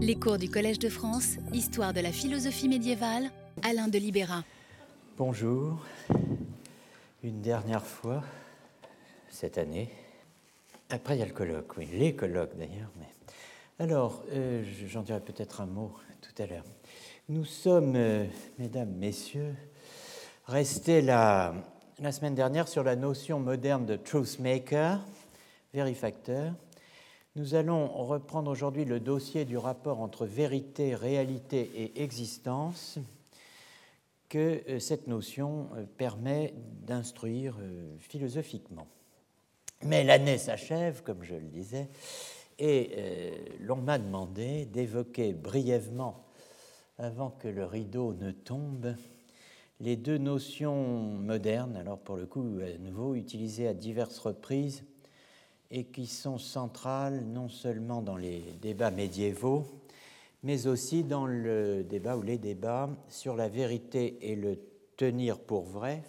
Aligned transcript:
Les 0.00 0.14
cours 0.14 0.38
du 0.38 0.48
Collège 0.48 0.78
de 0.78 0.88
France, 0.88 1.38
Histoire 1.52 1.92
de 1.92 1.98
la 1.98 2.12
philosophie 2.12 2.68
médiévale, 2.68 3.32
Alain 3.64 3.88
de 3.88 3.98
Libéra. 3.98 4.44
Bonjour, 5.16 5.84
une 7.24 7.40
dernière 7.40 7.84
fois 7.84 8.22
cette 9.28 9.58
année. 9.58 9.90
Après, 10.88 11.16
il 11.16 11.18
y 11.18 11.22
a 11.22 11.26
le 11.26 11.32
colloque, 11.32 11.76
oui, 11.76 11.88
les 11.92 12.14
colloques 12.14 12.56
d'ailleurs. 12.56 12.92
Mais... 12.96 13.08
Alors, 13.80 14.22
euh, 14.30 14.62
j'en 14.86 15.02
dirai 15.02 15.18
peut-être 15.18 15.62
un 15.62 15.66
mot 15.66 15.92
tout 16.20 16.42
à 16.42 16.46
l'heure. 16.46 16.64
Nous 17.28 17.44
sommes, 17.44 17.94
euh, 17.96 18.24
mesdames, 18.60 18.92
messieurs, 18.92 19.56
restés 20.46 21.02
la, 21.02 21.54
semaine 22.12 22.36
dernière 22.36 22.68
sur 22.68 22.84
la 22.84 22.94
notion 22.94 23.40
moderne 23.40 23.84
de 23.84 23.96
truth 23.96 24.38
maker, 24.38 25.04
vérifacteur. 25.74 26.54
Nous 27.38 27.54
allons 27.54 27.86
reprendre 27.86 28.50
aujourd'hui 28.50 28.84
le 28.84 28.98
dossier 28.98 29.44
du 29.44 29.56
rapport 29.56 30.00
entre 30.00 30.26
vérité, 30.26 30.96
réalité 30.96 31.70
et 31.76 32.02
existence 32.02 32.98
que 34.28 34.60
euh, 34.68 34.80
cette 34.80 35.06
notion 35.06 35.68
euh, 35.76 35.84
permet 35.84 36.52
d'instruire 36.84 37.56
euh, 37.60 37.94
philosophiquement. 38.00 38.88
Mais 39.84 40.02
l'année 40.02 40.36
s'achève, 40.36 41.04
comme 41.04 41.22
je 41.22 41.36
le 41.36 41.46
disais, 41.46 41.88
et 42.58 42.90
l'on 43.60 43.76
m'a 43.76 43.98
demandé 43.98 44.66
d'évoquer 44.66 45.32
brièvement, 45.32 46.24
avant 46.98 47.30
que 47.30 47.46
le 47.46 47.64
rideau 47.64 48.14
ne 48.14 48.32
tombe, 48.32 48.96
les 49.78 49.94
deux 49.94 50.18
notions 50.18 50.82
modernes, 50.82 51.76
alors 51.76 52.00
pour 52.00 52.16
le 52.16 52.26
coup 52.26 52.58
à 52.60 52.76
nouveau 52.78 53.14
utilisées 53.14 53.68
à 53.68 53.74
diverses 53.74 54.18
reprises 54.18 54.82
et 55.70 55.84
qui 55.84 56.06
sont 56.06 56.38
centrales 56.38 57.24
non 57.24 57.48
seulement 57.48 58.02
dans 58.02 58.16
les 58.16 58.40
débats 58.60 58.90
médiévaux, 58.90 59.66
mais 60.42 60.66
aussi 60.66 61.04
dans 61.04 61.26
le 61.26 61.84
débat 61.84 62.16
ou 62.16 62.22
les 62.22 62.38
débats 62.38 62.90
sur 63.08 63.36
la 63.36 63.48
vérité 63.48 64.30
et 64.30 64.36
le 64.36 64.58
tenir 64.96 65.38
pour 65.38 65.64
vrai, 65.64 66.02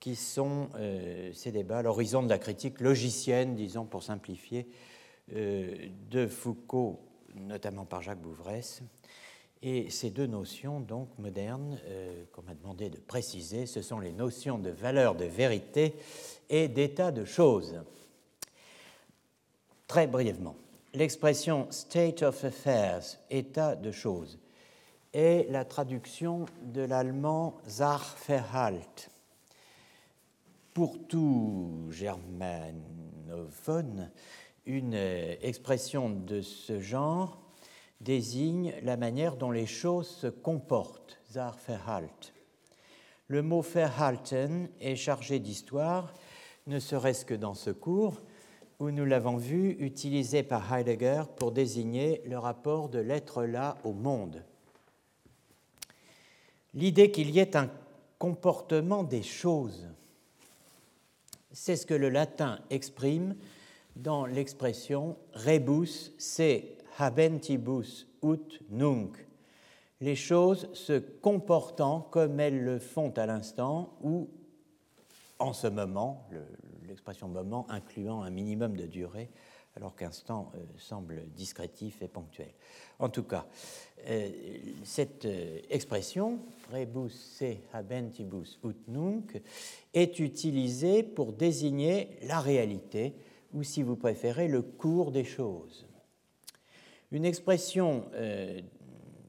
qui 0.00 0.16
sont 0.16 0.68
euh, 0.76 1.32
ces 1.32 1.52
débats 1.52 1.78
à 1.78 1.82
l'horizon 1.82 2.22
de 2.22 2.28
la 2.28 2.38
critique 2.38 2.80
logicienne, 2.80 3.54
disons 3.54 3.84
pour 3.84 4.02
simplifier, 4.02 4.68
euh, 5.34 5.88
de 6.10 6.26
Foucault, 6.26 7.00
notamment 7.34 7.84
par 7.84 8.02
Jacques 8.02 8.22
Bouvresse. 8.22 8.82
Et 9.62 9.90
ces 9.90 10.10
deux 10.10 10.26
notions, 10.26 10.80
donc 10.80 11.08
modernes, 11.18 11.80
euh, 11.86 12.24
qu'on 12.32 12.42
m'a 12.42 12.54
demandé 12.54 12.90
de 12.90 12.98
préciser, 12.98 13.66
ce 13.66 13.82
sont 13.82 13.98
les 13.98 14.12
notions 14.12 14.58
de 14.58 14.70
valeur 14.70 15.16
de 15.16 15.24
vérité 15.24 15.96
et 16.48 16.68
d'état 16.68 17.10
de 17.10 17.24
choses. 17.24 17.80
Très 19.88 20.06
brièvement, 20.06 20.54
l'expression 20.94 21.66
state 21.70 22.22
of 22.22 22.44
affairs, 22.44 23.02
état 23.30 23.74
de 23.74 23.90
choses, 23.90 24.38
est 25.12 25.50
la 25.50 25.64
traduction 25.64 26.46
de 26.62 26.82
l'allemand 26.82 27.56
Sachverhalt. 27.66 29.10
Pour 30.72 30.98
tout 31.08 31.88
germanophone, 31.90 32.78
une 34.66 34.94
expression 34.94 36.10
de 36.10 36.42
ce 36.42 36.78
genre 36.78 37.47
désigne 38.00 38.74
la 38.82 38.96
manière 38.96 39.36
dont 39.36 39.50
les 39.50 39.66
choses 39.66 40.08
se 40.08 40.26
comportent, 40.26 41.18
Sachverhalt. 41.30 42.32
Le 43.26 43.42
mot 43.42 43.60
Verhalten 43.60 44.68
est 44.80 44.96
chargé 44.96 45.38
d'histoire 45.38 46.14
ne 46.68 46.78
serait-ce 46.78 47.24
que 47.24 47.34
dans 47.34 47.54
ce 47.54 47.70
cours, 47.70 48.20
où 48.78 48.90
nous 48.90 49.06
l'avons 49.06 49.38
vu 49.38 49.70
utilisé 49.80 50.42
par 50.42 50.72
Heidegger 50.72 51.22
pour 51.36 51.50
désigner 51.50 52.22
le 52.26 52.38
rapport 52.38 52.88
de 52.88 52.98
l'être-là 52.98 53.76
au 53.84 53.92
monde. 53.92 54.44
L'idée 56.74 57.10
qu'il 57.10 57.30
y 57.30 57.40
ait 57.40 57.56
un 57.56 57.70
comportement 58.18 59.02
des 59.02 59.22
choses, 59.22 59.88
c'est 61.50 61.74
ce 61.74 61.86
que 61.86 61.94
le 61.94 62.10
latin 62.10 62.60
exprime 62.70 63.34
dans 63.96 64.26
l'expression 64.26 65.16
rebus 65.32 66.12
se 66.18 66.77
habentibus 66.98 68.06
ut 68.22 68.60
nunc, 68.70 69.16
les 70.00 70.16
choses 70.16 70.68
se 70.74 70.98
comportant 70.98 72.00
comme 72.00 72.38
elles 72.40 72.62
le 72.62 72.78
font 72.78 73.10
à 73.16 73.26
l'instant 73.26 73.96
ou 74.02 74.28
en 75.38 75.52
ce 75.52 75.68
moment, 75.68 76.28
l'expression 76.86 77.28
moment 77.28 77.66
incluant 77.70 78.22
un 78.22 78.30
minimum 78.30 78.76
de 78.76 78.86
durée, 78.86 79.30
alors 79.76 79.94
qu'instant 79.94 80.50
euh, 80.56 80.58
semble 80.76 81.22
discrétif 81.36 82.02
et 82.02 82.08
ponctuel. 82.08 82.52
En 82.98 83.08
tout 83.08 83.22
cas, 83.22 83.46
euh, 84.08 84.28
cette 84.82 85.24
euh, 85.24 85.60
expression, 85.70 86.40
rebus 86.72 87.10
se 87.10 87.54
habentibus 87.72 88.58
ut 88.64 88.76
nunc, 88.88 89.40
est 89.94 90.18
utilisée 90.18 91.04
pour 91.04 91.32
désigner 91.32 92.18
la 92.22 92.40
réalité, 92.40 93.14
ou 93.54 93.62
si 93.62 93.84
vous 93.84 93.96
préférez, 93.96 94.48
le 94.48 94.62
cours 94.62 95.12
des 95.12 95.24
choses. 95.24 95.87
Une 97.10 97.24
expression, 97.24 98.04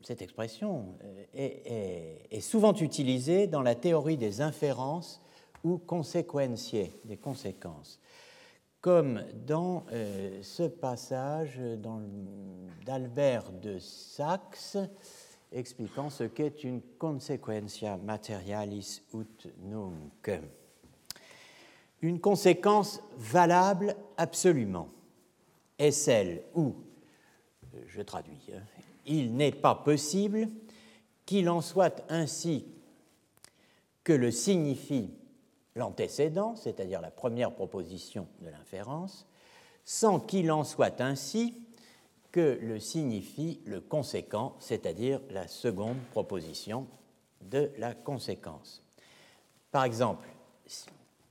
cette 0.03 0.21
expression 0.21 0.95
est, 1.33 2.27
est, 2.29 2.41
souvent 2.41 2.73
utilisée 2.73 3.47
dans 3.47 3.61
la 3.61 3.75
théorie 3.75 4.17
des 4.17 4.41
inférences 4.41 5.21
ou 5.63 5.77
conséquentier, 5.77 6.91
des 7.05 7.17
conséquences, 7.17 7.99
comme 8.81 9.23
dans 9.45 9.85
euh, 9.91 10.39
ce 10.41 10.63
passage 10.63 11.59
d'Albert 12.85 13.51
de 13.51 13.77
Saxe 13.79 14.77
expliquant 15.51 16.09
ce 16.09 16.23
qu'est 16.23 16.63
une 16.63 16.81
consequentia 16.97 17.97
materialis 17.97 19.01
ut 19.13 19.49
nunc. 19.63 20.31
Une 22.01 22.21
conséquence 22.21 23.01
valable 23.17 23.95
absolument 24.15 24.89
est 25.77 25.91
celle 25.91 26.43
où, 26.55 26.75
je 27.87 28.01
traduis, 28.01 28.39
hein, 28.53 28.61
il 29.05 29.35
n'est 29.35 29.51
pas 29.51 29.75
possible 29.75 30.49
qu'il 31.25 31.49
en 31.49 31.61
soit 31.61 32.03
ainsi 32.09 32.65
que 34.03 34.13
le 34.13 34.31
signifie 34.31 35.11
l'antécédent, 35.75 36.55
c'est-à-dire 36.55 37.01
la 37.01 37.11
première 37.11 37.53
proposition 37.53 38.27
de 38.41 38.49
l'inférence, 38.49 39.27
sans 39.85 40.19
qu'il 40.19 40.51
en 40.51 40.63
soit 40.63 41.01
ainsi 41.01 41.53
que 42.31 42.59
le 42.61 42.79
signifie 42.79 43.59
le 43.65 43.81
conséquent, 43.81 44.55
c'est-à-dire 44.59 45.21
la 45.29 45.47
seconde 45.47 45.97
proposition 46.11 46.87
de 47.41 47.71
la 47.77 47.93
conséquence. 47.93 48.83
Par 49.71 49.83
exemple, 49.83 50.27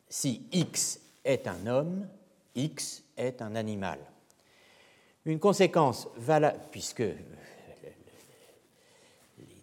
si 0.08 0.46
X 0.52 1.00
est 1.24 1.46
un 1.46 1.66
homme, 1.66 2.08
X 2.54 3.04
est 3.16 3.42
un 3.42 3.54
animal. 3.54 3.98
Une 5.28 5.38
conséquence 5.38 6.08
valable, 6.16 6.58
puisque 6.70 7.00
il 7.00 7.14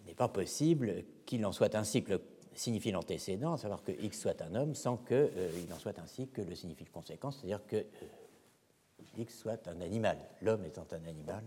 n'est 0.06 0.14
pas 0.14 0.28
possible 0.28 1.02
qu'il 1.26 1.44
en 1.44 1.50
soit 1.50 1.74
ainsi 1.74 2.04
que 2.04 2.12
le 2.12 2.22
signifie 2.54 2.92
l'antécédent, 2.92 3.54
à 3.54 3.58
savoir 3.58 3.82
que 3.82 3.90
X 3.90 4.20
soit 4.20 4.40
un 4.42 4.54
homme, 4.54 4.76
sans 4.76 4.96
qu'il 4.96 5.16
euh, 5.16 5.74
en 5.74 5.78
soit 5.80 5.98
ainsi 5.98 6.28
que 6.28 6.40
le 6.40 6.54
signifie 6.54 6.84
le 6.84 6.92
conséquent, 6.92 7.32
c'est-à-dire 7.32 7.66
que 7.66 7.78
euh, 7.78 7.82
X 9.18 9.40
soit 9.40 9.66
un 9.66 9.80
animal, 9.80 10.16
l'homme 10.40 10.64
étant 10.64 10.86
un 10.92 11.04
animal. 11.08 11.42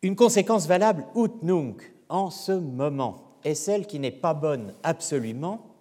Une 0.00 0.16
conséquence 0.16 0.66
valable 0.66 1.04
ut 1.14 1.42
nunc 1.42 1.82
en 2.08 2.30
ce 2.30 2.52
moment 2.52 3.36
est 3.44 3.54
celle 3.54 3.86
qui 3.86 3.98
n'est 3.98 4.10
pas 4.10 4.32
bonne 4.32 4.72
absolument, 4.82 5.76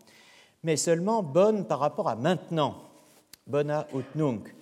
mais 0.64 0.75
seulement 0.75 1.24
bonne 1.24 1.68
par 1.68 1.80
rapport 1.80 2.09
à 2.09 2.18
maintenant, 2.18 2.75
bona 3.47 3.88
ut 3.96 4.03
nunc, 4.16 4.53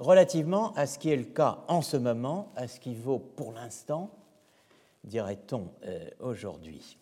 relativement 0.00 0.72
à 0.72 0.86
ce 0.86 0.98
qui 0.98 1.10
est 1.10 1.16
le 1.16 1.24
cas 1.24 1.62
en 1.68 1.82
ce 1.82 1.96
moment, 1.96 2.50
à 2.56 2.66
ce 2.66 2.80
qui 2.80 2.94
vaut 2.94 3.18
pour 3.18 3.52
l'instant, 3.52 4.10
dirait-on 5.04 5.68
euh, 5.84 6.10
aujourd'hui. 6.20 6.96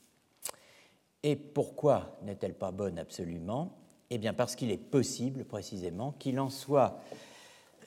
Et 1.22 1.36
pourquoi 1.36 2.18
n'est-elle 2.22 2.54
pas 2.54 2.72
bonne 2.72 2.98
absolument? 2.98 3.72
Eh 4.10 4.18
bien 4.18 4.34
parce 4.34 4.56
qu'il 4.56 4.70
est 4.70 4.76
possible 4.76 5.44
précisément 5.44 6.12
qu'il 6.18 6.40
en 6.40 6.50
soit 6.50 7.00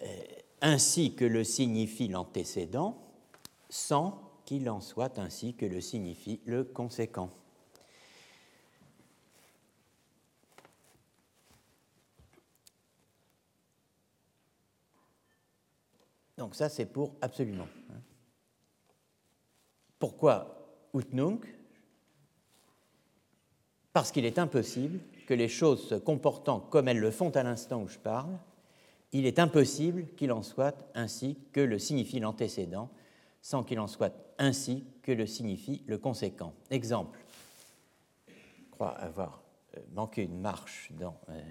euh, 0.01 0.07
ainsi 0.61 1.13
que 1.13 1.25
le 1.25 1.43
signifie 1.43 2.07
l'antécédent, 2.07 2.97
sans 3.69 4.21
qu'il 4.45 4.69
en 4.69 4.81
soit 4.81 5.19
ainsi 5.19 5.53
que 5.53 5.65
le 5.65 5.81
signifie 5.81 6.39
le 6.45 6.63
conséquent. 6.63 7.29
Donc 16.51 16.57
ça, 16.57 16.67
c'est 16.67 16.85
pour 16.85 17.15
absolument. 17.21 17.69
Hein. 17.91 18.01
Pourquoi 19.99 20.67
ut 20.93 21.05
nunc 21.13 21.39
parce 23.93 24.11
qu'il 24.11 24.25
est 24.25 24.37
impossible 24.37 24.99
que 25.27 25.33
les 25.33 25.47
choses 25.47 25.87
se 25.87 25.95
comportant 25.95 26.59
comme 26.59 26.89
elles 26.89 26.99
le 26.99 27.09
font 27.09 27.29
à 27.29 27.43
l'instant 27.43 27.81
où 27.81 27.87
je 27.87 27.97
parle 27.97 28.37
il 29.13 29.25
est 29.25 29.39
impossible 29.39 30.07
qu'il 30.17 30.33
en 30.33 30.43
soit 30.43 30.75
ainsi 30.93 31.37
que 31.53 31.61
le 31.61 31.79
signifie 31.79 32.19
l'antécédent, 32.19 32.89
sans 33.41 33.63
qu'il 33.63 33.79
en 33.79 33.87
soit 33.87 34.13
ainsi 34.37 34.83
que 35.03 35.13
le 35.13 35.27
signifie 35.27 35.83
le 35.87 35.97
conséquent. 35.97 36.53
Exemple, 36.69 37.17
je 38.27 38.71
crois 38.71 38.89
avoir 38.89 39.41
euh, 39.77 39.79
manqué 39.93 40.23
une 40.23 40.41
marche 40.41 40.91
dans 40.99 41.15
euh, 41.29 41.41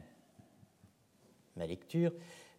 ma 1.56 1.66
lecture, 1.66 2.12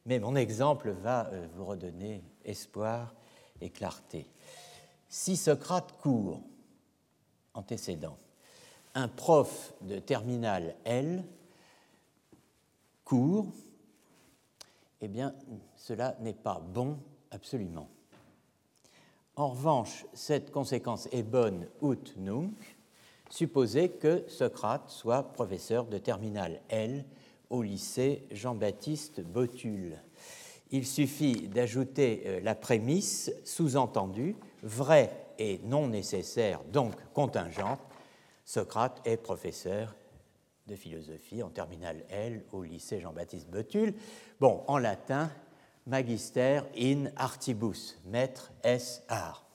mais 0.05 0.19
mon 0.19 0.35
exemple 0.35 0.91
va 0.91 1.27
euh, 1.27 1.47
vous 1.55 1.65
redonner 1.65 2.23
espoir 2.45 3.13
et 3.59 3.69
clarté. 3.69 4.27
Si 5.09 5.37
Socrate 5.37 5.93
court, 5.99 6.41
antécédent, 7.53 8.17
un 8.93 9.07
prof 9.07 9.73
de 9.81 9.99
terminale 9.99 10.75
L 10.83 11.23
court, 13.03 13.47
eh 15.01 15.07
bien, 15.07 15.33
cela 15.75 16.15
n'est 16.19 16.33
pas 16.33 16.59
bon 16.59 16.97
absolument. 17.31 17.89
En 19.35 19.49
revanche, 19.49 20.05
cette 20.13 20.51
conséquence 20.51 21.07
est 21.11 21.23
bonne 21.23 21.67
ut 21.81 22.15
nunc, 22.17 22.53
supposez 23.29 23.89
que 23.89 24.25
Socrate 24.27 24.89
soit 24.89 25.23
professeur 25.33 25.85
de 25.85 25.97
terminale 25.97 26.61
L 26.69 27.05
au 27.51 27.61
lycée 27.61 28.23
Jean-Baptiste 28.31 29.21
Botul. 29.21 29.97
Il 30.71 30.87
suffit 30.87 31.47
d'ajouter 31.47 32.23
euh, 32.25 32.39
la 32.41 32.55
prémisse 32.55 33.31
sous-entendue, 33.43 34.35
vraie 34.63 35.27
et 35.37 35.59
non 35.65 35.87
nécessaire, 35.87 36.61
donc 36.71 36.93
contingente. 37.13 37.79
Socrate 38.45 39.01
est 39.05 39.17
professeur 39.17 39.95
de 40.67 40.75
philosophie 40.75 41.43
en 41.43 41.49
terminale 41.49 42.03
L 42.09 42.43
au 42.51 42.63
lycée 42.63 42.99
Jean-Baptiste 42.99 43.49
Botul. 43.49 43.93
Bon, 44.39 44.63
en 44.67 44.77
latin, 44.77 45.29
magister 45.85 46.61
in 46.77 47.05
artibus, 47.15 47.99
maître 48.05 48.51
es 48.63 49.03
art. 49.07 49.45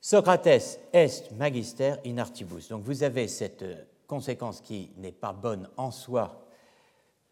Socrates 0.00 0.78
est 0.92 1.32
magister 1.32 1.94
in 2.06 2.18
artibus. 2.18 2.68
Donc 2.68 2.84
vous 2.84 3.02
avez 3.02 3.26
cette 3.26 3.62
euh, 3.62 3.82
conséquence 4.06 4.60
qui 4.60 4.92
n'est 4.98 5.10
pas 5.10 5.32
bonne 5.32 5.68
en 5.76 5.90
soi. 5.90 6.45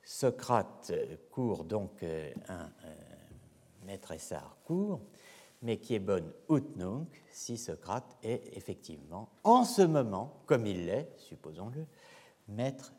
Socrate 0.04 0.92
court 1.30 1.64
donc 1.64 2.02
euh, 2.02 2.30
un 2.48 2.70
euh, 2.84 2.94
maître 3.86 4.12
es 4.12 4.32
art 4.32 4.56
court, 4.64 5.00
mais 5.62 5.78
qui 5.78 5.94
est 5.94 6.00
bonne 6.00 6.30
ut 6.50 6.76
nunc 6.76 7.08
si 7.32 7.56
Socrate 7.56 8.16
est 8.22 8.56
effectivement, 8.56 9.28
en 9.44 9.64
ce 9.64 9.82
moment, 9.82 10.42
comme 10.46 10.66
il 10.66 10.86
l'est, 10.86 11.08
supposons-le, 11.16 11.86
maître 12.48 12.92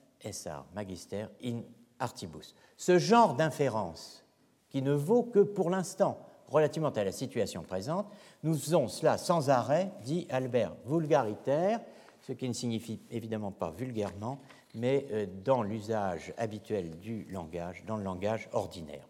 art, 0.47 0.65
magister 0.73 1.27
in 1.43 1.61
artibus. 1.99 2.55
Ce 2.77 2.97
genre 2.97 3.35
d'inférence, 3.35 4.25
qui 4.69 4.81
ne 4.81 4.93
vaut 4.93 5.23
que 5.23 5.39
pour 5.39 5.69
l'instant, 5.69 6.19
relativement 6.47 6.89
à 6.89 7.03
la 7.03 7.11
situation 7.11 7.63
présente, 7.63 8.07
nous 8.43 8.55
faisons 8.55 8.87
cela 8.87 9.17
sans 9.17 9.49
arrêt, 9.49 9.91
dit 10.03 10.27
Albert, 10.29 10.75
vulgaritaire, 10.85 11.79
ce 12.21 12.33
qui 12.33 12.47
ne 12.47 12.53
signifie 12.53 12.99
évidemment 13.11 13.51
pas 13.51 13.71
vulgairement, 13.71 14.39
mais 14.75 15.05
euh, 15.11 15.25
dans 15.43 15.63
l'usage 15.63 16.33
habituel 16.37 16.99
du 16.99 17.25
langage, 17.31 17.83
dans 17.87 17.97
le 17.97 18.03
langage 18.03 18.49
ordinaire. 18.51 19.07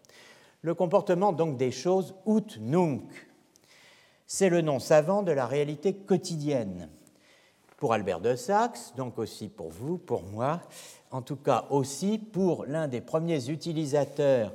Le 0.62 0.74
comportement 0.74 1.32
donc 1.32 1.56
des 1.56 1.70
choses, 1.70 2.14
ut 2.26 2.58
nunc, 2.60 3.02
c'est 4.26 4.48
le 4.48 4.60
nom 4.60 4.78
savant 4.78 5.22
de 5.22 5.32
la 5.32 5.46
réalité 5.46 5.94
quotidienne. 5.94 6.88
Pour 7.76 7.92
Albert 7.92 8.20
de 8.20 8.34
Saxe, 8.34 8.94
donc 8.96 9.18
aussi 9.18 9.48
pour 9.48 9.70
vous, 9.70 9.98
pour 9.98 10.22
moi, 10.22 10.62
en 11.10 11.22
tout 11.22 11.36
cas 11.36 11.66
aussi 11.70 12.18
pour 12.18 12.64
l'un 12.64 12.88
des 12.88 13.02
premiers 13.02 13.50
utilisateurs 13.50 14.54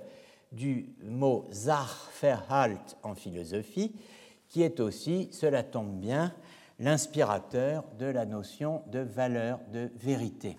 du 0.52 0.90
mot 1.04 1.46
Sachverhalt 1.52 2.98
en 3.04 3.16
philosophie, 3.16 3.96
qui 4.50 4.64
est 4.64 4.80
aussi, 4.80 5.30
cela 5.32 5.64
tombe 5.64 6.00
bien, 6.00 6.34
l'inspirateur 6.80 7.84
de 8.00 8.08
la 8.08 8.26
notion 8.26 8.82
de 8.88 9.00
valeur 9.00 9.60
de 9.72 9.90
vérité, 9.96 10.58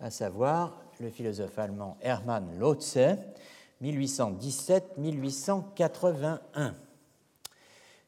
à 0.00 0.10
savoir 0.10 0.76
le 0.98 1.10
philosophe 1.10 1.58
allemand 1.58 1.98
Hermann 2.00 2.58
Lotze, 2.58 3.18
1817-1881. 3.82 6.72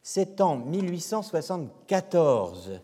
C'est 0.03 0.41
en 0.41 0.57
1874, 0.57 2.81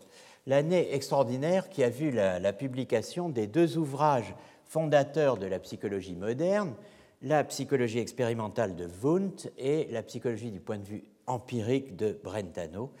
l'année 0.47 0.93
extraordinaire 0.93 1.67
qui 1.69 1.83
a 1.83 1.89
vu 1.89 2.11
la, 2.11 2.53
publication 2.53 3.27
des 3.29 3.47
deux 3.47 3.77
ouvrages 3.77 4.33
fondateurs 4.63 5.37
de 5.37 5.45
la 5.45 5.59
psychologie 5.59 6.15
moderne, 6.15 6.73
la 7.21 7.43
psychologie 7.43 7.99
expérimentale 7.99 8.75
de 8.75 8.87
Wundt 9.01 9.51
et 9.57 9.89
la 9.91 10.01
psychologie 10.03 10.51
du 10.51 10.61
point 10.61 10.77
de 10.77 10.85
vue 10.85 11.03
empirique 11.27 11.95
de 11.95 12.19
Brentano. 12.23 12.91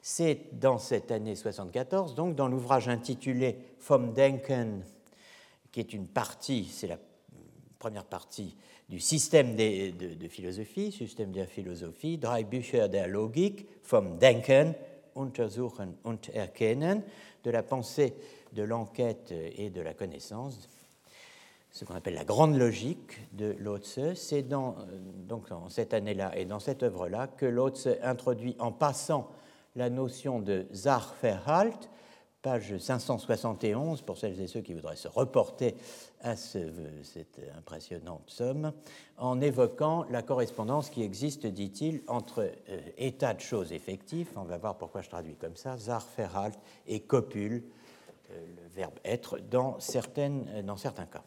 C'est 0.00 0.40
dans 0.52 0.78
cette 0.78 1.10
année 1.12 1.36
74, 1.36 2.14
donc 2.14 2.34
dans 2.34 2.48
l'ouvrage 2.48 2.88
intitulé 2.88 3.58
Vom 3.86 4.14
Denken, 4.14 4.82
qui 5.76 5.80
est 5.80 5.92
une 5.92 6.06
partie, 6.06 6.64
c'est 6.72 6.86
la 6.86 6.96
première 7.78 8.06
partie 8.06 8.56
du 8.88 8.98
système 8.98 9.56
de, 9.56 9.90
de, 9.90 10.14
de, 10.14 10.28
philosophie, 10.28 10.90
système 10.90 11.32
de 11.32 11.44
philosophie, 11.44 12.16
drei 12.16 12.44
Bücher 12.44 12.88
der 12.88 13.06
Logik, 13.08 13.66
vom 13.82 14.16
Denken, 14.18 14.74
Untersuchen 15.14 15.92
und 16.02 16.30
Erkennen, 16.32 17.02
de 17.44 17.50
la 17.50 17.62
pensée, 17.62 18.14
de 18.54 18.62
l'enquête 18.62 19.34
et 19.58 19.68
de 19.68 19.82
la 19.82 19.92
connaissance, 19.92 20.66
ce 21.70 21.84
qu'on 21.84 21.94
appelle 21.94 22.14
la 22.14 22.24
grande 22.24 22.56
logique 22.56 23.30
de 23.34 23.54
Lotze. 23.58 24.14
C'est 24.14 24.48
dans, 24.48 24.76
donc 25.28 25.50
dans 25.50 25.68
cette 25.68 25.92
année-là 25.92 26.34
et 26.38 26.46
dans 26.46 26.58
cette 26.58 26.84
œuvre-là 26.84 27.26
que 27.26 27.44
Lotze 27.44 27.90
introduit 28.02 28.56
en 28.60 28.72
passant 28.72 29.30
la 29.74 29.90
notion 29.90 30.40
de 30.40 30.64
Sachverhalt, 30.72 31.90
page 32.46 32.78
571, 32.78 34.02
pour 34.02 34.18
celles 34.18 34.40
et 34.40 34.46
ceux 34.46 34.60
qui 34.60 34.72
voudraient 34.72 34.94
se 34.94 35.08
reporter 35.08 35.74
à 36.22 36.36
ce, 36.36 36.58
cette 37.02 37.40
impressionnante 37.58 38.22
somme, 38.28 38.72
en 39.18 39.40
évoquant 39.40 40.06
la 40.10 40.22
correspondance 40.22 40.88
qui 40.88 41.02
existe, 41.02 41.44
dit-il, 41.44 42.02
entre 42.06 42.48
euh, 42.68 42.80
état 42.98 43.34
de 43.34 43.40
choses 43.40 43.72
effectifs, 43.72 44.28
on 44.36 44.44
va 44.44 44.58
voir 44.58 44.78
pourquoi 44.78 45.02
je 45.02 45.08
traduis 45.08 45.34
comme 45.34 45.56
ça, 45.56 45.76
Sachverhalt, 45.76 46.56
et 46.86 47.00
copule, 47.00 47.64
euh, 48.30 48.46
le 48.46 48.76
verbe 48.76 48.94
être, 49.04 49.40
dans, 49.50 49.80
certaines, 49.80 50.62
dans 50.64 50.76
certains 50.76 51.06
cas. 51.06 51.24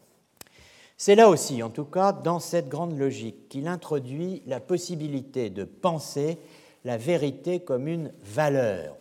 C'est 0.96 1.16
là 1.16 1.28
aussi, 1.28 1.62
en 1.62 1.68
tout 1.68 1.84
cas, 1.84 2.12
dans 2.12 2.40
cette 2.40 2.70
grande 2.70 2.98
logique, 2.98 3.50
qu'il 3.50 3.68
introduit 3.68 4.42
la 4.46 4.58
possibilité 4.58 5.50
de 5.50 5.64
penser 5.64 6.38
la 6.86 6.96
vérité 6.96 7.60
comme 7.60 7.88
une 7.88 8.10
valeur. 8.22 8.96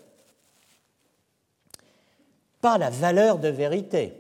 Pas 2.62 2.78
la 2.78 2.89
valeur 2.89 3.39
de 3.39 3.48
vérité. 3.48 4.13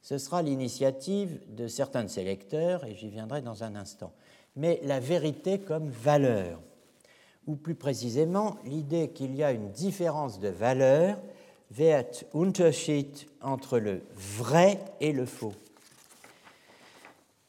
Ce 0.00 0.18
sera 0.18 0.42
l'initiative 0.42 1.40
de 1.54 1.68
certains 1.68 2.04
de 2.04 2.08
ses 2.08 2.24
lecteurs, 2.24 2.84
et 2.84 2.94
j'y 2.94 3.08
viendrai 3.08 3.40
dans 3.40 3.62
un 3.62 3.76
instant. 3.76 4.12
Mais 4.56 4.80
la 4.84 5.00
vérité 5.00 5.58
comme 5.58 5.88
valeur, 5.88 6.60
ou 7.46 7.56
plus 7.56 7.74
précisément 7.74 8.56
l'idée 8.64 9.10
qu'il 9.10 9.34
y 9.34 9.42
a 9.42 9.52
une 9.52 9.70
différence 9.70 10.40
de 10.40 10.48
valeur, 10.48 11.18
Wert 11.70 12.24
Unterschied 12.34 13.12
entre 13.40 13.78
le 13.78 14.02
vrai 14.14 14.78
et 15.00 15.12
le 15.12 15.24
faux. 15.24 15.54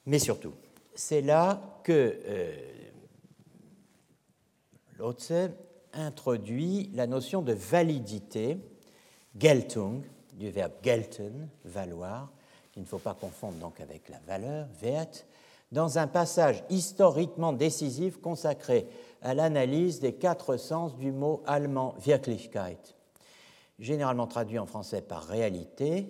Mais 0.05 0.19
surtout, 0.19 0.53
c'est 0.95 1.21
là 1.21 1.79
que 1.83 2.17
euh, 2.25 2.55
Lotze 4.97 5.51
introduit 5.93 6.89
la 6.93 7.07
notion 7.07 7.41
de 7.41 7.53
validité, 7.53 8.57
Geltung, 9.39 10.03
du 10.33 10.49
verbe 10.49 10.73
gelten, 10.83 11.49
valoir, 11.65 12.31
qu'il 12.71 12.83
ne 12.83 12.87
faut 12.87 12.99
pas 12.99 13.13
confondre 13.13 13.57
donc 13.57 13.79
avec 13.79 14.09
la 14.09 14.19
valeur, 14.27 14.67
Wert, 14.81 15.25
dans 15.71 15.97
un 15.97 16.07
passage 16.07 16.63
historiquement 16.69 17.53
décisif 17.53 18.21
consacré 18.21 18.87
à 19.21 19.33
l'analyse 19.33 19.99
des 19.99 20.13
quatre 20.13 20.57
sens 20.57 20.95
du 20.97 21.11
mot 21.11 21.41
allemand 21.45 21.95
Wirklichkeit, 22.05 22.95
généralement 23.79 24.27
traduit 24.27 24.59
en 24.59 24.65
français 24.65 25.01
par 25.01 25.23
réalité, 25.23 26.09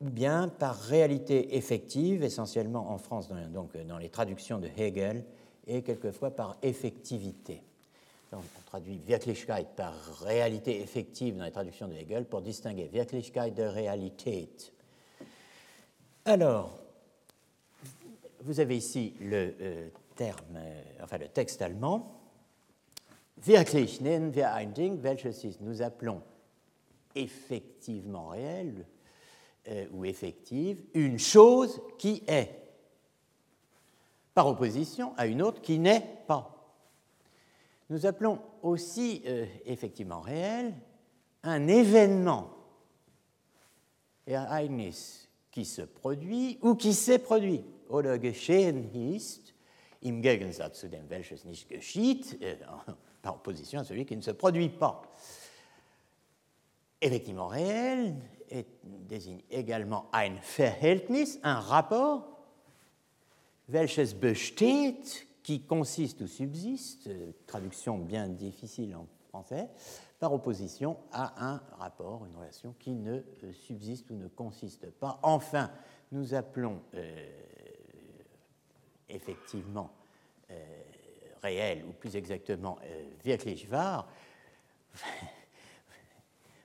ou 0.00 0.10
bien 0.10 0.48
par 0.48 0.76
réalité 0.76 1.56
effective, 1.56 2.22
essentiellement 2.22 2.90
en 2.90 2.98
France, 2.98 3.28
donc 3.52 3.76
dans 3.86 3.98
les 3.98 4.10
traductions 4.10 4.58
de 4.58 4.68
Hegel, 4.76 5.24
et 5.66 5.82
quelquefois 5.82 6.30
par 6.30 6.56
effectivité. 6.62 7.62
On 8.32 8.42
traduit 8.66 9.00
Wirklichkeit 9.06 9.66
par 9.76 9.94
réalité 10.20 10.80
effective 10.80 11.36
dans 11.36 11.44
les 11.44 11.52
traductions 11.52 11.88
de 11.88 11.94
Hegel 11.94 12.24
pour 12.24 12.42
distinguer 12.42 12.88
Wirklichkeit 12.92 13.52
de 13.52 13.62
réalité. 13.62 14.48
Alors, 16.24 16.78
vous 18.40 18.60
avez 18.60 18.76
ici 18.76 19.14
le 19.20 19.54
euh, 19.60 19.88
terme, 20.16 20.56
euh, 20.56 20.82
enfin 21.02 21.18
le 21.18 21.28
texte 21.28 21.62
allemand. 21.62 22.12
Wirklich 23.38 24.00
nennen 24.00 24.34
wir 24.34 24.54
ein 24.54 24.72
Ding, 24.72 25.00
welches 25.00 25.60
nous 25.60 25.82
appelons 25.82 26.22
effectivement 27.14 28.28
réel, 28.28 28.86
euh, 29.68 29.86
ou 29.92 30.04
effective 30.04 30.82
une 30.94 31.18
chose 31.18 31.80
qui 31.98 32.22
est. 32.26 32.66
par 34.36 34.48
opposition 34.48 35.14
à 35.16 35.26
une 35.26 35.40
autre 35.40 35.62
qui 35.62 35.78
n'est 35.78 36.04
pas. 36.26 36.55
Nous 37.88 38.04
appelons 38.04 38.40
aussi 38.62 39.22
euh, 39.26 39.46
effectivement 39.64 40.20
réel 40.20 40.74
un 41.42 41.68
événement, 41.68 42.50
Ereignis, 44.26 45.28
qui 45.52 45.64
se 45.64 45.82
produit 45.82 46.58
ou 46.62 46.74
qui 46.74 46.92
s'est 46.92 47.20
produit, 47.20 47.64
oder 47.88 48.18
geschehen 48.18 48.90
ist, 48.92 49.54
im 50.02 50.20
Gegensatz 50.20 50.80
zu 50.80 50.88
dem, 50.88 51.08
welches 51.08 51.44
nicht 51.44 51.68
geschieht, 51.68 52.38
euh, 52.42 52.56
par 53.22 53.36
opposition 53.36 53.80
à 53.80 53.84
celui 53.84 54.04
qui 54.04 54.16
ne 54.16 54.22
se 54.22 54.32
produit 54.32 54.68
pas. 54.68 55.02
Effectivement 57.00 57.48
réel 57.48 58.16
désigne 58.84 59.42
également 59.50 60.08
ein 60.12 60.36
Verhältnis, 60.40 61.38
un 61.42 61.60
rapport, 61.60 62.26
welches 63.68 64.14
besteht, 64.14 65.26
qui 65.46 65.60
consiste 65.60 66.22
ou 66.22 66.26
subsiste, 66.26 67.08
traduction 67.46 67.98
bien 67.98 68.26
difficile 68.26 68.96
en 68.96 69.06
français, 69.28 69.70
par 70.18 70.32
opposition 70.32 70.98
à 71.12 71.52
un 71.52 71.62
rapport, 71.78 72.26
une 72.26 72.34
relation 72.34 72.74
qui 72.80 72.90
ne 72.90 73.18
euh, 73.18 73.52
subsiste 73.52 74.10
ou 74.10 74.16
ne 74.16 74.26
consiste 74.26 74.90
pas. 74.90 75.20
Enfin, 75.22 75.70
nous 76.10 76.34
appelons 76.34 76.82
euh, 76.94 77.30
effectivement 79.08 79.92
euh, 80.50 80.82
réel, 81.40 81.84
ou 81.88 81.92
plus 81.92 82.16
exactement 82.16 82.80
euh, 82.82 83.04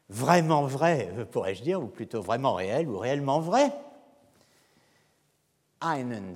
vraiment 0.10 0.66
vrai, 0.66 1.28
pourrais-je 1.32 1.62
dire, 1.62 1.84
ou 1.84 1.88
plutôt 1.88 2.24
vraiment 2.24 2.56
réel, 2.56 2.90
ou 2.90 2.98
réellement 2.98 3.42
vrai. 3.42 3.72
Einen 5.82 6.36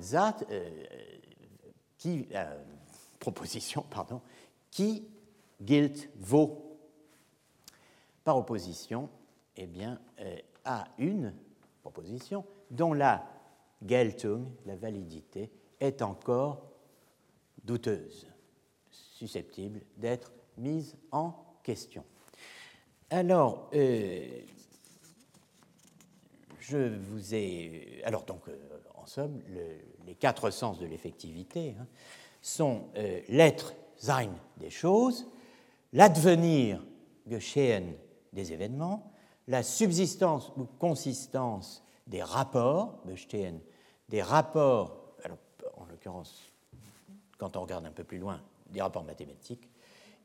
qui, 2.06 2.28
proposition, 3.18 3.84
pardon, 3.90 4.20
qui 4.70 5.08
gilt 5.64 6.08
vaut? 6.16 6.78
Par 8.22 8.36
opposition 8.36 9.08
eh 9.56 9.66
bien, 9.66 10.00
euh, 10.20 10.36
à 10.64 10.88
une 10.98 11.34
proposition 11.82 12.44
dont 12.70 12.92
la 12.92 13.26
Geltung, 13.84 14.46
la 14.66 14.76
validité, 14.76 15.50
est 15.80 16.00
encore 16.02 16.70
douteuse, 17.64 18.28
susceptible 18.90 19.80
d'être 19.96 20.32
mise 20.58 20.96
en 21.10 21.34
question. 21.62 22.04
Alors, 23.10 23.68
euh, 23.74 24.42
je 26.60 26.96
vous 26.96 27.34
ai. 27.34 28.00
Alors, 28.04 28.24
donc, 28.24 28.48
euh, 28.48 28.78
en 29.06 29.08
somme, 29.08 29.40
les 30.04 30.16
quatre 30.16 30.50
sens 30.50 30.80
de 30.80 30.86
l'effectivité 30.86 31.76
hein, 31.78 31.86
sont 32.42 32.88
l'être, 33.28 33.74
sein 33.96 34.30
des 34.56 34.68
choses, 34.68 35.28
l'advenir, 35.92 36.84
geschehen 37.28 37.94
des 38.32 38.52
événements, 38.52 39.12
la 39.46 39.62
subsistance 39.62 40.50
ou 40.56 40.64
consistance 40.64 41.84
des 42.08 42.22
rapports, 42.22 43.00
bestehen, 43.04 43.60
des 44.08 44.22
rapports, 44.22 45.14
alors, 45.22 45.38
en 45.76 45.84
l'occurrence, 45.86 46.52
quand 47.38 47.56
on 47.56 47.62
regarde 47.62 47.86
un 47.86 47.92
peu 47.92 48.04
plus 48.04 48.18
loin, 48.18 48.40
des 48.70 48.82
rapports 48.82 49.04
mathématiques, 49.04 49.68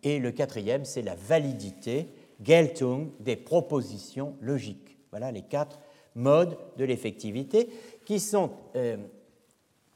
et 0.01 0.17
le 0.17 0.31
quatrième, 0.31 0.85
c'est 0.85 1.03
la 1.03 1.15
validité, 1.15 2.07
Geltung, 2.43 3.11
des 3.19 3.35
propositions 3.35 4.35
logiques. 4.41 4.97
Voilà 5.11 5.31
les 5.31 5.43
quatre 5.43 5.79
modes 6.15 6.57
de 6.77 6.85
l'effectivité 6.85 7.69
qui 8.11 8.19
sont 8.19 8.49
euh, 8.75 8.97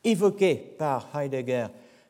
évoqués 0.02 0.56
par 0.56 1.10
Heidegger 1.14 1.68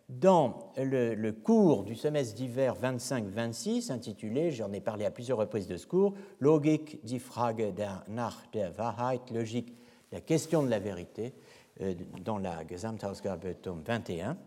dans 0.08 0.70
le, 0.78 1.32
cours 1.32 1.82
du 1.82 1.96
semestre 1.96 2.36
d'hiver 2.36 2.76
25-26, 2.80 3.92
intitulé, 3.92 4.52
j'en 4.52 4.72
ai 4.72 4.82
parlé 4.82 5.06
à 5.06 5.10
plusieurs 5.10 5.40
reprises 5.40 5.66
de 5.66 5.78
ce 5.78 5.88
cours, 5.88 6.14
Logik, 6.40 7.04
die 7.04 7.18
Frage 7.18 7.74
der, 7.74 8.04
nach 8.08 8.46
der 8.54 8.72
Wahrheit, 8.78 9.32
logique, 9.32 9.74
la 10.12 10.22
question 10.22 10.62
de 10.62 10.70
la 10.70 10.78
vérité, 10.78 11.34
euh, 11.82 11.96
dans 12.24 12.38
la 12.38 12.64
Gesamtausgabe 12.68 13.60
tome 13.64 13.82
21, 13.84 14.38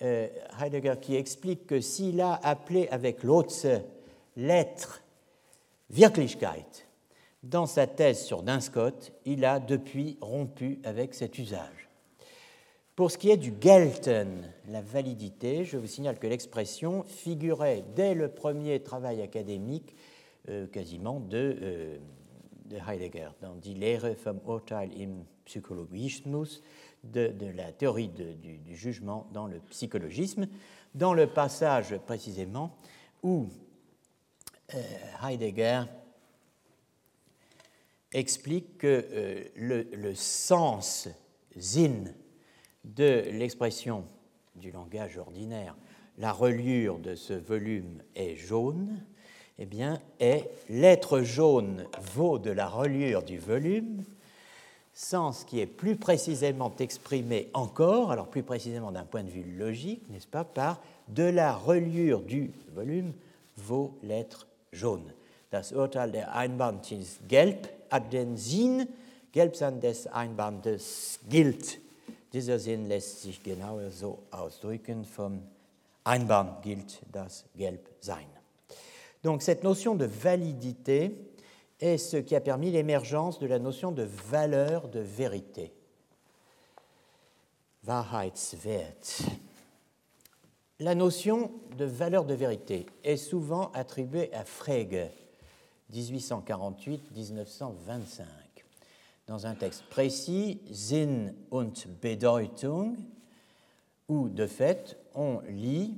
euh, 0.00 0.28
Heidegger 0.58 0.94
qui 0.98 1.14
explique 1.16 1.66
que 1.66 1.82
s'il 1.82 2.22
a 2.22 2.40
appelé 2.42 2.88
avec 2.88 3.22
Lotze 3.22 3.82
l'être 4.34 5.02
Wirklichkeit 5.90 6.85
dans 7.42 7.66
sa 7.66 7.86
thèse 7.86 8.24
sur 8.24 8.42
Dunscott, 8.42 9.12
il 9.24 9.44
a 9.44 9.60
depuis 9.60 10.18
rompu 10.20 10.80
avec 10.84 11.14
cet 11.14 11.38
usage. 11.38 11.88
Pour 12.96 13.10
ce 13.10 13.18
qui 13.18 13.30
est 13.30 13.36
du 13.36 13.52
Gelten, 13.60 14.50
la 14.68 14.80
validité, 14.80 15.64
je 15.64 15.76
vous 15.76 15.86
signale 15.86 16.18
que 16.18 16.26
l'expression 16.26 17.02
figurait 17.02 17.84
dès 17.94 18.14
le 18.14 18.28
premier 18.28 18.82
travail 18.82 19.20
académique 19.20 19.94
euh, 20.48 20.66
quasiment 20.66 21.20
de, 21.20 21.58
euh, 21.60 21.98
de, 22.64 22.76
Heidegger, 22.76 23.28
dans 23.42 23.54
Die 23.54 23.74
Lehre 23.74 24.14
vom 24.14 24.40
Urteil 24.48 24.90
im 25.02 25.24
Psychologismus, 25.44 26.62
de, 27.04 27.32
la 27.54 27.70
théorie 27.70 28.08
du, 28.08 28.74
jugement 28.74 29.26
dans 29.32 29.46
le 29.46 29.58
psychologisme, 29.70 30.48
dans 30.94 31.14
le 31.14 31.26
passage 31.26 31.96
précisément 32.06 32.76
où 33.22 33.46
euh, 34.74 34.78
Heidegger 35.22 35.82
explique 38.12 38.78
que 38.78 39.50
le, 39.56 39.82
le, 39.92 40.14
sens 40.14 41.08
zin 41.58 42.04
de 42.84 43.24
l'expression 43.32 44.04
du 44.54 44.70
langage 44.70 45.18
ordinaire, 45.18 45.76
la 46.18 46.32
reliure 46.32 46.98
de 46.98 47.14
ce 47.14 47.34
volume 47.34 48.02
est 48.14 48.36
jaune, 48.36 49.02
eh 49.58 49.66
bien, 49.66 50.00
est 50.20 50.50
l'être 50.68 51.20
jaune 51.22 51.86
vaut 52.14 52.38
de 52.38 52.50
la 52.50 52.68
reliure 52.68 53.22
du 53.22 53.38
volume, 53.38 54.04
sens 54.92 55.44
qui 55.44 55.60
est 55.60 55.66
plus 55.66 55.96
précisément 55.96 56.74
exprimé 56.78 57.50
encore, 57.52 58.10
alors 58.10 58.28
plus 58.28 58.42
précisément 58.42 58.92
d'un 58.92 59.04
point 59.04 59.22
de 59.22 59.30
vue 59.30 59.44
logique, 59.44 60.08
n'est-ce 60.08 60.26
pas, 60.26 60.44
par 60.44 60.80
de 61.08 61.24
la 61.24 61.54
reliure 61.54 62.22
du 62.22 62.50
volume 62.74 63.12
vaut 63.56 63.98
l'être 64.02 64.46
jaune. 64.72 65.12
Das 65.52 65.72
Urteil 65.72 66.10
der 66.10 66.34
Einband 66.34 66.90
ist 66.90 67.20
gelb, 67.28 67.66
hat 67.90 68.12
den 68.12 68.36
Sinn, 68.36 68.88
Gelbsein 69.32 69.80
des 69.80 70.06
Einbandes 70.06 71.20
gilt 71.28 71.78
Dieser 72.36 72.58
Sinn 72.58 72.86
lässt 72.86 73.22
sich 73.22 73.42
genauer 73.42 73.90
so 73.90 74.18
ausdrücken, 74.30 75.06
vom 75.06 75.42
Einbahn 76.04 76.58
gilt 76.60 77.00
das 77.10 77.46
Gelbsein. 77.56 78.26
Donc 79.22 79.40
cette 79.40 79.64
notion 79.64 79.94
de 79.94 80.04
validité 80.04 81.12
est 81.80 81.96
ce 81.96 82.18
qui 82.18 82.36
a 82.36 82.40
permis 82.42 82.70
l'émergence 82.70 83.38
de 83.38 83.46
la 83.46 83.58
notion 83.58 83.90
de 83.90 84.02
valeur 84.02 84.88
de 84.88 85.00
vérité. 85.00 85.72
Wahrheitswert. 87.84 89.22
La 90.80 90.94
notion 90.94 91.52
de 91.78 91.86
valeur 91.86 92.26
de 92.26 92.34
vérité 92.34 92.84
est 93.02 93.16
souvent 93.16 93.70
attribuée 93.72 94.30
à 94.34 94.44
Frege, 94.44 95.08
1848-1925 95.92 98.24
dans 99.26 99.46
un 99.46 99.54
texte 99.54 99.84
précis, 99.90 100.60
Sinn 100.70 101.34
und 101.50 101.86
Bedeutung, 102.00 102.96
où 104.08 104.28
de 104.28 104.46
fait 104.46 104.96
on 105.14 105.40
lit 105.48 105.94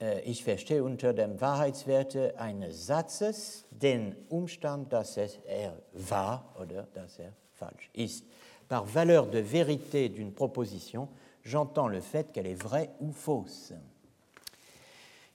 äh, 0.00 0.20
Ich 0.24 0.44
verstehe 0.44 0.82
unter 0.82 1.14
dem 1.14 1.40
Wahrheitswerte 1.40 2.38
eines 2.38 2.86
Satzes 2.86 3.64
den 3.70 4.14
Umstand, 4.28 4.92
dass 4.92 5.16
er 5.16 5.74
wahr 5.94 6.54
oder 6.60 6.86
dass 6.94 7.18
er 7.18 7.32
falsch 7.52 7.90
ist. 7.94 8.24
Par 8.68 8.84
valeur 8.84 9.26
de 9.26 9.38
vérité 9.38 10.08
d'une 10.08 10.32
proposition, 10.32 11.08
j'entends 11.42 11.88
le 11.88 12.00
fait 12.00 12.32
qu'elle 12.32 12.46
est 12.46 12.62
vraie 12.62 12.90
ou 13.00 13.12
fausse. 13.12 13.72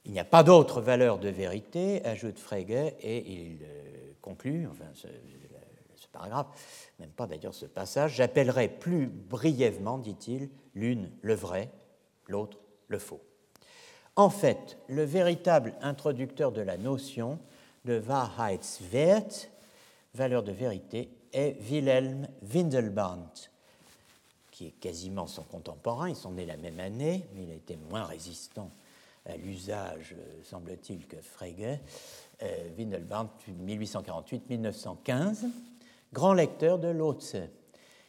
Il 0.08 0.14
n'y 0.14 0.20
a 0.20 0.24
pas 0.24 0.42
d'autre 0.42 0.80
valeur 0.80 1.18
de 1.18 1.28
vérité, 1.28 2.02
ajoute 2.06 2.38
Frege, 2.38 2.94
et 3.00 3.30
il 3.30 3.58
euh, 3.62 4.12
conclut, 4.22 4.66
enfin, 4.66 4.86
ce, 4.94 5.06
ce 5.96 6.08
paragraphe, 6.08 6.46
même 6.98 7.10
pas 7.10 7.26
d'ailleurs 7.26 7.54
ce 7.54 7.66
passage, 7.66 8.14
j'appellerai 8.14 8.68
plus 8.68 9.06
brièvement, 9.06 9.98
dit-il, 9.98 10.48
l'une 10.74 11.10
le 11.20 11.34
vrai, 11.34 11.70
l'autre 12.26 12.58
le 12.88 12.98
faux. 12.98 13.20
En 14.16 14.30
fait, 14.30 14.78
le 14.88 15.04
véritable 15.04 15.74
introducteur 15.82 16.52
de 16.52 16.62
la 16.62 16.78
notion 16.78 17.38
de 17.84 18.00
Wahrheitswert, 18.00 19.28
valeur 20.14 20.42
de 20.42 20.52
vérité, 20.52 21.10
est 21.34 21.56
Wilhelm 21.70 22.28
Windelband, 22.42 23.30
qui 24.50 24.68
est 24.68 24.80
quasiment 24.80 25.26
son 25.26 25.42
contemporain. 25.42 26.08
Ils 26.08 26.16
sont 26.16 26.32
nés 26.32 26.46
la 26.46 26.56
même 26.56 26.80
année, 26.80 27.26
mais 27.34 27.42
il 27.42 27.50
a 27.50 27.54
été 27.54 27.76
moins 27.90 28.04
résistant 28.04 28.70
à 29.28 29.36
l'usage, 29.36 30.16
semble-t-il, 30.42 31.06
que 31.06 31.20
Frege. 31.20 31.80
Euh, 32.42 32.68
Windelband, 32.76 33.30
1848-1915 33.66 35.46
grand 36.12 36.32
lecteur 36.32 36.78
de 36.78 36.88
Lotze. 36.88 37.36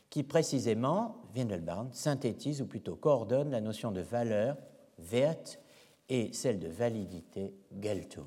qui 0.10 0.24
précisément, 0.24 1.18
Windelband, 1.36 1.90
synthétise 1.92 2.62
ou 2.62 2.66
plutôt 2.66 2.96
coordonne 2.96 3.52
la 3.52 3.62
notion 3.62 3.92
de 3.92 4.02
valeur, 4.02 4.58
Wert, 4.98 5.60
et 6.10 6.34
celle 6.34 6.58
de 6.58 6.68
validité, 6.68 7.54
Geltung. 7.80 8.26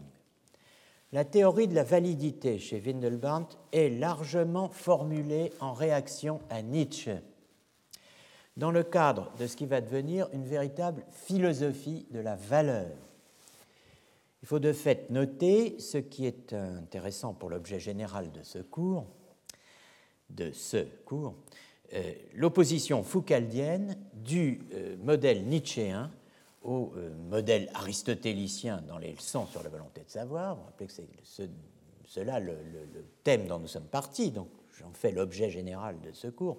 La 1.11 1.25
théorie 1.25 1.67
de 1.67 1.75
la 1.75 1.83
validité 1.83 2.61
chez 2.61 2.79
Windelband 2.79 3.49
est 3.73 3.89
largement 3.89 4.69
formulée 4.69 5.53
en 5.59 5.73
réaction 5.73 6.41
à 6.49 6.63
Nietzsche, 6.63 7.11
dans 8.57 8.71
le 8.71 8.83
cadre 8.83 9.33
de 9.39 9.47
ce 9.47 9.57
qui 9.57 9.67
va 9.67 9.81
devenir 9.81 10.29
une 10.33 10.45
véritable 10.45 11.05
philosophie 11.11 12.07
de 12.11 12.21
la 12.21 12.37
valeur. 12.37 12.91
Il 14.43 14.49
faut 14.49 14.59
de 14.59 14.73
fait 14.73 15.09
noter 15.11 15.79
ce 15.79 15.99
qui 15.99 16.27
est 16.27 16.53
intéressant 16.53 17.33
pour 17.33 17.49
l'objet 17.49 17.79
général 17.79 18.31
de 18.33 18.43
ce 18.43 18.59
cours, 18.59 19.07
de 20.31 20.51
ce 20.53 20.85
cours, 21.05 21.35
euh, 21.95 22.13
l'opposition 22.35 23.03
foucaldienne 23.03 23.99
du 24.15 24.63
euh, 24.73 24.97
modèle 25.03 25.45
nietzschéen 25.45 26.11
au 26.63 26.93
euh, 26.97 27.15
modèle 27.29 27.71
aristotélicien 27.75 28.83
dans 28.89 28.97
les 28.97 29.13
leçons 29.13 29.47
sur 29.47 29.63
la 29.63 29.69
volonté 29.69 30.03
de 30.03 30.11
savoir. 30.11 30.57
Vous 30.57 30.63
rappelez 30.63 30.87
que 30.87 30.93
c'est 30.93 31.51
cela 32.07 32.41
le, 32.41 32.57
thème 33.25 33.47
dont 33.47 33.59
nous 33.59 33.67
sommes 33.67 33.87
partis, 33.87 34.31
donc 34.31 34.49
j'en 34.79 34.91
fais 34.93 35.13
l'objet 35.13 35.51
général 35.51 36.01
de 36.01 36.13
ce 36.13 36.29
cours. 36.29 36.57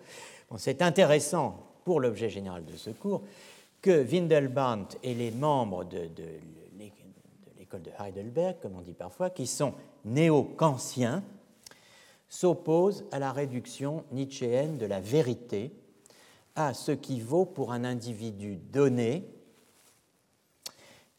Bon, 0.49 0.57
c'est 0.57 0.83
intéressant 0.83 1.72
pour 1.83 1.99
l'objet 1.99 2.29
général 2.29 2.65
de 2.65 2.75
ce 2.75 2.89
cours 2.89 3.23
que 3.81 4.03
Windelband 4.03 4.87
et 5.03 5.13
les 5.13 5.31
membres 5.31 5.83
de, 5.83 6.07
de 6.07 6.23
l'école 7.57 7.81
de 7.81 7.91
Heidelberg, 7.99 8.57
comme 8.61 8.75
on 8.77 8.81
dit 8.81 8.93
parfois, 8.93 9.29
qui 9.29 9.45
sont 9.45 9.73
néo-kantiens, 10.05 11.23
s'opposent 12.29 13.05
à 13.11 13.19
la 13.19 13.31
réduction 13.31 14.05
nietzschéenne 14.11 14.77
de 14.77 14.85
la 14.85 14.99
vérité 14.99 15.71
à 16.55 16.73
ce 16.73 16.91
qui 16.91 17.19
vaut 17.19 17.45
pour 17.45 17.71
un 17.71 17.83
individu 17.83 18.55
donné 18.55 19.27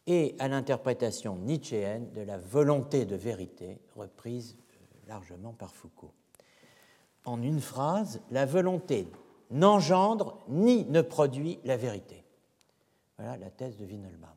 et 0.07 0.35
à 0.39 0.47
l'interprétation 0.47 1.35
nietzschéenne 1.37 2.11
de 2.13 2.21
la 2.21 2.37
volonté 2.37 3.05
de 3.05 3.15
vérité, 3.15 3.79
reprise 3.95 4.57
euh, 4.57 5.07
largement 5.07 5.53
par 5.53 5.73
Foucault. 5.73 6.13
En 7.25 7.41
une 7.41 7.61
phrase, 7.61 8.21
la 8.29 8.45
volonté 8.45 9.07
n'engendre 9.51 10.43
ni 10.47 10.85
ne 10.85 11.01
produit 11.01 11.59
la 11.63 11.77
vérité. 11.77 12.23
Voilà 13.17 13.37
la 13.37 13.49
thèse 13.49 13.77
de 13.77 13.85
Windelband. 13.85 14.27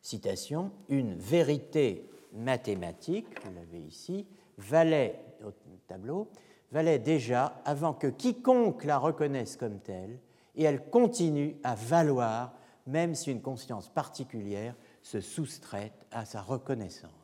Citation 0.00 0.70
Une 0.88 1.14
vérité 1.14 2.08
mathématique, 2.32 3.26
vous 3.44 3.54
l'avez 3.54 3.80
ici, 3.80 4.26
valait, 4.56 5.20
au 5.44 5.52
tableau, 5.86 6.28
valait 6.72 6.98
déjà 6.98 7.60
avant 7.64 7.92
que 7.92 8.06
quiconque 8.06 8.84
la 8.84 8.98
reconnaisse 8.98 9.56
comme 9.56 9.80
telle, 9.80 10.18
et 10.56 10.64
elle 10.64 10.88
continue 10.90 11.56
à 11.62 11.74
valoir 11.74 12.52
même 12.86 13.14
si 13.14 13.30
une 13.30 13.42
conscience 13.42 13.88
particulière 13.88 14.74
se 15.02 15.20
soustrait 15.20 15.92
à 16.10 16.24
sa 16.24 16.42
reconnaissance. 16.42 17.19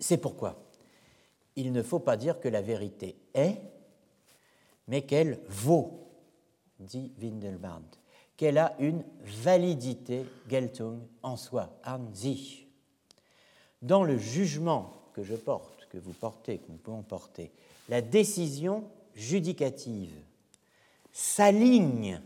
C'est 0.00 0.18
pourquoi 0.18 0.70
il 1.56 1.72
ne 1.72 1.82
faut 1.82 1.98
pas 1.98 2.16
dire 2.16 2.40
que 2.40 2.48
la 2.48 2.62
vérité 2.62 3.16
est, 3.34 3.60
mais 4.88 5.02
qu'elle 5.02 5.40
vaut, 5.48 6.08
dit 6.78 7.12
Windelband, 7.20 7.82
qu'elle 8.36 8.58
a 8.58 8.74
une 8.78 9.04
validité, 9.22 10.24
Geltung, 10.48 11.00
en 11.22 11.36
soi, 11.36 11.78
an 11.84 12.00
sich. 12.14 12.66
Dans 13.82 14.04
le 14.04 14.16
jugement 14.16 15.02
que 15.12 15.22
je 15.22 15.34
porte, 15.34 15.86
que 15.90 15.98
vous 15.98 16.12
portez, 16.12 16.58
que 16.58 16.70
nous 16.70 16.78
pouvons 16.78 17.02
porter, 17.02 17.52
la 17.88 18.00
décision 18.00 18.84
judicative 19.14 20.14
s'aligne 21.12 22.22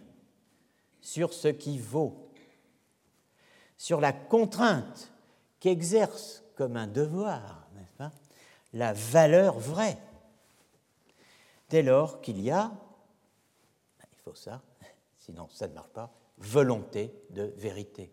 sur 1.01 1.33
ce 1.33 1.49
qui 1.49 1.79
vaut, 1.79 2.31
sur 3.77 4.01
la 4.01 4.13
contrainte 4.13 5.11
qu'exerce 5.59 6.45
comme 6.55 6.77
un 6.77 6.87
devoir, 6.87 7.64
la 8.75 8.93
valeur 8.93 9.59
vraie. 9.59 9.97
Dès 11.71 11.83
lors 11.83 12.21
qu'il 12.21 12.41
y 12.41 12.51
a, 12.51 12.71
il 14.13 14.19
faut 14.23 14.35
ça, 14.35 14.61
sinon 15.19 15.49
ça 15.51 15.67
ne 15.69 15.75
marche 15.75 15.91
pas, 15.91 16.13
volonté 16.39 17.15
de 17.31 17.53
vérité. 17.57 18.11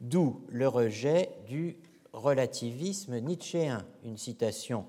D'où 0.00 0.44
le 0.48 0.66
rejet 0.66 1.30
du 1.46 1.76
relativisme 2.12 3.18
nietzschéen, 3.20 3.86
une 4.04 4.18
citation 4.18 4.86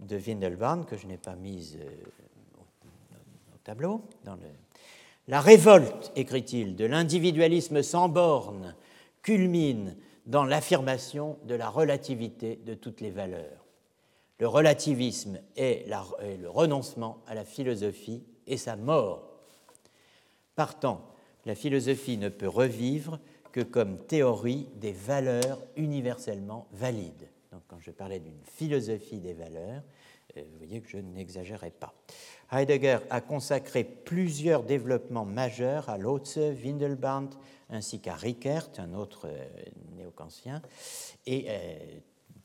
de 0.00 0.16
Windelband, 0.16 0.84
que 0.84 0.96
je 0.96 1.06
n'ai 1.06 1.16
pas 1.16 1.34
mise 1.34 1.78
euh, 1.80 2.04
au, 2.58 3.58
tableau. 3.64 4.02
La 5.28 5.40
révolte, 5.40 6.12
écrit-il, 6.16 6.76
de 6.76 6.84
l'individualisme 6.84 7.82
sans 7.82 8.08
borne 8.08 8.74
culmine 9.22 9.96
dans 10.30 10.44
l'affirmation 10.44 11.38
de 11.44 11.56
la 11.56 11.68
relativité 11.68 12.60
de 12.64 12.74
toutes 12.74 13.00
les 13.00 13.10
valeurs. 13.10 13.66
Le 14.38 14.46
relativisme 14.46 15.40
est, 15.56 15.86
le 15.88 16.48
renoncement 16.48 17.18
à 17.26 17.34
la 17.34 17.44
philosophie 17.44 18.22
et 18.46 18.56
sa 18.56 18.76
mort. 18.76 19.28
Partant, 20.54 21.04
la 21.46 21.56
philosophie 21.56 22.16
ne 22.16 22.28
peut 22.28 22.48
revivre 22.48 23.18
que 23.50 23.60
comme 23.60 23.98
théorie 23.98 24.68
des 24.76 24.92
valeurs 24.92 25.58
universellement 25.76 26.68
valides. 26.72 27.28
Donc 27.50 27.62
quand 27.66 27.80
je 27.80 27.90
parlais 27.90 28.20
d'une 28.20 28.40
philosophie 28.44 29.18
des 29.18 29.34
valeurs, 29.34 29.82
euh, 30.36 30.42
vous 30.52 30.58
voyez 30.58 30.80
que 30.80 30.88
je 30.88 30.98
n'exagérais 30.98 31.72
pas. 31.72 31.92
Heidegger 32.52 32.98
a 33.10 33.20
consacré 33.20 33.82
plusieurs 33.82 34.62
développements 34.62 35.24
majeurs 35.24 35.88
à 35.88 35.98
Lotze, 35.98 36.38
Windelband, 36.62 37.30
ainsi 37.70 38.00
qu'à 38.00 38.14
Rickert, 38.14 38.68
un 38.78 38.94
autre 38.94 39.26
euh, 39.26 39.46
néo-kantien, 39.96 40.62
et 41.26 41.46
euh, 41.48 41.78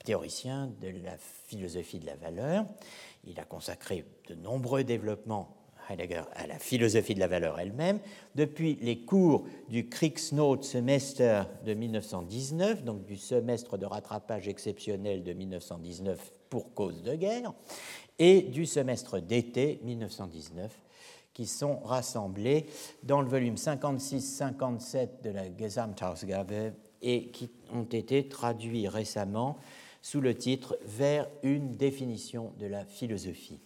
théoricien 0.03 0.71
de 0.81 0.89
la 1.03 1.17
philosophie 1.17 1.99
de 1.99 2.05
la 2.05 2.15
valeur. 2.15 2.65
Il 3.25 3.39
a 3.39 3.43
consacré 3.43 4.05
de 4.27 4.35
nombreux 4.35 4.83
développements 4.83 5.55
Heidegger 5.89 6.23
à 6.33 6.47
la 6.47 6.57
philosophie 6.57 7.15
de 7.15 7.19
la 7.19 7.27
valeur 7.27 7.59
elle-même, 7.59 7.99
depuis 8.35 8.75
les 8.81 9.05
cours 9.05 9.45
du 9.69 9.87
Kriegsnot 9.87 10.61
Semester 10.61 11.43
de 11.63 11.73
1919, 11.73 12.83
donc 12.83 13.05
du 13.05 13.17
semestre 13.17 13.77
de 13.77 13.85
rattrapage 13.85 14.47
exceptionnel 14.47 15.23
de 15.23 15.33
1919 15.33 16.31
pour 16.49 16.73
cause 16.73 17.03
de 17.03 17.15
guerre, 17.15 17.53
et 18.19 18.41
du 18.41 18.65
semestre 18.65 19.19
d'été 19.19 19.79
1919, 19.83 20.71
qui 21.35 21.45
sont 21.45 21.79
rassemblés 21.79 22.65
dans 23.03 23.21
le 23.21 23.27
volume 23.27 23.55
56-57 23.55 25.21
de 25.21 25.29
la 25.29 25.55
Gesamtausgabe 25.55 26.73
et 27.01 27.27
qui 27.27 27.51
ont 27.71 27.83
été 27.83 28.27
traduits 28.27 28.87
récemment 28.87 29.57
sous 30.01 30.21
le 30.21 30.33
titre 30.33 30.79
Vers 30.85 31.27
une 31.43 31.75
définition 31.75 32.53
de 32.57 32.67
la 32.67 32.85
philosophie. 32.85 33.59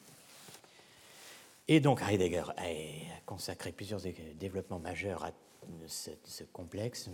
Et 1.67 1.79
donc 1.79 2.01
Heidegger 2.01 2.45
a 2.57 2.63
consacré 3.27 3.71
plusieurs 3.71 4.01
développements 4.39 4.79
majeurs 4.79 5.23
à 5.23 5.31
ce, 5.85 6.43
complexe, 6.51 7.11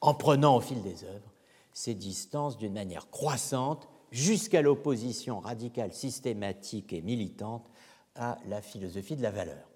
en 0.00 0.14
prenant 0.14 0.56
au 0.56 0.60
fil 0.60 0.82
des 0.82 1.04
œuvres 1.04 1.30
ces 1.72 1.94
distances 1.94 2.58
d'une 2.58 2.72
manière 2.72 3.08
croissante 3.10 3.88
jusqu'à 4.10 4.62
l'opposition 4.62 5.38
radicale, 5.38 5.92
systématique 5.92 6.92
et 6.92 7.02
militante 7.02 7.70
à 8.18 8.38
la 8.46 8.60
philosophie 8.60 9.16
de 9.16 9.22
la 9.22 9.30
valeur. 9.30 9.68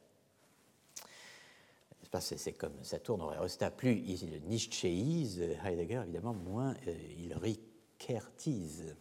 C'est 2.21 2.53
comme 2.53 2.75
ça 2.83 2.99
tourne 2.99 3.23
au 3.23 3.29
Resta, 3.29 3.71
plus 3.71 4.03
il 4.07 4.43
Nietzscheise 4.47 5.41
Heidegger, 5.65 6.03
évidemment, 6.05 6.35
moins 6.35 6.75
euh, 6.87 6.95
il 7.19 7.35
Rickertise. 7.35 8.95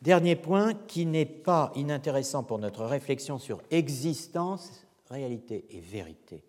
Dernier 0.00 0.36
point 0.36 0.74
qui 0.74 1.06
n'est 1.06 1.26
pas 1.26 1.72
inintéressant 1.74 2.44
pour 2.44 2.60
notre 2.60 2.84
réflexion 2.84 3.40
sur 3.40 3.60
existence, 3.72 4.86
réalité 5.10 5.66
et 5.70 5.80
vérité. 5.80 6.44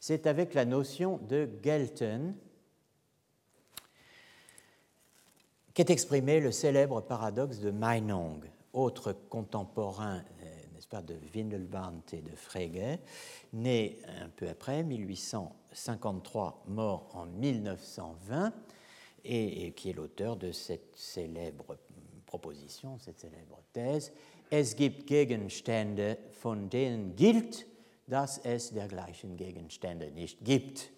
C'est 0.00 0.26
avec 0.26 0.52
la 0.52 0.66
notion 0.66 1.18
de 1.28 1.48
Gelten 1.62 2.34
qu'est 5.72 5.88
exprimé 5.88 6.40
le 6.40 6.52
célèbre 6.52 7.00
paradoxe 7.00 7.60
de 7.60 7.70
Meinong, 7.70 8.44
autre 8.74 9.12
contemporain 9.30 10.22
pas, 10.90 11.02
de 11.02 11.14
Windelband 11.34 12.02
et 12.12 12.20
de 12.20 12.34
Frege, 12.34 12.98
né 13.52 13.98
un 14.20 14.28
peu 14.28 14.48
après, 14.48 14.82
1853, 14.82 16.64
mort 16.68 17.08
en 17.14 17.26
1920, 17.26 18.52
et 19.24 19.72
qui 19.72 19.90
est 19.90 19.92
l'auteur 19.92 20.36
de 20.36 20.50
cette 20.50 20.96
célèbre 20.96 21.78
proposition, 22.26 22.98
cette 22.98 23.20
célèbre 23.20 23.62
thèse, 23.72 24.12
Es 24.52 24.74
gibt 24.74 25.06
Gegenstände, 25.06 26.18
von 26.42 26.68
denen 26.68 27.14
gilt, 27.14 27.68
dass 28.08 28.40
es 28.44 28.72
dergleichen 28.72 29.36
Gegenstände 29.36 30.10
nicht 30.10 30.42
gibt. 30.42 30.90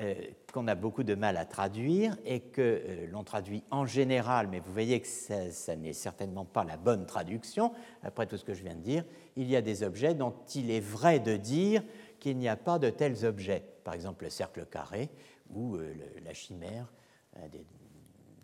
euh, 0.00 0.14
qu'on 0.52 0.66
a 0.66 0.74
beaucoup 0.74 1.04
de 1.04 1.14
mal 1.14 1.36
à 1.36 1.44
traduire 1.44 2.16
et 2.24 2.40
que 2.40 2.60
euh, 2.60 3.06
l'on 3.12 3.22
traduit 3.22 3.62
en 3.70 3.86
général, 3.86 4.48
mais 4.48 4.58
vous 4.58 4.72
voyez 4.72 5.00
que 5.00 5.06
ça, 5.06 5.76
n'est 5.76 5.92
certainement 5.92 6.44
pas 6.44 6.64
la 6.64 6.76
bonne 6.76 7.06
traduction, 7.06 7.72
après 8.02 8.26
tout 8.26 8.36
ce 8.36 8.44
que 8.44 8.54
je 8.54 8.62
viens 8.62 8.74
de 8.74 8.80
dire, 8.80 9.04
il 9.36 9.50
y 9.50 9.56
a 9.56 9.62
des 9.62 9.82
objets 9.82 10.14
dont 10.14 10.34
il 10.54 10.70
est 10.70 10.80
vrai 10.80 11.20
de 11.20 11.36
dire 11.36 11.82
qu'il 12.20 12.38
n'y 12.38 12.48
a 12.48 12.56
pas 12.56 12.78
de 12.78 12.90
tels 12.90 13.24
objets, 13.24 13.64
par 13.84 13.94
exemple 13.94 14.24
le 14.24 14.30
cercle 14.30 14.66
carré 14.66 15.10
ou 15.50 15.76
euh, 15.76 15.94
la 16.24 16.34
chimère, 16.34 16.92
à 17.36 17.48
des 17.48 17.64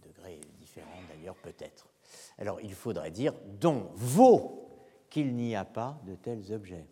degrés 0.06 0.40
différents 0.58 0.88
d'ailleurs 1.08 1.36
peut-être. 1.36 1.88
Alors 2.38 2.60
il 2.60 2.74
faudrait 2.74 3.10
dire 3.10 3.34
dont 3.60 3.90
vaut 3.94 4.68
qu'il 5.08 5.34
n'y 5.34 5.56
a 5.56 5.64
pas 5.64 6.00
de 6.06 6.14
tels 6.14 6.52
objets 6.52 6.86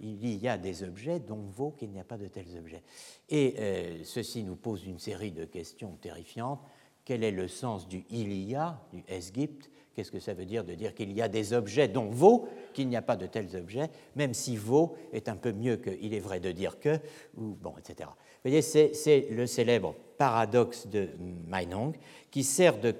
il 0.00 0.36
y 0.36 0.48
a 0.48 0.58
des 0.58 0.82
objets 0.82 1.20
dont 1.20 1.42
vaut 1.50 1.70
qu'il 1.70 1.90
n'y 1.90 2.00
a 2.00 2.04
pas 2.04 2.18
de 2.18 2.28
tels 2.28 2.56
objets. 2.58 2.82
Et 3.28 3.54
euh, 3.58 4.04
ceci 4.04 4.42
nous 4.42 4.56
pose 4.56 4.84
une 4.84 4.98
série 4.98 5.32
de 5.32 5.44
questions 5.44 5.96
terrifiantes. 6.00 6.60
Quel 7.04 7.22
est 7.24 7.30
le 7.30 7.48
sens 7.48 7.88
du 7.88 8.04
il 8.10 8.32
y 8.32 8.54
a, 8.54 8.80
du 8.92 9.04
esgipt 9.08 9.70
Qu'est-ce 9.94 10.10
que 10.10 10.20
ça 10.20 10.34
veut 10.34 10.44
dire 10.44 10.64
de 10.64 10.74
dire 10.74 10.94
qu'il 10.94 11.12
y 11.12 11.22
a 11.22 11.28
des 11.28 11.52
objets 11.52 11.88
dont 11.88 12.10
vaut 12.10 12.48
qu'il 12.72 12.88
n'y 12.88 12.96
a 12.96 13.02
pas 13.02 13.16
de 13.16 13.26
tels 13.26 13.56
objets, 13.56 13.90
même 14.16 14.34
si 14.34 14.56
vaut 14.56 14.96
est 15.12 15.28
un 15.28 15.36
peu 15.36 15.52
mieux 15.52 15.76
que 15.76 15.90
il 16.00 16.14
est 16.14 16.20
vrai 16.20 16.40
de 16.40 16.52
dire 16.52 16.78
que, 16.80 16.98
ou 17.36 17.56
bon, 17.60 17.74
etc. 17.78 18.08
Vous 18.10 18.50
voyez, 18.50 18.62
c'est 18.62 19.26
le 19.30 19.46
célèbre 19.46 19.94
paradoxe 20.18 20.86
de 20.86 21.08
Meinong 21.46 21.96
qui 22.30 22.44
sert 22.44 22.78
de 22.78 22.94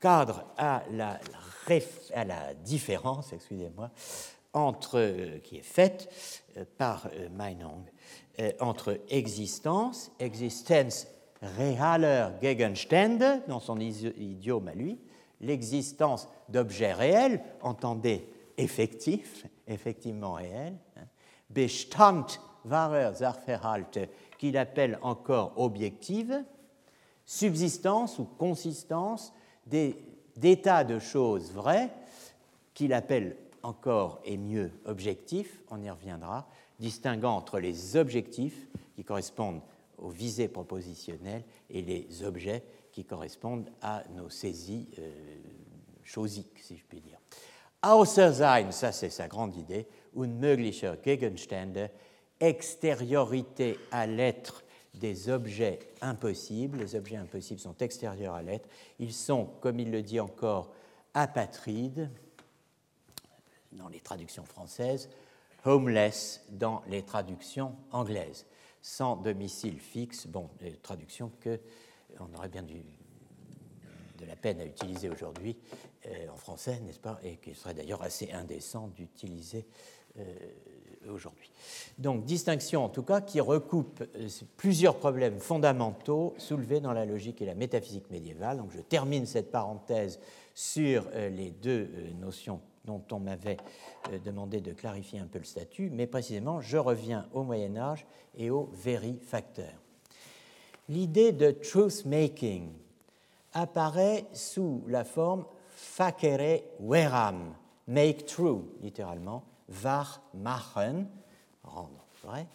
cadre 0.00 0.44
à 0.56 0.82
la, 0.92 1.20
à 2.14 2.24
la 2.24 2.54
différence, 2.54 3.32
excusez-moi, 3.32 3.90
entre, 4.52 4.98
euh, 4.98 5.38
qui 5.38 5.58
est 5.58 5.62
faite 5.62 6.12
euh, 6.56 6.64
par 6.78 7.08
euh, 7.14 7.28
Meinong 7.30 7.84
entre 8.58 8.98
existence, 9.10 10.10
existence 10.18 11.06
realer 11.42 12.28
Gegenstände, 12.40 13.42
dans 13.48 13.60
son 13.60 13.78
idiome 13.78 14.68
à 14.68 14.74
lui, 14.74 14.98
l'existence 15.40 16.28
d'objets 16.48 16.92
réels, 16.92 17.42
entendez 17.62 18.26
effectifs, 18.56 19.46
effectivement 19.66 20.34
réels, 20.34 20.76
hein, 20.96 21.04
Bestand 21.48 22.26
wahrer 22.64 23.14
Sachverhalte, 23.14 23.98
qu'il 24.38 24.56
appelle 24.56 24.98
encore 25.02 25.52
objective, 25.56 26.44
subsistance 27.24 28.18
ou 28.18 28.24
consistance 28.24 29.32
d'états 29.66 30.84
de 30.84 30.98
choses 30.98 31.52
vraies, 31.52 31.90
qu'il 32.74 32.92
appelle 32.92 33.36
encore 33.62 34.20
et 34.24 34.36
mieux 34.36 34.70
objectif, 34.84 35.60
on 35.70 35.82
y 35.82 35.90
reviendra, 35.90 36.48
distinguant 36.78 37.36
entre 37.36 37.58
les 37.58 37.96
objectifs 37.96 38.68
qui 38.94 39.04
correspondent 39.04 39.60
aux 39.98 40.08
visées 40.08 40.48
propositionnelles 40.48 41.44
et 41.68 41.82
les 41.82 42.22
objets 42.24 42.64
qui 42.92 43.04
correspondent 43.04 43.70
à 43.80 44.02
nos 44.14 44.28
saisies 44.28 44.88
euh, 44.98 45.10
chosiques, 46.04 46.58
si 46.60 46.76
je 46.76 46.84
puis 46.84 47.00
dire. 47.00 47.18
Außer 47.82 48.32
sein, 48.34 48.70
ça 48.72 48.92
c'est 48.92 49.10
sa 49.10 49.28
grande 49.28 49.56
idée, 49.56 49.86
unmöglicher 50.14 50.94
Gegenstände, 51.02 51.90
extériorité 52.38 53.78
à 53.90 54.06
l'être 54.06 54.64
des 54.94 55.28
objets 55.28 55.78
impossibles. 56.00 56.78
Les 56.78 56.94
objets 56.94 57.16
impossibles 57.16 57.60
sont 57.60 57.76
extérieurs 57.78 58.34
à 58.34 58.42
l'être. 58.42 58.68
Ils 58.98 59.12
sont, 59.12 59.46
comme 59.60 59.78
il 59.78 59.90
le 59.90 60.02
dit 60.02 60.20
encore, 60.20 60.72
apatrides, 61.14 62.10
dans 63.72 63.88
les 63.88 64.00
traductions 64.00 64.44
françaises, 64.44 65.08
homeless 65.64 66.44
dans 66.50 66.82
les 66.88 67.02
traductions 67.02 67.76
anglaises, 67.92 68.46
sans 68.82 69.16
domicile 69.16 69.78
fixe, 69.78 70.26
bon, 70.26 70.48
des 70.58 70.72
traductions 70.72 71.30
que 71.40 71.60
on 72.20 72.36
aurait 72.36 72.48
bien 72.48 72.62
de 74.20 74.26
la 74.26 74.36
peine 74.36 74.60
à 74.60 74.64
utiliser 74.64 75.08
aujourd'hui 75.08 75.56
euh, 76.06 76.28
en 76.32 76.36
français, 76.36 76.80
n'est-ce 76.80 77.00
pas, 77.00 77.18
et 77.22 77.36
qu'il 77.36 77.54
serait 77.54 77.74
d'ailleurs 77.74 78.02
assez 78.02 78.30
indécent 78.32 78.88
d'utiliser 78.88 79.66
euh, 80.18 80.24
aujourd'hui. 81.10 81.50
Donc, 81.98 82.24
distinction 82.24 82.84
en 82.84 82.88
tout 82.88 83.02
cas 83.02 83.20
qui 83.20 83.40
recoupe 83.40 84.02
euh, 84.16 84.28
plusieurs 84.56 84.96
problèmes 84.96 85.38
fondamentaux 85.38 86.34
soulevés 86.38 86.80
dans 86.80 86.92
la 86.92 87.04
logique 87.04 87.40
et 87.42 87.46
la 87.46 87.54
métaphysique 87.54 88.10
médiévale. 88.10 88.58
Donc, 88.58 88.70
je 88.72 88.80
termine 88.80 89.26
cette 89.26 89.50
parenthèse 89.50 90.20
sur 90.54 91.08
les 91.14 91.50
deux 91.50 91.88
notions 92.18 92.60
dont 92.84 93.02
on 93.12 93.20
m'avait 93.20 93.56
demandé 94.24 94.60
de 94.60 94.72
clarifier 94.72 95.20
un 95.20 95.26
peu 95.26 95.38
le 95.38 95.44
statut, 95.44 95.90
mais 95.90 96.06
précisément, 96.06 96.60
je 96.60 96.76
reviens 96.76 97.28
au 97.32 97.44
Moyen 97.44 97.76
Âge 97.76 98.04
et 98.36 98.50
au 98.50 98.68
vérifacteur. 98.74 99.72
L'idée 100.90 101.30
de 101.30 101.52
truth-making 101.52 102.68
apparaît 103.52 104.26
sous 104.32 104.82
la 104.88 105.04
forme 105.04 105.44
facere 105.68 106.64
veram, 106.80 107.54
make 107.86 108.26
true, 108.26 108.64
littéralement, 108.82 109.44
var 109.68 110.20
machen, 110.34 111.06
rendre 111.62 112.04
vrai, 112.24 112.48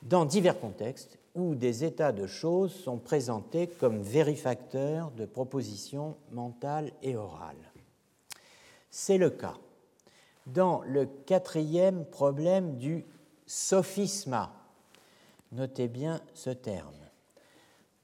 dans 0.00 0.24
divers 0.24 0.58
contextes 0.58 1.18
où 1.34 1.54
des 1.54 1.84
états 1.84 2.12
de 2.12 2.26
choses 2.26 2.74
sont 2.74 2.96
présentés 2.96 3.66
comme 3.66 4.00
vérifacteurs 4.00 5.10
de 5.10 5.26
propositions 5.26 6.16
mentales 6.32 6.92
et 7.02 7.14
orales. 7.14 7.72
C'est 8.90 9.18
le 9.18 9.28
cas 9.28 9.58
dans 10.46 10.80
le 10.86 11.04
quatrième 11.04 12.06
problème 12.06 12.78
du 12.78 13.04
sophisma. 13.46 14.50
Notez 15.52 15.88
bien 15.88 16.22
ce 16.32 16.48
terme. 16.48 17.05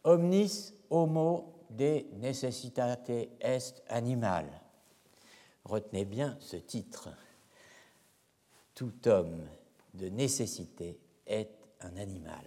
Omnis 0.05 0.75
homo 0.91 1.67
de 1.71 2.05
necessitate 2.19 3.11
est 3.41 3.83
animal. 3.89 4.47
Retenez 5.65 6.05
bien 6.05 6.37
ce 6.41 6.57
titre. 6.57 7.09
Tout 8.75 9.09
homme 9.09 9.47
de 9.95 10.09
nécessité 10.09 10.99
est 11.27 11.51
un 11.81 11.97
animal. 11.97 12.45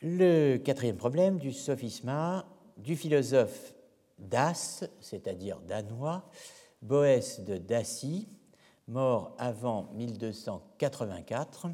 Le 0.00 0.58
quatrième 0.58 0.96
problème 0.96 1.38
du 1.38 1.52
sophisma 1.52 2.46
du 2.76 2.94
philosophe 2.94 3.74
Das, 4.18 4.84
c'est-à-dire 5.00 5.60
danois, 5.60 6.28
Boès 6.82 7.40
de 7.40 7.56
Dacy, 7.56 8.28
mort 8.86 9.34
avant 9.38 9.90
1284, 9.94 11.66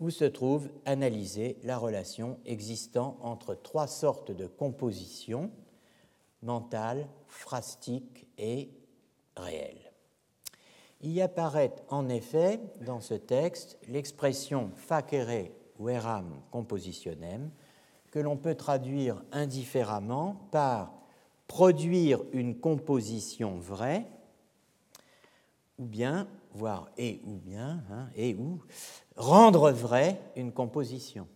où 0.00 0.10
se 0.10 0.24
trouve 0.24 0.68
analysée 0.86 1.58
la 1.62 1.78
relation 1.78 2.38
existant 2.46 3.18
entre 3.22 3.54
trois 3.54 3.86
sortes 3.86 4.32
de 4.32 4.46
compositions, 4.46 5.50
mentales, 6.42 7.06
phrastiques 7.28 8.26
et 8.38 8.70
réelles. 9.36 9.92
Il 11.02 11.20
apparaît 11.20 11.74
en 11.88 12.08
effet 12.08 12.60
dans 12.84 13.00
ce 13.00 13.14
texte 13.14 13.78
l'expression 13.88 14.70
facere 14.74 15.50
veram 15.78 16.42
compositionem, 16.50 17.50
que 18.10 18.18
l'on 18.18 18.36
peut 18.36 18.54
traduire 18.54 19.22
indifféremment 19.32 20.48
par 20.50 20.92
produire 21.46 22.22
une 22.32 22.58
composition 22.58 23.58
vraie, 23.58 24.06
ou 25.78 25.84
bien, 25.84 26.28
voire 26.52 26.90
et 26.96 27.20
ou 27.24 27.36
bien, 27.36 27.82
hein, 27.90 28.08
et 28.16 28.34
ou, 28.34 28.62
rendre 29.16 29.70
vraie 29.70 30.20
une 30.36 30.52
composition. 30.52 31.28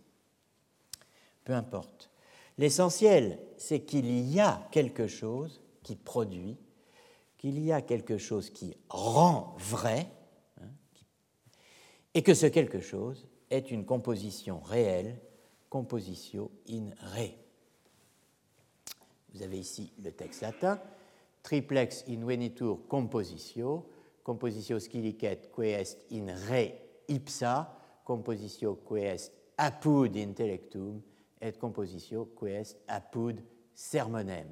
Peu 1.43 1.53
importe. 1.53 2.09
L'essentiel, 2.57 3.39
c'est 3.57 3.81
qu'il 3.81 4.09
y 4.29 4.39
a 4.39 4.67
quelque 4.71 5.07
chose 5.07 5.61
qui 5.83 5.95
produit, 5.95 6.57
qu'il 7.37 7.59
y 7.59 7.71
a 7.71 7.81
quelque 7.81 8.17
chose 8.17 8.49
qui 8.49 8.75
rend 8.89 9.55
vrai, 9.57 10.07
hein, 10.61 10.69
et 12.13 12.23
que 12.23 12.33
ce 12.33 12.47
quelque 12.47 12.79
chose 12.79 13.27
est 13.49 13.71
une 13.71 13.85
composition 13.85 14.59
réelle, 14.59 15.19
compositio 15.69 16.51
in 16.69 16.89
re. 17.01 17.31
Vous 19.33 19.43
avez 19.43 19.59
ici 19.59 19.91
le 20.01 20.11
texte 20.11 20.41
latin. 20.41 20.79
Triplex 21.43 22.05
in 22.07 22.25
venitur 22.25 22.87
compositio, 22.87 23.85
compositio 24.25 24.79
scilicet 24.79 25.51
que 25.55 25.61
est 25.61 26.07
in 26.11 26.33
re 26.49 26.73
ipsa, 27.07 27.77
compositio 28.03 28.75
que 28.83 28.95
est 28.95 29.31
apud 29.57 30.17
intellectum, 30.17 30.99
et 31.39 31.53
compositio 31.59 32.25
que 32.35 32.47
est 32.47 32.75
apud 32.87 33.39
sermonem. 33.75 34.47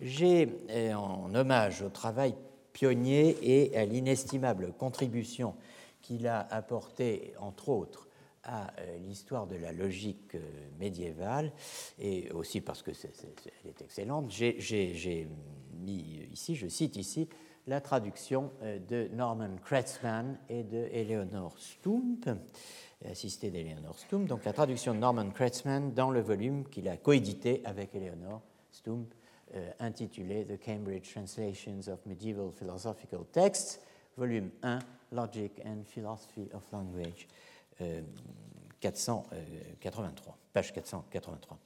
J'ai, 0.00 0.48
euh, 0.70 0.94
en 0.94 1.34
hommage 1.34 1.82
au 1.82 1.90
travail 1.90 2.34
pionnier 2.72 3.36
et 3.42 3.76
à 3.76 3.84
l'inestimable 3.84 4.72
contribution 4.78 5.56
qu'il 6.00 6.28
a 6.28 6.40
apporté, 6.54 7.34
entre 7.40 7.68
autres, 7.68 8.06
à 8.44 8.72
euh, 8.78 8.98
l'histoire 8.98 9.48
de 9.48 9.56
la 9.56 9.72
logique 9.72 10.36
euh, 10.36 10.40
médiévale, 10.78 11.52
et 11.98 12.30
aussi 12.30 12.60
parce 12.60 12.82
que 12.82 12.92
est 12.92 13.82
excellente, 13.82 14.30
j'ai 14.30 15.28
mis 15.80 16.28
ici, 16.32 16.54
je 16.54 16.68
cite 16.68 16.96
ici, 16.96 17.28
la 17.70 17.80
traduction 17.80 18.50
euh, 18.62 18.80
de 18.80 19.08
Norman 19.14 19.56
Kretzmann 19.64 20.36
et 20.48 20.64
de 20.64 20.88
Eleanor 20.92 21.56
Stump, 21.56 22.28
assisté 23.08 23.48
d'Eleanor 23.52 23.96
Stump, 23.96 24.26
donc 24.26 24.44
la 24.44 24.52
traduction 24.52 24.92
de 24.92 24.98
Norman 24.98 25.30
Kretzmann 25.30 25.94
dans 25.94 26.10
le 26.10 26.20
volume 26.20 26.64
qu'il 26.64 26.88
a 26.88 26.96
coédité 26.96 27.62
avec 27.64 27.94
Eleanor 27.94 28.42
Stump, 28.72 29.14
euh, 29.54 29.70
intitulé 29.78 30.44
The 30.44 30.60
Cambridge 30.60 31.12
Translations 31.12 31.88
of 31.92 32.04
Medieval 32.06 32.50
Philosophical 32.50 33.20
Texts, 33.30 33.80
volume 34.16 34.50
1, 34.64 34.80
Logic 35.12 35.52
and 35.64 35.84
Philosophy 35.86 36.48
of 36.52 36.62
Language, 36.72 37.28
483, 38.80 40.36
page 40.52 40.72
483. 40.72 41.58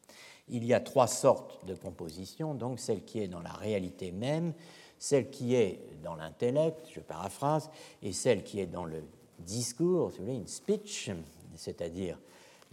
Il 0.49 0.65
y 0.65 0.75
a 0.75 0.81
trois 0.81 1.07
sortes 1.07 1.65
de 1.67 1.75
compositions, 1.75 2.55
donc 2.55 2.79
celle 2.79 3.05
qui 3.05 3.21
est 3.21 3.29
dans 3.29 3.41
la 3.41 3.53
réalité 3.53 4.13
même, 4.13 4.53
celle 4.99 5.31
qui 5.31 5.55
est 5.55 5.81
dans 6.03 6.15
l'intellect, 6.15 6.89
je 6.93 7.01
paraphrase, 7.01 7.71
et 8.03 8.13
celle 8.13 8.43
qui 8.43 8.61
est 8.61 8.67
dans 8.67 8.85
le 8.85 9.03
discours, 9.39 10.13
si 10.13 10.19
vous 10.19 10.25
voulez, 10.25 10.37
une 10.37 10.47
speech, 10.47 11.11
c'est-à-dire 11.57 12.19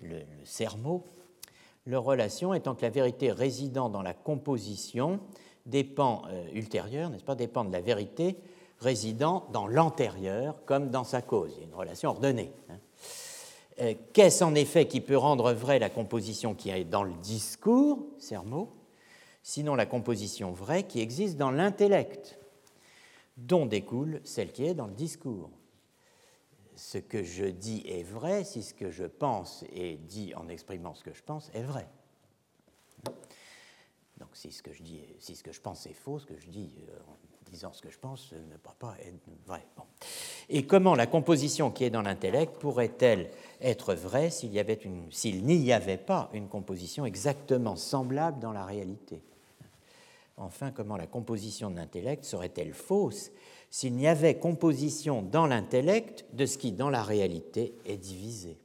le, 0.01 0.19
le 0.19 0.45
sermon. 0.45 1.03
Leur 1.85 2.03
relation 2.03 2.53
étant 2.53 2.75
que 2.75 2.83
la 2.83 2.89
vérité 2.89 3.31
résidant 3.31 3.89
dans 3.89 4.03
la 4.03 4.13
composition 4.13 5.19
dépend 5.65 6.23
euh, 6.29 6.45
ultérieure, 6.53 7.09
n'est-ce 7.09 7.23
pas, 7.23 7.35
dépend 7.35 7.65
de 7.65 7.71
la 7.71 7.81
vérité 7.81 8.37
résidant 8.79 9.47
dans 9.51 9.67
l'antérieur 9.67 10.55
comme 10.65 10.89
dans 10.89 11.03
sa 11.03 11.21
cause. 11.21 11.51
Il 11.55 11.59
y 11.59 11.63
a 11.63 11.67
une 11.67 11.75
relation 11.75 12.09
ordonnée. 12.09 12.51
Hein. 12.69 12.77
Euh, 13.79 13.93
qu'est-ce 14.13 14.43
en 14.43 14.53
effet 14.55 14.87
qui 14.87 15.01
peut 15.01 15.17
rendre 15.17 15.53
vraie 15.53 15.79
la 15.79 15.89
composition 15.89 16.53
qui 16.55 16.69
est 16.69 16.83
dans 16.83 17.03
le 17.03 17.13
discours, 17.21 17.99
sermo, 18.19 18.69
sinon 19.43 19.75
la 19.75 19.85
composition 19.85 20.51
vraie 20.51 20.83
qui 20.83 20.99
existe 20.99 21.37
dans 21.37 21.51
l'intellect, 21.51 22.39
dont 23.37 23.65
découle 23.65 24.21
celle 24.23 24.51
qui 24.51 24.65
est 24.65 24.73
dans 24.73 24.87
le 24.87 24.93
discours 24.93 25.49
Ce 26.75 26.97
que 26.97 27.23
je 27.23 27.45
dis 27.45 27.83
est 27.87 28.03
vrai 28.03 28.43
si 28.43 28.63
ce 28.63 28.73
que 28.73 28.91
je 28.91 29.05
pense 29.05 29.63
et 29.73 29.97
dit 29.97 30.33
en 30.35 30.47
exprimant 30.49 30.93
ce 30.93 31.03
que 31.03 31.13
je 31.13 31.23
pense 31.23 31.49
est 31.53 31.63
vrai. 31.63 31.87
Donc 34.17 34.29
si 34.33 34.51
ce 34.51 34.61
que 34.61 34.71
je, 34.71 34.83
dis, 34.83 35.01
si 35.19 35.35
ce 35.35 35.43
que 35.43 35.51
je 35.51 35.61
pense 35.61 35.87
est 35.87 35.93
faux, 35.93 36.19
ce 36.19 36.27
que 36.27 36.37
je 36.37 36.47
dis 36.47 36.71
euh, 36.89 36.99
disant 37.51 37.73
ce 37.73 37.81
que 37.81 37.89
je 37.89 37.99
pense 37.99 38.31
ne 38.31 38.57
peut 38.57 38.69
pas 38.79 38.95
être 39.01 39.19
vrai. 39.45 39.65
Et 40.49 40.65
comment 40.65 40.95
la 40.95 41.05
composition 41.05 41.69
qui 41.69 41.83
est 41.83 41.89
dans 41.89 42.01
l'intellect 42.01 42.57
pourrait-elle 42.57 43.29
être 43.59 43.93
vraie 43.93 44.29
s'il 44.29 44.51
n'y 44.51 44.59
avait 45.73 45.97
pas 45.97 46.29
une 46.33 46.47
composition 46.47 47.05
exactement 47.05 47.75
semblable 47.75 48.39
dans 48.39 48.53
la 48.53 48.65
réalité? 48.65 49.21
Enfin, 50.41 50.71
comment 50.71 50.97
la 50.97 51.05
composition 51.05 51.69
de 51.69 51.75
l'intellect 51.75 52.23
serait-elle 52.23 52.73
fausse 52.73 53.29
s'il 53.69 53.93
n'y 53.93 54.07
avait 54.07 54.39
composition 54.39 55.21
dans 55.21 55.45
l'intellect 55.45 56.25
de 56.33 56.47
ce 56.47 56.57
qui, 56.57 56.71
dans 56.71 56.89
la 56.89 57.03
réalité, 57.03 57.75
est 57.85 57.97
divisé? 57.97 58.57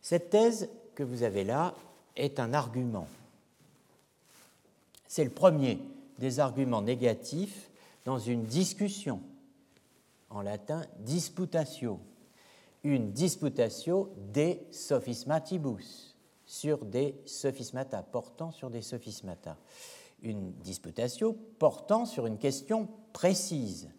Cette 0.00 0.30
thèse 0.30 0.70
que 0.94 1.02
vous 1.02 1.24
avez 1.24 1.44
là 1.44 1.74
est 2.16 2.40
un 2.40 2.54
argument. 2.54 3.06
C'est 5.08 5.24
le 5.24 5.30
premier 5.30 5.78
des 6.18 6.40
arguments 6.40 6.80
négatifs 6.80 7.70
dans 8.06 8.18
une 8.18 8.44
discussion, 8.44 9.20
en 10.30 10.40
latin 10.40 10.86
disputatio, 11.00 12.00
une 12.82 13.12
disputatio 13.12 14.10
de 14.32 14.56
sophismatibus, 14.70 16.15
sur 16.46 16.84
des 16.84 17.20
sophismata, 17.26 18.02
portant 18.02 18.52
sur 18.52 18.70
des 18.70 18.82
sophismata. 18.82 19.58
Une 20.22 20.52
disputatio 20.52 21.36
portant 21.58 22.06
sur 22.06 22.26
une 22.26 22.38
question 22.38 22.88
précise. 23.12 23.90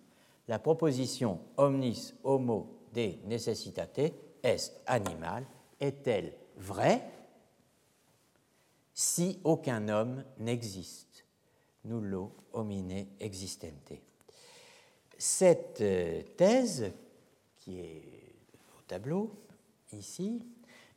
La 0.48 0.58
proposition 0.58 1.40
omnis 1.58 2.14
homo 2.24 2.80
de 2.94 3.14
necessitate 3.26 4.14
est 4.44 4.82
animal 4.88 5.46
est-elle 5.80 6.34
vraie 6.56 7.04
si 8.94 9.40
aucun 9.44 9.90
homme 9.90 10.24
n'existe? 10.40 11.26
Nullo 11.86 12.32
homine 12.54 13.08
existente. 13.20 13.94
Cette 15.18 15.82
euh, 15.82 16.22
thèse, 16.36 16.92
qui 17.60 17.80
est 17.80 18.34
au 18.78 18.82
tableau 18.88 19.32
ici, 19.94 20.42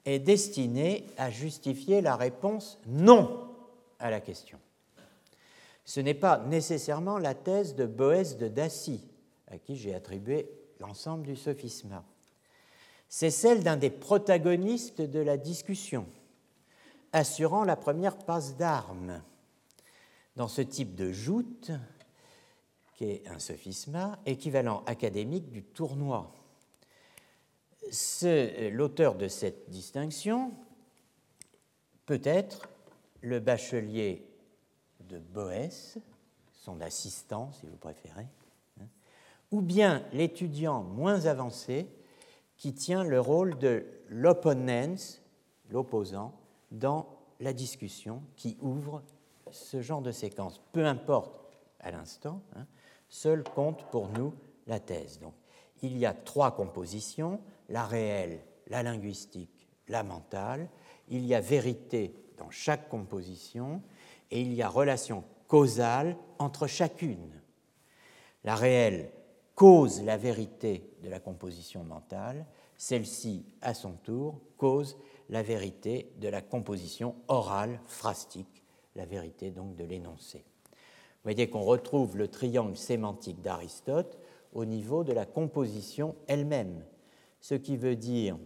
est 0.05 0.19
destinée 0.19 1.07
à 1.17 1.31
justifier 1.31 2.01
la 2.01 2.17
réponse 2.17 2.79
non 2.87 3.49
à 3.99 4.11
la 4.11 4.21
question. 4.21 4.59
Ce 5.85 6.01
n'est 6.01 6.15
pas 6.15 6.39
nécessairement 6.47 7.19
la 7.19 7.35
thèse 7.35 7.75
de 7.75 7.87
Boès 7.87 8.37
de 8.37 8.49
Dacie, 8.49 9.05
à 9.49 9.59
qui 9.59 9.77
j'ai 9.77 9.95
attribué 9.95 10.49
l'ensemble 10.79 11.27
du 11.27 11.37
sophisme. 11.37 12.03
C'est 13.09 13.31
celle 13.31 13.65
d'un 13.65 13.77
des 13.77 13.91
protagonistes 13.91 15.01
de 15.01 15.19
la 15.19 15.37
discussion, 15.37 16.07
assurant 17.13 17.65
la 17.65 17.77
première 17.77 18.17
passe 18.19 18.57
d'armes 18.57 19.21
dans 20.37 20.49
ce 20.49 20.63
type 20.63 20.95
de 20.95 21.11
joute, 21.11 21.73
qui 22.95 23.05
est 23.05 23.29
un 23.29 23.39
sophisma, 23.39 24.19
équivalent 24.27 24.85
académique 24.87 25.51
du 25.51 25.63
tournoi. 25.65 26.33
L'auteur 28.71 29.17
de 29.17 29.29
cette 29.29 29.69
distinction 29.71 30.53
peut 32.07 32.21
être 32.25 32.69
le 33.21 33.41
bachelier 33.41 34.27
de 35.01 35.19
Boès, 35.19 35.99
son 36.53 36.81
assistant 36.81 37.51
si 37.53 37.67
vous 37.67 37.77
préférez, 37.77 38.29
hein, 38.81 38.87
ou 39.51 39.61
bien 39.61 40.05
l'étudiant 40.13 40.83
moins 40.83 41.27
avancé 41.27 41.89
qui 42.57 42.75
tient 42.75 43.05
le 43.05 43.21
rôle 43.21 43.59
de 43.59 43.87
l'opponent, 44.09 44.95
l'opposant, 45.71 46.35
dans 46.71 47.07
la 47.41 47.53
discussion 47.53 48.23
qui 48.37 48.57
ouvre 48.61 49.03
ce 49.51 49.81
genre 49.81 50.03
de 50.03 50.13
séquence, 50.13 50.61
peu 50.73 50.87
importe 50.87 51.41
à 51.81 51.91
l'instant, 51.91 52.43
hein, 52.55 52.67
seul 53.09 53.43
compte 53.43 53.85
pour 53.91 54.09
nous 54.09 54.35
la 54.67 54.79
thèse. 54.79 55.21
Il 55.83 55.97
y 55.97 56.07
a 56.07 56.13
trois 56.13 56.55
compositions, 56.55 57.41
la 57.71 57.87
réelle, 57.87 58.41
la 58.67 58.83
linguistique, 58.83 59.69
la 59.89 60.03
mentale. 60.03 60.69
Il 61.09 61.25
y 61.25 61.35
a 61.35 61.41
vérité 61.41 62.15
dans 62.37 62.51
chaque 62.51 62.89
composition 62.89 63.83
et 64.31 64.41
il 64.41 64.53
y 64.53 64.63
a 64.63 64.69
relation 64.69 65.25
causale 65.49 66.17
entre 66.39 66.67
chacune. 66.67 67.41
La 68.45 68.55
réelle 68.55 69.11
cause 69.55 70.03
la 70.03 70.17
vérité 70.17 70.91
de 71.03 71.11
la 71.11 71.21
composition 71.21 71.85
mentale, 71.85 72.47
celle-ci, 72.77 73.45
à 73.61 73.75
son 73.75 73.93
tour, 73.93 74.41
cause 74.57 74.97
la 75.29 75.43
vérité 75.43 76.13
de 76.19 76.29
la 76.29 76.41
composition 76.41 77.15
orale, 77.29 77.81
phrastique 77.87 78.65
la 78.97 79.05
vérité 79.05 79.51
donc 79.51 79.77
de 79.77 79.85
l'énoncé. 79.85 80.45
Vous 80.73 81.25
voyez 81.25 81.51
qu'on 81.51 81.61
retrouve 81.61 82.17
le 82.17 82.29
triangle 82.29 82.77
sémantique 82.77 83.43
d'Aristote 83.43 84.19
au 84.55 84.65
niveau 84.65 85.05
de 85.05 85.13
la 85.13 85.27
composition 85.27 86.17
elle-même, 86.27 86.83
ce 87.41 87.55
qui 87.55 87.77
veut 87.77 87.97
dire, 87.97 88.37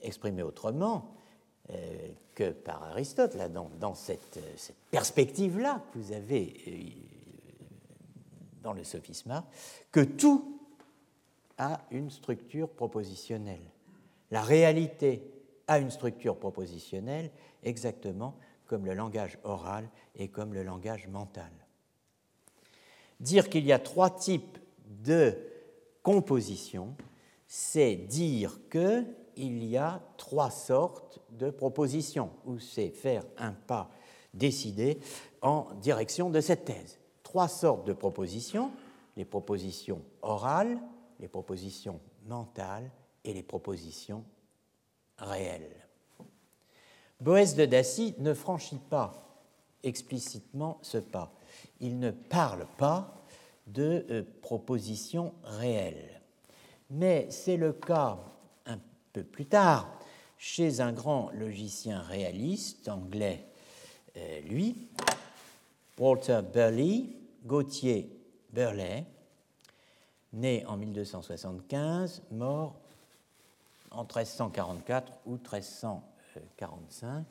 exprimé 0.00 0.42
autrement 0.42 1.14
euh, 1.70 2.08
que 2.34 2.50
par 2.50 2.82
Aristote, 2.84 3.34
là, 3.34 3.48
dans, 3.48 3.94
cette, 3.94 4.40
perspective-là 4.90 5.82
que 5.92 5.98
vous 5.98 6.12
avez 6.12 6.56
euh, 6.66 6.72
dans 8.62 8.72
le 8.72 8.84
sophisme, 8.84 9.42
que 9.90 10.00
tout 10.00 10.60
a 11.58 11.80
une 11.90 12.10
structure 12.10 12.68
propositionnelle. 12.68 13.62
La 14.30 14.42
réalité 14.42 15.22
a 15.68 15.78
une 15.78 15.90
structure 15.90 16.36
propositionnelle 16.36 17.30
exactement 17.62 18.34
comme 18.66 18.86
le 18.86 18.94
langage 18.94 19.38
oral 19.44 19.88
et 20.16 20.28
comme 20.28 20.54
le 20.54 20.62
langage 20.62 21.06
mental. 21.08 21.50
Dire 23.20 23.48
qu'il 23.48 23.66
y 23.66 23.72
a 23.72 23.78
trois 23.78 24.10
types 24.10 24.58
de 25.04 25.36
composition, 26.02 26.96
c'est 27.54 27.96
dire 27.96 28.58
qu'il 28.70 29.62
y 29.64 29.76
a 29.76 30.00
trois 30.16 30.50
sortes 30.50 31.20
de 31.32 31.50
propositions, 31.50 32.30
ou 32.46 32.58
c'est 32.58 32.88
faire 32.88 33.24
un 33.36 33.52
pas 33.52 33.90
décidé 34.32 34.98
en 35.42 35.68
direction 35.74 36.30
de 36.30 36.40
cette 36.40 36.64
thèse. 36.64 36.98
Trois 37.22 37.48
sortes 37.48 37.86
de 37.86 37.92
propositions, 37.92 38.70
les 39.18 39.26
propositions 39.26 40.00
orales, 40.22 40.80
les 41.20 41.28
propositions 41.28 42.00
mentales 42.24 42.90
et 43.22 43.34
les 43.34 43.42
propositions 43.42 44.24
réelles. 45.18 45.86
Boès 47.20 47.54
de 47.54 47.66
Dacie 47.66 48.14
ne 48.16 48.32
franchit 48.32 48.80
pas 48.88 49.44
explicitement 49.82 50.78
ce 50.80 50.96
pas. 50.96 51.34
Il 51.80 51.98
ne 51.98 52.12
parle 52.12 52.66
pas 52.78 53.22
de 53.66 54.06
euh, 54.08 54.22
propositions 54.40 55.34
réelles. 55.44 56.21
Mais 56.92 57.30
c'est 57.30 57.56
le 57.56 57.72
cas 57.72 58.18
un 58.66 58.78
peu 59.14 59.24
plus 59.24 59.46
tard 59.46 59.88
chez 60.36 60.80
un 60.80 60.92
grand 60.92 61.30
logicien 61.30 62.02
réaliste 62.02 62.86
anglais, 62.88 63.46
euh, 64.16 64.40
lui, 64.40 64.88
Walter 65.98 66.40
Burley, 66.52 67.06
Gauthier 67.46 68.10
Burley, 68.50 69.06
né 70.34 70.66
en 70.66 70.76
1275, 70.76 72.24
mort 72.32 72.76
en 73.90 74.02
1344 74.02 75.12
ou 75.24 75.36
1345. 75.36 77.24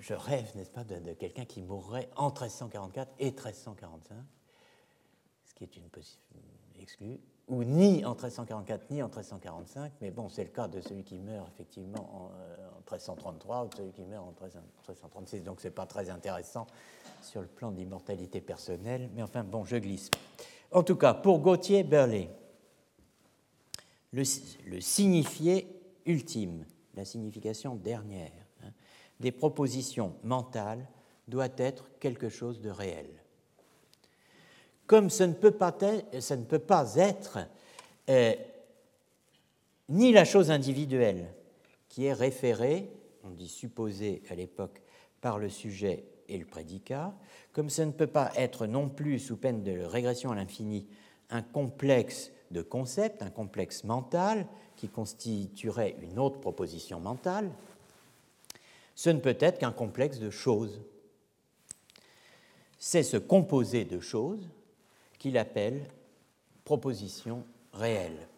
je 0.00 0.14
rêve, 0.14 0.50
n'est-ce 0.54 0.70
pas, 0.70 0.84
de, 0.84 1.12
quelqu'un 1.14 1.44
qui 1.44 1.60
mourrait 1.60 2.08
en 2.16 2.28
1344 2.28 3.12
et 3.18 3.32
1345, 3.32 4.16
ce 5.44 5.54
qui 5.54 5.64
est 5.64 5.76
une 5.76 5.90
exclue, 6.80 7.20
ou 7.48 7.64
ni 7.64 8.04
en 8.04 8.10
1344 8.10 8.90
ni 8.90 9.02
en 9.02 9.06
1345, 9.06 9.92
mais 10.00 10.10
bon, 10.10 10.28
c'est 10.28 10.44
le 10.44 10.50
cas 10.50 10.68
de 10.68 10.80
celui 10.80 11.02
qui 11.02 11.18
meurt 11.18 11.48
effectivement 11.54 12.10
en, 12.12 12.30
1333 12.80 13.56
euh, 13.56 13.64
ou 13.64 13.68
de 13.68 13.74
celui 13.74 13.92
qui 13.92 14.04
meurt 14.04 14.24
en 14.24 14.30
1336, 14.30 15.42
donc 15.42 15.60
c'est 15.60 15.70
pas 15.70 15.86
très 15.86 16.10
intéressant 16.10 16.66
sur 17.22 17.40
le 17.40 17.46
plan 17.46 17.70
d'immortalité 17.70 18.40
personnelle, 18.40 19.10
mais 19.14 19.22
enfin, 19.22 19.44
bon, 19.44 19.64
je 19.64 19.76
glisse. 19.76 20.10
En 20.70 20.82
tout 20.82 20.96
cas, 20.96 21.14
pour 21.14 21.40
Gauthier 21.40 21.82
Burley, 21.82 22.28
le, 24.12 24.24
signifié 24.80 25.66
ultime, 26.06 26.64
la 26.94 27.04
signification 27.04 27.74
dernière 27.74 28.32
hein, 28.62 28.70
des 29.20 29.32
propositions 29.32 30.14
mentales 30.22 30.86
doit 31.26 31.48
être 31.56 31.90
quelque 31.98 32.28
chose 32.28 32.60
de 32.60 32.70
réel. 32.70 33.08
Comme 34.88 35.10
ce 35.10 35.22
ne 35.22 35.34
peut 35.34 35.52
pas 35.52 35.76
être, 35.82 36.20
ça 36.22 36.34
ne 36.34 36.44
peut 36.44 36.58
pas 36.58 36.96
être 36.96 37.40
euh, 38.08 38.32
ni 39.90 40.12
la 40.12 40.24
chose 40.24 40.50
individuelle 40.50 41.26
qui 41.90 42.06
est 42.06 42.14
référée, 42.14 42.90
on 43.22 43.28
dit 43.28 43.48
supposée 43.48 44.22
à 44.30 44.34
l'époque, 44.34 44.80
par 45.20 45.38
le 45.38 45.50
sujet 45.50 46.04
et 46.28 46.38
le 46.38 46.46
prédicat, 46.46 47.14
comme 47.52 47.68
ça 47.68 47.84
ne 47.84 47.92
peut 47.92 48.06
pas 48.06 48.32
être 48.34 48.66
non 48.66 48.88
plus, 48.88 49.18
sous 49.18 49.36
peine 49.36 49.62
de 49.62 49.78
régression 49.78 50.32
à 50.32 50.34
l'infini, 50.34 50.86
un 51.28 51.42
complexe 51.42 52.30
de 52.50 52.62
concepts, 52.62 53.22
un 53.22 53.30
complexe 53.30 53.84
mental 53.84 54.46
qui 54.74 54.88
constituerait 54.88 55.96
une 56.00 56.18
autre 56.18 56.40
proposition 56.40 56.98
mentale, 56.98 57.50
ce 58.94 59.10
ne 59.10 59.20
peut 59.20 59.36
être 59.38 59.58
qu'un 59.58 59.72
complexe 59.72 60.18
de 60.18 60.30
choses. 60.30 60.80
C'est 62.78 63.02
ce 63.02 63.18
composé 63.18 63.84
de 63.84 64.00
choses 64.00 64.48
qu'il 65.18 65.36
appelle 65.38 65.84
proposition 66.64 67.44
réelle. 67.72 68.28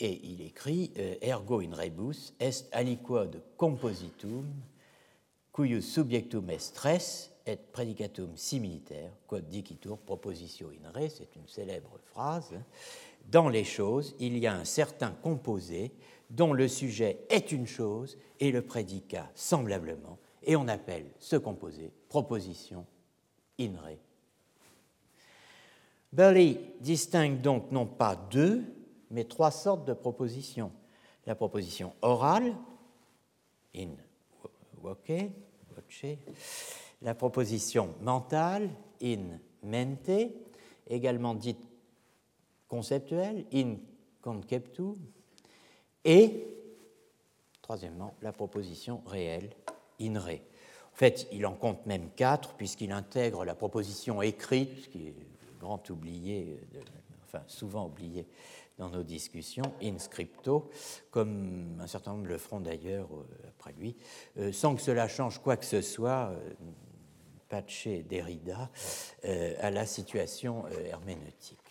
Et 0.00 0.20
il 0.24 0.42
écrit 0.42 0.90
euh, 0.98 1.14
Ergo 1.22 1.60
in 1.60 1.74
rebus 1.74 2.32
est 2.40 2.68
aliquod 2.72 3.40
compositum 3.56 4.46
cuius 5.52 5.82
subjectum 5.82 6.50
est 6.50 6.58
stress 6.58 7.30
et 7.46 7.56
predicatum 7.56 8.36
similiter, 8.36 9.10
quod 9.26 9.48
dicitur 9.48 9.98
propositio 9.98 10.70
in 10.70 10.90
re, 10.90 11.10
c'est 11.10 11.36
une 11.36 11.46
célèbre 11.46 11.98
phrase. 12.06 12.54
Dans 13.30 13.48
les 13.48 13.64
choses, 13.64 14.14
il 14.18 14.38
y 14.38 14.46
a 14.46 14.54
un 14.54 14.64
certain 14.64 15.10
composé 15.10 15.92
dont 16.30 16.52
le 16.52 16.68
sujet 16.68 17.18
est 17.28 17.52
une 17.52 17.66
chose 17.66 18.16
et 18.40 18.50
le 18.50 18.62
prédicat 18.62 19.30
semblablement, 19.34 20.18
et 20.42 20.56
on 20.56 20.66
appelle 20.68 21.06
ce 21.18 21.36
composé 21.36 21.92
proposition 22.08 22.86
in. 23.66 23.96
Burley 26.12 26.60
distingue 26.80 27.40
donc 27.40 27.70
non 27.70 27.86
pas 27.86 28.16
deux, 28.16 28.64
mais 29.10 29.24
trois 29.24 29.50
sortes 29.50 29.86
de 29.86 29.94
propositions. 29.94 30.70
La 31.26 31.34
proposition 31.34 31.94
orale, 32.02 32.54
in 33.74 33.90
voce, 34.82 34.98
la 37.00 37.14
proposition 37.14 37.94
mentale, 38.00 38.70
in 39.02 39.38
mente, 39.62 40.30
également 40.88 41.34
dite 41.34 41.60
conceptuelle, 42.68 43.44
in 43.52 43.76
conceptu, 44.20 44.94
et, 46.04 46.46
troisièmement, 47.60 48.14
la 48.22 48.32
proposition 48.32 49.02
réelle, 49.06 49.50
in 50.00 50.18
re. 50.18 50.40
En 50.92 50.96
fait, 50.96 51.26
il 51.32 51.46
en 51.46 51.54
compte 51.54 51.86
même 51.86 52.10
quatre, 52.16 52.54
puisqu'il 52.54 52.92
intègre 52.92 53.44
la 53.44 53.54
proposition 53.54 54.20
écrite, 54.22 54.90
qui 54.90 55.08
est 55.08 55.14
grand 55.58 55.88
oublié, 55.90 56.60
enfin 57.24 57.42
souvent 57.46 57.86
oublié 57.86 58.26
dans 58.78 58.90
nos 58.90 59.02
discussions, 59.02 59.72
in 59.82 59.98
scripto, 59.98 60.70
comme 61.10 61.78
un 61.80 61.86
certain 61.86 62.12
nombre 62.12 62.26
le 62.26 62.38
feront 62.38 62.60
d'ailleurs 62.60 63.08
euh, 63.12 63.48
après 63.48 63.72
lui, 63.72 63.96
euh, 64.38 64.52
sans 64.52 64.74
que 64.74 64.82
cela 64.82 65.08
change 65.08 65.38
quoi 65.38 65.56
que 65.56 65.64
ce 65.64 65.80
soit, 65.80 66.32
euh, 66.32 66.50
Pache 67.48 67.86
Derrida, 68.08 68.70
à 69.60 69.70
la 69.70 69.84
situation 69.84 70.64
herméneutique. 70.86 71.61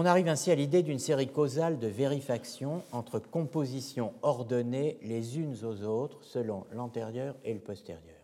On 0.00 0.04
arrive 0.04 0.28
ainsi 0.28 0.52
à 0.52 0.54
l'idée 0.54 0.84
d'une 0.84 1.00
série 1.00 1.26
causale 1.26 1.80
de 1.80 1.88
vérification 1.88 2.84
entre 2.92 3.18
compositions 3.18 4.14
ordonnées 4.22 4.96
les 5.02 5.40
unes 5.40 5.56
aux 5.64 5.82
autres 5.82 6.22
selon 6.22 6.66
l'antérieur 6.70 7.34
et 7.42 7.52
le 7.52 7.58
postérieur. 7.58 8.22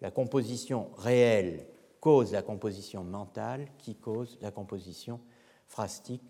La 0.00 0.12
composition 0.12 0.88
réelle 0.96 1.66
cause 1.98 2.30
la 2.30 2.42
composition 2.42 3.02
mentale 3.02 3.66
qui 3.78 3.96
cause 3.96 4.38
la 4.40 4.52
composition 4.52 5.18
phrastique 5.66 6.22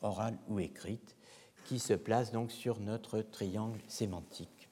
orale 0.00 0.38
ou 0.48 0.58
écrite, 0.58 1.16
qui 1.64 1.78
se 1.78 1.94
place 1.94 2.32
donc 2.32 2.50
sur 2.50 2.80
notre 2.80 3.20
triangle 3.20 3.78
sémantique. 3.86 4.68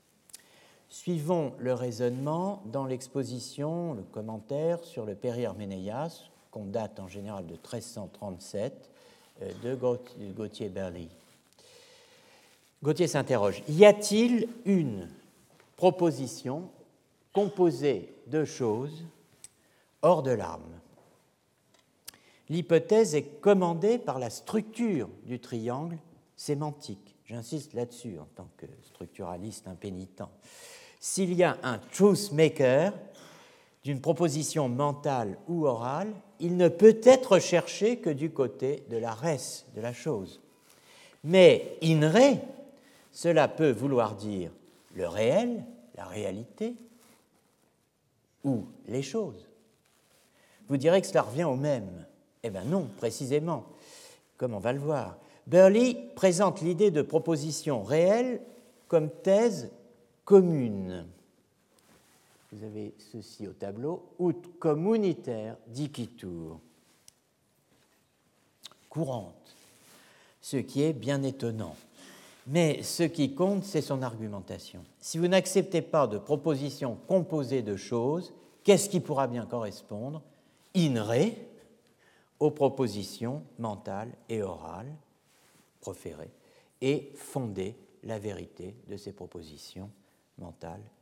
Suivons 0.88 1.54
le 1.58 1.74
raisonnement 1.74 2.64
dans 2.66 2.86
l'exposition, 2.86 3.94
le 3.94 4.02
commentaire 4.02 4.82
sur 4.82 5.06
le 5.06 5.14
Péri-Arménéas, 5.14 6.24
qu'on 6.50 6.64
date 6.64 6.98
en 6.98 7.06
général 7.06 7.46
de 7.46 7.52
1337, 7.52 8.88
euh, 8.88 8.91
de 9.62 9.74
Gauthier 10.34 10.68
Berly. 10.68 11.08
Gauthier 12.82 13.06
s'interroge 13.06 13.62
Y 13.68 13.84
a-t-il 13.84 14.48
une 14.64 15.08
proposition 15.76 16.68
composée 17.32 18.12
de 18.26 18.44
choses 18.44 19.04
hors 20.02 20.22
de 20.22 20.32
l'arme? 20.32 20.62
L'hypothèse 22.48 23.14
est 23.14 23.40
commandée 23.40 23.98
par 23.98 24.18
la 24.18 24.30
structure 24.30 25.08
du 25.24 25.38
triangle 25.38 25.96
sémantique. 26.36 27.16
J'insiste 27.24 27.72
là-dessus 27.72 28.18
en 28.18 28.26
tant 28.34 28.48
que 28.56 28.66
structuraliste 28.84 29.68
impénitent. 29.68 30.24
S'il 31.00 31.32
y 31.34 31.42
a 31.44 31.56
un 31.62 31.78
truth 31.78 32.30
maker 32.32 32.92
d'une 33.84 34.00
proposition 34.00 34.68
mentale 34.68 35.38
ou 35.48 35.66
orale, 35.66 36.12
il 36.42 36.56
ne 36.56 36.68
peut 36.68 37.00
être 37.04 37.38
cherché 37.38 37.98
que 37.98 38.10
du 38.10 38.30
côté 38.30 38.82
de 38.90 38.96
la 38.96 39.14
res, 39.14 39.64
de 39.76 39.80
la 39.80 39.92
chose. 39.92 40.40
Mais 41.22 41.78
in 41.82 42.10
re, 42.10 42.38
cela 43.12 43.46
peut 43.46 43.70
vouloir 43.70 44.16
dire 44.16 44.50
le 44.96 45.06
réel, 45.06 45.64
la 45.96 46.04
réalité, 46.04 46.74
ou 48.42 48.66
les 48.88 49.02
choses. 49.02 49.48
Vous 50.68 50.76
direz 50.76 51.00
que 51.00 51.06
cela 51.06 51.22
revient 51.22 51.44
au 51.44 51.54
même. 51.54 52.06
Eh 52.42 52.50
bien 52.50 52.64
non, 52.64 52.88
précisément, 52.96 53.64
comme 54.36 54.54
on 54.54 54.58
va 54.58 54.72
le 54.72 54.80
voir. 54.80 55.18
Burley 55.46 55.96
présente 56.16 56.60
l'idée 56.60 56.90
de 56.90 57.02
proposition 57.02 57.84
réelle 57.84 58.40
comme 58.88 59.10
thèse 59.10 59.70
commune. 60.24 61.06
Vous 62.52 62.64
avez 62.64 62.94
ceci 62.98 63.48
au 63.48 63.54
tableau, 63.54 64.14
ut 64.20 64.34
communitaire 64.58 65.56
dicitur, 65.68 66.60
courante, 68.90 69.56
ce 70.40 70.58
qui 70.58 70.82
est 70.82 70.92
bien 70.92 71.22
étonnant. 71.22 71.74
Mais 72.46 72.82
ce 72.82 73.04
qui 73.04 73.34
compte, 73.34 73.64
c'est 73.64 73.80
son 73.80 74.02
argumentation. 74.02 74.84
Si 74.98 75.16
vous 75.16 75.28
n'acceptez 75.28 75.80
pas 75.80 76.06
de 76.06 76.18
proposition 76.18 76.98
composée 77.06 77.62
de 77.62 77.76
choses, 77.76 78.34
qu'est-ce 78.64 78.90
qui 78.90 79.00
pourra 79.00 79.28
bien 79.28 79.46
correspondre? 79.46 80.22
In 80.74 81.02
re, 81.02 81.32
aux 82.38 82.50
propositions 82.50 83.44
mentales 83.58 84.12
et 84.28 84.42
orales 84.42 84.92
proférées 85.80 86.32
et 86.80 87.12
fonder 87.14 87.76
la 88.02 88.18
vérité 88.18 88.74
de 88.88 88.96
ces 88.96 89.12
propositions 89.12 89.90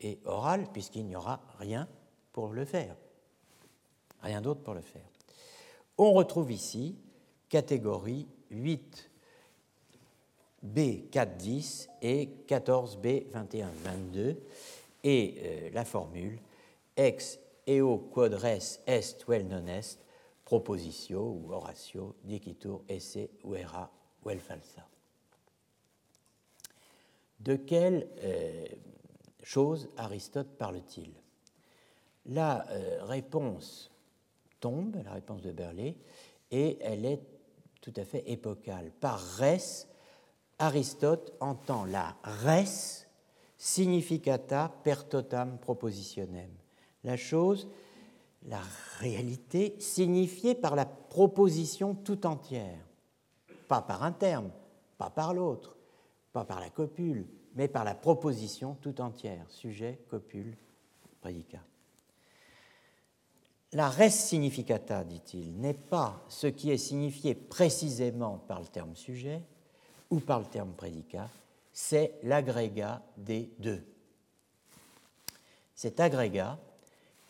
et 0.00 0.18
orales, 0.24 0.66
puisqu'il 0.72 1.06
n'y 1.06 1.16
aura 1.16 1.40
rien 1.58 1.88
pour 2.32 2.52
le 2.52 2.64
faire. 2.64 2.96
Rien 4.22 4.40
d'autre 4.40 4.62
pour 4.62 4.74
le 4.74 4.82
faire. 4.82 5.08
On 5.98 6.12
retrouve 6.12 6.52
ici 6.52 6.96
catégorie 7.48 8.26
8 8.50 9.10
B410 10.64 11.88
et 12.02 12.28
14B2122 12.46 14.36
et 15.02 15.34
euh, 15.42 15.70
la 15.72 15.84
formule 15.84 16.38
ex 16.96 17.38
eo 17.66 17.98
quodres 18.12 18.44
est 18.44 19.24
vel 19.26 19.46
non 19.48 19.66
est 19.66 19.98
propositio 20.44 21.22
ou 21.22 21.52
oratio 21.52 22.16
dicitur 22.24 22.82
esse 22.88 23.28
uera 23.44 23.90
vel 24.24 24.40
falsa. 24.40 24.86
De 27.38 27.56
quelle 27.56 28.08
euh, 28.22 28.66
chose 29.42 29.88
Aristote 29.96 30.56
parle-t-il? 30.58 31.12
La 32.26 32.68
euh, 32.70 33.04
réponse 33.04 33.90
tombe, 34.60 34.96
la 35.04 35.12
réponse 35.12 35.42
de 35.42 35.52
Berlé, 35.52 35.96
et 36.50 36.78
elle 36.80 37.04
est 37.04 37.20
tout 37.80 37.92
à 37.96 38.04
fait 38.04 38.24
épocale. 38.30 38.90
Par 39.00 39.20
res, 39.36 39.86
Aristote 40.58 41.32
entend 41.40 41.84
la 41.86 42.16
res 42.22 43.06
significata 43.56 44.68
per 44.82 45.08
totam 45.08 45.58
propositionem. 45.58 46.50
La 47.04 47.16
chose, 47.16 47.68
la 48.44 48.60
réalité, 48.98 49.76
signifiée 49.78 50.54
par 50.54 50.74
la 50.74 50.86
proposition 50.86 51.94
tout 51.94 52.26
entière. 52.26 52.80
Pas 53.68 53.82
par 53.82 54.02
un 54.02 54.12
terme, 54.12 54.50
pas 54.98 55.10
par 55.10 55.34
l'autre, 55.34 55.76
pas 56.32 56.44
par 56.44 56.60
la 56.60 56.70
copule, 56.70 57.26
mais 57.54 57.68
par 57.68 57.84
la 57.84 57.94
proposition 57.94 58.76
tout 58.80 59.00
entière. 59.00 59.44
Sujet, 59.48 59.98
copule, 60.08 60.56
prédicat. 61.20 61.62
La 63.72 63.88
res 63.88 64.10
significata, 64.10 65.04
dit-il, 65.04 65.60
n'est 65.60 65.74
pas 65.74 66.24
ce 66.28 66.48
qui 66.48 66.70
est 66.70 66.78
signifié 66.78 67.34
précisément 67.34 68.38
par 68.48 68.60
le 68.60 68.66
terme 68.66 68.96
sujet 68.96 69.42
ou 70.10 70.18
par 70.18 70.40
le 70.40 70.46
terme 70.46 70.72
prédicat, 70.72 71.28
c'est 71.72 72.14
l'agrégat 72.24 73.00
des 73.16 73.50
deux. 73.58 73.84
Cet 75.74 76.00
agrégat, 76.00 76.58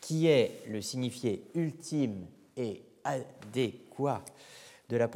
qui 0.00 0.26
est 0.26 0.62
le 0.66 0.80
signifié 0.80 1.44
ultime 1.54 2.26
et 2.56 2.82
adéquat 3.04 4.24
de 4.88 4.96
la, 4.96 5.08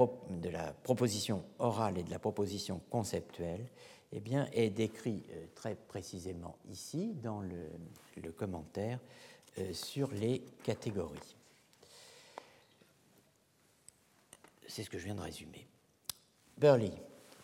proposition 0.82 1.42
orale 1.58 1.98
et 1.98 2.02
de 2.02 2.10
la 2.10 2.18
proposition 2.18 2.80
conceptuelle, 2.90 3.66
eh 4.14 4.20
bien, 4.20 4.48
est 4.52 4.70
décrit 4.70 5.24
euh, 5.30 5.46
très 5.54 5.74
précisément 5.74 6.56
ici 6.70 7.14
dans 7.22 7.42
le 7.42 8.32
commentaire 8.32 8.98
euh, 9.58 9.72
sur 9.72 10.10
les 10.10 10.40
catégories. 10.64 11.36
C'est 14.66 14.82
ce 14.82 14.90
que 14.90 14.98
je 14.98 15.04
viens 15.04 15.14
de 15.14 15.20
résumer. 15.20 15.64
Burley 16.58 16.90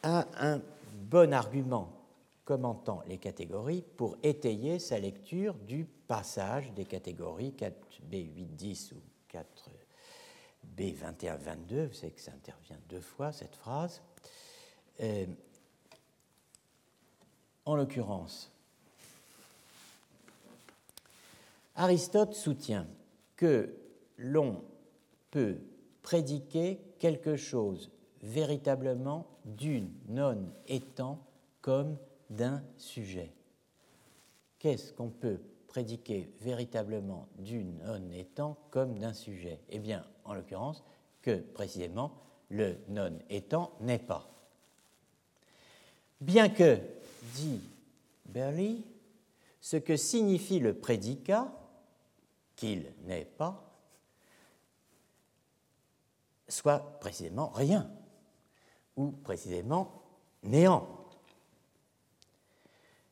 a 0.03 0.27
un 0.41 0.61
bon 0.93 1.33
argument 1.33 1.93
commentant 2.45 3.05
les 3.07 3.19
catégories 3.19 3.85
pour 3.97 4.17
étayer 4.25 4.81
sa 4.81 4.99
lecture 4.99 5.55
du 5.55 5.85
passage 5.85 6.73
des 6.73 6.85
catégories 6.85 7.55
4B810 7.57 8.95
ou 8.95 9.01
4B2122. 10.77 11.87
Vous 11.87 11.95
savez 11.95 12.11
que 12.13 12.21
ça 12.21 12.33
intervient 12.33 12.79
deux 12.89 13.01
fois, 13.01 13.31
cette 13.31 13.55
phrase. 13.55 14.03
Euh, 15.01 15.27
en 17.71 17.77
l'occurrence, 17.77 18.51
Aristote 21.77 22.35
soutient 22.35 22.87
que 23.37 23.75
l'on 24.19 24.63
peut 25.31 25.59
prédiquer 26.03 26.81
quelque 26.99 27.37
chose 27.37 27.91
véritablement 28.23 29.27
d'une 29.45 29.91
non 30.09 30.53
étant 30.67 31.21
comme 31.61 31.97
d'un 32.29 32.63
sujet. 32.77 33.33
Qu'est-ce 34.59 34.93
qu'on 34.93 35.09
peut 35.09 35.41
prédiquer 35.69 36.29
véritablement 36.41 37.29
d'une 37.39 37.79
non 37.79 38.11
étant 38.13 38.59
comme 38.71 38.99
d'un 38.99 39.15
sujet? 39.15 39.61
Eh 39.71 39.79
bien, 39.79 40.05
en 40.25 40.35
l'occurrence, 40.35 40.83
que 41.23 41.37
précisément 41.37 42.13
le 42.51 42.77
non 42.89 43.17
étant 43.31 43.73
n'est 43.81 43.99
pas. 43.99 44.29
Bien 46.21 46.49
que, 46.49 46.81
dit 47.35 47.61
Berly, 48.27 48.85
ce 49.61 49.77
que 49.77 49.97
signifie 49.97 50.59
le 50.59 50.75
prédicat 50.75 51.53
qu'il 52.57 52.93
n'est 53.05 53.25
pas, 53.25 53.71
soit 56.49 56.99
précisément 57.01 57.49
rien, 57.51 57.91
ou 58.97 59.11
précisément 59.11 60.03
néant. 60.43 60.89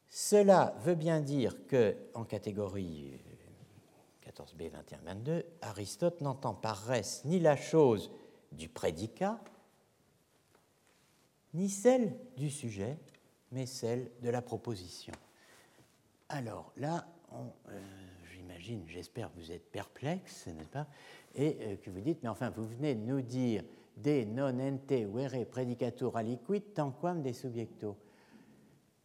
Cela 0.08 0.74
veut 0.80 0.94
bien 0.94 1.20
dire 1.20 1.66
que, 1.66 1.96
en 2.14 2.24
catégorie 2.24 3.20
14b, 4.26 4.70
21, 4.70 4.98
22, 5.04 5.46
Aristote 5.62 6.20
n'entend 6.20 6.54
par 6.54 6.86
res 6.86 7.24
ni 7.24 7.38
la 7.38 7.56
chose 7.56 8.10
du 8.52 8.68
prédicat, 8.68 9.40
ni 11.54 11.68
celle 11.68 12.16
du 12.36 12.50
sujet, 12.50 12.98
mais 13.52 13.66
celle 13.66 14.10
de 14.22 14.30
la 14.30 14.42
proposition. 14.42 15.12
Alors 16.28 16.72
là, 16.76 17.06
euh, 17.32 17.80
j'espère 18.86 19.32
que 19.32 19.40
vous 19.40 19.52
êtes 19.52 19.70
perplexe, 19.70 20.46
n'est-ce 20.46 20.68
pas 20.68 20.86
Et 21.34 21.56
euh, 21.60 21.76
que 21.76 21.90
vous 21.90 22.00
dites, 22.00 22.22
mais 22.22 22.28
enfin, 22.28 22.50
vous 22.50 22.66
venez 22.66 22.94
de 22.94 23.04
nous 23.04 23.22
dire 23.22 23.64
de 23.96 24.24
non 24.24 24.60
ente 24.60 24.92
vere 24.92 25.44
predicatur 25.44 26.16
aliquid 26.16 26.74
tanquam 26.74 27.22
de 27.22 27.32
subjecto. 27.32 27.96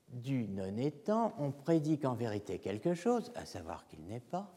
Du 0.10 0.48
non 0.48 0.78
étant, 0.78 1.34
on 1.40 1.52
prédique 1.52 2.06
en 2.06 2.14
vérité 2.14 2.60
quelque 2.60 2.94
chose, 2.94 3.32
à 3.36 3.46
savoir 3.46 3.88
qu'il 3.88 4.06
n'est 4.06 4.20
pas, 4.20 4.54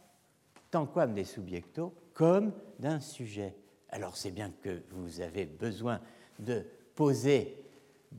tanquam 0.70 1.14
de 1.14 1.24
subjecto, 1.24 1.94
comme 2.12 2.52
d'un 2.78 3.00
sujet. 3.00 3.54
Alors 3.88 4.16
c'est 4.16 4.32
bien 4.32 4.52
que 4.60 4.82
vous 4.90 5.20
avez 5.20 5.46
besoin 5.46 6.00
de 6.38 6.66
poser 6.94 7.65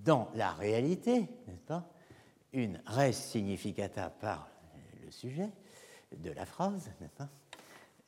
dans 0.04 0.30
la 0.36 0.52
réalité, 0.52 1.22
n'est-ce 1.48 1.66
pas, 1.66 1.89
une 2.54 2.80
res 2.86 3.14
significata 3.14 4.10
par 4.10 4.50
le 5.04 5.12
sujet, 5.12 5.50
de 6.16 6.32
la 6.32 6.45
phrase, 6.45 6.91
n'est-ce 7.02 7.14
pas 7.14 7.30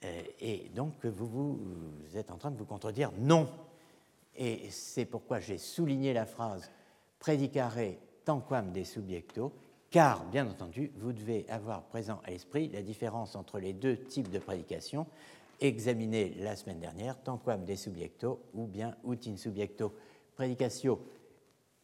euh, 0.05 0.21
Et 0.39 0.69
donc 0.73 1.05
vous, 1.05 1.27
vous, 1.27 2.17
êtes 2.17 2.31
en 2.31 2.37
train 2.37 2.51
de 2.51 2.57
vous 2.57 2.65
contredire 2.65 3.11
non. 3.17 3.49
Et 4.35 4.69
c'est 4.69 5.05
pourquoi 5.05 5.39
j'ai 5.39 5.57
souligné 5.57 6.13
la 6.13 6.25
phrase 6.25 6.71
predicare 7.19 7.75
tanquam 8.23 8.71
de 8.71 8.83
subjecto, 8.83 9.51
car, 9.89 10.23
bien 10.25 10.47
entendu, 10.47 10.91
vous 10.95 11.11
devez 11.11 11.45
avoir 11.49 11.83
présent 11.83 12.21
à 12.23 12.31
l'esprit 12.31 12.69
la 12.69 12.81
différence 12.81 13.35
entre 13.35 13.59
les 13.59 13.73
deux 13.73 13.97
types 13.97 14.29
de 14.29 14.39
prédication 14.39 15.07
examinés 15.59 16.35
la 16.39 16.55
semaine 16.55 16.79
dernière, 16.79 17.21
tanquam 17.21 17.65
de 17.65 17.75
subjecto 17.75 18.39
ou 18.53 18.65
bien 18.65 18.95
ut 19.05 19.27
in 19.27 19.35
subjecto. 19.35 19.93
Prédicatio 20.35 21.01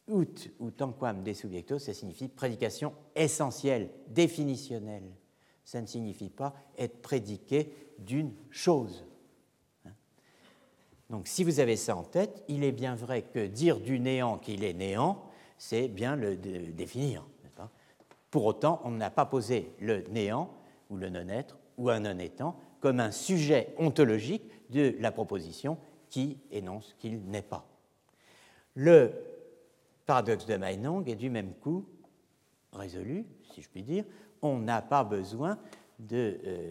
ut 0.08 0.50
ou 0.60 0.70
tanquam 0.70 1.22
de 1.22 1.32
subjecto, 1.32 1.78
ça 1.78 1.94
signifie 1.94 2.28
prédication 2.28 2.92
essentielle, 3.14 3.90
définitionnelle 4.08 5.10
ça 5.66 5.80
ne 5.80 5.86
signifie 5.86 6.30
pas 6.30 6.54
être 6.78 7.02
prédiqué 7.02 7.72
d'une 7.98 8.32
chose. 8.50 9.04
Hein. 9.84 9.90
Donc 11.10 11.26
si 11.26 11.44
vous 11.44 11.60
avez 11.60 11.76
ça 11.76 11.96
en 11.96 12.04
tête, 12.04 12.44
il 12.48 12.64
est 12.64 12.72
bien 12.72 12.94
vrai 12.94 13.22
que 13.22 13.46
dire 13.46 13.80
du 13.80 13.98
néant 13.98 14.38
qu'il 14.38 14.64
est 14.64 14.72
néant, 14.72 15.24
c'est 15.58 15.88
bien 15.88 16.16
le 16.16 16.36
définir. 16.36 17.26
Pour 18.30 18.44
autant, 18.44 18.80
on 18.84 18.90
n'a 18.90 19.10
pas 19.10 19.26
posé 19.26 19.72
le 19.80 20.02
néant 20.10 20.50
ou 20.90 20.96
le 20.96 21.10
non-être 21.10 21.58
ou 21.78 21.90
un 21.90 22.00
non-étant 22.00 22.56
comme 22.80 23.00
un 23.00 23.10
sujet 23.10 23.74
ontologique 23.78 24.44
de 24.70 24.94
la 25.00 25.10
proposition 25.10 25.78
qui 26.10 26.38
énonce 26.50 26.94
qu'il 26.98 27.20
n'est 27.22 27.42
pas. 27.42 27.66
Le 28.74 29.12
paradoxe 30.06 30.46
de 30.46 30.56
Meinong 30.56 31.08
est 31.08 31.16
du 31.16 31.30
même 31.30 31.52
coup 31.54 31.86
résolu, 32.72 33.26
si 33.52 33.62
je 33.62 33.68
puis 33.68 33.82
dire, 33.82 34.04
on 34.42 34.58
n'a 34.58 34.82
pas 34.82 35.04
besoin 35.04 35.58
de, 35.98 36.38
euh, 36.44 36.70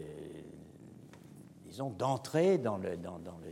disons, 1.66 1.90
d'entrer 1.90 2.58
dans 2.58 2.78
le, 2.78 2.96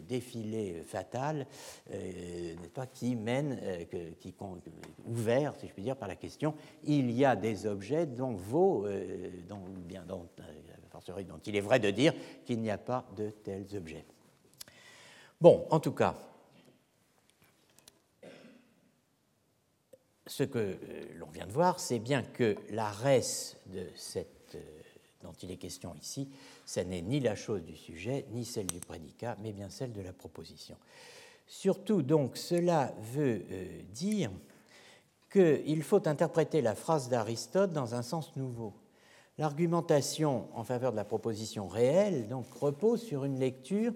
défilé 0.08 0.84
fatal 0.86 1.48
euh, 1.92 2.56
pas, 2.74 2.86
qui 2.86 3.16
mène, 3.16 3.58
euh, 3.64 3.86
qui, 4.20 4.34
ouvert, 5.06 5.56
si 5.56 5.68
je 5.68 5.74
puis 5.74 5.84
dire, 5.84 5.96
par 5.96 6.08
la 6.08 6.16
question 6.16 6.54
il 6.84 7.10
y 7.12 7.26
a 7.26 7.36
des 7.36 7.66
objets 7.66 8.06
dont 8.06 8.34
vaut, 8.34 8.86
dont, 9.48 9.62
bien, 9.78 10.04
dont 10.06 10.28
il 11.46 11.56
est 11.56 11.62
vrai 11.62 11.80
de 11.80 11.90
dire 11.90 12.14
qu'il 12.46 12.60
n'y 12.60 12.70
a 12.70 12.78
pas 12.78 13.06
de 13.16 13.30
tels 13.30 13.76
objets. 13.76 14.06
Bon, 15.42 15.66
en 15.72 15.80
tout 15.80 15.92
cas, 15.92 16.16
ce 20.28 20.44
que 20.44 20.60
euh, 20.60 20.76
l'on 21.18 21.28
vient 21.28 21.46
de 21.46 21.52
voir, 21.52 21.80
c'est 21.80 22.00
bien 22.00 22.24
que 22.24 22.56
la 22.70 22.90
res 22.90 23.58
de 23.68 23.86
cette, 23.96 24.56
euh, 24.56 24.60
dont 25.22 25.34
il 25.42 25.52
est 25.52 25.58
question 25.58 25.94
ici, 26.02 26.30
ce 26.66 26.80
n'est 26.80 27.02
ni 27.02 27.20
la 27.20 27.36
chose 27.36 27.64
du 27.64 27.76
sujet, 27.76 28.26
ni 28.32 28.46
celle 28.46 28.68
du 28.68 28.80
prédicat, 28.80 29.38
mais 29.42 29.52
bien 29.52 29.70
celle 29.70 29.92
de 29.92 30.02
la 30.02 30.14
proposition. 30.14 30.78
Surtout, 31.46 32.02
donc, 32.02 32.38
cela 32.38 32.94
veut 33.14 33.44
euh, 33.52 33.82
dire 33.92 34.32
qu'il 35.32 35.84
faut 35.84 36.08
interpréter 36.08 36.62
la 36.62 36.76
phrase 36.76 37.10
d'Aristote 37.10 37.74
dans 37.74 37.96
un 37.96 38.02
sens 38.02 38.36
nouveau. 38.36 38.74
L'argumentation 39.38 40.48
en 40.54 40.64
faveur 40.64 40.92
de 40.92 40.98
la 40.98 41.06
proposition 41.06 41.68
réelle 41.68 42.28
donc, 42.28 42.46
repose 42.54 43.02
sur 43.02 43.26
une 43.26 43.40
lecture 43.40 43.94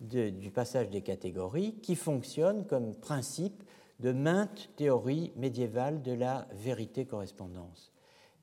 du 0.00 0.50
passage 0.50 0.88
des 0.88 1.02
catégories 1.02 1.74
qui 1.74 1.94
fonctionne 1.94 2.66
comme 2.66 2.94
principe 2.96 3.62
de 4.00 4.12
maintes 4.12 4.70
théories 4.76 5.32
médiévales 5.36 6.02
de 6.02 6.12
la 6.12 6.46
vérité-correspondance. 6.52 7.92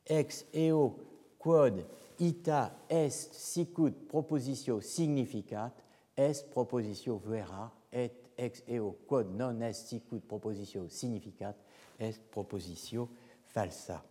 Ex 0.06 0.46
eo 0.54 0.96
quod 1.40 1.84
ita 2.20 2.72
est 2.90 3.34
sicut 3.34 4.08
propositio 4.08 4.80
significat 4.82 5.74
est 6.16 6.50
propositio 6.52 7.18
vera 7.18 7.72
et 7.92 8.14
ex 8.38 8.64
eo 8.68 8.96
quod 9.08 9.34
non 9.36 9.62
est 9.62 9.74
sicut 9.74 10.22
propositio 10.22 10.88
significat 10.88 11.56
est 12.00 12.22
propositio 12.32 13.10
falsa. 13.44 14.04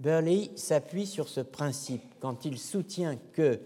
Burley 0.00 0.52
s'appuie 0.56 1.06
sur 1.06 1.28
ce 1.28 1.40
principe 1.40 2.14
quand 2.20 2.44
il 2.44 2.56
soutient 2.58 3.16
que 3.32 3.60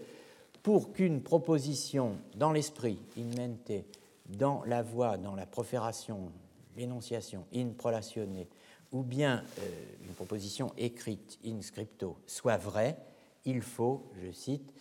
pour 0.63 0.93
qu'une 0.93 1.21
proposition 1.21 2.17
dans 2.35 2.51
l'esprit, 2.51 2.97
in 3.17 3.35
mente, 3.37 3.85
dans 4.25 4.63
la 4.65 4.81
voix, 4.81 5.17
dans 5.17 5.35
la 5.35 5.45
profération, 5.45 6.31
l'énonciation, 6.75 7.45
in 7.53 7.69
prolatione, 7.77 8.45
ou 8.91 9.03
bien 9.03 9.43
euh, 9.59 9.85
une 10.05 10.13
proposition 10.13 10.71
écrite, 10.77 11.39
in 11.45 11.61
scripto, 11.61 12.17
soit 12.27 12.57
vraie, 12.57 12.97
il 13.45 13.61
faut, 13.61 14.11
je 14.21 14.31
cite, 14.31 14.73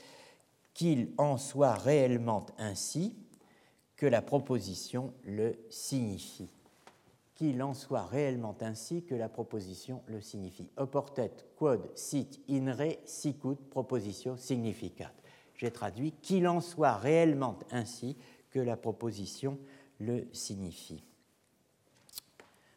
qu'il 0.74 1.12
en 1.18 1.36
soit 1.36 1.74
réellement 1.74 2.47
ainsi 2.59 3.16
que 3.97 4.07
la 4.07 4.22
proposition 4.22 5.12
le 5.24 5.55
signifie. 5.70 6.51
Qu'il 7.34 7.62
en 7.62 7.74
soit 7.74 8.07
réellement 8.07 8.57
ainsi 8.61 9.05
que 9.05 9.14
la 9.14 9.28
proposition 9.28 10.03
le 10.07 10.20
signifie. 10.20 10.70
Oportet 10.76 11.32
quod 11.57 11.90
sit 11.95 12.40
in 12.49 12.72
re 12.72 12.99
sicut 13.05 13.57
propositio 13.70 14.36
significat. 14.36 15.12
J'ai 15.57 15.70
traduit 15.70 16.12
qu'il 16.22 16.47
en 16.49 16.61
soit 16.61 16.97
réellement 16.97 17.59
ainsi 17.70 18.16
que 18.51 18.61
la 18.61 18.76
proposition 18.76 19.59
le 19.99 20.26
signifie. 20.32 21.03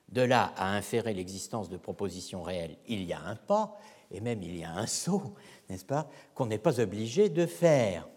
De 0.10 0.22
là 0.22 0.54
à 0.56 0.76
inférer 0.76 1.14
l'existence 1.14 1.70
de 1.70 1.78
propositions 1.78 2.44
réelles, 2.44 2.78
il 2.88 3.04
y 3.04 3.14
a 3.14 3.22
un 3.22 3.36
pas, 3.36 3.78
et 4.12 4.22
même 4.22 4.42
il 4.44 4.58
y 4.58 4.64
a 4.64 4.72
un 4.72 4.88
saut, 4.88 5.34
n'est-ce 5.70 5.86
pas, 5.86 6.08
qu'on 6.34 6.46
n'est 6.46 6.58
pas 6.58 6.80
obligé 6.80 7.30
de 7.30 7.46
faire. 7.46 8.08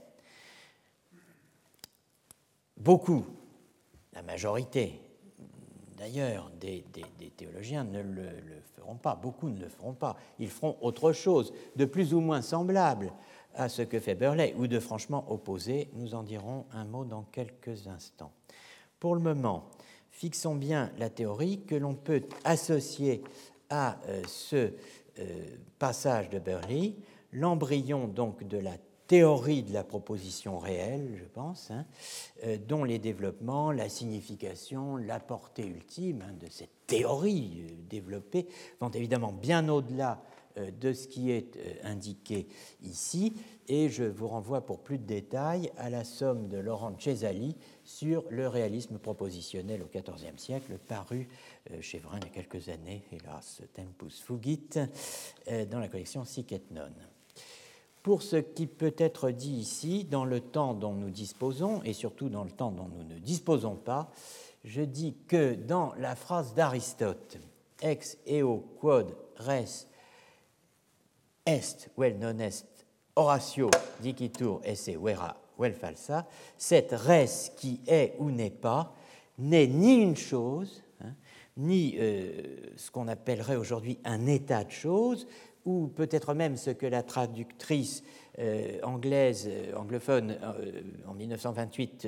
Beaucoup, 2.77 3.27
la 4.13 4.23
majorité 4.23 5.01
d'ailleurs 5.99 6.51
des, 6.61 6.85
théologiens 7.37 7.85
ne 7.85 8.01
le, 8.01 8.23
le, 8.23 8.61
feront 8.77 8.97
pas, 8.97 9.17
beaucoup 9.17 9.49
ne 9.49 9.61
le 9.61 9.69
feront 9.69 9.95
pas. 9.95 10.17
Ils 10.39 10.49
feront 10.49 10.77
autre 10.81 11.13
chose, 11.13 11.53
de 11.77 11.85
plus 11.85 12.15
ou 12.15 12.21
moins 12.21 12.43
semblable 12.43 13.13
à 13.55 13.69
ce 13.69 13.83
que 13.83 13.99
fait 13.99 14.15
Burley, 14.15 14.55
ou 14.57 14.67
de 14.67 14.79
franchement 14.79 15.25
opposé. 15.29 15.91
Nous 15.95 16.15
en 16.15 16.23
dirons 16.23 16.67
un 16.73 16.85
mot 16.85 17.05
dans 17.05 17.23
quelques 17.23 17.87
instants. 17.89 18.33
Pour 19.01 19.15
le 19.15 19.21
moment, 19.21 19.69
fixons 20.19 20.57
bien 20.57 20.91
la 20.99 21.11
théorie 21.11 21.61
que 21.65 21.77
l'on 21.77 21.95
peut 21.95 22.25
associer 22.43 23.23
à 23.71 24.01
euh, 24.09 24.21
ce 24.27 24.73
euh, 25.21 25.47
passage 25.79 26.29
de 26.29 26.41
Burley, 26.41 26.95
l'embryon 27.33 28.09
donc 28.09 28.43
de 28.43 28.59
la 28.59 28.75
théorie 29.07 29.63
de 29.63 29.73
la 29.73 29.85
proposition 29.85 30.59
réelle, 30.59 31.15
je 31.17 31.25
pense, 31.25 31.71
hein, 31.71 31.87
euh, 32.45 32.59
dont 32.59 32.83
les 32.83 32.99
développements, 32.99 33.71
la 33.71 33.89
signification, 33.89 34.97
la 34.97 35.21
portée 35.21 35.67
ultime 35.67 36.25
hein, 36.27 36.35
de 36.41 36.51
cette 36.51 36.87
théorie 36.89 37.63
développée 37.89 38.49
vont 38.81 38.91
évidemment 38.91 39.33
bien 39.33 39.69
au-delà 39.69 40.21
de 40.81 40.93
ce 40.93 41.09
qui 41.09 41.31
est 41.31 41.59
indiqué 41.85 42.47
ici, 42.83 43.35
et 43.69 43.89
je 43.91 44.05
vous 44.05 44.29
renvoie 44.29 44.63
pour 44.63 44.81
plus 44.81 44.99
de 44.99 45.05
détails 45.05 45.71
à 45.77 45.91
la 45.91 46.05
somme 46.05 46.49
de 46.49 46.59
Laurent 46.59 46.95
Cesali 46.99 47.55
sur 47.85 48.25
le 48.31 48.49
réalisme 48.49 48.99
propositionnel 48.99 49.83
au 49.83 49.87
XIVe 49.87 50.39
siècle, 50.39 50.79
paru 50.79 51.29
euh, 51.71 51.81
chez 51.81 51.99
Vrin 51.99 52.19
il 52.19 52.25
y 52.25 52.27
a 52.29 52.31
quelques 52.31 52.69
années, 52.71 53.03
hélas, 53.13 53.63
Tempus 53.75 54.21
Fugit, 54.21 54.69
euh, 55.49 55.67
dans 55.67 55.79
la 55.79 55.89
collection 55.89 56.25
Sic 56.25 56.53
et 56.53 56.63
Non. 56.71 56.89
Pour 58.03 58.23
ce 58.23 58.37
qui 58.37 58.67
peut 58.67 58.95
être 58.97 59.31
dit 59.31 59.53
ici, 59.53 60.05
dans 60.05 60.25
le 60.25 60.41
temps 60.41 60.73
dont 60.73 60.95
nous 60.95 61.11
disposons, 61.11 61.83
et 61.83 61.93
surtout 61.93 62.31
dans 62.31 62.45
le 62.45 62.51
temps 62.51 62.71
dont 62.71 62.89
nous 62.89 63.05
ne 63.05 63.19
disposons 63.19 63.77
pas, 63.77 64.11
je 64.65 64.81
dis 64.81 65.15
que 65.27 65.55
dans 65.55 65.95
la 65.97 66.17
phrase 66.17 66.55
d'Aristote, 66.55 67.39
ex 67.83 68.17
eo 68.27 68.65
quod 68.81 69.15
res 69.37 69.88
est 71.49 71.91
vel 71.97 72.19
non 72.19 72.39
est 72.39 72.87
Horatio 73.17 73.71
dicitur 74.01 74.61
esse 74.65 74.95
vera 74.97 75.35
vel 75.59 75.75
falsa, 75.75 76.27
cette 76.57 76.93
res 76.93 77.51
qui 77.57 77.81
est 77.87 78.15
ou 78.19 78.31
n'est 78.31 78.51
pas 78.51 78.95
n'est 79.39 79.67
ni 79.67 80.03
une 80.03 80.17
chose, 80.17 80.83
hein, 81.01 81.15
ni 81.57 81.97
euh, 81.99 82.43
ce 82.77 82.91
qu'on 82.91 83.09
appellerait 83.09 83.57
aujourd'hui 83.57 83.99
un 84.05 84.27
état 84.27 84.63
de 84.63 84.71
choses, 84.71 85.27
ou 85.65 85.89
peut-être 85.89 86.35
même 86.35 86.57
ce 86.57 86.71
que 86.71 86.87
la 86.87 87.03
traductrice 87.03 88.05
euh, 88.39 88.79
anglaise, 88.83 89.49
euh, 89.51 89.75
anglophone, 89.75 90.39
en 91.07 91.15
1928 91.15 92.07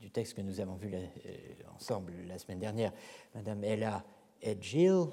du 0.00 0.10
texte 0.10 0.34
que 0.34 0.42
nous 0.42 0.60
avons 0.60 0.76
vu 0.76 0.90
ensemble 1.74 2.12
la 2.28 2.38
semaine 2.38 2.60
dernière, 2.60 2.92
Madame 3.34 3.62
Ella 3.62 4.04
Edgill, 4.42 5.06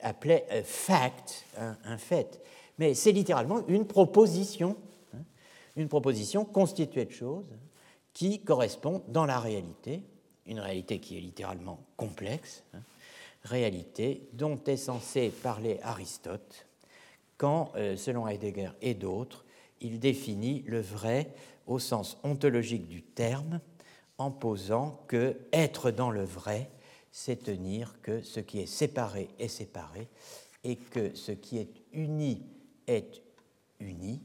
appelait 0.00 0.62
fact, 0.64 1.44
un 1.56 1.98
fait. 1.98 2.40
Mais 2.78 2.94
c'est 2.94 3.12
littéralement 3.12 3.66
une 3.68 3.86
proposition, 3.86 4.76
hein, 5.14 5.22
une 5.76 5.88
proposition 5.88 6.44
constituée 6.44 7.04
de 7.04 7.12
choses 7.12 7.54
qui 8.12 8.40
correspond 8.40 9.02
dans 9.08 9.26
la 9.26 9.38
réalité, 9.38 10.02
une 10.46 10.60
réalité 10.60 10.98
qui 10.98 11.16
est 11.16 11.20
littéralement 11.20 11.78
complexe, 11.96 12.64
hein, 12.74 12.80
réalité 13.44 14.28
dont 14.32 14.58
est 14.66 14.76
censé 14.76 15.30
parler 15.30 15.78
Aristote 15.82 16.66
quand, 17.36 17.72
euh, 17.76 17.96
selon 17.96 18.26
Heidegger 18.28 18.70
et 18.80 18.94
d'autres, 18.94 19.44
il 19.80 19.98
définit 19.98 20.64
le 20.66 20.80
vrai 20.80 21.34
au 21.66 21.78
sens 21.78 22.18
ontologique 22.22 22.88
du 22.88 23.02
terme 23.02 23.60
en 24.18 24.30
posant 24.30 25.02
que 25.08 25.36
être 25.52 25.90
dans 25.90 26.10
le 26.10 26.24
vrai, 26.24 26.70
c'est 27.16 27.44
tenir 27.44 27.94
que 28.02 28.22
ce 28.22 28.40
qui 28.40 28.58
est 28.58 28.66
séparé 28.66 29.28
est 29.38 29.46
séparé 29.46 30.08
et 30.64 30.74
que 30.74 31.14
ce 31.14 31.30
qui 31.30 31.58
est 31.58 31.70
uni 31.92 32.42
est 32.88 33.22
uni, 33.78 34.20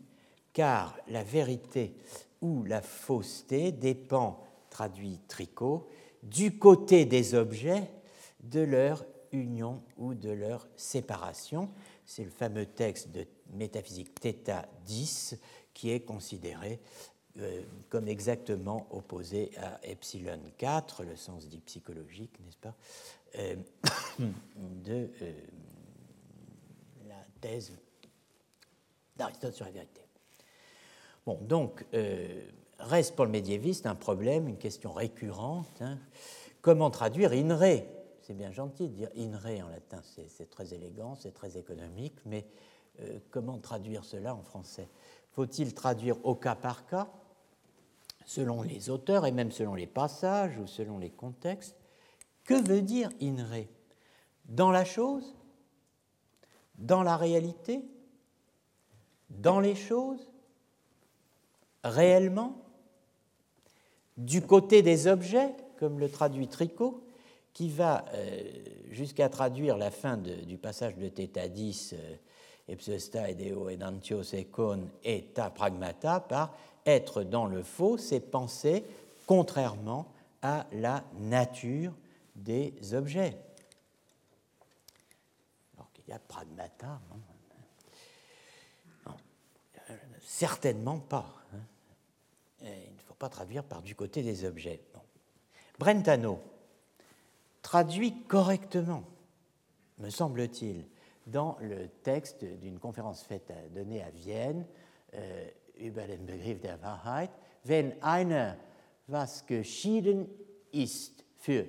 car 0.54 0.98
la 1.08 1.24
vérité 1.24 1.94
ou 2.42 2.64
la 2.64 2.82
fausseté 2.82 3.72
dépend, 3.72 4.44
traduit 4.72 5.20
Tricot, 5.28 5.88
du 6.24 6.58
côté 6.58 7.06
des 7.06 7.36
objets 7.36 7.92
de 8.40 8.62
leur 8.62 9.06
union 9.32 9.84
ou 9.98 10.16
de 10.16 10.32
leur 10.32 10.68
séparation. 10.76 11.70
C'est 12.08 12.24
le 12.24 12.32
fameux 12.32 12.66
texte 12.66 13.12
de 13.12 13.28
métaphysique 13.54 14.20
θ 14.20 14.66
10 14.88 15.38
qui 15.76 15.92
est 15.92 16.00
considéré 16.00 16.80
comme 17.90 18.08
exactement 18.08 18.88
opposé 18.92 19.52
à 19.58 19.80
epsilon 19.84 20.40
4, 20.58 21.04
le 21.04 21.16
sens 21.16 21.48
dit 21.48 21.60
psychologique, 21.60 22.40
n'est-ce 22.44 22.58
pas, 22.58 22.76
euh, 23.38 23.56
de 24.84 25.10
euh, 25.22 25.34
la 27.08 27.24
thèse 27.42 27.74
d'Aristote 29.18 29.54
sur 29.54 29.66
la 29.66 29.72
vérité. 29.72 30.02
Bon, 31.26 31.38
donc, 31.42 31.86
euh, 31.94 32.42
reste 32.80 33.16
pour 33.16 33.26
le 33.26 33.32
médiéviste 33.32 33.86
un 33.86 33.96
problème, 33.96 34.48
une 34.48 34.58
question 34.58 34.92
récurrente. 34.94 35.82
Hein. 35.82 35.98
Comment 36.62 36.90
traduire 36.90 37.34
in 37.34 37.56
re 37.56 37.84
C'est 38.22 38.34
bien 38.34 38.52
gentil 38.52 38.88
de 38.88 38.94
dire 38.94 39.10
in 39.18 39.38
re 39.38 39.64
en 39.64 39.70
latin, 39.70 40.02
c'est 40.04 40.50
très 40.50 40.74
élégant, 40.74 41.16
c'est 41.16 41.34
très 41.34 41.58
économique, 41.58 42.16
mais 42.26 42.46
euh, 43.02 43.20
comment 43.32 43.58
traduire 43.60 44.06
cela 44.06 44.34
en 44.34 44.42
français? 44.42 44.88
Faut-il 45.34 45.74
traduire 45.74 46.18
au 46.26 46.36
cas 46.36 46.56
par 46.56 46.86
cas, 46.86 47.08
selon 48.30 48.62
les 48.62 48.92
auteurs 48.92 49.26
et 49.26 49.32
même 49.32 49.52
selon 49.52 49.74
les 49.74 49.88
passages 49.88 50.60
ou 50.60 50.68
selon 50.68 51.00
les 51.00 51.10
contextes 51.10 51.76
Que 52.44 52.54
veut 52.54 52.84
dire 52.84 53.10
in 53.20 53.44
re 53.44 53.66
Dans 54.46 54.70
la 54.70 54.86
chose? 54.86 55.36
Dans 56.76 57.02
la 57.02 57.18
réalité? 57.18 57.82
Dans 59.32 59.60
les 59.60 59.74
choses, 59.74 60.32
réellement, 61.84 62.56
du 64.16 64.44
côté 64.44 64.84
des 64.84 65.08
objets, 65.08 65.56
comme 65.78 66.00
le 66.00 66.10
traduit 66.10 66.48
Tricot, 66.48 67.04
qui 67.54 67.70
va 67.70 68.06
euh, 68.14 68.44
jusqu'à 68.92 69.30
traduire 69.30 69.76
la 69.76 69.90
fin 69.90 70.18
du 70.18 70.58
passage 70.60 70.96
de 70.98 71.10
Theta 71.10 71.48
10, 71.48 71.94
euh, 71.94 72.16
Epsesta 72.70 73.28
edeo 73.28 73.70
edantio 73.70 74.22
secon 74.22 74.90
et 75.04 75.32
ta 75.34 75.50
pragmata, 75.50 76.20
par 76.20 76.54
être 76.86 77.24
dans 77.24 77.46
le 77.46 77.64
faux, 77.64 77.98
c'est 77.98 78.20
penser 78.20 78.86
contrairement 79.26 80.12
à 80.42 80.66
la 80.72 81.04
nature 81.20 81.94
des 82.36 82.74
objets. 82.94 83.38
Alors 85.76 85.92
qu'il 85.94 86.08
y 86.08 86.12
a 86.12 86.20
pragmata. 86.20 87.00
Certainement 90.22 91.00
pas. 91.00 91.34
Hein. 91.54 91.58
il 92.62 92.96
ne 92.96 93.02
faut 93.02 93.14
pas 93.16 93.30
traduire 93.30 93.64
par 93.64 93.82
du 93.82 93.96
côté 93.96 94.24
des 94.24 94.46
objets. 94.46 94.82
Brentano 95.78 96.40
traduit 97.62 98.24
correctement, 98.24 99.04
me 99.98 100.10
semble-t-il, 100.10 100.86
dans 101.28 101.58
le 101.62 101.88
texte 101.88 102.44
d'une 102.44 102.80
conférence 102.80 103.24
faite 103.24 103.52
donnée 103.74 104.02
à 104.02 104.10
Vienne 104.10 104.66
euh, 105.14 105.48
über 105.80 106.04
den 106.04 106.26
Begriff 106.26 106.60
der 106.62 106.82
Wahrheit. 106.82 107.32
Wenn 107.64 108.02
einer 108.02 108.58
was 109.08 109.46
geschieden 109.46 110.30
ist 110.72 111.24
für 111.38 111.66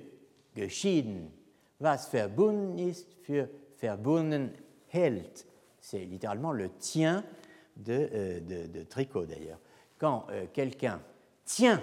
geschieden, 0.53 1.31
was 1.79 2.07
verbunden 2.07 2.77
ist 2.77 3.07
für 3.23 3.49
verbunden 3.77 4.51
hält. 4.87 5.45
C'est 5.79 6.05
littéralement 6.05 6.51
le 6.51 6.69
tien 6.77 7.23
de, 7.75 8.09
euh, 8.13 8.39
de, 8.39 8.67
de 8.67 8.83
Tricot 8.83 9.25
d'ailleurs. 9.25 9.59
Quand 9.97 10.27
euh, 10.29 10.45
quelqu'un 10.53 11.01
tient 11.43 11.81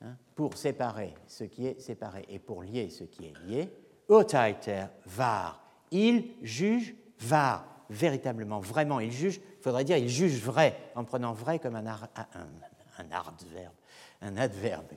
hein, 0.00 0.16
pour 0.36 0.56
séparer 0.56 1.14
ce 1.26 1.44
qui 1.44 1.66
est 1.66 1.80
séparé 1.80 2.24
et 2.28 2.38
pour 2.38 2.62
lier 2.62 2.90
ce 2.90 3.04
qui 3.04 3.26
est 3.26 3.34
lié, 3.46 3.68
Urteiter 4.08 4.86
var, 5.06 5.64
il 5.90 6.34
juge 6.42 6.94
var, 7.18 7.71
véritablement, 7.92 8.60
vraiment, 8.60 9.00
il 9.00 9.12
juge, 9.12 9.36
il 9.36 9.62
faudrait 9.62 9.84
dire 9.84 9.96
il 9.96 10.08
juge 10.08 10.40
vrai, 10.40 10.76
en 10.94 11.04
prenant 11.04 11.32
vrai 11.32 11.58
comme 11.58 11.76
un, 11.76 11.86
ar, 11.86 12.08
un, 12.16 12.48
un 12.98 13.10
adverbe, 13.12 13.74
un 14.20 14.36
adverbe. 14.36 14.94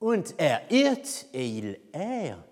Und 0.00 0.34
er 0.38 0.60
irrt, 0.70 1.26
et 1.32 1.48
il 1.48 1.80
erre, 1.94 2.44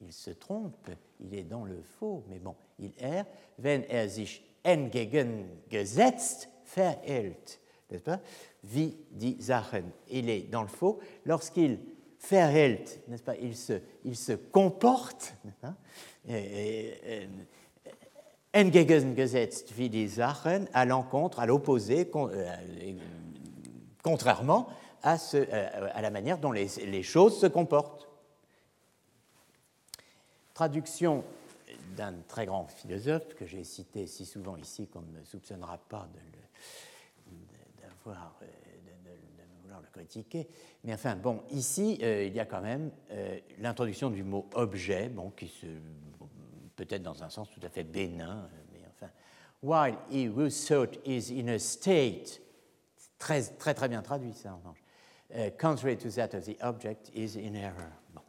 il 0.00 0.12
se 0.12 0.30
trompe, 0.30 0.90
il 1.18 1.34
est 1.34 1.42
dans 1.42 1.64
le 1.64 1.82
faux, 1.82 2.22
mais 2.28 2.38
bon, 2.38 2.54
il 2.78 2.92
erre, 2.98 3.26
wenn 3.58 3.82
er 3.88 4.08
sich 4.08 4.42
entgegengesetzt 4.62 6.48
verhält, 6.64 7.58
n'est-ce 7.90 8.04
pas? 8.04 8.20
Wie 8.62 8.96
die 9.10 9.36
Sachen, 9.40 9.90
il 10.08 10.28
est 10.28 10.42
dans 10.50 10.62
le 10.62 10.68
faux. 10.68 11.00
Lorsqu'il 11.24 11.80
verhält, 12.18 13.00
n'est-ce 13.08 13.24
pas? 13.24 13.36
Il 13.36 13.56
se, 13.56 13.80
il 14.04 14.16
se 14.16 14.32
comporte, 14.32 15.34
entgegengesetzt 18.52 19.76
wie 19.76 19.88
die 19.88 20.08
Sachen, 20.08 20.68
à 20.72 20.84
l'encontre, 20.84 21.40
à 21.40 21.46
l'opposé, 21.46 22.10
euh, 22.14 22.56
contrairement 24.02 24.68
à, 25.02 25.18
ce, 25.18 25.36
euh, 25.36 25.88
à, 25.92 26.02
la 26.02 26.10
manière 26.10 26.38
dont 26.38 26.52
les, 26.52 27.02
choses 27.02 27.38
se 27.38 27.46
comportent. 27.46 28.08
Traduction 30.54 31.24
d'un 31.96 32.14
très 32.28 32.46
grand 32.46 32.66
philosophe 32.66 33.34
que 33.34 33.46
j'ai 33.46 33.64
cité 33.64 34.06
si 34.06 34.26
souvent 34.26 34.56
ici 34.56 34.86
qu'on 34.88 35.00
ne 35.00 35.18
me 35.18 35.24
soupçonnera 35.24 35.78
pas 35.78 36.08
d'avoir 37.80 38.36
euh, 38.42 38.46
de, 38.46 39.10
de, 39.10 39.16
vouloir 39.62 39.80
le 39.80 39.88
critiquer. 39.92 40.48
Mais 40.84 40.92
enfin, 40.92 41.16
bon, 41.16 41.42
ici, 41.50 41.98
euh, 42.02 42.24
il 42.24 42.34
y 42.34 42.40
a 42.40 42.44
quand 42.44 42.60
même 42.60 42.90
euh, 43.10 43.38
l'introduction 43.58 44.10
du 44.10 44.22
mot 44.22 44.46
objet, 44.54 45.08
bon, 45.08 45.30
qui 45.30 45.48
se 45.48 45.66
peut-être 46.80 47.02
dans 47.02 47.22
un 47.22 47.28
sens 47.28 47.50
tout 47.50 47.60
à 47.62 47.68
fait 47.68 47.84
bénin, 47.84 48.48
mais 48.72 48.80
enfin, 48.88 49.10
while 49.62 49.98
he 50.10 50.28
who 50.28 50.48
thought 50.48 50.98
is 51.04 51.30
in 51.30 51.48
a 51.48 51.58
state, 51.58 52.40
très 53.18 53.42
très 53.42 53.74
très 53.74 53.86
bien 53.86 54.00
traduit 54.00 54.32
ça 54.32 54.54
en 54.54 54.58
revanche, 54.58 54.82
uh, 55.34 55.50
contrary 55.60 55.98
to 55.98 56.08
that 56.08 56.34
of 56.34 56.46
the 56.46 56.56
object 56.62 57.10
is 57.14 57.36
in 57.36 57.54
error. 57.54 57.92
Bon. 58.14 58.22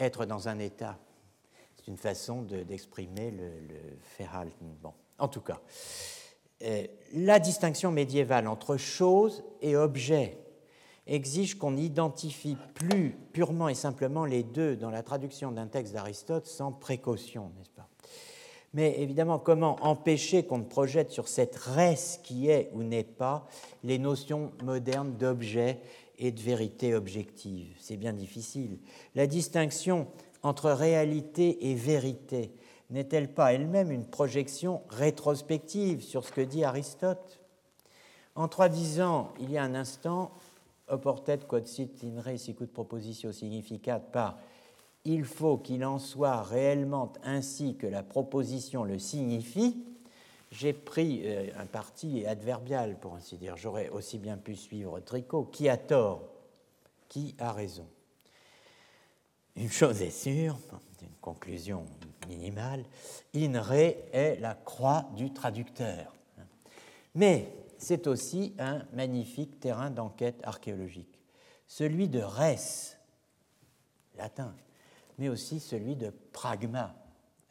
Être 0.00 0.26
dans 0.26 0.48
un 0.48 0.58
état 0.58 0.98
c'est 1.76 1.86
une 1.86 1.96
façon 1.96 2.42
d'exprimer 2.42 3.30
le, 3.30 3.46
le 3.46 4.24
Bon, 4.82 4.92
en 5.18 5.28
tout 5.28 5.42
cas, 5.42 5.60
euh, 6.62 6.86
la 7.12 7.38
distinction 7.38 7.92
médiévale 7.92 8.48
entre 8.48 8.76
chose 8.76 9.44
et 9.60 9.76
objet 9.76 10.38
exige 11.06 11.58
qu'on 11.58 11.72
n'identifie 11.72 12.56
plus 12.74 13.16
purement 13.32 13.68
et 13.68 13.74
simplement 13.74 14.24
les 14.24 14.42
deux 14.42 14.76
dans 14.76 14.90
la 14.90 15.02
traduction 15.02 15.52
d'un 15.52 15.66
texte 15.66 15.92
d'Aristote 15.92 16.46
sans 16.46 16.72
précaution, 16.72 17.50
n'est-ce 17.56 17.70
pas? 17.70 17.88
Mais 18.72 19.00
évidemment, 19.00 19.38
comment 19.38 19.76
empêcher 19.82 20.44
qu'on 20.44 20.58
ne 20.58 20.64
projette 20.64 21.10
sur 21.10 21.28
cette 21.28 21.54
res 21.54 22.20
qui 22.24 22.48
est 22.48 22.70
ou 22.72 22.82
n'est 22.82 23.04
pas 23.04 23.46
les 23.84 23.98
notions 23.98 24.50
modernes 24.64 25.16
d'objet 25.16 25.78
et 26.18 26.32
de 26.32 26.40
vérité 26.40 26.94
objective? 26.94 27.76
C'est 27.78 27.96
bien 27.96 28.12
difficile. 28.12 28.78
La 29.14 29.28
distinction 29.28 30.08
entre 30.42 30.70
réalité 30.72 31.70
et 31.70 31.74
vérité 31.74 32.52
n'est-elle 32.90 33.32
pas 33.32 33.52
elle-même 33.52 33.92
une 33.92 34.06
projection 34.06 34.82
rétrospective 34.88 36.02
sur 36.02 36.24
ce 36.24 36.32
que 36.32 36.40
dit 36.40 36.64
Aristote? 36.64 37.40
En 38.34 38.48
disant 38.68 39.32
il 39.38 39.52
y 39.52 39.56
a 39.56 39.62
un 39.62 39.76
instant, 39.76 40.32
oportet 40.88 41.46
quod 41.46 41.66
sit 41.66 42.02
in 42.04 42.20
re 42.20 42.38
sicut 42.38 42.66
propositio 42.66 43.32
significat 43.32 44.00
par 44.00 44.38
il 45.04 45.24
faut 45.24 45.58
qu'il 45.58 45.84
en 45.84 45.98
soit 45.98 46.42
réellement 46.42 47.12
ainsi 47.22 47.76
que 47.76 47.86
la 47.86 48.02
proposition 48.02 48.84
le 48.84 48.98
signifie, 48.98 49.84
j'ai 50.50 50.72
pris 50.72 51.22
euh, 51.24 51.50
un 51.58 51.66
parti 51.66 52.24
adverbial, 52.24 52.98
pour 52.98 53.14
ainsi 53.14 53.36
dire. 53.36 53.56
J'aurais 53.56 53.90
aussi 53.90 54.18
bien 54.18 54.38
pu 54.38 54.56
suivre 54.56 55.00
Tricot. 55.00 55.44
Qui 55.44 55.68
a 55.68 55.76
tort 55.76 56.22
Qui 57.08 57.34
a 57.38 57.52
raison 57.52 57.86
une 59.56 59.70
chose 59.70 60.02
est 60.02 60.10
sûre, 60.10 60.58
une 61.00 61.08
conclusion 61.20 61.84
minimale, 62.28 62.84
INRE 63.34 63.72
est 64.12 64.38
la 64.40 64.54
croix 64.54 65.06
du 65.16 65.32
traducteur. 65.32 66.12
Mais 67.14 67.48
c'est 67.84 68.06
aussi 68.06 68.54
un 68.58 68.82
magnifique 68.94 69.60
terrain 69.60 69.90
d'enquête 69.90 70.40
archéologique, 70.42 71.20
celui 71.66 72.08
de 72.08 72.20
res, 72.20 72.96
latin, 74.16 74.54
mais 75.18 75.28
aussi 75.28 75.60
celui 75.60 75.94
de 75.94 76.10
pragma, 76.32 76.94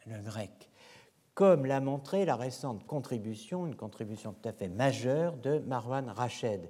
le 0.07 0.19
grec, 0.23 0.71
comme 1.35 1.67
l'a 1.67 1.79
montré 1.79 2.25
la 2.25 2.35
récente 2.35 2.85
contribution, 2.87 3.67
une 3.67 3.75
contribution 3.75 4.33
tout 4.33 4.49
à 4.49 4.53
fait 4.53 4.67
majeure 4.67 5.37
de 5.37 5.59
Marwan 5.59 6.09
Rached, 6.09 6.67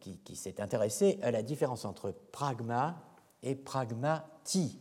qui, 0.00 0.36
s'est 0.36 0.62
intéressé 0.62 1.18
à 1.22 1.30
la 1.30 1.42
différence 1.42 1.84
entre 1.84 2.10
pragma 2.32 3.02
et 3.42 3.54
pragmati, 3.54 4.80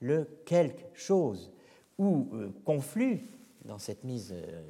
le 0.00 0.24
quelque 0.46 0.86
chose, 0.94 1.52
où 1.98 2.30
euh, 2.32 2.50
conflue 2.64 3.28
dans 3.66 3.78
cette 3.78 4.04
mise 4.04 4.32
euh, 4.32 4.62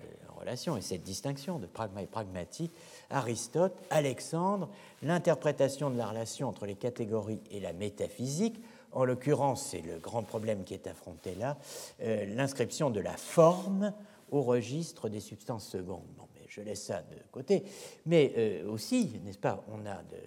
et 0.47 0.81
cette 0.81 1.03
distinction 1.03 1.59
de 1.59 1.67
pragma 1.67 2.03
et 2.03 2.07
pragmatique 2.07 2.73
Aristote, 3.11 3.77
Alexandre, 3.91 4.69
l'interprétation 5.03 5.91
de 5.91 5.97
la 5.97 6.07
relation 6.07 6.49
entre 6.49 6.67
les 6.67 6.75
catégories 6.75 7.41
et 7.51 7.61
la 7.61 7.73
métaphysique, 7.73 8.61
en 8.93 9.05
l'occurrence, 9.05 9.67
c'est 9.67 9.81
le 9.81 9.99
grand 9.99 10.23
problème 10.23 10.65
qui 10.65 10.75
est 10.75 10.87
affronté 10.87 11.35
là, 11.35 11.57
euh, 12.03 12.27
l'inscription 12.35 12.91
de 12.91 13.01
la 13.01 13.17
forme 13.17 13.93
au 14.31 14.43
registre 14.43 15.09
des 15.09 15.21
substances 15.21 15.67
secondes. 15.67 16.07
Bon, 16.19 16.27
mais 16.35 16.43
je 16.49 16.61
laisse 16.61 16.83
ça 16.83 17.03
de 17.03 17.17
côté. 17.31 17.65
Mais 18.07 18.63
aussi, 18.65 19.21
n'est-ce 19.25 19.39
pas, 19.39 19.65
on 19.69 19.87
a 19.87 19.97
de, 19.97 20.19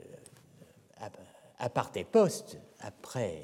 à 1.59 1.70
part 1.70 1.91
et 1.95 2.03
poste, 2.03 2.57
après, 2.80 3.43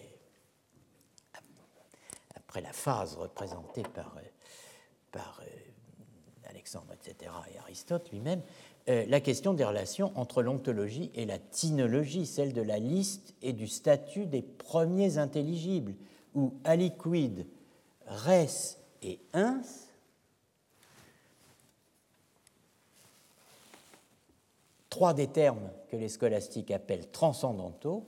après 2.36 2.62
la 2.62 2.74
phase 2.74 3.16
représentée 3.16 3.84
par, 3.84 4.16
par 5.12 5.42
euh, 5.42 5.61
Et 6.64 7.58
Aristote 7.58 8.12
lui-même, 8.12 8.42
euh, 8.90 9.06
la 9.08 9.20
question 9.20 9.54
des 9.54 9.64
relations 9.64 10.12
entre 10.16 10.42
l'ontologie 10.42 11.12
et 11.16 11.26
la 11.26 11.38
tynologie, 11.38 12.26
celle 12.26 12.54
de 12.54 12.62
la 12.62 12.80
liste 12.80 13.34
et 13.42 13.54
du 13.54 13.68
statut 13.68 14.26
des 14.26 14.42
premiers 14.42 15.18
intelligibles, 15.18 15.94
où 16.34 16.54
aliquid, 16.64 17.46
res 18.08 18.78
et 19.02 19.20
ins 19.34 19.62
trois 24.90 25.14
des 25.16 25.28
termes 25.28 25.72
que 25.90 25.96
les 25.96 26.10
scolastiques 26.10 26.70
appellent 26.70 27.10
transcendantaux, 27.10 28.06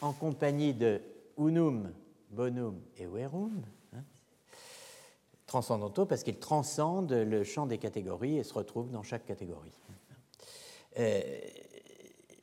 en 0.00 0.14
compagnie 0.14 0.72
de 0.72 1.02
unum, 1.36 1.92
bonum 2.30 2.80
et 2.96 3.04
verum, 3.04 3.60
transcendantaux 5.50 6.06
parce 6.06 6.22
qu'ils 6.22 6.38
transcendent 6.38 7.10
le 7.10 7.42
champ 7.42 7.66
des 7.66 7.78
catégories 7.78 8.38
et 8.38 8.44
se 8.44 8.54
retrouvent 8.54 8.92
dans 8.92 9.02
chaque 9.02 9.26
catégorie. 9.26 9.76
Euh, 10.96 11.20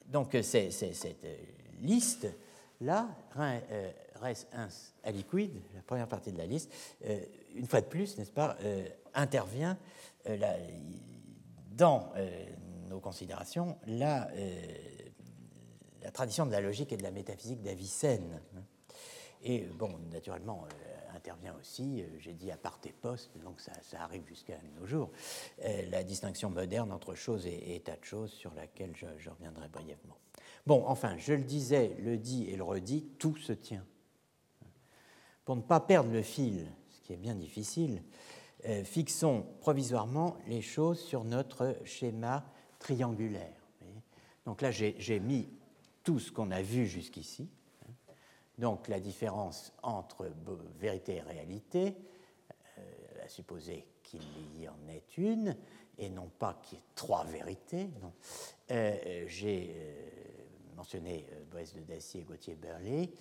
donc 0.08 0.36
cette 0.42 1.26
liste 1.80 2.28
là, 2.82 3.08
euh, 3.38 3.92
res 4.16 4.46
ins 4.52 4.68
aliquid, 5.06 5.54
la 5.74 5.84
première 5.84 6.10
partie 6.10 6.34
de 6.34 6.38
la 6.38 6.46
liste, 6.46 6.70
euh, 7.06 7.18
une 7.56 7.66
fois 7.66 7.80
de 7.80 7.86
plus, 7.86 8.18
n'est-ce 8.18 8.32
pas, 8.32 8.58
intervient 9.14 9.78
dans 11.72 12.12
nos 12.90 13.00
considérations 13.00 13.78
la, 13.88 14.30
tradition 16.14 16.46
de 16.46 16.52
la 16.52 16.60
logique 16.60 16.92
et 16.92 16.98
de 16.98 17.04
la 17.04 17.12
métaphysique 17.12 17.62
d'Avicenne. 17.62 18.42
Et 19.44 19.62
bon, 19.62 19.98
naturellement, 20.12 20.68
intervient 21.28 21.56
aussi, 21.60 22.02
euh, 22.02 22.06
j'ai 22.20 22.34
dit 22.34 22.52
à 22.52 22.58
part 22.58 22.80
et 22.86 22.94
poste, 22.94 23.38
donc 23.44 23.60
ça, 23.60 23.74
arrive 24.00 24.26
jusqu'à 24.28 24.58
nos 24.80 24.86
jours, 24.86 25.12
la 25.90 26.04
distinction 26.04 26.50
moderne 26.50 26.92
entre 26.92 27.16
choses 27.16 27.46
et, 27.46 27.76
état 27.76 27.98
de 27.98 28.06
choses 28.06 28.32
sur 28.32 28.54
laquelle 28.54 28.96
je, 28.96 29.30
reviendrai 29.30 29.68
brièvement. 29.68 30.18
Bon, 30.66 30.84
enfin, 30.88 31.18
je 31.18 31.34
le 31.34 31.44
disais, 31.44 31.98
le 32.00 32.18
dis 32.18 32.46
et 32.46 32.56
le 32.56 32.64
redis, 32.64 33.10
tout 33.20 33.36
se 33.36 33.52
tient. 33.52 33.84
Pour 35.44 35.58
ne 35.58 35.62
pas 35.62 35.82
perdre 35.82 36.12
le 36.12 36.22
fil, 36.22 36.66
ce 36.90 37.02
qui 37.02 37.14
est 37.14 37.18
bien 37.18 37.36
difficile, 37.36 38.04
euh, 38.66 38.84
fixons 38.84 39.46
provisoirement 39.60 40.38
les 40.48 40.62
choses 40.62 41.00
sur 41.00 41.26
notre 41.26 41.76
schéma 41.84 42.46
triangulaire. 42.80 43.68
Donc 44.46 44.62
là, 44.62 44.72
j'ai 44.72 45.20
mis 45.20 45.50
tout 46.04 46.20
ce 46.20 46.32
qu'on 46.32 46.52
a 46.52 46.62
vu 46.62 46.88
jusqu'ici. 46.88 47.50
Donc 48.58 48.88
la 48.88 49.00
différence 49.00 49.74
entre 49.84 50.32
vérité 50.80 51.16
et 51.16 51.22
réalité, 51.22 51.96
euh, 52.78 53.26
à 53.26 53.28
supposer 53.28 53.86
qu'il 54.04 54.22
y 54.60 54.68
en 54.68 54.88
ait 54.90 55.04
une, 55.18 55.56
et 55.98 56.10
non 56.10 56.30
pas 56.40 56.60
qu'il 56.64 56.78
y 56.78 56.82
ait 56.82 56.86
trois 56.96 57.24
vérités. 57.26 57.90
Euh, 58.72 59.26
j'ai 59.28 59.76
mentionné 60.76 61.26
Boès 61.52 61.74
de 61.74 61.82
Dacier 61.82 62.22
et 62.22 62.24
Gauthier 62.24 62.56
Berlé, 62.56 63.12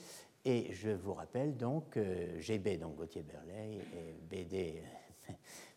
et 0.44 0.72
je 0.72 0.90
vous 0.90 1.14
rappelle 1.14 1.56
donc 1.56 1.98
GB, 2.38 2.76
donc 2.76 2.96
Gauthier 2.96 3.22
Berlé, 3.22 3.80
et 3.94 4.12
BD 4.30 4.82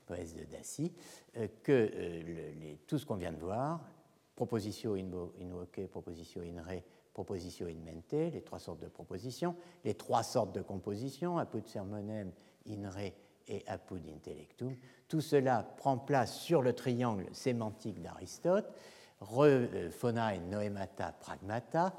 Boès 0.07 0.36
de 0.36 0.43
Dacy, 0.43 0.91
euh, 1.38 1.47
que 1.64 1.72
euh, 1.93 2.76
tout 2.88 2.97
ce 2.97 3.05
qu'on 3.05 3.16
vient 3.16 3.32
de 3.32 3.38
voir, 3.38 3.82
proposition 4.36 4.95
in 4.95 5.10
voce, 5.10 5.88
proposition 5.89 6.41
in 6.41 6.62
re, 6.62 6.82
proposition 7.20 7.67
in 7.67 7.84
mente, 7.84 8.32
les 8.32 8.41
trois 8.41 8.59
sortes 8.59 8.80
de 8.80 8.88
propositions, 8.88 9.53
les 9.84 9.93
trois 9.93 10.24
sortes 10.24 10.55
de 10.55 10.61
compositions, 10.61 11.38
apud 11.38 11.67
sermonem, 11.67 12.32
in 12.65 12.89
re 12.89 13.11
et 13.49 13.63
apud 13.67 14.07
intellectum, 14.07 14.74
tout 15.09 15.20
cela 15.20 15.63
prend 15.78 15.97
place 15.97 16.39
sur 16.39 16.61
le 16.61 16.72
triangle 16.72 17.26
sémantique 17.34 18.01
d'Aristote, 18.01 18.72
re, 19.20 19.41
euh, 19.41 19.89
phonae, 19.91 20.39
noemata, 20.49 21.11
pragmata, 21.11 21.93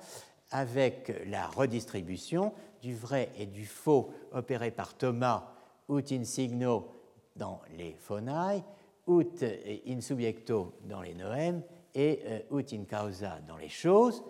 avec 0.53 1.13
la 1.27 1.47
redistribution 1.49 2.55
du 2.81 2.95
vrai 2.95 3.29
et 3.37 3.45
du 3.45 3.67
faux 3.67 4.11
opéré 4.33 4.71
par 4.71 4.97
Thomas, 4.97 5.53
ut 5.91 6.13
in 6.13 6.25
signo 6.25 6.89
dans 7.37 7.61
les 7.77 7.93
phonae, 7.93 8.63
ut 9.07 9.45
in 9.87 10.01
subjecto 10.01 10.73
dans 10.85 11.03
les 11.03 11.15
noèmes 11.15 11.63
et 11.95 12.23
euh, 12.25 12.59
ut 12.59 12.73
in 12.73 12.85
causa 12.85 13.39
dans 13.47 13.59
les 13.59 13.69
choses, 13.69 14.25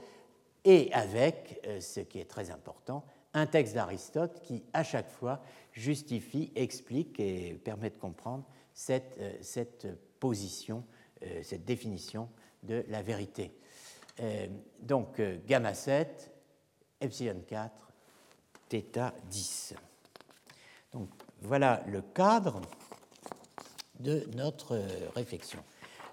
et 0.65 0.93
avec, 0.93 1.61
euh, 1.67 1.81
ce 1.81 2.01
qui 2.01 2.19
est 2.19 2.29
très 2.29 2.51
important, 2.51 3.05
un 3.33 3.47
texte 3.47 3.75
d'Aristote 3.75 4.41
qui, 4.43 4.65
à 4.73 4.83
chaque 4.83 5.11
fois, 5.11 5.41
justifie, 5.73 6.51
explique 6.55 7.21
et 7.21 7.55
permet 7.55 7.91
de 7.91 7.97
comprendre 7.97 8.45
cette, 8.73 9.17
euh, 9.19 9.95
position, 10.19 10.85
cette 11.43 11.65
définition 11.65 12.29
de 12.63 12.85
la 12.89 13.03
vérité. 13.03 13.53
donc, 14.81 15.21
gamma 15.47 15.73
7, 15.73 16.31
epsilon 17.01 17.43
4, 17.47 17.93
θ 18.69 19.13
10. 19.31 19.75
Donc, 20.93 21.09
voilà 21.41 21.83
le 21.87 22.03
cadre 22.03 22.61
de 24.01 24.27
notre 24.35 24.77
euh, 24.77 25.09
réflexion. 25.15 25.63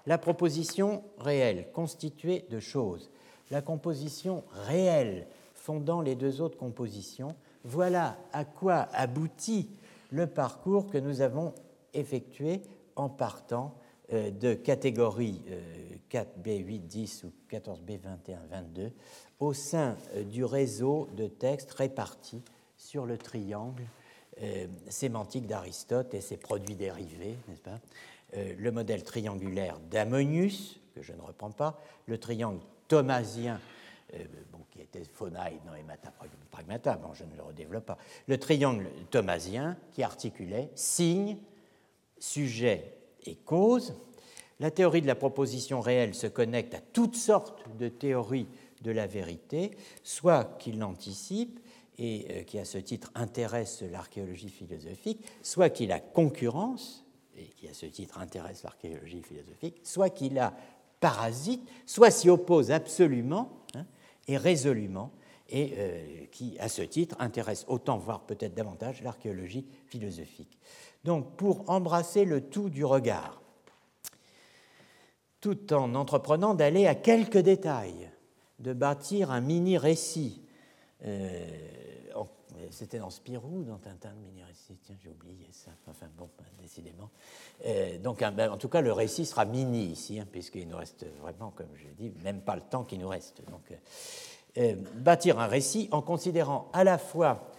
La 0.06 0.18
proposition 0.18 1.04
réelle, 1.18 1.70
constituée 1.72 2.46
de 2.50 2.60
choses, 2.60 3.10
la 3.50 3.62
composition 3.62 4.44
réelle 4.66 5.26
fondant 5.54 6.00
les 6.00 6.14
deux 6.14 6.40
autres 6.40 6.56
compositions, 6.56 7.34
voilà 7.64 8.16
à 8.32 8.44
quoi 8.44 8.88
aboutit 8.92 9.68
le 10.10 10.26
parcours 10.26 10.88
que 10.88 10.98
nous 10.98 11.20
avons 11.20 11.52
effectué 11.94 12.62
en 12.96 13.08
partant 13.08 13.74
euh, 14.12 14.30
de 14.30 14.54
catégories 14.54 15.42
4B, 16.10 16.64
8, 16.64 16.78
10 16.80 17.24
ou 17.24 17.32
14B, 17.50 17.98
21, 18.00 18.38
22 18.50 18.92
au 19.40 19.52
sein 19.52 19.96
euh, 20.14 20.24
du 20.24 20.44
réseau 20.44 21.08
de 21.16 21.26
textes 21.26 21.72
répartis 21.72 22.42
sur 22.76 23.06
le 23.06 23.18
triangle 23.18 23.84
euh, 24.42 24.66
sémantique 24.88 25.46
d'Aristote 25.46 26.14
et 26.14 26.20
ses 26.20 26.36
produits 26.36 26.76
dérivés, 26.76 27.36
n'est-ce 27.48 27.62
pas? 27.62 27.80
Le 28.34 28.70
modèle 28.70 29.04
triangulaire 29.04 29.78
d'Ammonius, 29.90 30.78
que 30.94 31.00
je 31.00 31.14
ne 31.14 31.22
reprends 31.22 31.50
pas, 31.50 31.80
le 32.04 32.18
triangle 32.18 32.60
thomasien, 32.88 33.60
euh, 34.14 34.24
qui 34.70 34.80
était 34.80 35.04
phonae, 35.04 35.60
noemata, 35.66 36.12
pragmata, 36.50 36.96
bon, 36.96 37.14
je 37.14 37.24
ne 37.24 37.36
le 37.36 37.42
redéveloppe 37.42 37.86
pas, 37.86 37.98
le 38.26 38.38
triangle 38.38 38.88
thomasien 39.10 39.76
qui 39.92 40.02
articulait 40.02 40.70
signe, 40.74 41.38
sujet 42.18 42.94
et 43.26 43.36
cause. 43.36 43.94
La 44.60 44.70
théorie 44.70 45.02
de 45.02 45.06
la 45.06 45.14
proposition 45.14 45.80
réelle 45.80 46.14
se 46.14 46.26
connecte 46.26 46.74
à 46.74 46.80
toutes 46.80 47.16
sortes 47.16 47.62
de 47.78 47.88
théories 47.88 48.48
de 48.82 48.90
la 48.90 49.06
vérité, 49.06 49.76
soit 50.02 50.56
qu'il 50.58 50.78
l'anticipe, 50.78 51.60
et 51.98 52.26
euh, 52.30 52.42
qui 52.44 52.58
à 52.58 52.64
ce 52.64 52.78
titre 52.78 53.10
intéresse 53.14 53.82
l'archéologie 53.82 54.50
philosophique, 54.50 55.24
soit 55.42 55.68
qu'il 55.68 55.92
a 55.92 55.98
concurrence, 55.98 57.04
et 57.36 57.48
qui 57.48 57.68
à 57.68 57.74
ce 57.74 57.86
titre 57.86 58.18
intéresse 58.18 58.62
l'archéologie 58.62 59.22
philosophique, 59.22 59.80
soit 59.82 60.10
qu'il 60.10 60.38
a 60.38 60.54
parasite, 61.00 61.66
soit 61.86 62.10
s'y 62.10 62.28
oppose 62.28 62.70
absolument 62.70 63.64
hein, 63.74 63.84
et 64.26 64.36
résolument, 64.36 65.12
et 65.48 65.74
euh, 65.78 66.24
qui 66.30 66.58
à 66.58 66.68
ce 66.68 66.82
titre 66.82 67.16
intéresse 67.18 67.64
autant, 67.68 67.98
voire 67.98 68.20
peut-être 68.20 68.54
davantage, 68.54 69.02
l'archéologie 69.02 69.66
philosophique. 69.86 70.58
Donc 71.04 71.36
pour 71.36 71.68
embrasser 71.70 72.24
le 72.24 72.42
tout 72.42 72.68
du 72.68 72.84
regard, 72.84 73.40
tout 75.40 75.72
en 75.72 75.94
entreprenant 75.94 76.54
d'aller 76.54 76.86
à 76.86 76.94
quelques 76.94 77.38
détails, 77.38 78.10
de 78.58 78.72
bâtir 78.72 79.30
un 79.30 79.40
mini-récit, 79.40 80.42
euh, 81.04 81.46
c'était 82.70 82.98
dans 82.98 83.10
Spirou, 83.10 83.64
dans 83.64 83.78
Tintin 83.78 84.12
de 84.12 84.20
mini-récit. 84.20 84.78
Tiens, 84.82 84.96
j'ai 85.02 85.10
oublié 85.10 85.48
ça. 85.52 85.70
Enfin 85.86 86.06
bon, 86.16 86.28
ben, 86.38 86.44
décidément. 86.60 87.10
Euh, 87.66 87.98
donc, 87.98 88.20
ben, 88.20 88.50
en 88.50 88.56
tout 88.56 88.68
cas, 88.68 88.80
le 88.80 88.92
récit 88.92 89.26
sera 89.26 89.44
mini 89.44 89.86
ici, 89.86 90.18
hein, 90.18 90.26
puisqu'il 90.30 90.68
nous 90.68 90.76
reste 90.76 91.06
vraiment, 91.20 91.50
comme 91.50 91.68
je 91.74 91.88
dit, 91.96 92.12
même 92.22 92.40
pas 92.40 92.56
le 92.56 92.62
temps 92.62 92.84
qui 92.84 92.98
nous 92.98 93.08
reste. 93.08 93.42
Donc, 93.50 93.70
euh, 93.70 93.76
euh, 94.58 94.76
bâtir 94.96 95.38
un 95.38 95.46
récit 95.46 95.88
en 95.90 96.02
considérant 96.02 96.68
à 96.72 96.84
la 96.84 96.98
fois 96.98 97.50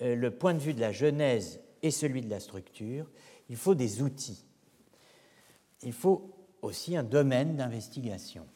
le 0.00 0.30
point 0.30 0.54
de 0.54 0.60
vue 0.60 0.74
de 0.74 0.80
la 0.80 0.92
genèse 0.92 1.58
et 1.82 1.90
celui 1.90 2.22
de 2.22 2.30
la 2.30 2.38
structure, 2.38 3.04
il 3.48 3.56
faut 3.56 3.74
des 3.74 4.00
outils. 4.00 4.44
Il 5.82 5.92
faut 5.92 6.30
aussi 6.62 6.96
un 6.96 7.02
domaine 7.02 7.56
d'investigation. 7.56 8.46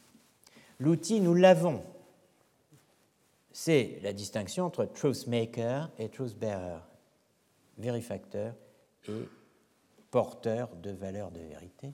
L'outil, 0.79 1.19
nous 1.19 1.33
l'avons 1.33 1.83
c'est 3.53 3.99
la 4.01 4.13
distinction 4.13 4.65
entre 4.65 4.83
truth 4.85 5.27
maker 5.27 5.91
et 5.99 6.09
truth 6.09 6.37
bearer, 6.37 6.79
vérifacteur 7.77 8.55
et 9.07 9.29
porteur 10.09 10.75
de 10.75 10.89
valeur 10.91 11.31
de 11.31 11.39
vérité, 11.39 11.93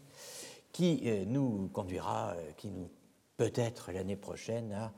qui 0.71 1.01
euh, 1.05 1.25
nous 1.25 1.67
conduira, 1.67 2.31
euh, 2.31 2.51
qui 2.53 2.69
nous 2.69 2.89
peut-être 3.37 3.91
l'année 3.91 4.17
prochaine 4.17 4.73
à, 4.73 4.93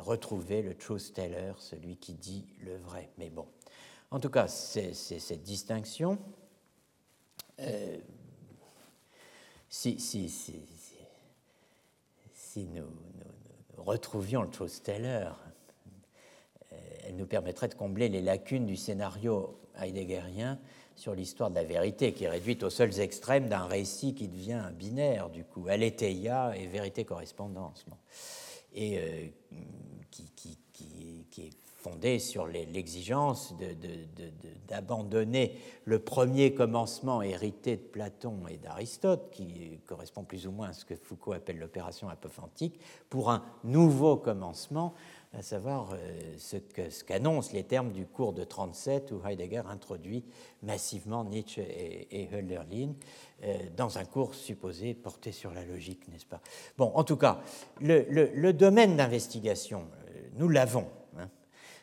retrouver 0.00 0.60
le 0.60 0.76
truth 0.76 1.14
teller, 1.14 1.54
celui 1.58 1.96
qui 1.96 2.12
dit 2.12 2.46
le 2.60 2.76
vrai. 2.76 3.08
Mais 3.16 3.30
bon, 3.30 3.46
en 4.10 4.20
tout 4.20 4.28
cas, 4.28 4.46
c'est 4.46 4.92
cette 4.92 5.42
distinction. 5.42 6.18
Euh, 7.60 7.96
si 9.70 9.96
nous, 12.56 12.82
nous, 12.82 13.82
retrouvions 13.82 14.42
le 14.42 14.50
truth 14.50 14.82
teller 14.82 15.30
elle 17.10 17.16
nous 17.16 17.26
permettrait 17.26 17.66
de 17.66 17.74
combler 17.74 18.08
les 18.08 18.22
lacunes 18.22 18.66
du 18.66 18.76
scénario 18.76 19.58
heideggerien 19.80 20.60
sur 20.94 21.12
l'histoire 21.12 21.50
de 21.50 21.56
la 21.56 21.64
vérité, 21.64 22.12
qui 22.12 22.24
est 22.24 22.28
réduite 22.28 22.62
aux 22.62 22.70
seuls 22.70 23.00
extrêmes 23.00 23.48
d'un 23.48 23.64
récit 23.64 24.14
qui 24.14 24.28
devient 24.28 24.62
binaire, 24.78 25.28
du 25.28 25.44
coup, 25.44 25.66
aletheia 25.68 26.56
et 26.56 26.66
vérité-correspondance, 26.66 27.84
et 28.74 28.98
euh, 28.98 29.26
qui, 30.10 30.30
qui, 30.36 30.58
qui, 30.72 31.42
est 31.42 31.50
fondé 31.80 32.18
sur 32.18 32.46
l'exigence 32.46 33.54
d'abandonner 34.68 35.56
le 35.86 35.98
premier 35.98 36.52
commencement 36.52 37.22
hérité 37.22 37.76
de 37.76 37.82
Platon 37.82 38.46
et 38.48 38.58
d'Aristote, 38.58 39.30
qui 39.32 39.80
correspond 39.86 40.22
plus 40.22 40.46
ou 40.46 40.52
moins 40.52 40.68
à 40.68 40.72
ce 40.74 40.84
que 40.84 40.94
Foucault 40.94 41.32
appelle 41.32 41.58
l'opération 41.58 42.10
apophantique, 42.10 42.78
pour 43.08 43.30
un 43.30 43.42
nouveau 43.64 44.16
commencement 44.16 44.94
à 45.32 45.42
savoir 45.42 45.90
euh, 45.92 46.34
ce 46.38 46.56
qu'annoncent 47.04 47.52
les 47.52 47.62
termes 47.62 47.92
du 47.92 48.04
cours 48.04 48.32
de 48.32 48.42
37 48.42 49.12
où 49.12 49.20
Heidegger 49.24 49.62
introduit 49.68 50.24
massivement 50.62 51.24
Nietzsche 51.24 51.62
et, 52.10 52.28
Hölderlin 52.32 52.94
euh, 53.44 53.58
dans 53.76 53.98
un 53.98 54.04
cours 54.04 54.34
supposé 54.34 54.92
porté 54.94 55.30
sur 55.30 55.52
la 55.52 55.64
logique, 55.64 56.08
n'est-ce 56.08 56.26
pas? 56.26 56.40
Bon, 56.76 56.90
en 56.94 57.04
tout 57.04 57.16
cas, 57.16 57.40
le, 57.80 58.50
domaine 58.52 58.96
d'investigation, 58.96 59.84
euh, 60.08 60.20
nous 60.36 60.48
l'avons. 60.48 60.88
Hein. 61.16 61.28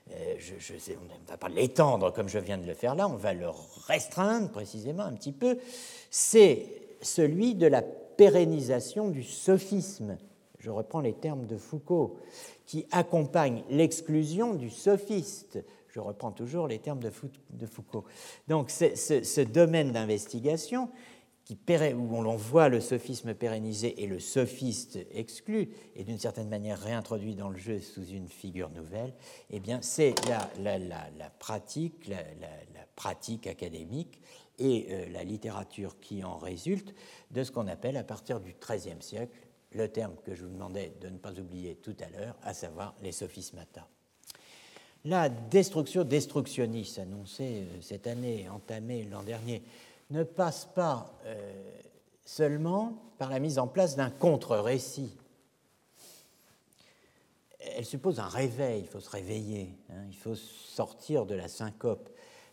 On 0.09 0.13
ne 0.13 1.27
va 1.29 1.37
pas 1.37 1.49
l'étendre 1.49 2.11
comme 2.11 2.27
je 2.27 2.39
viens 2.39 2.57
de 2.57 2.67
le 2.67 2.73
faire 2.73 2.95
là, 2.95 3.07
on 3.07 3.15
va 3.15 3.33
le 3.33 3.47
restreindre 3.87 4.49
précisément 4.49 5.03
un 5.03 5.13
petit 5.13 5.31
peu. 5.31 5.57
C'est 6.11 6.65
celui 7.01 7.55
de 7.55 7.67
la 7.67 7.81
pérennisation 7.81 9.07
du 9.07 9.23
sophisme. 9.23 10.17
Je 10.59 10.69
reprends 10.69 11.01
les 11.01 11.13
termes 11.13 11.45
de 11.45 11.55
Foucault 11.55 12.17
qui 12.67 12.85
accompagne 12.91 13.63
l'exclusion 13.69 14.53
du 14.53 14.69
sophiste. 14.69 15.63
je 15.87 15.99
reprends 15.99 16.31
toujours 16.31 16.67
les 16.67 16.77
termes 16.77 16.99
de, 16.99 17.09
Foucault. 17.65 18.05
Donc 18.47 18.69
ce 18.69 19.41
domaine 19.41 19.91
d'investigation 19.91 20.89
où 21.49 22.15
on 22.15 22.35
voit 22.35 22.69
le 22.69 22.81
sophisme 22.81 23.33
pérennisé 23.33 24.03
et 24.03 24.07
le 24.07 24.19
sophiste 24.19 24.99
exclu, 25.11 25.69
et 25.95 26.03
d'une 26.03 26.19
certaine 26.19 26.49
manière 26.49 26.79
réintroduit 26.79 27.35
dans 27.35 27.49
le 27.49 27.57
jeu 27.57 27.79
sous 27.79 28.05
une 28.05 28.27
figure 28.27 28.69
nouvelle, 28.69 29.13
eh 29.49 29.59
bien, 29.59 29.79
c'est 29.81 30.13
la, 30.27 30.77
la, 30.77 31.29
pratique, 31.39 32.07
la, 32.07 32.17
pratique 32.95 33.47
académique 33.47 34.19
et 34.59 34.87
euh, 34.89 35.05
la 35.11 35.23
littérature 35.23 35.99
qui 35.99 36.23
en 36.23 36.37
résulte 36.37 36.93
de 37.31 37.43
ce 37.43 37.51
qu'on 37.51 37.67
appelle 37.67 37.95
à 37.95 38.03
partir 38.03 38.39
du 38.39 38.55
XIIIe 38.59 39.01
siècle 39.01 39.31
le 39.71 39.89
terme 39.89 40.15
que 40.25 40.33
je 40.33 40.43
vous 40.43 40.49
demandais 40.49 40.93
de 41.01 41.09
ne 41.09 41.17
pas 41.17 41.33
oublier 41.39 41.75
tout 41.75 41.95
à 41.99 42.09
l'heure, 42.09 42.35
à 42.43 42.53
savoir 42.53 42.95
les 43.01 43.11
sophismata. 43.11 43.87
La 45.05 45.29
destruction 45.29 46.03
destructionnis 46.03 46.95
annoncée 46.97 47.63
euh, 47.63 47.81
cette 47.81 48.07
année, 48.07 48.49
entamée 48.49 49.03
l'an 49.03 49.23
dernier, 49.23 49.63
ne 50.09 50.23
passe 50.23 50.65
pas 50.65 51.13
euh, 51.25 51.35
seulement 52.25 52.93
par 53.17 53.29
la 53.29 53.39
mise 53.39 53.59
en 53.59 53.67
place 53.67 53.95
d'un 53.95 54.09
contre-récit. 54.09 55.15
Elle 57.59 57.85
suppose 57.85 58.19
un 58.19 58.27
réveil, 58.27 58.81
il 58.81 58.87
faut 58.87 58.99
se 58.99 59.09
réveiller, 59.09 59.69
hein, 59.89 60.05
il 60.09 60.15
faut 60.15 60.35
sortir 60.35 61.25
de 61.25 61.35
la 61.35 61.47
syncope, 61.47 62.09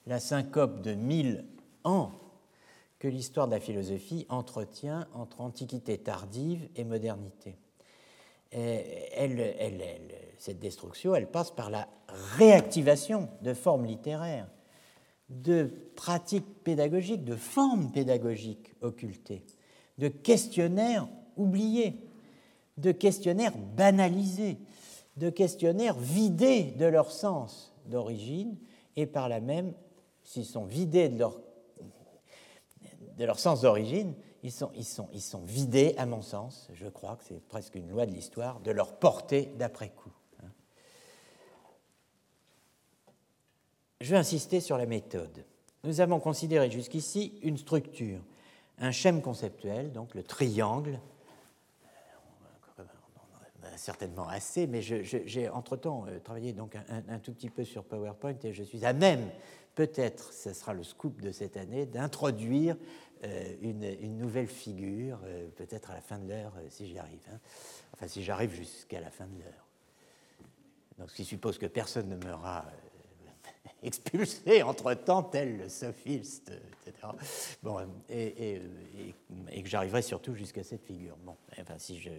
la 0.06 0.20
syncope 0.20 0.82
de 0.82 0.94
mille 0.94 1.44
ans 1.84 2.12
que 3.04 3.08
l'histoire 3.10 3.48
de 3.48 3.52
la 3.52 3.60
philosophie 3.60 4.24
entretient 4.30 5.06
entre 5.12 5.42
antiquité 5.42 5.98
tardive 5.98 6.66
et 6.74 6.84
modernité. 6.84 7.58
cette 10.38 10.58
destruction, 10.58 11.14
elle 11.14 11.30
passe 11.30 11.50
par 11.50 11.68
la 11.68 11.86
réactivation 12.08 13.28
de 13.42 13.52
formes 13.52 13.84
littéraires 13.84 14.48
de 15.28 15.70
pratiques 15.96 16.64
pédagogiques, 16.64 17.24
de 17.24 17.36
formes 17.36 17.92
pédagogiques 17.92 18.72
occultées, 18.80 19.44
de 19.98 20.08
questionnaires 20.08 21.06
oubliés, 21.36 22.08
de 22.78 22.90
questionnaires 22.90 23.58
banalisés, 23.76 24.56
de 25.18 25.28
questionnaires 25.28 25.98
vidés 25.98 26.72
de 26.78 26.86
leur 26.86 27.10
sens 27.10 27.74
d'origine 27.84 28.56
et 28.96 29.04
par 29.04 29.28
là 29.28 29.40
même, 29.40 29.74
s'ils 30.22 30.46
sont 30.46 30.64
vidés 30.64 31.10
de 31.10 31.18
leur, 31.18 31.43
de 33.16 33.24
leur 33.24 33.38
sens 33.38 33.60
d'origine, 33.62 34.14
ils 34.42 34.52
sont, 34.52 35.40
vidés, 35.44 35.94
à 35.96 36.06
mon 36.06 36.20
sens, 36.20 36.68
je 36.74 36.86
crois 36.86 37.16
que 37.16 37.24
c'est 37.24 37.40
presque 37.48 37.74
une 37.76 37.90
loi 37.90 38.04
de 38.06 38.12
l'histoire, 38.12 38.60
de 38.60 38.70
leur 38.70 38.98
portée 38.98 39.52
d'après-coup. 39.56 40.12
Je 44.00 44.10
vais 44.10 44.18
insister 44.18 44.60
sur 44.60 44.76
la 44.76 44.84
méthode. 44.84 45.44
Nous 45.82 46.00
avons 46.00 46.20
considéré 46.20 46.70
jusqu'ici 46.70 47.38
une 47.42 47.56
structure, 47.56 48.20
un 48.78 48.90
schème 48.90 49.22
conceptuel, 49.22 49.92
donc 49.92 50.14
le 50.14 50.22
triangle, 50.22 51.00
certainement 53.76 54.28
assez, 54.28 54.66
mais 54.66 54.82
j'ai 54.82 55.48
entre-temps 55.48 56.06
euh, 56.08 56.18
travaillé 56.20 56.52
donc 56.52 56.76
un, 57.08 57.18
tout 57.18 57.32
petit 57.32 57.50
peu 57.50 57.64
sur 57.64 57.84
PowerPoint 57.84 58.36
et 58.44 58.52
je 58.52 58.62
suis 58.62 58.84
à 58.84 58.92
même, 58.92 59.30
peut-être, 59.74 60.32
ce 60.32 60.52
sera 60.52 60.74
le 60.74 60.82
scoop 60.82 61.20
de 61.20 61.32
cette 61.32 61.56
année, 61.56 61.86
d'introduire 61.86 62.76
euh, 63.24 63.54
une, 63.62 64.18
nouvelle 64.18 64.46
figure, 64.46 65.18
euh, 65.24 65.48
peut-être 65.56 65.90
à 65.90 65.94
la 65.94 66.00
fin 66.00 66.18
de 66.18 66.28
l'heure, 66.28 66.52
si 66.68 66.86
j'y 66.86 66.98
arrive. 66.98 67.22
Hein. 67.32 67.38
Enfin, 67.92 68.06
si 68.06 68.22
j'arrive 68.22 68.52
jusqu'à 68.54 69.00
la 69.00 69.10
fin 69.10 69.26
de 69.26 69.38
l'heure. 69.38 69.66
Donc, 70.98 71.10
ce 71.10 71.16
qui 71.16 71.24
suppose 71.24 71.58
que 71.58 71.66
personne 71.66 72.08
ne 72.08 72.16
meura 72.16 72.64
expulsé 73.82 74.62
entre-temps, 74.62 75.22
tel 75.22 75.56
le 75.56 75.68
sophiste, 75.68 76.52
etc. 76.86 77.08
Bon, 77.62 77.78
et, 78.08 78.60
que 79.62 79.68
j'arriverai 79.68 80.02
surtout 80.02 80.34
jusqu'à 80.34 80.62
cette 80.62 80.84
figure. 80.84 81.16
Bon, 81.24 81.36
enfin, 81.58 81.78
si 81.78 81.98
je 81.98 82.10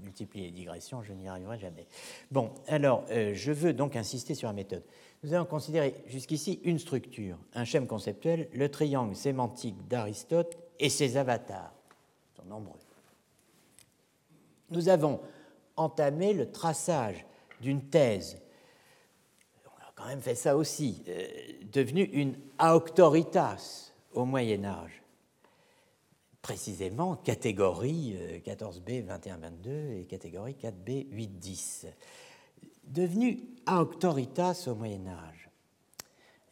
multiplie 0.00 0.42
les 0.42 0.50
digressions, 0.50 1.02
je 1.02 1.12
n'y 1.12 1.28
arriverai 1.28 1.58
jamais. 1.58 1.86
Bon, 2.30 2.52
alors, 2.66 3.04
euh, 3.10 3.32
je 3.34 3.52
veux 3.52 3.72
donc 3.72 3.96
insister 3.96 4.34
sur 4.34 4.48
la 4.48 4.54
méthode. 4.54 4.82
Nous 5.22 5.34
avons 5.34 5.44
considéré 5.44 5.94
jusqu'ici 6.06 6.60
une 6.64 6.78
structure, 6.78 7.36
un 7.54 7.64
schème 7.64 7.86
conceptuel, 7.86 8.48
le 8.52 8.68
triangle 8.70 9.14
sémantique 9.14 9.86
d'Aristote 9.88 10.56
et 10.78 10.88
ses 10.88 11.16
avatars. 11.16 11.72
Ils 12.32 12.42
sont 12.42 12.48
nombreux. 12.48 12.78
Nous 14.70 14.88
avons 14.88 15.20
entamé 15.76 16.32
le 16.32 16.50
traçage 16.50 17.26
d'une 17.60 17.82
thèse 17.82 18.40
quand 20.00 20.08
même 20.08 20.20
fait 20.20 20.34
ça 20.34 20.56
aussi, 20.56 21.02
euh, 21.08 21.26
devenu 21.72 22.02
une 22.02 22.34
auctoritas 22.58 23.92
au 24.14 24.24
Moyen 24.24 24.64
Âge. 24.64 24.99
Précisément, 26.42 27.16
catégorie 27.16 28.16
14b 28.44 29.06
21-22 29.06 30.00
et 30.00 30.04
catégorie 30.06 30.54
4b 30.54 31.08
8-10. 31.10 31.86
Devenu 32.84 33.40
auctoritas 33.68 34.64
au 34.66 34.74
Moyen 34.74 35.06
Âge. 35.06 35.50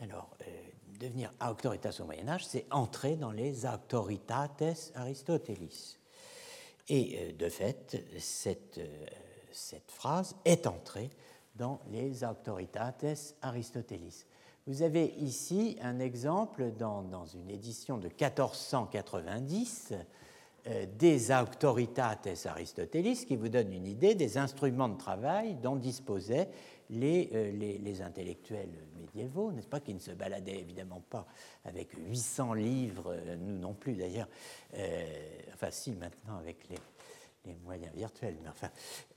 Alors, 0.01 0.37
euh, 0.43 0.45
devenir 1.01 1.33
auctoritas 1.41 1.99
au 2.01 2.05
Moyen 2.05 2.29
Âge, 2.29 2.47
c'est 2.47 2.67
entrer 2.71 3.17
dans 3.17 3.33
les 3.33 3.65
auctoritates 3.67 4.93
aristotélis. 4.95 5.99
Et 6.89 7.19
euh, 7.19 7.33
de 7.33 7.49
fait, 7.49 8.05
cette, 8.19 8.81
cette 9.53 9.91
phrase 9.91 10.37
est 10.45 10.67
entrée 10.67 11.11
dans 11.59 11.81
les 11.91 12.25
Auctoritates 12.25 13.35
Aristotelis. 13.43 14.25
Vous 14.69 14.83
avez 14.83 15.15
ici 15.17 15.79
un 15.81 15.99
exemple 15.99 16.73
dans, 16.79 17.25
une 17.25 17.49
édition 17.49 17.97
de 17.97 18.09
1490 18.09 19.95
euh, 20.67 20.87
des 20.99 21.31
Auctoritates 21.31 22.29
Aristotelis 22.45 23.25
qui 23.27 23.37
vous 23.37 23.49
donne 23.49 23.73
une 23.73 23.87
idée 23.87 24.15
des 24.15 24.37
instruments 24.37 24.91
de 24.91 24.99
travail 24.99 25.55
dont 25.55 25.75
disposaient 25.75 26.51
les, 26.91 27.31
euh, 27.33 27.51
les, 27.51 28.03
intellectuels 28.03 28.69
médiévaux, 29.01 29.53
n'est-ce 29.53 29.69
pas, 29.69 29.81
qui 29.81 29.95
ne 29.95 30.01
se 30.01 30.11
baladaient 30.11 30.59
évidemment 30.59 31.03
pas 31.09 31.27
avec 31.65 31.89
800 32.07 32.53
livres, 32.53 33.15
euh, 33.17 33.37
nous 33.37 33.59
non 33.59 33.73
plus 33.73 33.95
d'ailleurs, 33.95 34.29
enfin 35.55 35.71
si 35.71 35.93
maintenant 35.93 36.37
avec 36.37 36.69
les, 36.69 36.77
moyens 37.57 37.93
virtuels, 37.95 38.37
mais 38.43 38.49
enfin, 38.49 38.71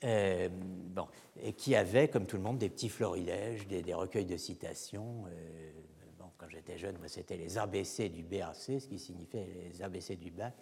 euh, 0.03 0.49
bon, 0.51 1.07
et 1.41 1.53
qui 1.53 1.75
avait, 1.75 2.07
comme 2.07 2.25
tout 2.25 2.37
le 2.37 2.43
monde, 2.43 2.57
des 2.57 2.69
petits 2.69 2.89
florilèges, 2.89 3.67
des, 3.67 3.93
recueils 3.93 4.25
de 4.25 4.37
citations. 4.37 5.25
Euh, 5.27 5.71
bon, 6.17 6.25
quand 6.37 6.47
j'étais 6.49 6.77
jeune, 6.77 6.97
c'était 7.07 7.37
les 7.37 7.57
ABC 7.57 8.09
du 8.09 8.23
BAC, 8.23 8.55
ce 8.55 8.87
qui 8.87 8.99
signifiait 8.99 9.47
les 9.71 9.81
ABC 9.81 10.15
du 10.15 10.31
bac, 10.31 10.55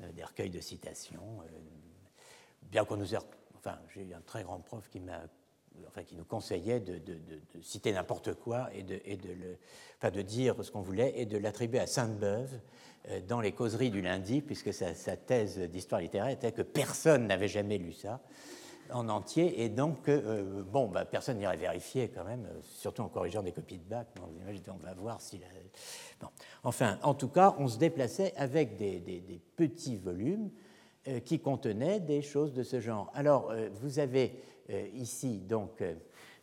euh, 0.00 0.12
des 0.12 0.24
recueils 0.24 0.50
de 0.50 0.60
citations. 0.60 1.40
bien 2.62 2.84
qu'on 2.84 2.96
nous 2.96 3.14
ait, 3.14 3.18
enfin, 3.56 3.78
j'ai 3.94 4.02
eu 4.02 4.14
un 4.14 4.22
très 4.22 4.42
grand 4.42 4.60
prof 4.60 4.88
qui 4.88 5.00
m'a 5.00 5.22
enfin, 5.88 6.02
qui 6.02 6.16
nous 6.16 6.24
conseillait 6.24 6.80
de, 6.80 7.00
citer 7.62 7.92
n'importe 7.92 8.34
quoi 8.34 8.68
et, 8.74 8.82
de, 8.82 9.00
enfin, 9.98 10.10
de 10.10 10.22
dire 10.22 10.56
ce 10.62 10.70
qu'on 10.70 10.82
voulait 10.82 11.12
et 11.16 11.26
de 11.26 11.38
l'attribuer 11.38 11.80
à 11.80 11.86
Sainte-Beuve 11.86 12.60
euh, 13.10 13.20
dans 13.26 13.40
les 13.40 13.52
causeries 13.52 13.90
du 13.90 14.00
lundi, 14.00 14.40
puisque 14.40 14.72
sa, 14.72 15.16
thèse 15.16 15.58
d'histoire 15.58 16.00
littéraire 16.00 16.30
était 16.30 16.52
que 16.52 16.62
personne 16.62 17.26
n'avait 17.26 17.48
jamais 17.48 17.78
lu 17.78 17.92
ça 17.92 18.20
en 18.90 19.08
entier, 19.08 19.64
et 19.64 19.68
donc, 19.68 20.08
euh, 20.08 20.62
bon, 20.62 20.86
bah, 20.86 21.04
personne 21.04 21.38
n'irait 21.38 21.56
vérifier 21.56 22.08
quand 22.08 22.22
même, 22.22 22.46
euh, 22.46 22.60
surtout 22.62 23.02
en 23.02 23.08
corrigeant 23.08 23.42
des 23.42 23.50
copies 23.50 23.78
de 23.78 23.88
bac. 23.88 24.06
on 24.20 24.76
va 24.76 24.94
voir 24.94 25.20
si. 25.20 25.40
Enfin, 26.62 26.98
en 27.02 27.14
tout 27.14 27.28
cas, 27.28 27.56
on 27.58 27.66
se 27.66 27.78
déplaçait 27.78 28.32
avec 28.36 28.76
des, 28.76 29.40
petits 29.56 29.96
volumes 29.96 30.50
qui 31.24 31.38
contenaient 31.38 32.00
des 32.00 32.22
choses 32.22 32.52
de 32.52 32.62
ce 32.64 32.80
genre. 32.80 33.10
Alors, 33.14 33.52
vous 33.80 33.98
avez 34.00 34.40
ici, 34.94 35.38
donc, 35.38 35.82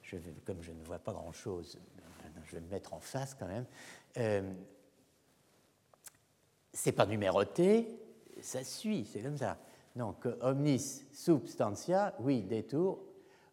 je 0.01 0.17
comme 0.45 0.61
je 0.61 0.71
ne 0.71 0.83
vois 0.85 0.99
pas 0.99 1.13
grand-chose, 1.13 1.79
je 2.45 2.55
vais 2.55 2.61
me 2.61 2.69
mettre 2.69 2.93
en 2.93 2.99
face 2.99 3.35
quand 3.35 3.47
même 3.47 3.65
c'est 6.73 6.91
pas 6.91 7.05
numéroté, 7.05 7.87
ça 8.41 8.63
suit, 8.63 9.05
c'est 9.05 9.21
comme 9.21 9.37
ça. 9.37 9.57
Donc, 9.95 10.27
omnis 10.41 11.05
substantia, 11.13 12.15
oui, 12.19 12.41
détour, 12.41 12.99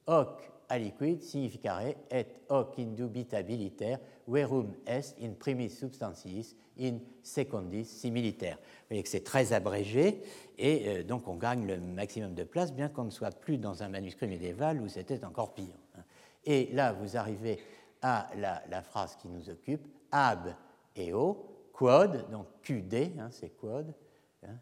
hoc 0.06 0.50
aliquid 0.68 1.22
significare 1.22 1.82
et 2.10 2.26
hoc 2.48 2.78
indubitabiliter 2.78 3.96
verum 4.26 4.72
est 4.86 5.16
in 5.20 5.34
primis 5.34 5.68
substantiis 5.68 6.56
in 6.80 6.98
secundis 7.22 7.84
similiter. 7.84 8.50
Vous 8.50 8.86
voyez 8.90 9.02
que 9.02 9.08
c'est 9.08 9.24
très 9.24 9.52
abrégé 9.52 10.22
et 10.58 10.88
euh, 10.88 11.02
donc 11.02 11.28
on 11.28 11.36
gagne 11.36 11.66
le 11.66 11.78
maximum 11.78 12.34
de 12.34 12.44
place, 12.44 12.72
bien 12.72 12.88
qu'on 12.88 13.04
ne 13.04 13.10
soit 13.10 13.30
plus 13.30 13.58
dans 13.58 13.82
un 13.82 13.88
manuscrit 13.88 14.26
médiéval 14.26 14.80
où 14.80 14.88
c'était 14.88 15.24
encore 15.24 15.54
pire. 15.54 15.76
Hein. 15.96 16.02
Et 16.44 16.70
là, 16.72 16.92
vous 16.92 17.16
arrivez 17.16 17.58
à 18.02 18.30
la, 18.36 18.62
la 18.68 18.82
phrase 18.82 19.16
qui 19.16 19.28
nous 19.28 19.50
occupe, 19.50 19.86
ab 20.10 20.54
eo, 20.96 21.70
quod, 21.72 22.30
donc 22.30 22.46
QD, 22.62 23.18
hein, 23.18 23.28
c'est 23.30 23.50
quod. 23.50 23.94
Hein. 24.42 24.56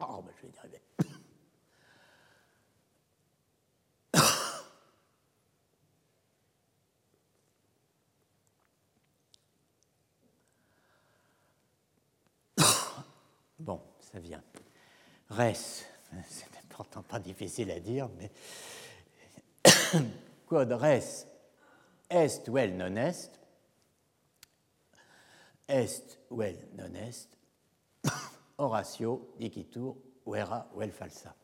oh, 0.00 0.22
ben 0.22 0.32
je 0.36 0.46
vais 0.46 0.52
y 0.54 0.58
arriver. 0.58 0.82
Bon, 13.62 13.80
ça 14.12 14.18
vient. 14.18 14.42
Res, 15.30 15.86
c'est 16.28 16.46
pourtant 16.68 17.02
pas 17.02 17.18
difficile 17.18 17.70
à 17.70 17.80
dire, 17.80 18.08
mais 18.18 18.30
quod 20.46 20.72
res 20.72 21.26
est 22.10 22.48
vel 22.48 22.76
non 22.76 22.96
est, 22.96 23.40
est 25.68 26.18
vel 26.30 26.58
non 26.76 26.94
est, 26.94 27.28
Horatio 28.58 29.34
dicitur 29.38 29.96
vera 30.26 30.66
vel 30.76 30.92
falsa. 30.92 31.34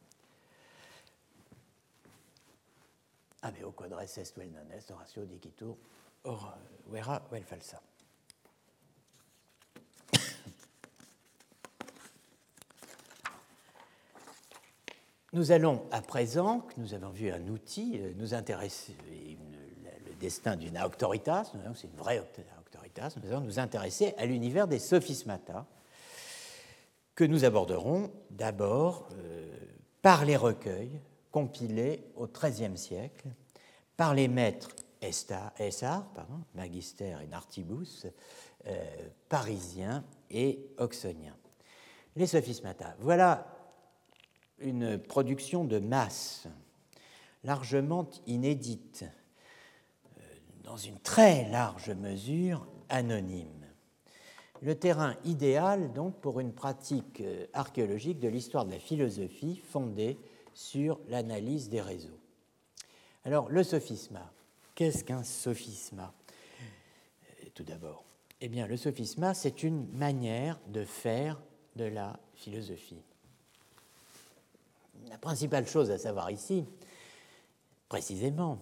Abeo 3.43 3.73
quod 3.73 3.93
res 3.93 4.19
est 4.19 4.37
vel 4.37 4.53
non 4.53 4.71
est, 4.77 4.91
Horatio 4.91 5.25
dicitur 5.25 5.77
vera 6.87 7.23
vel 7.31 7.45
falsa. 7.45 7.81
Nous 15.39 15.53
allons 15.53 15.85
à 15.93 16.03
présent, 16.03 16.63
que 16.63 16.81
nous 16.81 16.95
avons 16.95 17.11
vu 17.11 17.31
un 17.31 17.47
outil, 17.47 18.01
euh, 18.01 18.13
nous 18.17 18.35
intéresser, 18.35 18.97
le 20.05 20.15
destin 20.17 20.57
d'une 20.57 20.77
auctoritas, 20.77 21.45
c'est 21.77 21.87
une 21.87 21.97
vraie 21.97 22.19
auctoritas, 22.19 23.15
nous 23.23 23.31
allons 23.31 23.43
nous 23.43 23.61
intéresser 23.61 24.15
à 24.19 24.27
l'univers 24.27 24.67
des 24.67 24.81
sophismata, 24.81 25.65
que 27.15 27.23
nous 27.23 27.45
aborderons 27.45 28.11
d'abord 28.31 29.09
euh, 29.13 29.47
par 30.03 30.25
les 30.25 30.35
recueils 30.35 31.01
compilés 31.31 32.03
au 32.17 32.27
XIIIe 32.27 32.77
siècle 32.77 33.29
par 33.97 34.15
les 34.15 34.27
maîtres 34.27 34.71
Essar, 35.01 35.53
Magister 36.57 37.15
et 37.23 37.29
Nartibus, 37.29 38.09
euh, 38.67 38.85
parisiens 39.29 40.03
et 40.33 40.67
oxoniens. 40.79 41.37
Les 42.17 42.27
sophismata. 42.27 42.97
Voilà 42.99 43.58
une 44.61 44.99
production 44.99 45.65
de 45.65 45.79
masse, 45.79 46.47
largement 47.45 48.09
inédite, 48.27 49.05
euh, 50.19 50.23
dans 50.65 50.77
une 50.77 50.99
très 50.99 51.49
large 51.51 51.91
mesure 51.91 52.67
anonyme. 52.89 53.67
Le 54.61 54.75
terrain 54.75 55.17
idéal 55.25 55.93
donc 55.93 56.17
pour 56.21 56.41
une 56.41 56.53
pratique 56.53 57.21
euh, 57.21 57.47
archéologique 57.53 58.19
de 58.19 58.29
l'histoire 58.29 58.65
de 58.65 58.73
la 58.73 58.81
philosophie 58.81 59.57
fondée 59.57 60.19
sur 60.53 60.99
l'analyse 61.09 61.69
des 61.69 61.81
réseaux. 61.81 62.19
Alors 63.25 63.49
le 63.49 63.63
sophisma, 63.63 64.33
qu'est-ce 64.75 65.05
qu'un 65.05 65.23
sophisma? 65.23 66.13
Euh, 66.61 67.49
Tout 67.55 67.63
d'abord, 67.65 68.05
eh 68.41 68.49
bien 68.49 68.67
le 68.67 68.77
sophisma 68.77 69.33
c'est 69.33 69.63
une 69.63 69.87
manière 69.93 70.59
de 70.69 70.85
faire 70.85 71.41
de 71.77 71.85
la 71.85 72.19
philosophie. 72.35 73.03
La 75.11 75.19
principale 75.19 75.67
chose 75.67 75.91
à 75.91 75.99
savoir 75.99 76.31
ici, 76.31 76.65
précisément, 77.89 78.59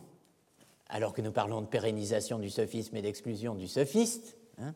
alors 0.89 1.13
que 1.13 1.23
nous 1.23 1.33
parlons 1.33 1.61
de 1.61 1.67
pérennisation 1.67 2.39
du 2.39 2.51
sophisme 2.51 2.97
et 2.97 3.03
d'exclusion 3.03 3.55
du 3.55 3.67
sophiste, 3.67 4.37
hein, 4.59 4.75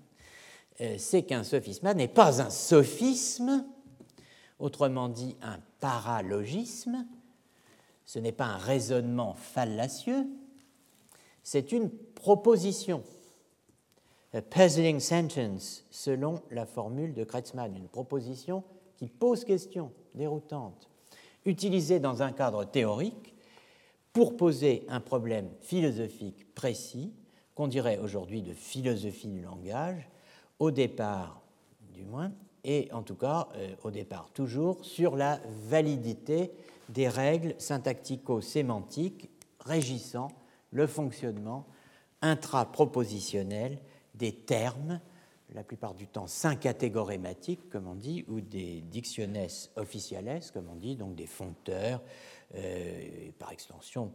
euh, 0.80 0.96
c'est 0.98 1.22
qu'un 1.22 1.44
sophisme 1.44 1.92
n'est 1.92 2.08
pas 2.08 2.42
un 2.42 2.50
sophisme, 2.50 3.64
autrement 4.58 5.08
dit 5.08 5.36
un 5.42 5.58
paralogisme, 5.78 7.06
ce 8.04 8.18
n'est 8.18 8.32
pas 8.32 8.46
un 8.46 8.58
raisonnement 8.58 9.34
fallacieux, 9.34 10.26
c'est 11.44 11.72
une 11.72 11.90
proposition. 11.90 13.04
A 14.32 14.42
puzzling 14.42 15.00
sentence, 15.00 15.84
selon 15.90 16.42
la 16.50 16.66
formule 16.66 17.14
de 17.14 17.24
Kretzmann, 17.24 17.76
une 17.76 17.88
proposition 17.88 18.62
qui 18.96 19.08
pose 19.08 19.44
question, 19.44 19.92
déroutante 20.14 20.89
utilisé 21.44 22.00
dans 22.00 22.22
un 22.22 22.32
cadre 22.32 22.64
théorique 22.64 23.34
pour 24.12 24.36
poser 24.36 24.84
un 24.88 25.00
problème 25.00 25.48
philosophique 25.60 26.54
précis, 26.54 27.12
qu'on 27.54 27.68
dirait 27.68 27.98
aujourd'hui 27.98 28.42
de 28.42 28.52
philosophie 28.52 29.28
du 29.28 29.40
langage, 29.40 30.08
au 30.58 30.70
départ 30.70 31.40
du 31.92 32.04
moins, 32.04 32.32
et 32.64 32.88
en 32.92 33.02
tout 33.02 33.14
cas 33.14 33.48
euh, 33.56 33.74
au 33.84 33.90
départ 33.90 34.30
toujours, 34.34 34.84
sur 34.84 35.16
la 35.16 35.40
validité 35.68 36.52
des 36.88 37.08
règles 37.08 37.54
syntactico-sémantiques 37.58 39.30
régissant 39.60 40.28
le 40.72 40.86
fonctionnement 40.86 41.66
intrapropositionnel 42.22 43.78
des 44.14 44.32
termes 44.32 45.00
la 45.54 45.64
plupart 45.64 45.94
du 45.94 46.06
temps 46.06 46.26
syncatégorématiques, 46.26 47.68
comme 47.70 47.86
on 47.88 47.94
dit, 47.94 48.24
ou 48.28 48.40
des 48.40 48.80
dictionnaires 48.82 49.50
officiales, 49.76 50.40
comme 50.52 50.68
on 50.68 50.76
dit, 50.76 50.96
donc 50.96 51.14
des 51.14 51.26
foncteurs, 51.26 52.02
euh, 52.54 53.30
par 53.38 53.52
extension, 53.52 54.12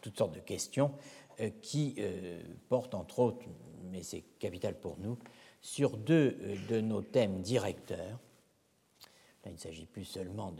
toutes 0.00 0.18
sortes 0.18 0.34
de 0.34 0.40
questions 0.40 0.92
euh, 1.40 1.50
qui 1.62 1.94
euh, 1.98 2.42
portent 2.68 2.94
entre 2.94 3.20
autres, 3.20 3.46
mais 3.90 4.02
c'est 4.02 4.22
capital 4.38 4.78
pour 4.78 4.98
nous, 4.98 5.18
sur 5.60 5.96
deux 5.96 6.36
de 6.68 6.80
nos 6.80 7.02
thèmes 7.02 7.40
directeurs. 7.40 8.20
Là, 9.44 9.50
il 9.50 9.54
ne 9.54 9.58
s'agit 9.58 9.86
plus 9.86 10.04
seulement 10.04 10.52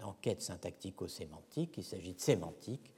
d'enquête 0.00 0.38
de, 0.38 0.42
syntactico-sémantique, 0.42 1.74
il 1.76 1.84
s'agit 1.84 2.14
de 2.14 2.20
sémantique, 2.20 2.92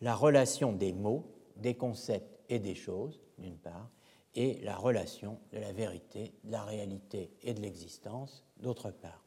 la 0.00 0.14
relation 0.14 0.72
des 0.72 0.92
mots, 0.92 1.24
des 1.56 1.74
concepts 1.74 2.38
et 2.48 2.58
des 2.58 2.74
choses, 2.74 3.20
d'une 3.38 3.56
part, 3.56 3.90
et 4.36 4.60
la 4.62 4.76
relation 4.76 5.38
de 5.52 5.58
la 5.58 5.72
vérité, 5.72 6.32
de 6.44 6.52
la 6.52 6.62
réalité 6.62 7.30
et 7.42 7.54
de 7.54 7.60
l'existence, 7.60 8.44
d'autre 8.58 8.90
part. 8.90 9.24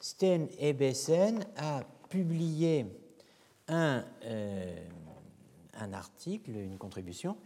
Sten 0.00 0.48
Ebesen 0.58 1.46
a 1.56 1.84
publié 2.08 2.86
un, 3.68 4.04
euh, 4.24 4.84
un, 5.74 5.92
article, 5.92 6.50
une 6.50 6.76
contribution, 6.76 7.36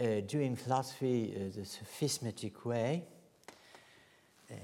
euh, 0.00 0.22
Doing 0.22 0.56
Philosophy 0.56 1.34
uh, 1.36 1.50
the 1.50 1.64
Sophismatic 1.64 2.64
Way, 2.64 3.04
euh, 4.50 4.54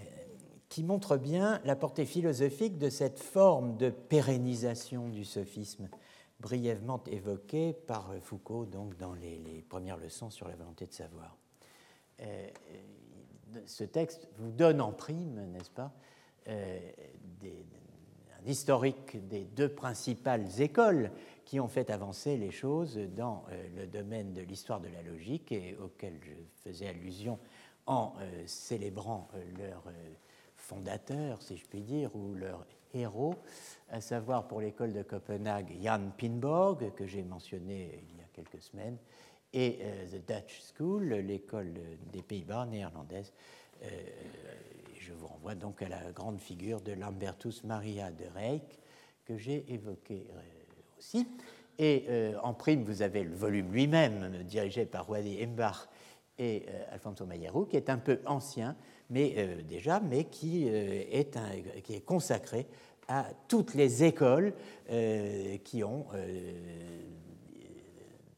qui 0.71 0.83
montre 0.83 1.19
bien 1.19 1.61
la 1.65 1.77
portée 1.77 2.07
philosophique 2.07 2.79
de 2.79 2.89
cette 2.89 3.21
forme 3.21 3.77
de 3.77 3.91
pérennisation 3.91 5.09
du 5.09 5.25
sophisme 5.25 5.89
brièvement 6.41 7.03
évoqué 7.07 7.73
par 7.73 8.15
Foucault 8.23 8.67
donc, 8.67 8.97
dans 8.97 9.15
les, 9.15 9.65
premières 9.69 9.97
leçons 9.97 10.31
sur 10.31 10.49
la 10.49 10.57
volonté 10.57 10.87
de 10.87 10.93
savoir. 10.93 11.37
Euh, 12.21 12.49
ce 13.67 13.85
texte 13.85 14.29
vous 14.39 14.51
donne 14.51 14.81
en 14.81 14.93
prime, 14.93 15.51
n'est-ce 15.53 15.71
pas, 15.71 15.93
euh, 16.49 16.79
un 17.45 18.49
historique 18.49 19.27
des 19.29 19.45
deux 19.45 19.69
principales 19.69 20.61
écoles 20.61 21.11
qui 21.45 21.61
ont 21.61 21.69
fait 21.69 21.91
avancer 21.91 22.37
les 22.37 22.51
choses 22.51 22.99
dans 23.17 23.45
euh, 23.51 23.69
le 23.77 23.87
domaine 23.87 24.33
de 24.33 24.43
l'histoire 24.43 24.81
de 24.81 24.89
la 24.89 25.03
logique 25.03 25.53
et 25.53 25.77
auquel 25.77 26.19
je 26.23 26.33
faisais 26.63 26.89
allusion 26.89 27.39
en 27.87 28.15
célébrant 28.47 29.29
leur 29.59 29.85
fondateur, 30.57 31.43
si 31.43 31.59
je 31.59 31.67
puis 31.67 31.83
dire, 31.83 32.17
ou 32.17 32.33
leur 32.33 32.65
héros, 32.95 33.35
à 33.91 34.01
savoir 34.01 34.49
pour 34.49 34.61
l'école 34.61 34.93
de 34.93 35.03
Copenhague 35.03 35.73
Jan 35.83 36.11
Pinborg, 36.17 36.95
que 36.95 37.07
j'ai 37.07 37.23
mentionné 37.23 38.05
il 38.11 38.19
y 38.19 38.21
a 38.21 38.27
quelques 38.33 38.63
semaines, 38.63 38.97
et 39.55 39.79
euh, 39.83 40.07
The 40.07 40.27
Dutch 40.27 40.63
School, 40.77 41.15
l'école 41.15 41.75
des 42.13 42.23
Pays-Bas 42.23 42.67
néerlandaise. 42.67 43.33
Euh, 43.83 43.89
je 44.99 45.13
vous 45.13 45.27
renvoie 45.27 45.55
donc 45.55 45.81
à 45.83 45.89
la 45.89 46.11
grande 46.13 46.41
figure 46.41 46.81
de 46.81 46.93
Lambertus 46.93 47.63
Maria 47.65 48.11
de 48.11 48.25
Reyck, 48.35 48.81
que 49.25 49.37
j'ai 49.37 49.65
évoqué 49.73 50.27
euh, 50.31 50.41
aussi. 50.99 51.27
Et 51.79 52.07
en 52.41 52.55
prime, 52.55 52.85
vous 52.85 53.03
avez 53.03 53.25
le 53.25 53.35
volume 53.35 53.73
lui-même, 53.73 54.45
dirigé 54.45 54.87
par 54.87 55.11
Wadi 55.11 55.43
Embach 55.43 55.89
et 56.39 56.67
Alfonso 56.93 57.27
Mayerou, 57.27 57.65
qui 57.65 57.77
est 57.77 57.91
un 57.91 57.99
peu 57.99 58.21
ancien, 58.27 58.77
mais 59.11 59.59
déjà, 59.69 60.01
mais 60.01 60.25
qui, 60.25 60.67
est 60.67 61.37
un, 61.37 61.51
qui 61.83 61.95
est 61.95 62.05
consacré 62.05 62.67
à 63.09 63.27
toutes 63.49 63.75
les 63.75 64.05
écoles 64.05 64.55
euh, 64.91 65.59
qui 65.59 65.85
ont, 65.85 66.07
euh, 66.15 67.03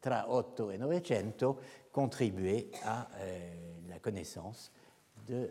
tra 0.01 0.27
8 0.29 0.73
et 0.73 0.79
900, 0.79 1.57
contribué 1.93 2.71
à 2.85 3.09
euh, 3.19 3.55
la 3.89 3.99
connaissance 3.99 4.73
de, 5.27 5.51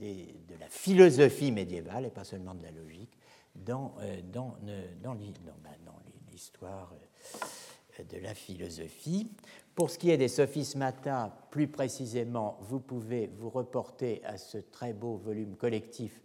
de, 0.00 0.54
la 0.60 0.68
philosophie 0.68 1.52
médiévale, 1.52 2.06
et 2.06 2.10
pas 2.10 2.24
seulement 2.24 2.54
de 2.54 2.62
la 2.62 2.70
logique, 2.70 3.18
dans, 3.54 3.94
dans, 4.32 4.56
bah, 5.02 5.70
dans 5.84 5.98
l'histoire 6.30 6.94
de 7.98 8.18
la 8.18 8.34
philosophie. 8.34 9.30
Pour 9.76 9.90
ce 9.90 9.98
qui 9.98 10.10
est 10.10 10.16
des 10.16 10.28
sophismata, 10.28 11.36
plus 11.50 11.68
précisément, 11.68 12.56
vous 12.62 12.80
pouvez 12.80 13.30
vous 13.36 13.50
reporter 13.50 14.22
à 14.24 14.38
ce 14.38 14.56
très 14.56 14.94
beau 14.94 15.16
volume 15.16 15.54
collectif 15.54 16.22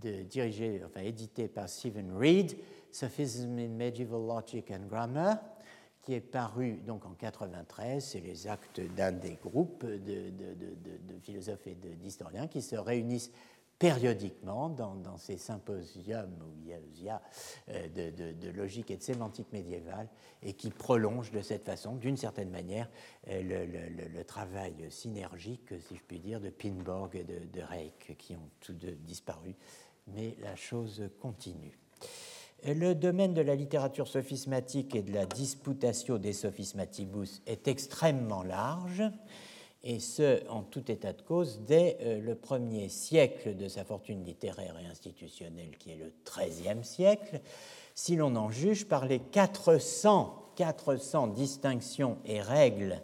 dirigé, 0.00 0.80
enfin 0.82 1.02
édité 1.02 1.48
par 1.48 1.68
Stephen 1.68 2.16
Reed, 2.16 2.56
Sophism 2.90 3.58
in 3.58 3.68
Medieval 3.68 4.26
Logic 4.26 4.70
and 4.70 4.86
Grammar, 4.88 5.36
qui 6.00 6.14
est 6.14 6.20
paru 6.22 6.80
donc 6.86 7.04
en 7.04 7.12
93. 7.12 8.02
C'est 8.02 8.20
les 8.20 8.46
actes 8.46 8.80
d'un 8.96 9.12
des 9.12 9.36
groupes 9.44 9.84
de 9.84 10.32
philosophes 11.22 11.66
et 11.66 11.74
d'historiens 11.74 12.48
qui 12.48 12.62
se 12.62 12.76
réunissent 12.76 13.32
périodiquement 13.82 14.68
dans, 14.68 15.18
ces 15.18 15.36
symposiums 15.36 16.36
où 16.40 16.54
il 16.62 17.02
y 17.02 17.08
a, 17.08 17.20
de, 17.66 18.50
logique 18.50 18.92
et 18.92 18.96
de 18.96 19.02
sémantique 19.02 19.52
médiévale 19.52 20.08
et 20.40 20.52
qui 20.52 20.70
prolongent 20.70 21.32
de 21.32 21.42
cette 21.42 21.64
façon, 21.64 21.96
d'une 21.96 22.16
certaine 22.16 22.50
manière, 22.50 22.88
le, 23.26 24.22
travail 24.22 24.86
synergique, 24.88 25.74
si 25.80 25.96
je 25.96 26.02
puis 26.06 26.20
dire, 26.20 26.40
de 26.40 26.50
Pinborg 26.50 27.16
et 27.16 27.24
de, 27.24 27.40
de 27.52 27.60
Reich, 27.60 28.16
qui 28.18 28.36
ont 28.36 28.50
tous 28.60 28.72
deux 28.72 28.92
disparu, 28.92 29.56
mais 30.06 30.36
la 30.40 30.54
chose 30.54 31.02
continue. 31.18 31.76
Le 32.64 32.94
domaine 32.94 33.34
de 33.34 33.42
la 33.42 33.56
littérature 33.56 34.06
sophismatique 34.06 34.94
et 34.94 35.02
de 35.02 35.12
la 35.12 35.26
disputatio 35.26 36.18
des 36.18 36.32
sophismatibus 36.32 37.42
est 37.46 37.66
extrêmement 37.66 38.44
large, 38.44 39.02
et 39.84 39.98
ce, 39.98 40.48
en 40.48 40.62
tout 40.62 40.90
état 40.90 41.12
de 41.12 41.22
cause, 41.22 41.60
dès 41.66 41.98
euh, 42.02 42.20
le 42.20 42.34
premier 42.34 42.88
siècle 42.88 43.56
de 43.56 43.68
sa 43.68 43.84
fortune 43.84 44.24
littéraire 44.24 44.76
et 44.80 44.86
institutionnelle, 44.86 45.76
qui 45.78 45.90
est 45.90 45.96
le 45.96 46.12
XIIIe 46.24 46.84
siècle, 46.84 47.40
si 47.94 48.14
l'on 48.16 48.36
en 48.36 48.50
juge 48.50 48.86
par 48.86 49.06
les 49.06 49.18
400, 49.18 50.52
400 50.56 51.28
distinctions 51.28 52.18
et 52.24 52.40
règles 52.40 53.02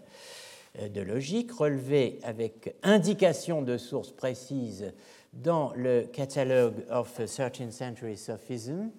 euh, 0.79 0.89
de 0.89 1.01
logique 1.01 1.51
relevées 1.51 2.21
avec 2.23 2.77
indication 2.85 3.63
de 3.63 3.77
sources 3.77 4.13
précises 4.13 4.93
dans 5.33 5.73
le 5.75 6.03
Catalogue 6.03 6.85
of 6.91 7.19
13th 7.19 7.73
Century 7.73 8.17
Sophism, 8.17 8.91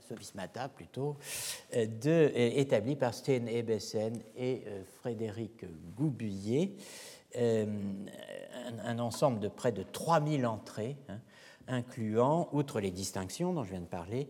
Sophismata 0.00 0.68
plutôt, 0.68 1.16
euh, 1.74 1.86
de, 1.86 2.10
euh, 2.10 2.50
établi 2.54 2.96
par 2.96 3.14
Sten 3.14 3.48
Ebesen 3.48 4.14
et 4.36 4.62
euh, 4.66 4.82
Frédéric 5.00 5.64
Goubuyer, 5.96 6.76
un, 7.34 8.98
ensemble 8.98 9.40
de 9.40 9.48
près 9.48 9.72
de 9.72 9.82
3000 9.82 10.44
entrées, 10.44 10.98
hein, 11.08 11.18
incluant, 11.66 12.50
outre 12.52 12.78
les 12.78 12.90
distinctions 12.90 13.54
dont 13.54 13.64
je 13.64 13.70
viens 13.70 13.80
de 13.80 13.86
parler, 13.86 14.28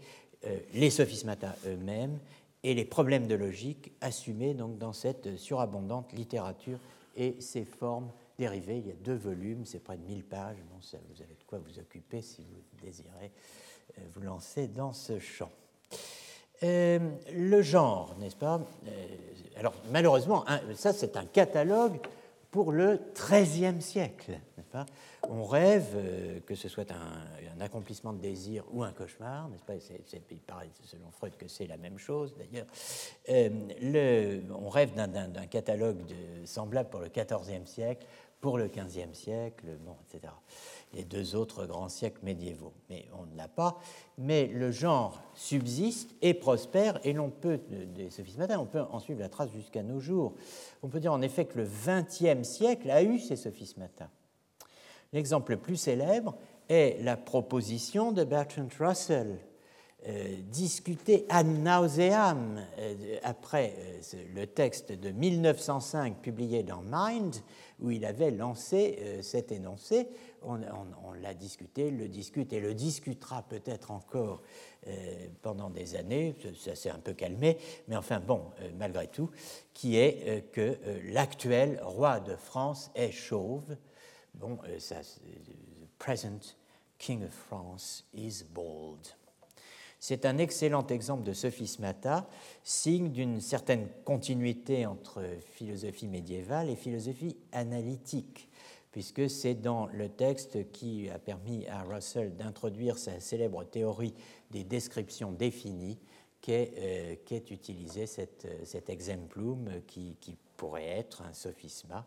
les 0.72 0.88
sophismata 0.88 1.56
eux-mêmes 1.66 2.20
et 2.62 2.74
les 2.74 2.84
problèmes 2.84 3.26
de 3.26 3.34
logique 3.34 3.90
assumés 4.00 4.54
donc 4.54 4.78
dans 4.78 4.92
cette 4.92 5.36
surabondante 5.36 6.12
littérature 6.12 6.78
et 7.16 7.40
ses 7.40 7.64
formes 7.64 8.12
dérivées. 8.38 8.78
Il 8.78 8.86
y 8.86 8.92
a 8.92 8.94
deux 9.02 9.16
volumes, 9.16 9.66
c'est 9.66 9.80
près 9.80 9.96
de 9.96 10.04
1000 10.04 10.22
pages. 10.22 10.58
Bon, 10.70 10.78
vous 10.78 11.22
avez 11.22 11.34
de 11.34 11.44
quoi 11.44 11.58
vous 11.58 11.80
occuper 11.80 12.22
si 12.22 12.42
vous 12.42 12.86
désirez 12.86 13.32
vous 14.14 14.22
lancer 14.22 14.66
dans 14.68 14.92
ce 14.92 15.18
champ. 15.18 15.50
Euh, 16.62 16.98
le 17.32 17.62
genre, 17.62 18.14
n'est-ce 18.18 18.36
pas? 18.36 18.60
Euh, 18.86 19.06
Alors, 19.56 19.74
malheureusement, 19.90 20.44
ça, 20.74 20.92
c'est 20.92 21.16
un 21.16 21.24
catalogue 21.24 21.98
pour 22.50 22.70
le 22.70 23.00
XIIIe 23.14 23.80
siècle, 23.80 24.38
pas? 24.70 24.86
On 25.28 25.44
rêve 25.44 25.92
euh, 25.94 26.40
que 26.46 26.54
ce 26.54 26.68
soit 26.68 26.90
un, 26.92 27.60
accomplissement 27.60 28.12
de 28.12 28.20
désir 28.20 28.64
ou 28.72 28.82
un 28.82 28.92
cauchemar, 28.92 29.48
n'est-ce 29.48 29.62
pas? 29.62 29.74
Il 30.30 30.38
paraît, 30.38 30.70
selon 30.84 31.10
Freud, 31.10 31.36
que 31.36 31.48
c'est 31.48 31.66
la 31.66 31.76
même 31.76 31.98
chose, 31.98 32.34
d'ailleurs. 32.36 32.66
on 33.28 34.68
rêve 34.68 34.94
d'un, 34.94 35.46
catalogue 35.46 35.98
semblable 36.44 36.90
pour 36.90 37.00
le 37.00 37.08
XIVe 37.08 37.66
siècle, 37.66 38.06
pour 38.40 38.58
le 38.58 38.68
XVe 38.68 39.14
siècle, 39.14 39.66
bon, 39.84 39.96
etc 40.08 40.32
les 40.94 41.04
deux 41.04 41.34
autres 41.34 41.66
grands 41.66 41.88
siècles 41.88 42.20
médiévaux. 42.22 42.72
Mais 42.90 43.06
on 43.18 43.26
ne 43.26 43.36
l'a 43.36 43.48
pas. 43.48 43.78
Mais 44.18 44.46
le 44.46 44.70
genre 44.70 45.22
subsiste 45.34 46.14
et 46.22 46.34
prospère, 46.34 47.00
et 47.04 47.12
l'on 47.12 47.30
peut, 47.30 47.60
des 47.94 48.10
sophismatins, 48.10 48.58
on 48.58 48.66
peut 48.66 48.80
en 48.80 48.98
suivre 48.98 49.20
la 49.20 49.28
trace 49.28 49.50
jusqu'à 49.50 49.82
nos 49.82 50.00
jours. 50.00 50.34
On 50.82 50.88
peut 50.88 51.00
dire 51.00 51.12
en 51.12 51.22
effet 51.22 51.46
que 51.46 51.58
le 51.58 51.64
XXe 51.66 52.46
siècle 52.46 52.90
a 52.90 53.02
eu 53.02 53.18
ces 53.18 53.36
sophismatins. 53.36 54.10
L'exemple 55.12 55.52
le 55.52 55.58
plus 55.58 55.76
célèbre 55.76 56.34
est 56.68 57.02
la 57.02 57.16
proposition 57.16 58.12
de 58.12 58.24
Bertrand 58.24 58.68
Russell, 58.78 59.38
discuté 60.50 61.26
ad 61.28 61.46
nauseam 61.46 62.60
euh, 62.78 63.16
après 63.22 63.74
euh, 63.78 64.24
le 64.34 64.46
texte 64.46 64.92
de 64.92 65.10
1905 65.10 66.16
publié 66.16 66.62
dans 66.62 66.82
Mind, 66.82 67.36
où 67.80 67.90
il 67.90 68.04
avait 68.04 68.30
lancé 68.30 69.20
cet 69.22 69.52
énoncé 69.52 70.08
on, 70.44 71.12
l'a 71.12 71.34
discuté, 71.34 71.90
le 71.90 72.08
discute 72.08 72.52
et 72.52 72.60
le 72.60 72.74
discutera 72.74 73.42
peut-être 73.42 73.90
encore 73.90 74.42
euh, 74.86 75.28
pendant 75.42 75.70
des 75.70 75.94
années, 75.96 76.34
ça 76.56 76.74
s'est 76.74 76.90
un 76.90 76.98
peu 76.98 77.14
calmé, 77.14 77.58
mais 77.88 77.96
enfin 77.96 78.20
bon, 78.20 78.50
euh, 78.60 78.70
malgré 78.76 79.06
tout, 79.06 79.30
qui 79.72 79.96
est 79.96 80.24
euh, 80.26 80.40
que 80.52 80.78
l'actuel 81.12 81.80
roi 81.82 82.20
de 82.20 82.36
France 82.36 82.90
est 82.94 83.12
chauve. 83.12 83.76
Bon, 84.34 84.58
ça, 84.78 84.96
present 85.98 86.56
king 86.98 87.24
of 87.24 87.32
France 87.32 88.04
is 88.14 88.44
bald. 88.44 89.14
C'est 90.04 90.26
un 90.26 90.36
excellent 90.38 90.84
exemple 90.88 91.22
de 91.22 91.32
sophismata, 91.32 92.26
signe 92.64 93.12
d'une 93.12 93.40
certaine 93.40 93.86
continuité 94.04 94.84
entre 94.84 95.22
philosophie 95.52 96.08
médiévale 96.08 96.70
et 96.70 96.74
philosophie 96.74 97.36
analytique 97.52 98.48
puisque 98.90 99.30
c'est 99.30 99.54
dans 99.54 99.86
le 99.86 100.08
texte 100.08 100.72
qui 100.72 101.08
a 101.08 101.20
permis 101.20 101.68
à 101.68 101.84
Russell 101.84 102.34
d'introduire 102.34 102.98
sa 102.98 103.20
célèbre 103.20 103.62
théorie 103.62 104.12
des 104.50 104.64
descriptions 104.64 105.30
définies 105.30 106.00
qu'est 106.40 106.72
euh, 106.78 107.40
utilisé 107.52 108.06
cet, 108.06 108.48
cet 108.64 108.90
exemplum 108.90 109.70
qui, 109.86 110.16
pourrait 110.56 110.98
être 110.98 111.22
un 111.22 111.32
sophisma. 111.32 112.06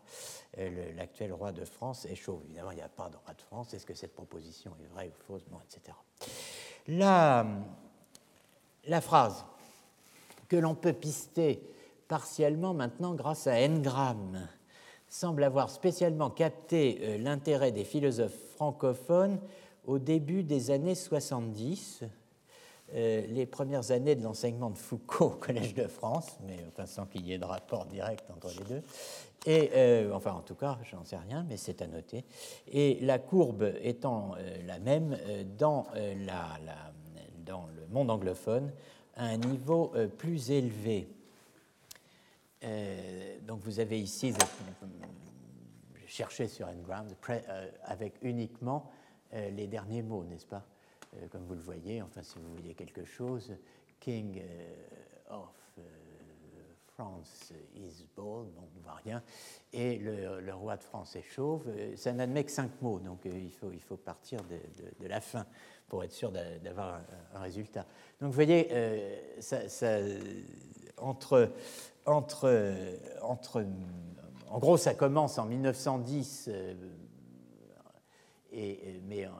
Euh, 0.58 0.92
l'actuel 0.94 1.32
roi 1.32 1.52
de 1.52 1.64
France 1.64 2.04
est 2.04 2.14
chauve. 2.14 2.42
Évidemment, 2.44 2.72
il 2.72 2.76
n'y 2.76 2.82
a 2.82 2.88
pas 2.88 3.08
de 3.08 3.16
roi 3.16 3.34
de 3.34 3.42
France. 3.42 3.72
Est-ce 3.72 3.84
que 3.84 3.94
cette 3.94 4.14
proposition 4.14 4.72
est 4.82 4.86
vraie 4.86 5.08
ou 5.08 5.24
fausse? 5.26 5.44
Bon, 5.50 5.58
etc. 5.60 5.96
La, 6.88 7.44
la 8.86 9.00
phrase 9.00 9.44
que 10.48 10.56
l'on 10.56 10.74
peut 10.74 10.92
pister 10.92 11.60
partiellement 12.08 12.74
maintenant 12.74 13.14
grâce 13.14 13.46
à 13.46 13.66
Ngram, 13.66 14.48
semble 15.08 15.44
avoir 15.44 15.70
spécialement 15.70 16.30
capté 16.30 16.98
euh, 17.00 17.18
l'intérêt 17.18 17.72
des 17.72 17.84
philosophes 17.84 18.36
francophones 18.54 19.38
au 19.86 19.98
début 19.98 20.42
des 20.42 20.70
années 20.70 20.94
70, 20.94 22.02
euh, 22.94 23.26
les 23.28 23.46
premières 23.46 23.90
années 23.90 24.14
de 24.14 24.22
l'enseignement 24.22 24.70
de 24.70 24.78
Foucault 24.78 25.26
au 25.26 25.30
Collège 25.30 25.74
de 25.74 25.86
France, 25.86 26.38
mais 26.46 26.56
sans 26.86 27.06
qu'il 27.06 27.26
y 27.26 27.32
ait 27.32 27.38
de 27.38 27.44
rapport 27.44 27.86
direct 27.86 28.30
entre 28.30 28.48
les 28.58 28.64
deux. 28.64 28.82
Et, 29.46 29.70
euh, 29.74 30.12
enfin, 30.12 30.32
en 30.32 30.40
tout 30.40 30.56
cas, 30.56 30.78
j'en 30.90 31.04
sais 31.04 31.16
rien, 31.16 31.46
mais 31.48 31.56
c'est 31.56 31.82
à 31.82 31.86
noter. 31.86 32.24
Et 32.68 32.98
la 33.02 33.18
courbe 33.18 33.72
étant 33.80 34.32
la 34.66 34.80
même 34.80 35.16
dans, 35.56 35.86
la, 35.94 36.58
dans, 37.46 37.66
le 37.76 37.86
monde 37.88 38.10
anglophone, 38.10 38.72
à 39.14 39.26
un 39.26 39.38
niveau 39.38 39.92
plus 40.18 40.50
élevé. 40.50 41.08
Euh, 42.64 43.38
donc 43.42 43.60
vous 43.60 43.80
avez 43.80 44.00
ici, 44.00 44.32
j'ai 45.94 46.06
cherché 46.06 46.48
sur 46.48 46.68
Ngram 46.68 47.06
euh, 47.28 47.70
avec 47.84 48.14
uniquement 48.22 48.90
euh, 49.34 49.50
les 49.50 49.66
derniers 49.66 50.02
mots, 50.02 50.24
n'est-ce 50.24 50.46
pas? 50.46 50.64
Comme 51.30 51.44
vous 51.44 51.54
le 51.54 51.60
voyez, 51.60 52.02
enfin 52.02 52.22
si 52.22 52.38
vous 52.38 52.52
voyez 52.52 52.74
quelque 52.74 53.04
chose, 53.04 53.56
King 54.00 54.42
of 55.30 55.78
France 56.88 57.54
is 57.74 58.04
bald, 58.14 58.52
on 58.58 58.76
ne 58.76 58.82
voit 58.82 59.00
rien, 59.02 59.22
et 59.72 59.96
le, 59.96 60.52
roi 60.52 60.76
de 60.76 60.82
France 60.82 61.16
est 61.16 61.22
chauve, 61.22 61.64
ça 61.96 62.12
n'admet 62.12 62.44
que 62.44 62.50
cinq 62.50 62.82
mots, 62.82 62.98
donc 62.98 63.20
il, 63.24 63.50
faut, 63.50 63.72
il 63.72 63.80
faut 63.80 63.96
partir 63.96 64.40
de, 64.44 65.06
la 65.08 65.22
fin 65.22 65.46
pour 65.88 66.04
être 66.04 66.12
sûr 66.12 66.32
d'avoir 66.62 67.00
un, 67.34 67.40
résultat. 67.40 67.86
Donc 68.20 68.30
vous 68.30 68.34
voyez, 68.34 68.68
ça, 69.40 69.68
ça, 69.68 69.98
entre 70.96 71.52
entre, 72.06 72.74
entre, 73.22 73.64
en 74.48 74.58
gros, 74.58 74.76
ça 74.76 74.94
commence 74.94 75.38
en 75.38 75.46
1910, 75.46 76.46
euh, 76.48 76.74
et, 78.52 79.00
mais, 79.06 79.26
euh, 79.26 79.30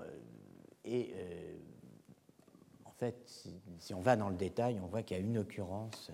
et 0.85 1.15
euh, 1.15 1.55
en 2.85 2.91
fait, 2.91 3.17
si, 3.79 3.95
on 3.95 4.01
va 4.01 4.17
dans 4.17 4.29
le 4.29 4.37
détail, 4.37 4.81
on 4.83 4.87
voit 4.87 5.03
qu'il 5.03 5.17
y 5.17 5.21
a 5.21 5.23
une 5.23 5.39
occurrence 5.39 6.11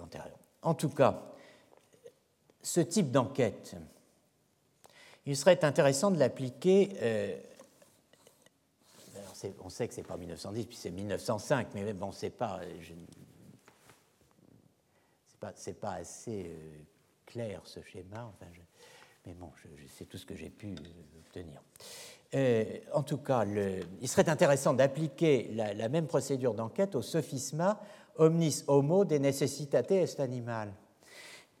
antérieure. 0.00 0.38
En 0.62 0.74
tout 0.74 0.88
cas, 0.88 1.22
ce 2.62 2.80
type 2.80 3.10
d'enquête, 3.10 3.76
il 5.26 5.36
serait 5.36 5.64
intéressant 5.64 6.10
de 6.10 6.18
l'appliquer. 6.18 6.90
On 9.62 9.68
sait 9.68 9.88
que 9.88 9.94
c'est 9.94 10.06
pas 10.06 10.16
1910, 10.16 10.66
puis 10.66 10.76
c'est 10.76 10.90
1905, 10.90 11.68
mais 11.74 11.92
bon, 11.92 12.12
c'est 12.12 12.30
pas. 12.30 12.60
Je, 12.80 12.92
c'est 15.56 15.78
pas, 15.78 15.92
assez 15.92 16.46
euh, 16.46 16.78
clair 17.26 17.60
ce 17.64 17.80
schéma, 17.82 18.32
mais 19.26 19.34
bon, 19.34 19.50
c'est 19.96 20.06
tout 20.06 20.18
ce 20.18 20.26
que 20.26 20.36
j'ai 20.36 20.50
pu 20.50 20.68
euh, 20.68 21.18
obtenir. 21.20 21.60
Euh, 22.34 22.64
en 22.92 23.02
tout 23.02 23.18
cas, 23.18 23.44
il 24.00 24.08
serait 24.08 24.28
intéressant 24.28 24.74
d'appliquer 24.74 25.50
la, 25.52 25.88
même 25.88 26.06
procédure 26.06 26.54
d'enquête 26.54 26.94
au 26.94 27.02
sophisma 27.02 27.80
omnis 28.16 28.64
homo 28.66 29.04
de 29.04 29.16
necessitate 29.16 29.90
est 29.92 30.20
animal, 30.20 30.72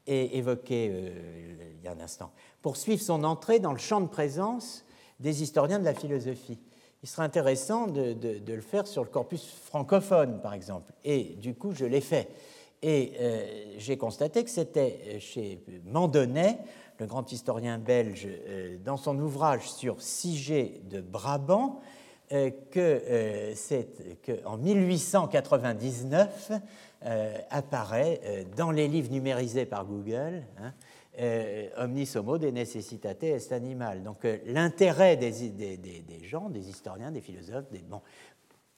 et 0.06 0.36
évoqué 0.36 1.12
il 1.78 1.84
y 1.84 1.88
a 1.88 1.92
un 1.92 2.00
instant, 2.00 2.32
pour 2.60 2.76
suivre 2.76 3.02
son 3.02 3.24
entrée 3.24 3.58
dans 3.60 3.72
le 3.72 3.78
champ 3.78 4.00
de 4.00 4.08
présence 4.08 4.84
des 5.20 5.42
historiens 5.42 5.78
de 5.78 5.84
la 5.84 5.94
philosophie. 5.94 6.58
Il 7.04 7.06
serait 7.06 7.24
intéressant 7.24 7.86
de, 7.86 8.40
le 8.46 8.60
faire 8.62 8.86
sur 8.86 9.04
le 9.04 9.10
corpus 9.10 9.44
francophone, 9.44 10.40
par 10.40 10.54
exemple. 10.54 10.90
Et 11.04 11.36
du 11.38 11.54
coup, 11.54 11.72
je 11.72 11.84
l'ai 11.84 12.00
fait. 12.00 12.30
Et 12.80 13.12
euh, 13.20 13.74
j'ai 13.76 13.98
constaté 13.98 14.42
que 14.42 14.48
c'était 14.48 15.20
chez 15.20 15.62
Mandonnet, 15.84 16.56
le 16.98 17.04
grand 17.04 17.30
historien 17.30 17.76
belge, 17.76 18.26
euh, 18.26 18.78
dans 18.82 18.96
son 18.96 19.18
ouvrage 19.18 19.70
sur 19.70 20.00
Sigé 20.00 20.80
de 20.88 21.02
Brabant, 21.02 21.82
euh, 22.32 22.50
que, 22.70 23.52
qu'en 24.24 24.56
1899 24.56 26.52
apparaît 27.50 28.46
dans 28.56 28.70
les 28.70 28.88
livres 28.88 29.12
numérisés 29.12 29.66
par 29.66 29.84
Google. 29.84 30.42
Hein, 30.58 30.72
euh, 31.20 31.68
omnis 31.76 32.12
de 32.12 32.50
necessitate 32.50 33.22
est 33.22 33.52
animal. 33.52 34.02
Donc 34.02 34.24
euh, 34.24 34.38
l'intérêt 34.46 35.16
des, 35.16 35.32
gens, 36.24 36.50
des 36.50 36.68
historiens, 36.68 37.12
des 37.12 37.20
philosophes, 37.20 37.70
des 37.70 37.84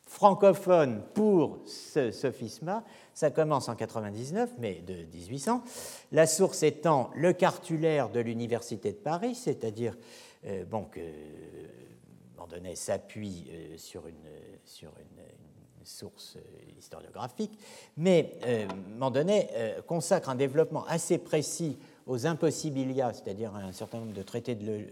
francophones 0.05 1.03
pour 1.15 1.61
ce 1.65 2.11
sophisma, 2.11 2.85
ça 3.15 3.31
commence 3.31 3.71
en 3.71 3.75
99, 3.75 4.51
mais 4.59 4.83
de 4.87 5.05
1800. 5.15 5.65
La 6.13 6.27
source 6.27 6.63
étant 6.63 7.11
le 7.15 7.33
cartulaire 7.33 8.11
de 8.11 8.21
l'Université 8.21 8.93
de 8.93 8.99
Paris, 8.99 9.35
c'est-à-dire 9.35 9.97
euh, 10.45 10.67
bon, 10.67 10.85
que 10.85 11.01
Mandonnet 12.37 12.75
s'appuie 12.75 13.51
sur, 13.79 14.07
une, 14.09 14.15
sur 14.63 14.91
une, 14.99 15.23
source 15.85 16.37
historiographique, 16.77 17.57
mais 17.97 18.33
Mandonnet 18.99 19.77
consacre 19.87 20.29
un 20.29 20.35
développement 20.35 20.85
assez 20.87 21.17
précis 21.17 21.79
aux 22.07 22.27
impossibilia, 22.27 23.13
c'est-à-dire 23.13 23.55
un 23.55 23.73
certain 23.73 23.99
nombre 23.99 24.13
de 24.13 24.23
traités 24.23 24.55
de, 24.55 24.87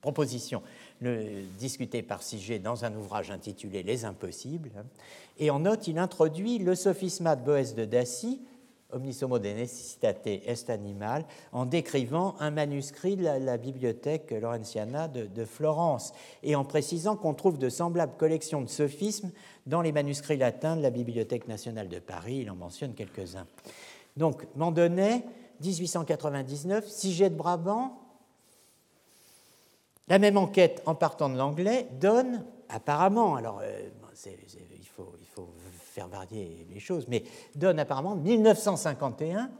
propositions 0.00 0.62
discutées 1.58 2.02
par 2.02 2.22
Sigé 2.22 2.58
dans 2.58 2.84
un 2.84 2.94
ouvrage 2.94 3.30
intitulé 3.30 3.82
Les 3.82 4.04
impossibles. 4.04 4.70
Et 5.38 5.50
en 5.50 5.60
note, 5.60 5.88
il 5.88 5.98
introduit 5.98 6.58
le 6.58 6.74
sophisma 6.74 7.36
de 7.36 7.44
Boès 7.44 7.74
de 7.74 7.84
Dacie, 7.84 8.40
Omnis 8.92 9.22
homo 9.22 9.38
de 9.38 9.48
necessitate 9.48 10.26
est 10.26 10.70
animal, 10.70 11.24
en 11.52 11.64
décrivant 11.64 12.34
un 12.40 12.50
manuscrit 12.50 13.16
de 13.16 13.22
la, 13.22 13.56
bibliothèque 13.56 14.30
Laurentiana 14.32 15.08
de, 15.08 15.44
Florence, 15.44 16.12
et 16.42 16.56
en 16.56 16.64
précisant 16.64 17.16
qu'on 17.16 17.34
trouve 17.34 17.58
de 17.58 17.68
semblables 17.68 18.16
collections 18.16 18.62
de 18.62 18.68
sophismes 18.68 19.30
dans 19.66 19.82
les 19.82 19.92
manuscrits 19.92 20.36
latins 20.36 20.76
de 20.76 20.82
la 20.82 20.90
Bibliothèque 20.90 21.46
nationale 21.46 21.88
de 21.88 21.98
Paris. 21.98 22.38
Il 22.42 22.50
en 22.50 22.56
mentionne 22.56 22.94
quelques-uns. 22.94 23.46
Donc, 24.16 24.46
Mandonnet, 24.56 25.24
1899, 25.60 26.88
Siget 26.88 27.30
de 27.30 27.34
Brabant. 27.34 27.98
La 30.08 30.18
même 30.18 30.36
enquête, 30.36 30.82
en 30.86 30.94
partant 30.94 31.28
de 31.28 31.36
l'anglais, 31.36 31.88
donne, 32.00 32.44
apparemment, 32.68 33.36
alors 33.36 33.60
euh, 33.62 33.88
il, 34.26 34.86
faut, 34.86 35.14
faire 35.78 36.08
varier 36.08 36.66
les 36.70 36.80
choses, 36.80 37.06
mais 37.08 37.24
donne 37.54 37.78
apparemment 37.78 38.16
1951 38.16 39.50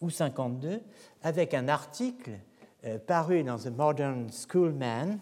ou 0.00 0.10
52, 0.10 0.80
avec 1.22 1.54
un 1.54 1.68
article 1.68 2.32
euh, 2.84 2.98
paru 2.98 3.42
dans 3.42 3.58
The 3.58 3.66
Modern 3.66 4.28
Schoolman, 4.30 5.18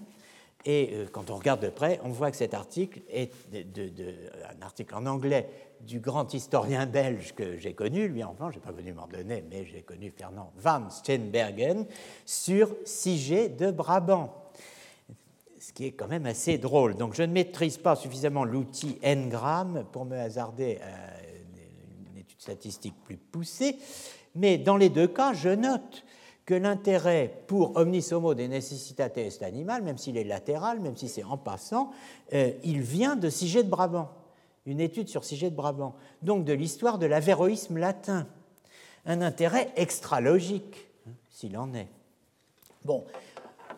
et 0.65 0.91
euh, 0.93 1.07
quand 1.11 1.31
on 1.31 1.36
regarde 1.36 1.61
de 1.61 1.69
près, 1.69 2.01
on 2.05 2.09
voit 2.09 2.31
que 2.31 2.36
cet 2.36 2.55
article 2.55 3.01
est 3.11 3.31
un 3.55 4.62
article 4.62 4.95
en 4.95 5.07
anglais 5.07 5.49
du 5.81 6.01
grand 6.01 6.32
historien 6.32 6.86
belge 6.86 7.35
que 7.35 7.59
j'ai 7.59 7.74
connu, 7.74 8.09
lui 8.09 8.24
enfin, 8.24 8.51
je 8.51 8.57
n'ai 8.57 8.62
pas 8.62 8.73
connu 8.73 8.93
Mandonnet, 8.93 9.45
mais 9.51 9.66
j'ai 9.66 9.82
connu 9.82 10.11
Fernand 10.16 10.53
van 10.57 10.89
Steenbergen, 10.89 11.85
sur 12.24 12.74
Sigé 12.85 13.49
de 13.49 13.70
Brabant. 13.70 14.35
Ce 15.61 15.73
qui 15.73 15.86
est 15.86 15.93
quand 15.93 16.09
même 16.09 16.27
assez 16.27 16.59
drôle. 16.59 16.95
Donc 16.95 17.15
je 17.15 17.23
ne 17.23 17.32
maîtrise 17.32 17.78
pas 17.78 17.97
suffisamment 17.97 18.45
l'outil 18.45 18.99
Ngram 19.03 19.85
pour 19.93 20.05
me 20.05 20.16
hasarder 20.16 20.78
à 20.82 22.12
une 22.12 22.19
étude 22.19 22.41
statistique 22.41 22.95
plus 23.05 23.16
poussée, 23.16 23.78
mais 24.35 24.59
dans 24.59 24.77
les 24.77 24.89
deux 24.89 25.09
cas, 25.09 25.32
je 25.32 25.51
note 25.51 26.05
que 26.47 26.55
l'intérêt 26.55 27.43
pour 27.47 27.77
omnis 27.77 28.12
homo 28.12 28.35
des 28.35 28.49
necessitate 28.49 29.16
est 29.19 29.43
animal, 29.43 29.83
même 29.83 29.99
s'il 29.99 30.16
est 30.16 30.25
latéral, 30.25 30.81
même 30.81 30.97
si 30.97 31.09
c'est 31.09 31.25
en 31.25 31.39
passant, 31.39 31.91
euh, 32.33 32.53
il 32.62 32.81
vient 32.81 33.16
de 33.16 33.31
Sigé 33.31 33.62
de 33.62 33.69
Brabant 33.69 34.11
une 34.66 34.81
étude 34.81 35.09
sur 35.09 35.25
Sigé 35.25 35.51
de 35.51 35.57
Brabant, 35.57 35.95
donc 36.23 36.45
de 36.45 36.53
l'histoire 36.53 36.99
de 36.99 37.07
l'avéroïsme 37.07 37.79
latin. 37.79 38.27
Un 39.07 39.21
intérêt 39.21 39.71
extra-logique, 39.77 40.89
hein, 41.07 41.12
s'il 41.31 41.57
en 41.59 41.75
est. 41.75 41.89
Bon, 42.85 43.05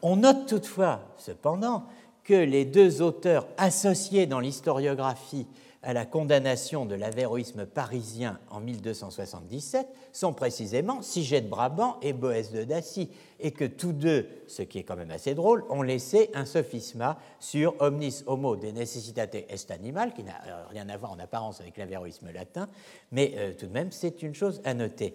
on 0.03 0.17
note 0.17 0.47
toutefois, 0.47 1.01
cependant, 1.19 1.85
que 2.23 2.35
les 2.35 2.65
deux 2.65 3.03
auteurs 3.03 3.47
associés 3.57 4.27
dans 4.27 4.41
l'historiographie 4.41 5.47
à 5.82 5.93
la 5.93 6.05
condamnation 6.05 6.85
de 6.86 6.94
l'avéroïsme 6.94 7.66
parisien 7.66 8.40
en 8.51 8.61
1277 8.61 9.86
sont 10.12 10.32
précisément 10.32 11.03
Siget 11.03 11.43
de 11.43 11.48
Brabant 11.48 11.98
et 12.03 12.12
Boès 12.12 12.51
de 12.51 12.65
Dacie, 12.65 13.11
et 13.39 13.53
que 13.53 13.65
tous 13.65 13.93
deux, 13.93 14.27
ce 14.47 14.62
qui 14.62 14.78
est 14.78 14.82
quand 14.82 14.97
même 14.97 15.11
assez 15.11 15.35
drôle, 15.35 15.65
ont 15.69 15.82
laissé 15.82 16.31
un 16.35 16.44
sophisma 16.44 17.19
sur 17.39 17.74
omnis 17.81 18.23
homo 18.27 18.57
de 18.57 18.69
necessitate 18.69 19.35
est 19.35 19.70
animal, 19.70 20.15
qui 20.15 20.24
n'a 20.24 20.40
euh, 20.47 20.65
rien 20.70 20.89
à 20.89 20.97
voir 20.97 21.12
en 21.12 21.19
apparence 21.19 21.61
avec 21.61 21.77
l'avéroïsme 21.77 22.31
latin, 22.32 22.69
mais 23.12 23.35
euh, 23.36 23.53
tout 23.53 23.66
de 23.66 23.73
même 23.73 23.93
c'est 23.93 24.23
une 24.23 24.35
chose 24.35 24.61
à 24.65 24.74
noter. 24.74 25.15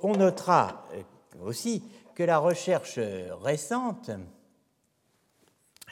On 0.00 0.12
notera 0.12 0.86
euh, 0.94 1.02
aussi 1.44 1.84
que 2.14 2.22
la 2.22 2.38
recherche 2.38 2.98
récente, 3.40 4.10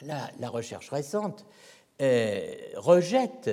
la 0.03 0.49
recherche 0.49 0.89
récente 0.89 1.45
rejette 2.75 3.49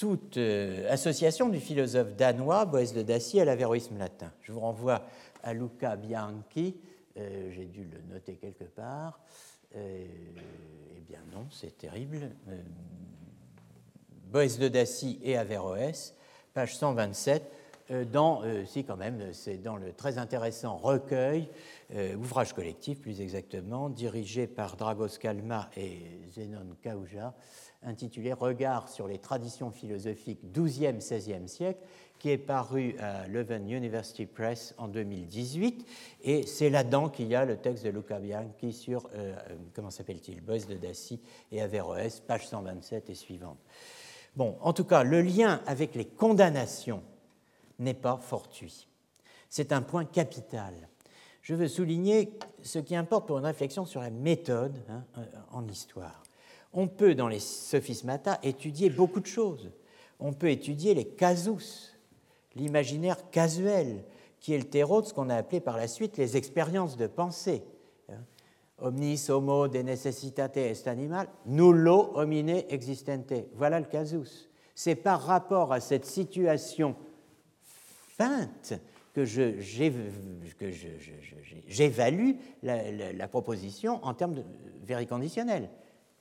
toute 0.00 0.38
euh, 0.38 0.90
association 0.90 1.50
du 1.50 1.60
philosophe 1.60 2.16
danois 2.16 2.64
Boès 2.64 2.94
de 2.94 3.02
Dacie 3.02 3.38
à 3.38 3.44
l'avéroïsme 3.44 3.98
latin. 3.98 4.32
Je 4.40 4.50
vous 4.50 4.60
renvoie 4.60 5.02
à 5.42 5.52
Luca 5.52 5.94
Bianchi, 5.96 6.74
euh, 7.18 7.50
j'ai 7.52 7.66
dû 7.66 7.84
le 7.84 8.00
noter 8.10 8.36
quelque 8.36 8.64
part. 8.64 9.20
Euh, 9.76 10.06
eh 10.96 11.00
bien 11.02 11.18
non, 11.34 11.46
c'est 11.50 11.76
terrible. 11.76 12.30
Boès 14.32 14.58
de 14.58 14.68
Dacie 14.68 15.20
et 15.22 15.36
Averroès, 15.36 16.14
page 16.54 16.76
127, 16.76 17.52
dans, 18.10 18.42
si 18.66 18.84
quand 18.84 18.96
même, 18.96 19.32
c'est 19.32 19.58
dans 19.58 19.76
le 19.76 19.92
très 19.92 20.16
intéressant 20.16 20.76
recueil, 20.76 21.48
ouvrage 22.16 22.52
collectif 22.52 23.00
plus 23.00 23.20
exactement, 23.20 23.90
dirigé 23.90 24.46
par 24.46 24.76
Dragos 24.76 25.18
Kalma 25.18 25.68
et 25.76 25.98
Zenon 26.32 26.76
Kauja, 26.84 27.34
intitulé 27.82 28.32
Regard 28.32 28.88
sur 28.88 29.08
les 29.08 29.18
traditions 29.18 29.70
philosophiques 29.70 30.40
12e, 30.52 31.00
16e 31.00 31.46
siècle, 31.46 31.80
qui 32.18 32.30
est 32.30 32.38
paru 32.38 32.96
à 32.98 33.26
Leuven 33.28 33.68
University 33.70 34.26
Press 34.26 34.74
en 34.76 34.88
2018. 34.88 35.86
Et 36.22 36.46
c'est 36.46 36.68
là-dedans 36.68 37.08
qu'il 37.08 37.28
y 37.28 37.34
a 37.34 37.46
le 37.46 37.56
texte 37.56 37.84
de 37.84 37.90
Luca 37.90 38.18
Bianchi 38.18 38.72
sur, 38.72 39.06
euh, 39.14 39.34
euh, 39.34 39.56
comment 39.74 39.90
s'appelle-t-il, 39.90 40.42
Boès 40.42 40.66
de 40.66 40.74
Dacie 40.74 41.20
et 41.50 41.62
Averroès, 41.62 42.20
page 42.20 42.46
127 42.46 43.08
et 43.08 43.14
suivante. 43.14 43.58
Bon, 44.36 44.56
en 44.60 44.72
tout 44.72 44.84
cas, 44.84 45.02
le 45.02 45.22
lien 45.22 45.62
avec 45.66 45.94
les 45.94 46.04
condamnations 46.04 47.02
n'est 47.78 47.94
pas 47.94 48.18
fortuit. 48.18 48.86
C'est 49.48 49.72
un 49.72 49.82
point 49.82 50.04
capital. 50.04 50.74
Je 51.40 51.54
veux 51.54 51.68
souligner 51.68 52.38
ce 52.62 52.78
qui 52.78 52.94
importe 52.94 53.26
pour 53.26 53.38
une 53.38 53.46
réflexion 53.46 53.86
sur 53.86 54.02
la 54.02 54.10
méthode 54.10 54.78
hein, 54.90 55.04
en 55.52 55.66
histoire. 55.66 56.22
On 56.72 56.86
peut, 56.86 57.14
dans 57.14 57.28
les 57.28 57.40
sophismata, 57.40 58.38
étudier 58.42 58.90
beaucoup 58.90 59.20
de 59.20 59.26
choses. 59.26 59.70
On 60.18 60.32
peut 60.32 60.50
étudier 60.50 60.94
les 60.94 61.06
casus, 61.06 61.98
l'imaginaire 62.54 63.30
casuel, 63.30 64.04
qui 64.38 64.54
est 64.54 64.58
le 64.58 64.64
terreau 64.64 65.02
de 65.02 65.06
ce 65.06 65.14
qu'on 65.14 65.28
a 65.28 65.36
appelé 65.36 65.60
par 65.60 65.76
la 65.76 65.88
suite 65.88 66.16
les 66.16 66.36
expériences 66.36 66.96
de 66.96 67.06
pensée. 67.06 67.62
Omnis 68.78 69.26
homo 69.28 69.68
de 69.68 69.80
necessitate 69.80 70.56
est 70.56 70.86
animal, 70.86 71.28
nullo 71.44 72.12
homine 72.14 72.62
existente. 72.70 73.34
Voilà 73.54 73.78
le 73.78 73.86
casus. 73.86 74.48
C'est 74.74 74.94
par 74.94 75.22
rapport 75.22 75.72
à 75.72 75.80
cette 75.80 76.06
situation 76.06 76.96
feinte 78.16 78.74
que 79.12 79.24
j'évalue 81.66 82.32
la, 82.62 83.12
la, 83.12 83.28
proposition 83.28 84.02
en 84.04 84.14
termes 84.14 84.34
de 84.34 84.44
vériconditionnels 84.84 85.68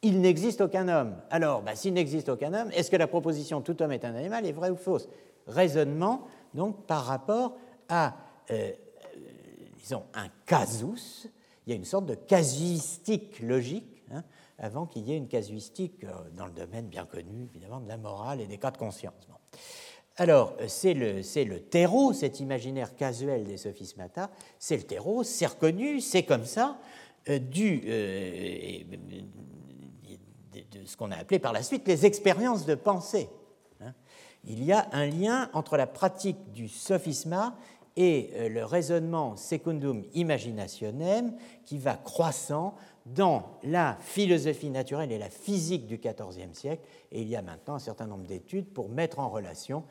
il 0.02 0.22
n'existe 0.22 0.62
aucun 0.62 0.88
homme. 0.88 1.16
Alors, 1.30 1.62
bah, 1.62 1.76
s'il 1.76 1.94
n'existe 1.94 2.30
aucun 2.30 2.54
homme, 2.54 2.72
est-ce 2.74 2.90
que 2.90 2.96
la 2.96 3.08
proposition 3.08 3.62
tout 3.62 3.82
homme 3.82 3.92
est 3.92 4.06
un 4.06 4.16
animal 4.16 4.46
est 4.46 4.52
vraie 4.52 4.70
ou 4.70 4.76
fausse? 4.76 5.10
Raisonnement, 5.48 6.28
donc, 6.54 6.86
par 6.86 7.06
rapport 7.06 7.58
à, 7.90 8.16
euh, 8.52 8.72
disons, 9.82 10.04
un 10.14 10.28
casus, 10.46 11.28
il 11.66 11.72
y 11.72 11.74
a 11.74 11.76
une 11.76 11.86
sorte 11.86 12.06
de 12.06 12.16
casuistique 12.16 13.42
logique, 13.42 14.04
hein, 14.12 14.24
avant 14.58 14.86
qu'il 14.86 15.08
y 15.08 15.14
ait 15.14 15.18
une 15.18 15.28
casuistique 15.28 16.04
euh, 16.04 16.14
dans 16.36 16.46
le 16.46 16.52
domaine 16.52 16.88
bien 16.88 17.06
connu, 17.06 17.50
évidemment, 17.54 17.82
de 17.82 17.88
la 17.88 17.98
morale 17.98 18.42
et 18.42 18.48
des 18.48 18.58
cas 18.58 18.72
de 18.72 18.78
conscience. 18.78 19.28
Alors, 20.16 20.56
c'est 20.68 20.94
le, 20.94 21.22
le, 21.46 21.60
terreau, 21.62 22.12
cet 22.12 22.42
imaginaire 22.42 22.96
casuel 22.96 23.46
des 23.46 23.58
sophismata, 23.58 24.30
c'est 24.60 24.76
le 24.76 24.84
terreau, 24.84 25.24
c'est 25.24 25.46
reconnu, 25.46 26.02
c'est 26.02 26.24
comme 26.24 26.44
ça, 26.44 26.78
du, 27.26 27.82
de 30.54 30.86
ce 30.86 30.98
qu'on 30.98 31.12
a 31.12 31.18
appelé 31.18 31.40
par 31.40 31.54
la 31.54 31.64
suite 31.64 31.88
les 31.88 32.06
expériences 32.06 32.66
de 32.66 32.76
pensée. 32.76 33.30
Hein. 33.82 33.94
Il 34.46 34.64
y 34.64 34.72
a 34.72 34.88
un 34.92 35.06
lien 35.06 35.50
entre 35.54 35.78
la 35.78 35.88
pratique 35.88 36.52
du 36.54 36.68
sophisma 36.68 37.56
et 37.96 38.32
euh, 38.36 38.50
le 38.50 38.64
raisonnement 38.64 39.36
secundum 39.36 40.04
imaginationem 40.14 41.36
qui 41.66 41.78
va 41.78 41.96
croissant 41.96 42.76
dans 43.06 43.58
la 43.64 43.98
philosophie 44.00 44.70
naturelle 44.70 45.12
et 45.12 45.18
la 45.18 45.30
physique 45.30 45.88
du 45.88 45.98
XIVe 45.98 46.54
siècle. 46.54 46.84
Et 47.12 47.22
il 47.22 47.28
y 47.28 47.36
a 47.36 47.42
maintenant 47.42 47.76
un 47.76 47.80
certain 47.80 48.08
nombre 48.08 48.26
d'études 48.26 48.72
pour 48.72 48.90
mettre 48.90 49.20
en 49.20 49.30
relation 49.30 49.84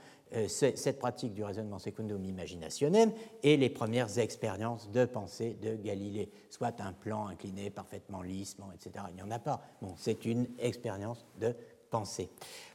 cette 0.48 0.98
pratique 0.98 1.34
du 1.34 1.42
raisonnement 1.42 1.78
secundum 1.78 2.24
imaginationem 2.24 3.12
et 3.42 3.56
les 3.56 3.70
premières 3.70 4.18
expériences 4.18 4.90
de 4.90 5.04
pensée 5.04 5.56
de 5.62 5.74
Galilée, 5.74 6.30
soit 6.50 6.80
un 6.80 6.92
plan 6.92 7.26
incliné 7.26 7.70
parfaitement 7.70 8.22
lisse, 8.22 8.56
etc. 8.74 9.06
Il 9.10 9.16
n'y 9.16 9.22
en 9.22 9.30
a 9.30 9.38
pas. 9.38 9.60
Bon, 9.80 9.94
c'est 9.96 10.24
une 10.24 10.46
expérience 10.58 11.24
de 11.40 11.54
pensée. 11.90 12.28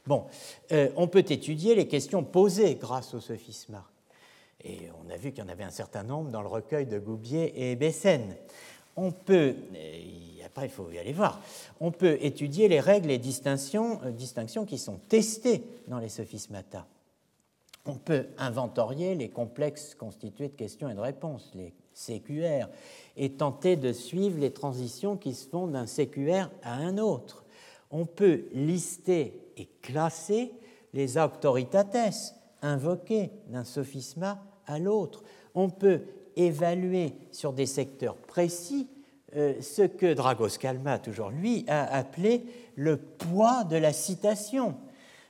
Bon, 0.06 0.24
euh, 0.72 0.90
on 0.96 1.08
peut 1.08 1.24
étudier 1.28 1.74
les 1.74 1.88
questions 1.88 2.24
posées 2.24 2.74
grâce 2.76 3.14
au 3.14 3.20
sophisma. 3.20 3.84
Et 4.62 4.88
on 5.04 5.10
a 5.10 5.16
vu 5.16 5.30
qu'il 5.30 5.44
y 5.44 5.46
en 5.46 5.50
avait 5.50 5.64
un 5.64 5.70
certain 5.70 6.02
nombre 6.02 6.30
dans 6.30 6.40
le 6.40 6.48
recueil 6.48 6.86
de 6.86 6.98
Goubier 6.98 7.70
et 7.70 7.76
Bessène. 7.76 8.34
On 8.96 9.10
peut, 9.10 9.54
après 10.44 10.66
il 10.66 10.70
faut 10.70 10.90
y 10.90 10.98
aller 10.98 11.12
voir, 11.12 11.40
on 11.80 11.90
peut 11.90 12.16
étudier 12.20 12.68
les 12.68 12.80
règles 12.80 13.10
et 13.10 13.18
distinctions, 13.18 14.00
euh, 14.04 14.10
distinctions 14.10 14.64
qui 14.64 14.78
sont 14.78 14.98
testées 15.08 15.62
dans 15.88 15.98
les 15.98 16.08
sophismata 16.08 16.86
on 17.86 17.94
peut 17.94 18.26
inventorier 18.38 19.14
les 19.14 19.28
complexes 19.28 19.94
constitués 19.94 20.48
de 20.48 20.54
questions 20.54 20.88
et 20.88 20.94
de 20.94 21.00
réponses, 21.00 21.50
les 21.54 21.74
CQR, 21.94 22.68
et 23.16 23.32
tenter 23.32 23.76
de 23.76 23.92
suivre 23.92 24.38
les 24.40 24.52
transitions 24.52 25.16
qui 25.16 25.34
se 25.34 25.48
font 25.48 25.66
d'un 25.66 25.86
CQR 25.86 26.50
à 26.62 26.74
un 26.74 26.98
autre. 26.98 27.44
On 27.90 28.06
peut 28.06 28.44
lister 28.52 29.40
et 29.56 29.68
classer 29.82 30.52
les 30.92 31.18
auctoritates 31.18 32.34
invoquées 32.62 33.30
d'un 33.48 33.64
sophisma 33.64 34.42
à 34.66 34.78
l'autre. 34.78 35.22
On 35.54 35.68
peut 35.68 36.02
évaluer 36.36 37.14
sur 37.30 37.52
des 37.52 37.66
secteurs 37.66 38.16
précis 38.16 38.88
euh, 39.36 39.60
ce 39.60 39.82
que 39.82 40.14
Dragos 40.14 40.58
Calma, 40.58 40.98
toujours 40.98 41.30
lui, 41.30 41.64
a 41.68 41.84
appelé 41.84 42.46
le 42.76 42.96
poids 42.96 43.64
de 43.64 43.76
la 43.76 43.92
citation 43.92 44.76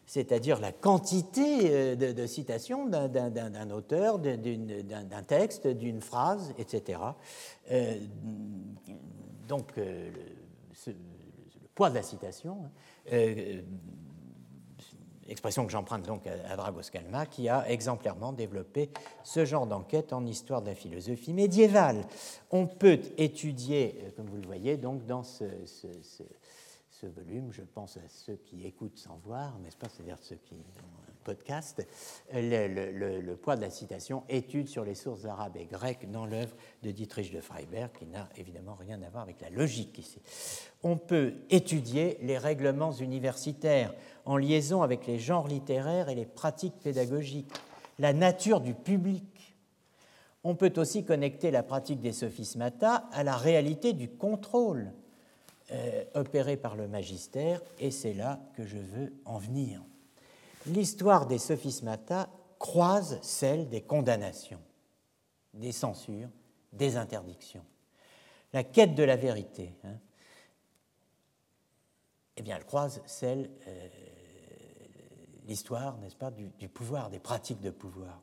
c'est-à-dire 0.06 0.60
la 0.60 0.72
quantité 0.72 1.60
euh, 1.64 1.96
de, 1.96 2.26
citations 2.26 2.86
d'un 2.86 3.70
auteur, 3.70 4.18
d'un 4.18 5.22
texte, 5.26 5.66
d'une 5.66 6.00
phrase, 6.00 6.54
etc. 6.58 7.00
Euh, 7.70 7.98
donc, 9.48 9.78
euh, 9.78 10.10
le, 10.86 10.94
poids 11.74 11.90
de 11.90 11.94
la 11.94 12.02
citation, 12.02 12.70
hein, 13.10 13.60
expression 15.26 15.64
que 15.64 15.72
j'emprunte 15.72 16.04
donc 16.06 16.26
à, 16.26 16.56
Dragos 16.56 16.90
Calma, 16.92 17.26
qui 17.26 17.48
a 17.48 17.68
exemplairement 17.68 18.32
développé 18.32 18.90
ce 19.24 19.44
genre 19.44 19.66
d'enquête 19.66 20.12
en 20.12 20.24
histoire 20.26 20.62
de 20.62 20.68
la 20.68 20.74
philosophie 20.74 21.32
médiévale. 21.32 22.04
On 22.50 22.66
peut 22.66 23.00
étudier, 23.16 24.12
comme 24.16 24.26
vous 24.26 24.36
le 24.36 24.46
voyez, 24.46 24.76
donc 24.76 25.06
dans 25.06 25.24
ce 25.24 25.44
volume, 27.08 27.52
je 27.52 27.62
pense 27.62 27.96
à 27.96 28.08
ceux 28.08 28.36
qui 28.36 28.66
écoutent 28.66 28.98
sans 28.98 29.16
voir, 29.24 29.58
n'est-ce 29.58 29.76
pas, 29.76 29.88
c'est-à-dire 29.88 30.18
ceux 30.20 30.36
qui 30.36 30.54
ont 30.54 30.58
un 30.58 31.14
podcast, 31.24 31.86
le, 32.32 33.34
poids 33.34 33.56
de 33.56 33.62
la 33.62 33.70
citation 33.70 34.24
Études 34.28 34.68
sur 34.68 34.84
les 34.84 34.94
sources 34.94 35.24
arabes 35.24 35.56
et 35.56 35.64
grecques 35.64 36.10
dans 36.10 36.26
l'œuvre 36.26 36.54
de 36.82 36.90
Dietrich 36.90 37.32
de 37.32 37.40
Freiberg, 37.40 37.90
qui 37.98 38.06
n'a 38.06 38.28
évidemment 38.36 38.74
rien 38.74 39.02
à 39.02 39.08
voir 39.08 39.22
avec 39.22 39.40
la 39.40 39.50
logique 39.50 39.98
ici. 39.98 40.20
On 40.82 40.96
peut 40.96 41.34
étudier 41.50 42.18
les 42.20 42.38
règlements 42.38 42.92
universitaires 42.92 43.94
en 44.24 44.36
liaison 44.36 44.82
avec 44.82 45.06
les 45.06 45.18
genres 45.18 45.48
littéraires 45.48 46.08
et 46.08 46.14
les 46.14 46.26
pratiques 46.26 46.78
pédagogiques, 46.82 47.52
la 47.98 48.12
nature 48.12 48.60
du 48.60 48.74
public. 48.74 49.56
On 50.44 50.54
peut 50.54 50.72
aussi 50.76 51.04
connecter 51.04 51.50
la 51.50 51.62
pratique 51.62 52.00
des 52.00 52.12
sophismata 52.12 53.08
à 53.12 53.24
la 53.24 53.36
réalité 53.36 53.94
du 53.94 54.10
contrôle 54.10 54.92
euh, 55.70 56.04
opéré 56.14 56.56
par 56.56 56.76
le 56.76 56.88
magistère, 56.88 57.60
et 57.78 57.90
c'est 57.90 58.14
là 58.14 58.40
que 58.54 58.66
je 58.66 58.78
veux 58.78 59.12
en 59.24 59.38
venir. 59.38 59.82
L'histoire 60.66 61.26
des 61.26 61.38
sophismata 61.38 62.28
croise 62.58 63.18
celle 63.22 63.68
des 63.68 63.82
condamnations, 63.82 64.60
des 65.52 65.72
censures, 65.72 66.28
des 66.72 66.96
interdictions. 66.96 67.64
La 68.52 68.64
quête 68.64 68.94
de 68.94 69.02
la 69.02 69.16
vérité, 69.16 69.74
hein, 69.84 69.98
eh 72.36 72.42
bien, 72.42 72.56
elle 72.56 72.64
croise 72.64 73.00
celle, 73.06 73.50
euh, 73.66 73.88
l'histoire, 75.46 75.98
n'est-ce 75.98 76.16
pas, 76.16 76.30
du, 76.30 76.68
pouvoir, 76.68 77.10
des 77.10 77.20
pratiques 77.20 77.60
de 77.60 77.70
pouvoir. 77.70 78.22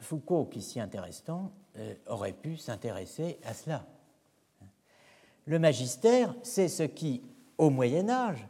Foucault, 0.00 0.46
qui 0.46 0.62
s'y 0.62 0.80
intéresse 0.80 1.24
tant, 1.24 1.52
euh, 1.76 1.94
aurait 2.06 2.32
pu 2.32 2.56
s'intéresser 2.56 3.38
à 3.44 3.52
cela. 3.52 3.86
Le 5.48 5.58
magistère, 5.58 6.34
c'est 6.42 6.68
ce 6.68 6.82
qui, 6.82 7.22
au 7.56 7.70
Moyen 7.70 8.10
Âge, 8.10 8.46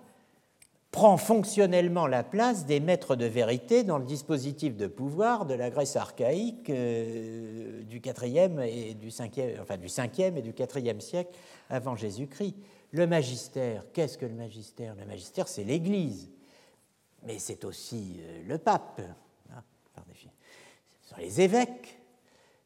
prend 0.91 1.17
fonctionnellement 1.17 2.09
la 2.09 2.25
place 2.25 2.67
des 2.67 2.81
maîtres 2.81 3.15
de 3.15 3.25
vérité 3.25 3.85
dans 3.85 3.99
le 3.99 4.05
dispositif 4.05 4.77
de 4.77 4.89
pouvoir 4.89 5.47
de 5.47 5.55
la 5.55 5.71
Grèce 5.71 5.95
archaïque 5.95 6.69
euh, 6.71 7.85
du 7.85 8.01
4e 8.01 8.67
et 8.67 8.95
du 8.95 9.11
5e, 9.11 9.61
enfin 9.63 9.77
du 9.77 9.87
5e 9.87 10.39
et 10.39 10.43
du 10.43 10.51
4e 10.51 10.99
siècle 10.99 11.31
avant 11.71 11.95
Jésus-Christ. 11.95 12.57
Le 12.91 13.07
magistère, 13.07 13.85
qu'est-ce 13.93 14.19
que 14.19 14.27
le 14.27 14.35
magistère? 14.35 14.97
Le 14.97 15.07
magistère, 15.07 15.47
c'est 15.47 15.63
l'Église, 15.63 16.33
mais 17.23 17.39
c'est 17.39 17.65
aussi 17.65 18.17
euh, 18.19 18.43
le 18.45 18.59
pape, 18.59 19.01
hein, 19.55 19.63
ce 20.11 21.11
sont 21.11 21.21
les 21.21 21.41
évêques, 21.43 22.01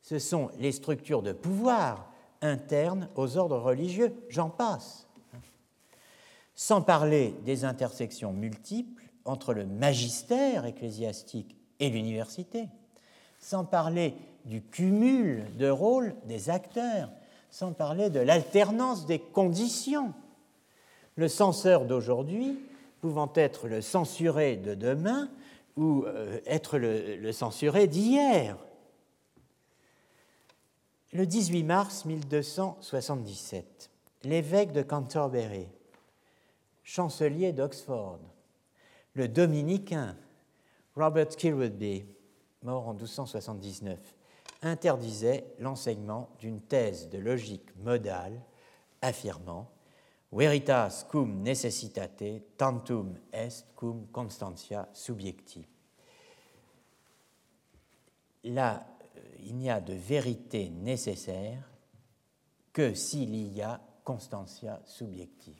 ce 0.01 0.19
sont 0.19 0.49
les 0.59 0.73
structures 0.73 1.21
de 1.21 1.33
pouvoir 1.33 2.12
interne 2.43 3.09
aux 3.15 3.37
ordres 3.39 3.59
religieux, 3.59 4.13
j'en 4.29 4.51
passe. 4.51 5.07
Sans 6.55 6.83
parler 6.83 7.35
des 7.45 7.65
intersections 7.65 8.33
multiples 8.33 9.05
entre 9.25 9.55
le 9.55 9.65
magistère 9.65 10.67
ecclésiastique 10.67 11.57
et 11.81 11.89
l'université, 11.89 12.69
sans 13.39 13.65
parler 13.65 14.15
du 14.45 14.63
cumul 14.63 15.45
de 15.57 15.69
rôles 15.69 16.15
des 16.27 16.51
acteurs, 16.51 17.11
sans 17.51 17.73
parler 17.73 18.11
de 18.11 18.21
l'alternance 18.21 19.07
des 19.07 19.19
conditions. 19.19 20.13
Le 21.17 21.29
censeur 21.29 21.85
d'aujourd'hui 21.85 22.59
pouvant 23.01 23.31
être 23.35 23.69
le 23.69 23.81
censuré 23.81 24.57
de 24.57 24.75
demain 24.75 25.29
ou 25.77 26.05
euh, 26.07 26.39
être 26.47 26.79
le 26.79 27.33
censuré 27.33 27.87
d'hier. 27.87 28.57
Le 31.13 31.27
18 31.27 31.63
mars 31.65 32.05
1277, 32.07 33.91
l'évêque 34.25 34.73
de 34.73 34.81
Canterbury, 34.81 35.69
chancelier 36.83 37.53
d'Oxford, 37.53 38.19
le 39.15 39.29
dominicain 39.29 40.17
Robert 40.97 41.29
Kilwoodby, 41.29 42.07
mort 42.63 42.89
en 42.89 42.95
1279, 42.95 43.99
interdisait 44.63 45.45
l'enseignement 45.59 46.31
d'une 46.39 46.61
thèse 46.61 47.11
de 47.11 47.19
logique 47.19 47.77
modale 47.77 48.41
affirmant 49.03 49.71
Veritas 50.33 51.05
cum 51.11 51.43
necessitate 51.43 52.43
tantum 52.57 53.19
est 53.35 53.67
cum 53.77 54.07
constantia 54.11 54.89
subjecti. 54.95 55.67
La 58.45 58.92
il 59.43 59.57
n'y 59.57 59.71
a 59.71 59.81
de 59.81 59.95
vérité 59.95 60.71
nécessaire 60.71 61.69
que 62.73 62.95
s'il 62.95 63.35
y 63.35 63.63
a 63.63 63.81
constantia 64.05 64.81
subjective. 64.87 65.55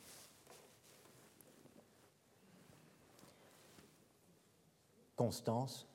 Constance, 5.17 5.87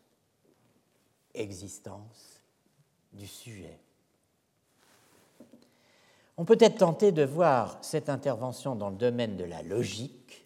existence 1.33 2.41
du 3.13 3.27
sujet. 3.27 3.79
On 6.37 6.45
peut 6.45 6.57
être 6.59 6.77
tenté 6.77 7.11
de 7.11 7.23
voir 7.23 7.79
cette 7.81 8.09
intervention 8.09 8.75
dans 8.75 8.89
le 8.89 8.95
domaine 8.95 9.37
de 9.37 9.43
la 9.43 9.63
logique, 9.63 10.45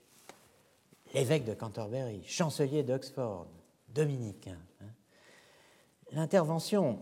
l'évêque 1.14 1.44
de 1.44 1.54
Canterbury, 1.54 2.24
chancelier 2.26 2.84
d'Oxford, 2.84 3.48
dominicain. 3.90 4.58
Hein. 4.82 4.86
L'intervention 6.14 7.00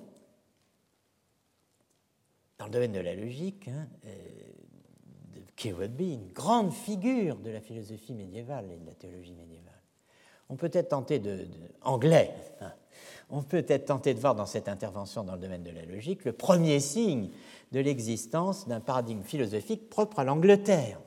dans 2.59 2.65
le 2.65 2.71
domaine 2.71 2.91
de 2.91 2.99
la 2.99 3.15
logique, 3.15 3.69
hein, 3.69 3.87
euh, 4.05 4.15
de 5.65 6.03
une 6.03 6.31
grande 6.31 6.71
figure 6.71 7.37
de 7.37 7.49
la 7.49 7.59
philosophie 7.59 8.13
médiévale 8.13 8.65
et 8.71 8.77
de 8.77 8.85
la 8.85 8.93
théologie 8.93 9.33
médiévale. 9.33 9.73
On 10.49 10.55
peut 10.55 10.69
être 10.73 10.89
tenté 10.89 11.19
de, 11.19 11.47
anglais. 11.81 12.33
Hein. 12.61 12.71
On 13.29 13.43
peut 13.43 13.65
être 13.67 13.85
tenté 13.85 14.13
de 14.13 14.19
voir 14.19 14.35
dans 14.35 14.45
cette 14.45 14.67
intervention 14.67 15.23
dans 15.23 15.33
le 15.33 15.39
domaine 15.39 15.63
de 15.63 15.71
la 15.71 15.83
logique 15.83 16.25
le 16.25 16.33
premier 16.33 16.79
signe 16.79 17.29
de 17.71 17.79
l'existence 17.79 18.67
d'un 18.67 18.79
paradigme 18.79 19.21
philosophique 19.21 19.89
propre 19.89 20.19
à 20.19 20.23
l'Angleterre. 20.23 20.99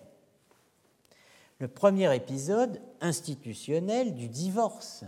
Le 1.59 1.69
premier 1.69 2.15
épisode 2.15 2.81
institutionnel 3.01 4.15
du 4.15 4.29
divorce, 4.29 5.05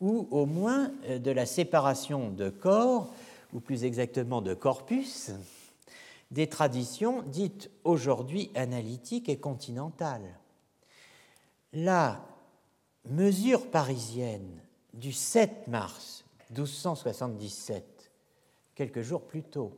ou 0.00 0.28
au 0.30 0.46
moins 0.46 0.92
euh, 1.06 1.18
de 1.18 1.30
la 1.30 1.46
séparation 1.46 2.30
de 2.30 2.48
corps, 2.50 3.12
ou 3.52 3.60
plus 3.60 3.84
exactement 3.84 4.42
de 4.42 4.54
corpus, 4.54 5.30
des 6.34 6.48
traditions 6.48 7.22
dites 7.22 7.70
aujourd'hui 7.84 8.50
analytiques 8.56 9.28
et 9.28 9.38
continentales. 9.38 10.36
La 11.72 12.26
mesure 13.08 13.70
parisienne 13.70 14.60
du 14.94 15.12
7 15.12 15.68
mars 15.68 16.24
1277, 16.50 18.10
quelques 18.74 19.02
jours 19.02 19.22
plus 19.22 19.44
tôt, 19.44 19.76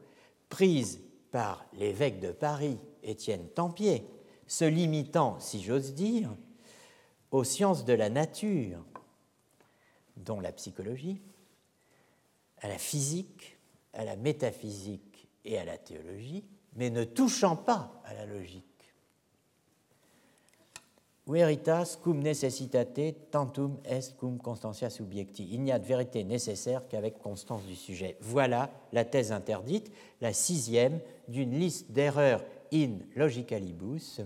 prise 0.49 1.03
par 1.31 1.66
l'évêque 1.74 2.20
de 2.20 2.33
Paris, 2.33 2.78
Étienne 3.03 3.49
Tempier, 3.49 4.07
se 4.47 4.65
limitant, 4.65 5.39
si 5.39 5.62
j'ose 5.62 5.93
dire, 5.93 6.35
aux 7.33 7.45
sciences 7.45 7.85
de 7.85 7.93
la 7.93 8.09
nature, 8.09 8.83
dont 10.16 10.41
la 10.41 10.53
psychologie, 10.53 11.20
à 12.62 12.69
la 12.69 12.78
physique, 12.78 13.59
à 13.93 14.05
la 14.05 14.16
métaphysique 14.16 15.06
et 15.47 15.59
à 15.59 15.64
la 15.64 15.78
théologie, 15.78 16.44
mais 16.74 16.90
ne 16.90 17.05
touchant 17.05 17.56
pas 17.56 18.02
à 18.05 18.14
la 18.14 18.27
logique. 18.27 18.64
Veritas 21.28 21.98
cum 22.01 22.20
necessitate 22.20 23.31
tantum 23.32 23.78
est 23.85 24.16
cum 24.16 24.39
constantia 24.39 24.90
subjecti. 24.90 25.48
Il 25.51 25.62
n'y 25.62 25.73
a 25.73 25.81
de 25.81 25.85
vérité 25.85 26.23
nécessaire 26.23 26.86
qu'avec 26.89 27.18
constance 27.18 27.64
du 27.64 27.74
sujet. 27.74 28.16
Voilà 28.20 28.70
la 28.93 29.05
thèse 29.05 29.32
interdite, 29.32 29.90
la 30.20 30.32
sixième 30.32 31.01
d'une 31.27 31.59
liste 31.59 31.90
d'erreurs 31.90 32.44
in 32.73 32.98
logicalibus 33.16 34.20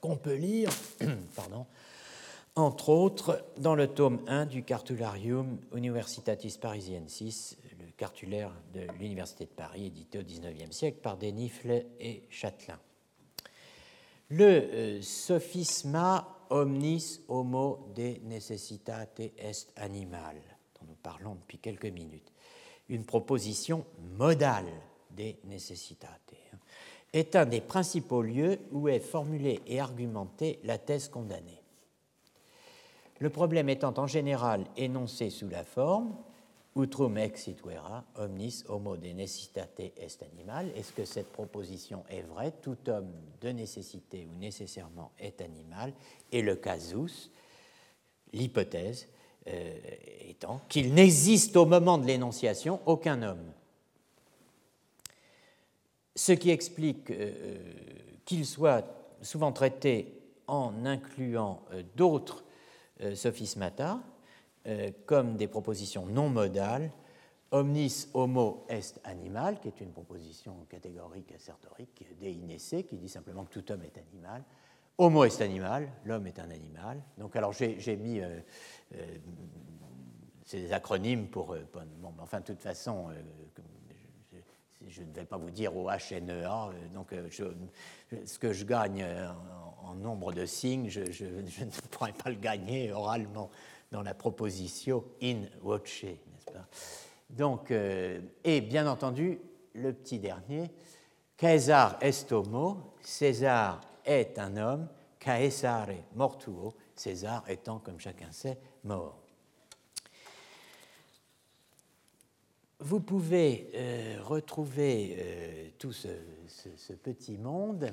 qu'on 0.00 0.16
peut 0.16 0.34
lire, 0.34 0.70
pardon, 1.36 1.66
entre 2.54 2.88
autres 2.88 3.44
dans 3.58 3.74
le 3.74 3.86
tome 3.86 4.20
1 4.26 4.46
du 4.46 4.62
Cartularium 4.62 5.58
Universitatis 5.74 6.58
Parisiensis, 6.58 7.58
cartulaire 8.02 8.50
de 8.74 8.80
l'Université 8.98 9.44
de 9.44 9.50
Paris, 9.50 9.86
édité 9.86 10.18
au 10.18 10.24
XIXe 10.24 10.76
siècle 10.76 10.98
par 11.00 11.16
Desnifles 11.16 11.86
et 12.00 12.24
Châtelain. 12.30 12.80
Le 14.28 14.44
euh, 14.44 15.02
sophisma 15.02 16.46
omnis 16.50 17.20
homo 17.28 17.92
de 17.94 18.16
necessitate 18.24 19.20
est 19.20 19.72
animal, 19.76 20.34
dont 20.74 20.88
nous 20.88 20.96
parlons 21.00 21.36
depuis 21.36 21.58
quelques 21.58 21.86
minutes, 21.86 22.32
une 22.88 23.04
proposition 23.04 23.86
modale 24.18 24.66
des 25.12 25.38
necessitate, 25.44 26.34
est 27.12 27.36
un 27.36 27.46
des 27.46 27.60
principaux 27.60 28.22
lieux 28.22 28.58
où 28.72 28.88
est 28.88 28.98
formulée 28.98 29.60
et 29.68 29.78
argumentée 29.78 30.58
la 30.64 30.78
thèse 30.78 31.06
condamnée. 31.06 31.62
Le 33.20 33.30
problème 33.30 33.68
étant 33.68 33.94
en 33.96 34.08
général 34.08 34.64
énoncé 34.76 35.30
sous 35.30 35.48
la 35.48 35.62
forme 35.62 36.16
Utrum 36.74 37.18
vera, 37.64 38.02
omnis 38.16 38.64
homo 38.66 38.96
de 38.96 39.12
necessitate 39.12 39.92
est 39.94 40.22
animal. 40.22 40.70
Est-ce 40.74 40.92
que 40.92 41.04
cette 41.04 41.30
proposition 41.30 42.02
est 42.08 42.22
vraie? 42.22 42.52
Tout 42.62 42.78
homme 42.88 43.12
de 43.42 43.50
nécessité 43.50 44.26
ou 44.26 44.38
nécessairement 44.38 45.12
est 45.18 45.42
animal. 45.42 45.92
Et 46.30 46.40
le 46.40 46.56
casus, 46.56 47.30
l'hypothèse 48.32 49.08
euh, 49.48 49.78
étant 50.28 50.60
qu'il 50.68 50.94
n'existe 50.94 51.56
au 51.56 51.66
moment 51.66 51.98
de 51.98 52.06
l'énonciation 52.06 52.80
aucun 52.86 53.22
homme. 53.22 53.52
Ce 56.14 56.32
qui 56.32 56.50
explique 56.50 57.10
euh, 57.10 57.32
euh, 57.34 57.58
qu'il 58.24 58.46
soit 58.46 58.84
souvent 59.20 59.52
traité 59.52 60.22
en 60.46 60.86
incluant 60.86 61.62
d'autres 61.96 62.44
sophismata, 63.14 64.00
euh, 64.66 64.90
comme 65.06 65.36
des 65.36 65.48
propositions 65.48 66.06
non 66.06 66.28
modales, 66.28 66.92
omnis 67.50 68.06
homo 68.14 68.64
est 68.68 69.00
animal, 69.02 69.58
qui 69.58 69.66
est 69.66 69.80
une 69.80 69.90
proposition 69.90 70.54
catégorique 70.68 71.32
assertorique 71.32 72.06
d'Einessé, 72.20 72.84
qui 72.84 72.96
dit 72.96 73.08
simplement 73.08 73.44
que 73.44 73.58
tout 73.58 73.72
homme 73.72 73.82
est 73.82 73.98
animal. 73.98 74.44
Homo 74.98 75.24
est 75.24 75.40
animal, 75.40 75.90
l'homme 76.04 76.28
est 76.28 76.38
un 76.38 76.50
animal. 76.50 77.02
Donc, 77.18 77.34
alors 77.34 77.52
j'ai 77.52 77.96
mis 77.96 78.20
euh, 78.20 78.38
euh, 78.94 79.18
ces 80.44 80.72
acronymes 80.72 81.26
pour. 81.26 81.56
bon, 82.00 82.14
enfin, 82.20 82.38
de 82.38 82.44
toute 82.44 82.60
façon, 82.60 83.08
je, 84.86 85.02
ne 85.02 85.12
vais 85.12 85.24
pas 85.24 85.38
vous 85.38 85.50
dire 85.50 85.76
au 85.76 85.88
HNEA, 85.88 86.70
donc 86.94 87.12
ce 88.24 88.38
que 88.38 88.52
je 88.52 88.64
gagne 88.64 89.04
en, 89.82 89.94
nombre 89.94 90.32
de 90.32 90.46
signes, 90.46 90.88
je 90.88 91.24
ne 91.24 91.88
pourrais 91.90 92.12
pas 92.12 92.30
le 92.30 92.36
gagner 92.36 92.92
oralement 92.92 93.50
dans 93.92 94.02
la 94.02 94.14
proposition 94.14 95.04
in 95.22 95.42
voce, 95.60 96.02
n'est-ce 96.02 96.50
pas? 96.50 96.66
Donc, 97.30 97.70
euh, 97.70 98.20
et 98.42 98.60
bien 98.60 98.86
entendu, 98.86 99.38
le 99.74 99.92
petit 99.92 100.18
dernier, 100.18 100.70
Caesar 101.36 101.98
est 102.00 102.32
homo, 102.32 102.94
César 103.02 103.80
est 104.04 104.38
un 104.38 104.56
homme, 104.56 104.88
Caesare 105.18 105.94
mortuo, 106.14 106.74
César 106.96 107.44
étant, 107.48 107.78
comme 107.78 108.00
chacun 108.00 108.32
sait, 108.32 108.58
mort. 108.84 109.18
Vous 112.80 113.00
pouvez 113.00 113.70
euh, 113.74 114.18
retrouver 114.22 115.16
euh, 115.18 115.68
tout 115.78 115.92
ce, 115.92 116.08
petit 117.02 117.38
monde 117.38 117.92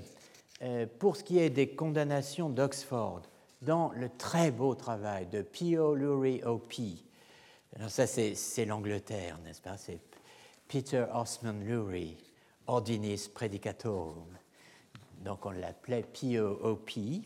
pour 0.97 1.15
ce 1.15 1.23
qui 1.23 1.39
est 1.39 1.49
des 1.49 1.69
condamnations 1.69 2.49
d'Oxford 2.49 3.21
dans 3.61 3.91
le 3.93 4.09
très 4.09 4.51
beau 4.51 4.75
travail 4.75 5.27
de 5.27 5.41
Pio 5.41 5.95
Lurie 5.95 6.41
O.P. 6.43 6.95
Alors 7.75 7.89
ça, 7.89 8.07
c'est 8.07 8.65
l'Angleterre, 8.65 9.37
n'est-ce 9.43 9.61
pas? 9.61 9.77
C'est 9.77 9.99
Peter 10.67 11.05
Osman 11.13 11.63
Lurie, 11.63 12.17
Ordinis 12.67 13.29
Predicatorum. 13.33 14.37
Donc 15.23 15.45
on 15.45 15.51
l'appelait 15.51 16.03
Pio 16.03 16.59
O.P. 16.63 17.21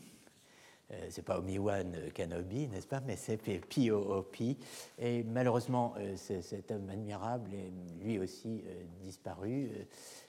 Euh, 0.90 1.06
c'est 1.08 1.22
pas 1.22 1.38
Omi-Wan 1.38 1.96
Kenobi, 2.14 2.68
n'est-ce 2.68 2.86
pas? 2.86 3.00
Mais 3.00 3.16
c'est 3.16 3.38
Pio 3.38 3.98
O.P. 3.98 4.56
Et 4.98 5.22
malheureusement, 5.22 5.94
euh, 5.98 6.16
cet 6.16 6.70
homme 6.70 6.90
admirable 6.90 7.50
est 7.54 8.04
lui 8.04 8.18
aussi 8.18 8.62
euh, 8.66 8.82
disparu, 9.02 9.70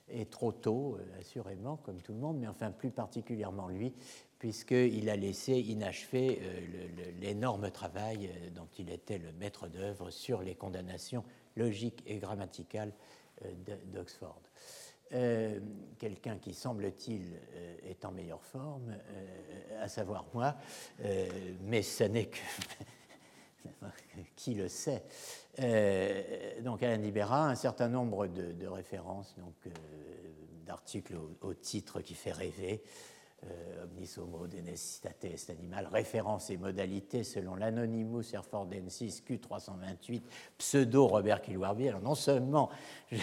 et 0.07 0.26
trop 0.27 0.52
tôt, 0.52 0.99
assurément, 1.19 1.77
comme 1.77 1.99
tout 2.02 2.14
le 2.14 2.19
monde, 2.19 2.38
mais 2.38 2.48
enfin 2.48 2.72
plus 2.72 2.91
particulièrement 2.91 3.68
lui, 3.69 3.91
puisqu'il 4.39 5.09
a 5.09 5.15
laissé 5.15 5.53
inachevé 5.53 6.39
euh, 6.41 6.87
l'énorme 7.19 7.71
travail 7.71 8.27
euh, 8.27 8.49
dont 8.49 8.67
il 8.77 8.89
était 8.89 9.17
le 9.17 9.31
maître 9.33 9.67
d'œuvre 9.67 10.11
sur 10.11 10.41
les 10.41 10.55
condamnations 10.55 11.23
logiques 11.55 12.03
et 12.05 12.17
grammaticales 12.17 12.93
euh, 13.43 13.51
d'Oxford. 13.93 14.41
Quelqu'un 15.99 16.39
qui, 16.39 16.53
semble-t-il, 16.53 17.21
est 17.87 18.03
en 18.03 18.11
meilleure 18.11 18.43
forme, 18.43 18.97
à 19.79 19.87
savoir 19.87 20.25
moi, 20.33 20.55
mais 21.61 21.83
ce 21.83 22.03
n'est 22.05 22.25
que... 22.25 22.39
qui 24.35 24.55
le 24.55 24.67
sait 24.67 25.03
Donc 26.63 26.81
Alain 26.81 26.97
Libera, 26.97 27.47
un 27.47 27.55
certain 27.55 27.87
nombre 27.87 28.25
de, 28.27 28.67
références, 28.67 29.35
d'articles 30.65 31.15
au, 31.41 31.53
titre 31.53 32.01
qui 32.01 32.15
fait 32.15 32.33
rêver, 32.33 32.83
omnis 33.84 34.17
homo 34.17 34.45
est 34.47 35.49
animal, 35.49 35.88
référence 35.91 36.49
et 36.49 36.57
modalités 36.57 37.23
selon 37.23 37.55
l'Anonymous 37.55 38.34
Erfordensis 38.34 39.22
Q328, 39.27 40.22
pseudo 40.57 41.07
Robert 41.07 41.41
Kilwarby. 41.41 41.89
Alors 41.89 42.01
non 42.01 42.15
seulement 42.15 42.69
je, 43.11 43.17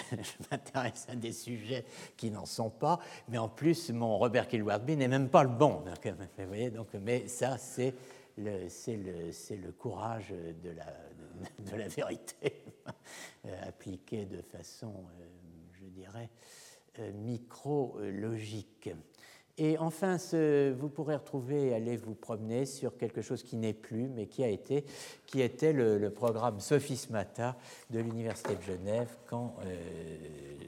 m'intéresse 0.50 1.06
à 1.08 1.16
des 1.16 1.32
sujets 1.32 1.84
qui 2.16 2.30
n'en 2.30 2.46
sont 2.46 2.70
pas, 2.70 2.98
mais 3.28 3.38
en 3.38 3.48
plus 3.48 3.90
mon 3.90 4.18
Robert 4.18 4.48
Kilwarby 4.48 4.96
n'est 4.96 5.08
même 5.08 5.28
pas 5.28 5.42
le 5.42 5.50
bon. 5.50 5.82
Donc, 5.82 6.06
vous 6.06 6.46
voyez, 6.46 6.70
donc, 6.70 6.88
mais 6.94 7.28
ça 7.28 7.58
c'est 7.58 7.94
le, 8.38 8.66
le, 8.86 9.56
le, 9.56 9.72
courage 9.72 10.32
de 10.62 10.70
la, 10.70 10.86
de, 11.70 11.76
la 11.76 11.88
vérité 11.88 12.62
euh, 13.46 13.68
appliqué 13.68 14.24
de 14.24 14.40
façon, 14.42 14.94
euh, 15.20 15.24
je 15.80 15.86
dirais, 15.86 16.30
micro-logique. 17.14 18.90
Et 19.58 19.76
enfin, 19.76 20.16
vous 20.72 20.88
pourrez 20.88 21.14
retrouver, 21.14 21.74
aller 21.74 21.96
vous 21.96 22.14
promener 22.14 22.64
sur 22.64 22.96
quelque 22.96 23.20
chose 23.20 23.42
qui 23.42 23.56
n'est 23.56 23.74
plus, 23.74 24.08
mais 24.08 24.26
qui 24.26 24.42
a 24.42 24.48
été, 24.48 24.84
qui 25.26 25.42
était 25.42 25.74
le, 25.74 26.10
programme 26.10 26.58
Sophismata 26.58 27.56
de 27.90 28.00
l'Université 28.00 28.56
de 28.56 28.62
Genève 28.62 29.14
quand 29.26 29.56
euh, 29.64 29.76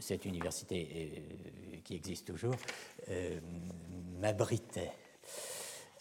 cette 0.00 0.26
université 0.26 0.88
euh, 0.92 1.76
qui 1.82 1.94
existe 1.94 2.26
toujours 2.26 2.54
euh, 3.08 3.40
m'abritait. 4.20 4.92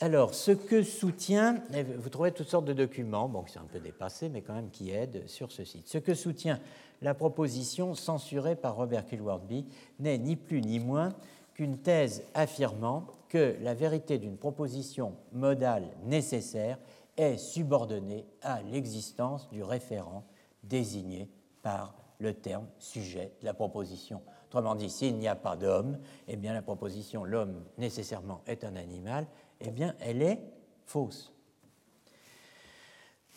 Alors, 0.02 0.34
ce 0.34 0.52
que 0.52 0.84
soutient, 0.84 1.64
vous 2.00 2.10
trouverez 2.10 2.34
toutes 2.34 2.50
sortes 2.50 2.66
de 2.66 2.74
documents, 2.74 3.30
bon, 3.30 3.46
sont 3.48 3.62
un 3.62 3.68
peu 3.72 3.80
dépassés, 3.80 4.28
mais 4.28 4.42
quand 4.42 4.54
même 4.54 4.70
qui 4.70 4.92
aident 4.92 5.24
sur 5.28 5.54
ce 5.54 5.64
site. 5.64 5.88
Ce 5.88 5.98
que 5.98 6.14
soutient 6.14 6.60
la 7.02 7.14
proposition 7.14 7.96
censurée 7.96 8.58
par 8.58 8.76
Robert 8.76 9.06
Kilwardby 9.06 9.66
n'est 10.00 10.18
ni 10.18 10.36
plus 10.36 10.60
ni 10.60 10.80
moins 10.80 11.14
qu'une 11.54 11.78
thèse 11.78 12.24
affirmant 12.34 13.08
que 13.30 13.56
la 13.62 13.74
vérité 13.74 14.18
d'une 14.18 14.38
proposition 14.38 15.16
modale 15.32 15.90
nécessaire 16.06 16.78
est 17.18 17.38
subordonnée 17.38 18.26
à 18.42 18.62
l'existence 18.62 19.50
du 19.50 19.64
référent 19.64 20.24
désigné 20.64 21.30
par 21.62 21.96
le 22.20 22.34
terme 22.34 22.68
sujet 22.80 23.32
de 23.42 23.46
la 23.46 23.54
proposition. 23.54 24.22
Autrement 24.48 24.76
dit, 24.76 24.90
s'il 24.90 25.18
n'y 25.18 25.28
a 25.28 25.36
pas 25.36 25.56
d'homme, 25.56 26.00
eh 26.28 26.36
bien 26.36 26.54
la 26.54 26.62
proposition 26.62 27.24
l'homme 27.24 27.64
nécessairement 27.78 28.42
est 28.48 28.64
un 28.64 28.76
animal, 28.76 29.26
eh 29.60 29.72
bien 29.72 29.96
elle 30.00 30.22
est 30.22 30.40
fausse. 30.86 31.34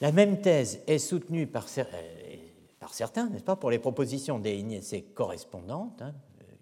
La 0.01 0.13
même 0.13 0.41
thèse 0.43 0.81
est 0.87 0.99
soutenue 0.99 1.47
par, 1.47 1.67
euh, 1.79 1.83
certains, 2.91 3.29
n'est-ce 3.31 3.45
pas, 3.45 3.57
pour 3.57 3.71
les 3.71 3.79
propositions 3.79 4.39
des 4.39 4.63
correspondantes, 5.15 6.03
hein, 6.03 6.15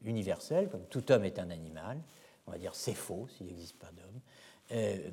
universelles, 0.05 0.69
comme 0.69 0.85
tout 0.87 1.11
homme 1.13 1.25
est 1.25 1.39
un 1.39 1.51
animal, 1.51 1.99
on 2.47 2.53
va 2.53 2.59
dire 2.59 2.75
c'est 2.75 2.95
faux 2.95 3.27
s'il 3.37 3.47
n'existe 3.47 3.79
pas 3.79 3.91
d'homme, 3.93 4.21
euh, 4.73 5.11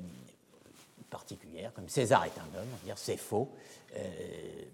particulière, 1.10 1.72
comme 1.74 1.88
César 1.88 2.24
est 2.24 2.38
un 2.38 2.58
homme, 2.58 2.68
on 2.72 2.76
va 2.76 2.84
dire 2.84 2.98
c'est 2.98 3.16
faux, 3.16 3.52
euh, 3.96 4.00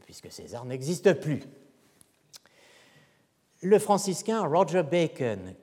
puisque 0.04 0.30
César 0.30 0.64
n'existe 0.64 1.14
plus. 1.14 1.42
Le 3.62 3.78
franciscain 3.80 4.46
Roger 4.46 4.84
Bacon 4.84 5.54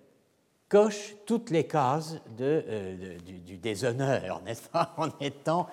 coche 0.67 1.15
toutes 1.25 1.49
les 1.49 1.65
cases 1.65 2.15
euh, 2.41 3.17
du, 3.19 3.57
déshonneur, 3.57 4.41
n'est-ce 4.41 4.67
pas, 4.67 4.93
en 4.97 5.07
étant 5.21 5.67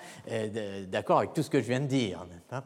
d'accord 0.86 1.18
avec 1.18 1.32
tout 1.32 1.42
ce 1.42 1.50
que 1.50 1.60
je 1.60 1.66
viens 1.66 1.80
de 1.80 1.86
dire, 1.86 2.24
n'est-ce 2.26 2.48
pas? 2.48 2.64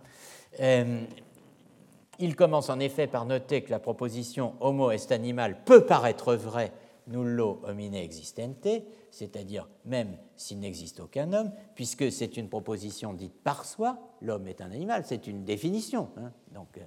Il 2.19 2.37
commence 2.37 2.71
en 2.71 2.81
effet 2.81 3.07
par 3.07 3.27
noter 3.27 3.63
que 3.63 3.71
la 3.71 3.79
proposition 3.79 4.55
homo 4.61 4.91
est 4.91 5.13
animal 5.13 5.65
peut 5.65 5.85
paraître 5.85 6.35
vraie 6.35 6.73
nullo 7.07 7.61
homine 7.65 7.95
existente, 7.95 8.69
c'est-à-dire 9.11 9.69
même 9.85 10.17
s'il 10.37 10.59
n'existe 10.61 11.01
aucun 11.01 11.33
homme, 11.33 11.53
puisque 11.75 12.11
c'est 12.11 12.37
une 12.37 12.49
proposition 12.49 13.13
dite 13.13 13.35
par 13.45 13.65
soi, 13.65 13.99
l'homme 14.21 14.49
est 14.49 14.61
un 14.61 14.71
animal, 14.71 15.05
c'est 15.07 15.27
une 15.27 15.45
définition. 15.45 16.09
Hein. 16.17 16.33
donc, 16.53 16.79
euh, 16.79 16.83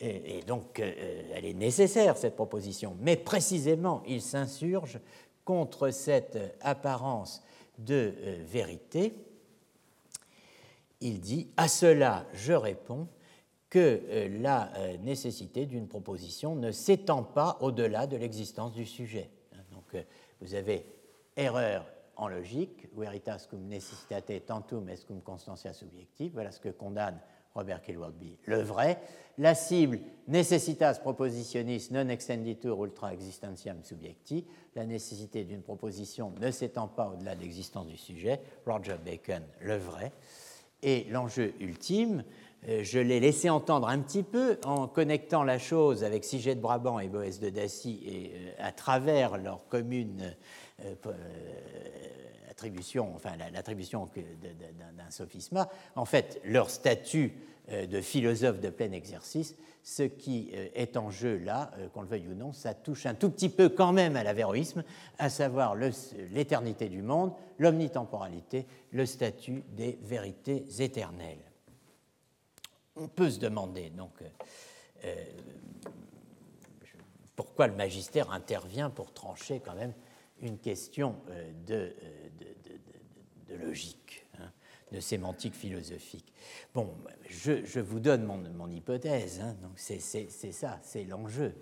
et, 0.00 0.42
donc, 0.42 0.80
euh, 0.80 1.22
elle 1.34 1.44
est 1.44 1.54
nécessaire, 1.54 2.16
cette 2.16 2.36
proposition. 2.36 2.96
Mais 3.00 3.16
précisément, 3.16 4.02
il 4.06 4.22
s'insurge 4.22 5.00
contre 5.44 5.90
cette 5.90 6.38
apparence 6.60 7.42
de 7.78 8.14
euh, 8.16 8.42
vérité. 8.44 9.14
Il 11.00 11.20
dit 11.20 11.48
À 11.56 11.68
cela, 11.68 12.26
je 12.34 12.52
réponds 12.52 13.08
que 13.74 14.02
euh, 14.08 14.28
la 14.40 14.72
euh, 14.76 14.96
nécessité 14.98 15.66
d'une 15.66 15.88
proposition 15.88 16.54
ne 16.54 16.70
s'étend 16.70 17.24
pas 17.24 17.58
au-delà 17.60 18.06
de 18.06 18.16
l'existence 18.16 18.72
du 18.72 18.86
sujet. 18.86 19.28
Hein, 19.52 19.64
donc 19.72 19.96
euh, 19.96 20.02
vous 20.40 20.54
avez 20.54 20.86
erreur 21.36 21.84
en 22.14 22.28
logique, 22.28 22.86
veritas 22.96 23.48
cum 23.50 23.66
necessitate 23.66 24.46
tantum 24.46 24.88
est 24.88 25.04
cum 25.04 25.20
constantia 25.20 25.72
subjective, 25.72 26.30
voilà 26.34 26.52
ce 26.52 26.60
que 26.60 26.68
condamne 26.68 27.18
Robert 27.52 27.82
Kilwardby. 27.82 28.38
Le 28.44 28.62
vrai, 28.62 29.00
la 29.38 29.56
cible 29.56 29.98
necessitas 30.28 31.00
propositionis 31.00 31.90
non 31.90 32.08
extenditur 32.10 32.80
ultra 32.84 33.12
existentiam 33.12 33.82
subjecti, 33.82 34.46
la 34.76 34.86
nécessité 34.86 35.42
d'une 35.42 35.62
proposition 35.62 36.32
ne 36.40 36.52
s'étend 36.52 36.86
pas 36.86 37.08
au-delà 37.08 37.34
de 37.34 37.40
l'existence 37.40 37.88
du 37.88 37.96
sujet, 37.96 38.40
Roger 38.64 38.98
Bacon, 39.04 39.42
le 39.60 39.76
vrai. 39.78 40.12
Et 40.86 41.06
l'enjeu 41.10 41.54
ultime, 41.60 42.22
je 42.66 42.98
l'ai 42.98 43.20
laissé 43.20 43.50
entendre 43.50 43.88
un 43.88 43.98
petit 44.00 44.22
peu 44.22 44.58
en 44.64 44.88
connectant 44.88 45.42
la 45.42 45.58
chose 45.58 46.02
avec 46.02 46.24
Siget 46.24 46.54
de 46.54 46.60
Brabant 46.60 46.98
et 46.98 47.08
Boès 47.08 47.38
de 47.40 47.50
Dacy 47.50 48.00
et 48.06 48.32
euh, 48.34 48.50
à 48.58 48.72
travers 48.72 49.36
leur 49.36 49.68
commune 49.68 50.34
euh, 50.84 50.94
attribution, 52.50 53.12
enfin 53.14 53.32
l'attribution 53.52 54.08
d'un 54.14 55.10
sophisma, 55.10 55.68
en 55.96 56.04
fait, 56.04 56.40
leur 56.44 56.70
statut 56.70 57.32
de 57.68 58.00
philosophe 58.00 58.60
de 58.60 58.70
plein 58.70 58.92
exercice, 58.92 59.56
ce 59.82 60.02
qui 60.02 60.50
est 60.52 60.96
en 60.96 61.10
jeu 61.10 61.38
là, 61.38 61.70
qu'on 61.92 62.02
le 62.02 62.08
veuille 62.08 62.28
ou 62.28 62.34
non, 62.34 62.52
ça 62.52 62.74
touche 62.74 63.06
un 63.06 63.14
tout 63.14 63.30
petit 63.30 63.48
peu 63.48 63.68
quand 63.68 63.92
même 63.92 64.16
à 64.16 64.22
l'avéroïsme, 64.22 64.84
à 65.18 65.30
savoir 65.30 65.74
l'éternité 65.74 66.88
du 66.88 67.02
monde, 67.02 67.32
l'omnitemporalité, 67.58 68.66
le 68.92 69.06
statut 69.06 69.64
des 69.76 69.98
vérités 70.02 70.64
éternelles 70.78 71.43
on 72.96 73.08
peut 73.08 73.30
se 73.30 73.38
demander 73.38 73.90
donc 73.90 74.12
euh, 74.22 74.26
euh, 75.04 75.24
pourquoi 77.36 77.66
le 77.66 77.74
magistère 77.74 78.30
intervient 78.30 78.90
pour 78.90 79.12
trancher 79.12 79.60
quand 79.64 79.74
même 79.74 79.92
une 80.40 80.58
question 80.58 81.16
euh, 81.30 81.50
de, 81.66 81.94
logique, 83.56 84.26
hein, 84.38 84.50
de 84.92 85.00
sémantique 85.00 85.54
philosophique. 85.54 86.32
Bon, 86.72 86.94
je, 87.28 87.80
vous 87.80 88.00
donne 88.00 88.24
mon, 88.24 88.70
hypothèse, 88.70 89.40
hein, 89.40 89.56
donc 89.62 89.72
c'est 89.76 90.00
ça, 90.00 90.78
c'est 90.82 91.04
l'enjeu 91.04 91.54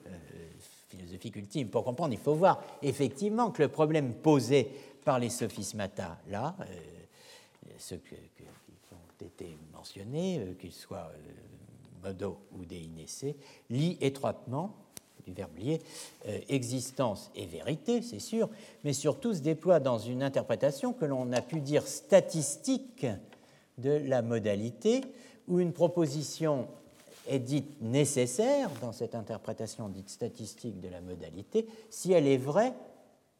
philosophique 0.89 1.37
ultime. 1.37 1.69
Pour 1.69 1.85
comprendre, 1.85 2.13
il 2.13 2.19
faut 2.21 2.35
voir 2.35 2.63
effectivement 2.83 3.51
que 3.51 3.63
le 3.63 3.69
problème 3.69 4.15
posé 4.15 4.71
par 5.05 5.19
les 5.19 5.31
sophismata, 5.31 6.19
là, 6.29 6.57
ce 7.79 7.95
que, 7.95 8.15
été 9.23 9.57
mentionnés, 9.73 10.39
euh, 10.39 10.55
qu'ils 10.55 10.73
soient 10.73 11.11
euh, 11.15 12.07
modo 12.07 12.39
ou 12.53 12.65
déinessés, 12.65 13.37
lie 13.71 13.97
étroitement 14.01 14.75
du 15.25 15.33
verbe 15.33 15.57
lier, 15.57 15.81
euh, 16.27 16.39
existence 16.49 17.31
et 17.35 17.47
vérité, 17.47 18.03
c'est 18.03 18.19
sûr, 18.19 18.49
mais 18.85 18.93
surtout 18.93 19.35
se 19.35 19.41
déploie 19.41 19.81
dans 19.81 19.99
une 19.99 20.23
interprétation 20.23 20.93
que 20.93 21.05
l'on 21.05 21.33
a 21.33 21.41
pu 21.41 21.61
dire 21.61 21.87
statistique 21.87 23.07
de 23.79 23.91
la 23.91 24.23
modalité, 24.23 25.03
où 25.49 25.61
une 25.61 25.73
proposition 25.73 26.69
est 27.29 27.39
dite 27.39 27.81
nécessaire 27.81 28.69
dans 28.81 28.93
cette 28.93 29.15
interprétation 29.15 29.89
dite 29.89 30.11
statistique 30.11 30.81
de 30.81 30.89
la 30.89 31.01
modalité, 31.01 31.67
si 31.89 32.13
elle 32.13 32.27
est 32.27 32.37
vraie 32.37 32.75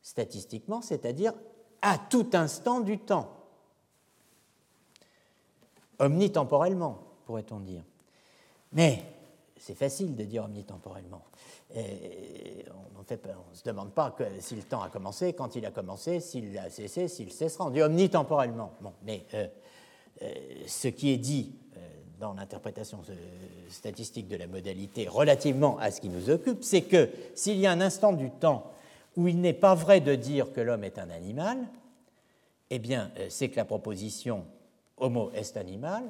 statistiquement, 0.03 0.83
c'est-à-dire 0.83 1.33
à 1.81 1.99
tout 1.99 2.31
instant 2.33 2.81
du 2.81 2.99
temps 2.99 3.42
omnitemporellement, 6.03 6.99
pourrait-on 7.25 7.61
dire. 7.61 7.83
Mais 8.73 9.03
c'est 9.57 9.77
facile 9.77 10.17
de 10.17 10.25
dire 10.25 10.45
omnitemporellement. 10.45 11.23
Et 11.75 12.65
on 12.97 13.01
ne 13.01 13.55
se 13.55 13.65
demande 13.65 13.93
pas 13.93 14.15
si 14.41 14.57
le 14.57 14.63
temps 14.63 14.83
a 14.83 14.89
commencé, 14.89 15.33
quand 15.33 15.55
il 15.57 15.65
a 15.65 15.71
commencé, 15.71 16.21
s'il 16.21 16.59
a 16.59 16.69
cessé, 16.69 17.09
s'il 17.09 17.33
cessera. 17.33 17.67
On 17.67 17.71
dit 17.71 17.81
omnitemporellement. 17.81 18.73
Bon, 18.81 18.93
mais 19.05 19.25
euh, 19.35 19.47
euh, 20.23 20.35
ce 20.67 20.89
qui 20.89 21.11
est 21.11 21.17
dit 21.17 21.53
euh, 21.77 21.81
dans 22.19 22.35
l'interprétation 22.35 23.01
statistique 23.71 24.29
de 24.29 24.37
la 24.37 24.49
modalité 24.49 25.07
relativement 25.09 25.79
à 25.79 25.91
ce 25.91 26.01
qui 26.01 26.09
nous 26.09 26.29
occupe, 26.29 26.65
c'est 26.65 26.83
que 26.83 27.09
s'il 27.35 27.59
y 27.59 27.67
a 27.67 27.71
un 27.71 27.81
instant 27.81 28.13
du 28.13 28.31
temps 28.31 28.73
où 29.17 29.29
il 29.29 29.41
n'est 29.41 29.53
pas 29.53 29.75
vrai 29.75 30.01
de 30.01 30.15
dire 30.15 30.53
que 30.53 30.61
l'homme 30.61 30.85
est 30.85 30.99
un 30.99 31.11
animal, 31.11 31.59
eh 32.71 32.79
bien, 32.79 33.11
c'est 33.29 33.49
que 33.51 33.57
la 33.57 33.65
proposition 33.65 34.45
homo 35.03 35.31
est 35.35 35.57
animal, 35.57 36.05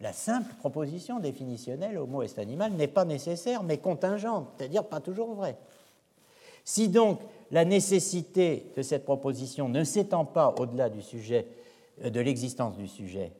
la 0.00 0.12
simple 0.12 0.52
proposition 0.56 1.20
définitionnelle 1.20 1.96
homo 1.96 2.22
est 2.22 2.38
animal 2.38 2.72
n'est 2.72 2.88
pas 2.88 3.04
nécessaire 3.04 3.62
mais 3.62 3.78
contingente, 3.78 4.48
c'est-à-dire 4.58 4.84
pas 4.84 5.00
toujours 5.00 5.34
vraie. 5.34 5.56
Si 6.64 6.88
donc 6.88 7.20
la 7.50 7.64
nécessité 7.64 8.72
de 8.76 8.82
cette 8.82 9.04
proposition 9.04 9.68
ne 9.68 9.84
s'étend 9.84 10.24
pas 10.24 10.54
au-delà 10.58 10.90
du 10.90 11.00
sujet, 11.00 11.46
euh, 12.02 12.10
de 12.10 12.20
l'existence 12.20 12.76
du 12.76 12.88
sujet 12.88 13.32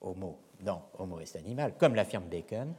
homo 0.00 0.38
dans 0.60 0.82
homo 0.98 1.18
est 1.18 1.34
animal, 1.36 1.74
comme 1.76 1.96
l'affirme 1.96 2.24
Bacon, 2.30 2.72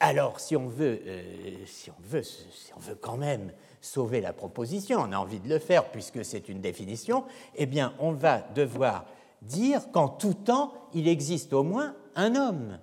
alors 0.00 0.40
si 0.40 0.56
on 0.56 0.66
veut, 0.66 1.00
euh, 1.06 1.22
si 1.66 1.90
on 1.90 2.02
veut, 2.02 2.24
si 2.24 2.72
on 2.76 2.80
veut 2.80 2.96
quand 2.96 3.16
même 3.16 3.52
sauver 3.80 4.20
la 4.20 4.32
proposition, 4.32 4.98
on 5.00 5.12
a 5.12 5.16
envie 5.16 5.38
de 5.38 5.48
le 5.48 5.60
faire 5.60 5.92
puisque 5.92 6.24
c'est 6.24 6.48
une 6.48 6.60
définition, 6.60 7.24
eh 7.54 7.66
bien 7.66 7.94
on 8.00 8.10
va 8.10 8.40
devoir 8.54 9.04
dire 9.42 9.90
qu'en 9.92 10.08
tout 10.08 10.34
temps, 10.34 10.72
il 10.94 11.08
existe 11.08 11.52
au 11.52 11.62
moins 11.62 11.94
un 12.14 12.34
homme. 12.34 12.78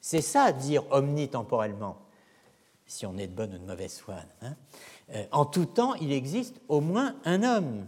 C'est 0.00 0.20
ça, 0.20 0.52
dire 0.52 0.84
omnitemporellement, 0.90 1.96
si 2.86 3.06
on 3.06 3.16
est 3.16 3.26
de 3.26 3.32
bonne 3.32 3.54
ou 3.54 3.58
de 3.58 3.64
mauvaise 3.64 3.98
foi. 3.98 4.16
Hein. 4.42 4.54
Euh, 5.14 5.24
en 5.32 5.46
tout 5.46 5.66
temps, 5.66 5.94
il 5.94 6.12
existe 6.12 6.60
au 6.68 6.80
moins 6.80 7.16
un 7.24 7.42
homme. 7.42 7.86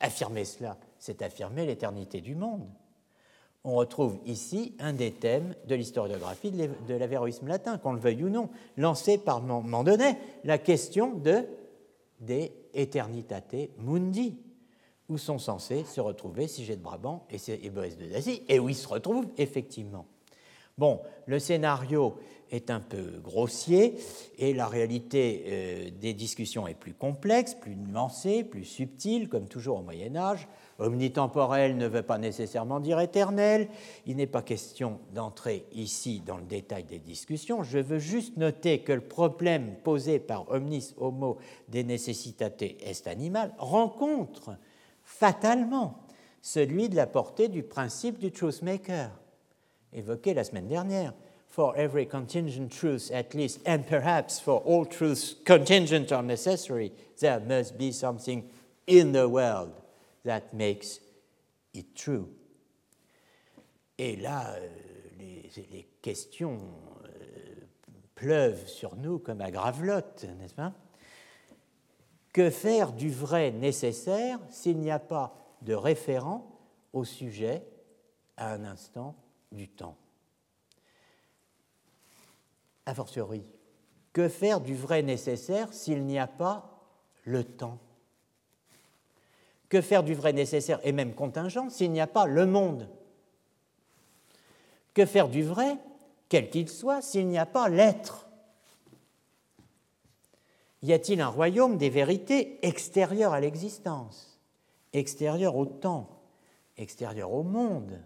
affirmer 0.00 0.44
cela, 0.44 0.76
c'est 0.98 1.22
affirmer 1.22 1.66
l'éternité 1.66 2.20
du 2.20 2.34
monde. 2.34 2.66
On 3.64 3.74
retrouve 3.74 4.18
ici 4.26 4.76
un 4.78 4.92
des 4.92 5.10
thèmes 5.10 5.54
de 5.66 5.74
l'historiographie 5.74 6.52
de 6.52 6.94
l'avéroïsme 6.94 7.48
latin, 7.48 7.78
qu'on 7.78 7.94
le 7.94 7.98
veuille 7.98 8.22
ou 8.24 8.28
non, 8.28 8.48
lancé 8.76 9.18
par 9.18 9.42
Mandonnet, 9.42 10.18
la 10.44 10.58
question 10.58 11.14
de 11.14 11.44
des 12.20 12.52
Eternitate 12.74 13.70
Mundi, 13.78 14.36
où 15.08 15.18
sont 15.18 15.38
censés 15.38 15.84
se 15.84 16.00
retrouver 16.00 16.48
Siget 16.48 16.76
de 16.76 16.82
Brabant 16.82 17.26
et 17.30 17.70
Boès 17.70 17.96
de 17.96 18.06
Dacie, 18.06 18.42
et 18.48 18.58
où 18.58 18.68
ils 18.68 18.74
se 18.74 18.88
retrouvent 18.88 19.28
effectivement. 19.38 20.06
Bon, 20.78 21.00
le 21.26 21.38
scénario 21.38 22.16
est 22.50 22.70
un 22.70 22.80
peu 22.80 23.18
grossier 23.22 23.94
et 24.38 24.52
la 24.52 24.66
réalité 24.66 25.44
euh, 25.46 25.90
des 25.98 26.12
discussions 26.12 26.68
est 26.68 26.74
plus 26.74 26.92
complexe, 26.92 27.54
plus 27.54 27.74
nuancée, 27.74 28.44
plus 28.44 28.64
subtile, 28.64 29.28
comme 29.28 29.48
toujours 29.48 29.78
au 29.78 29.82
Moyen 29.82 30.14
Âge. 30.16 30.46
Omnitemporel 30.78 31.78
ne 31.78 31.86
veut 31.86 32.02
pas 32.02 32.18
nécessairement 32.18 32.80
dire 32.80 33.00
éternel. 33.00 33.68
Il 34.04 34.16
n'est 34.16 34.26
pas 34.26 34.42
question 34.42 35.00
d'entrer 35.14 35.64
ici 35.72 36.20
dans 36.24 36.36
le 36.36 36.44
détail 36.44 36.84
des 36.84 36.98
discussions. 36.98 37.62
Je 37.62 37.78
veux 37.78 37.98
juste 37.98 38.36
noter 38.36 38.80
que 38.80 38.92
le 38.92 39.00
problème 39.00 39.76
posé 39.82 40.18
par 40.18 40.50
omnis 40.50 40.94
homo 40.98 41.38
de 41.70 41.80
necessitate 41.80 42.60
est 42.62 43.06
animal 43.06 43.54
rencontre 43.58 44.50
fatalement 45.06 46.06
celui 46.42 46.88
de 46.88 46.96
la 46.96 47.06
portée 47.06 47.48
du 47.48 47.62
principe 47.62 48.18
du 48.18 48.30
truthmaker, 48.30 49.10
évoqué 49.92 50.34
la 50.34 50.44
semaine 50.44 50.68
dernière. 50.68 51.14
For 51.48 51.74
every 51.74 52.06
contingent 52.06 52.68
truth, 52.68 53.10
at 53.12 53.32
least, 53.32 53.60
and 53.66 53.84
perhaps 53.88 54.38
for 54.38 54.62
all 54.66 54.84
truths 54.84 55.36
contingent 55.46 56.12
or 56.12 56.22
necessary, 56.22 56.92
there 57.18 57.40
must 57.40 57.78
be 57.78 57.92
something 57.92 58.44
in 58.86 59.12
the 59.12 59.26
world 59.26 59.72
that 60.24 60.52
makes 60.52 61.00
it 61.72 61.94
true. 61.94 62.28
Et 63.96 64.16
là, 64.16 64.54
euh, 64.58 64.68
les, 65.18 65.50
les 65.72 65.88
questions 66.02 66.58
euh, 67.06 67.54
pleuvent 68.14 68.68
sur 68.68 68.94
nous 68.96 69.18
comme 69.18 69.40
à 69.40 69.50
gravelotte, 69.50 70.26
n'est-ce 70.38 70.54
pas? 70.54 70.74
Que 72.36 72.50
faire 72.50 72.92
du 72.92 73.08
vrai 73.10 73.50
nécessaire 73.50 74.38
s'il 74.50 74.76
n'y 74.80 74.90
a 74.90 74.98
pas 74.98 75.34
de 75.62 75.72
référent 75.72 76.46
au 76.92 77.02
sujet 77.02 77.66
à 78.36 78.52
un 78.52 78.62
instant 78.64 79.14
du 79.52 79.70
temps? 79.70 79.96
A 82.84 82.94
fortiori, 82.94 83.42
que 84.12 84.28
faire 84.28 84.60
du 84.60 84.74
vrai 84.74 85.00
nécessaire 85.00 85.72
s'il 85.72 86.04
n'y 86.04 86.18
a 86.18 86.26
pas 86.26 86.78
le 87.24 87.42
temps? 87.42 87.78
Que 89.70 89.80
faire 89.80 90.02
du 90.02 90.12
vrai 90.12 90.34
nécessaire 90.34 90.78
et 90.84 90.92
même 90.92 91.14
contingent 91.14 91.70
s'il 91.70 91.90
n'y 91.90 92.02
a 92.02 92.06
pas 92.06 92.26
le 92.26 92.44
monde? 92.44 92.86
Que 94.92 95.06
faire 95.06 95.30
du 95.30 95.42
vrai, 95.42 95.78
quel 96.28 96.50
qu'il 96.50 96.68
soit, 96.68 97.00
s'il 97.00 97.28
n'y 97.28 97.38
a 97.38 97.46
pas 97.46 97.70
l'être? 97.70 98.25
Y 100.82 100.92
a-t-il 100.92 101.20
un 101.20 101.28
royaume 101.28 101.78
des 101.78 101.90
vérités 101.90 102.58
extérieures 102.66 103.32
à 103.32 103.40
l'existence, 103.40 104.40
extérieures 104.92 105.56
au 105.56 105.66
temps, 105.66 106.20
extérieures 106.76 107.32
au 107.32 107.42
monde, 107.42 108.00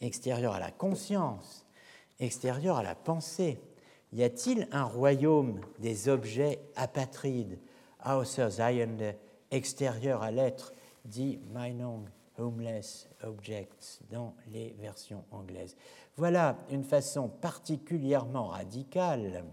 extérieures 0.00 0.54
à 0.54 0.60
la 0.60 0.70
conscience, 0.70 1.66
extérieures 2.20 2.76
à 2.76 2.82
la 2.82 2.94
pensée? 2.94 3.58
Y 4.12 4.22
a-t-il 4.22 4.68
un 4.70 4.84
royaume 4.84 5.60
des 5.80 6.08
objets 6.08 6.60
apatrides, 6.76 7.58
außer 8.04 8.50
Seiende, 8.50 9.16
extérieur 9.50 10.22
à 10.22 10.30
l'être 10.30 10.72
dit 11.04 11.40
Meinung 11.52 12.04
Homeless 12.38 13.08
Objects 13.24 14.00
dans 14.10 14.34
les 14.52 14.76
versions 14.78 15.24
anglaises? 15.32 15.76
Voilà 16.16 16.58
une 16.70 16.84
façon 16.84 17.28
particulièrement 17.28 18.48
radicale 18.48 19.44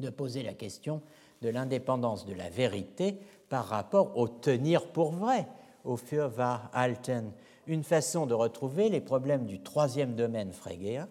de 0.00 0.10
poser 0.10 0.42
la 0.42 0.54
question 0.54 1.02
de 1.42 1.48
l'indépendance 1.48 2.26
de 2.26 2.34
la 2.34 2.50
vérité 2.50 3.18
par 3.48 3.66
rapport 3.66 4.16
au 4.16 4.28
tenir 4.28 4.92
pour 4.92 5.12
vrai, 5.12 5.48
au 5.84 5.96
Fürwahrhalten, 5.96 7.32
une 7.66 7.84
façon 7.84 8.26
de 8.26 8.34
retrouver 8.34 8.88
les 8.88 9.00
problèmes 9.00 9.46
du 9.46 9.60
troisième 9.60 10.14
domaine 10.14 10.52
frégéen, 10.52 11.08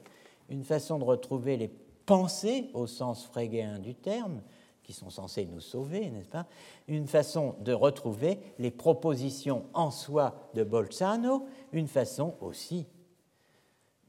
une 0.50 0.64
façon 0.64 1.00
de 1.00 1.04
retrouver 1.04 1.58
les 1.58 1.72
pensées 2.06 2.70
au 2.74 2.88
sens 2.88 3.26
frégéen 3.26 3.80
du 3.80 3.96
terme, 3.96 4.42
qui 4.84 4.94
sont 4.94 5.12
censés 5.12 5.46
nous 5.46 5.60
sauver, 5.60 6.10
n'est-ce 6.10 6.30
pas? 6.30 6.48
Une 6.88 7.06
façon 7.06 7.56
de 7.60 7.74
retrouver 7.74 8.40
les 8.58 8.72
propositions 8.72 9.66
en 9.76 9.92
soi 9.92 10.50
de 10.56 10.64
Bolzano, 10.64 11.46
une 11.72 11.88
façon 11.88 12.34
aussi 12.42 12.88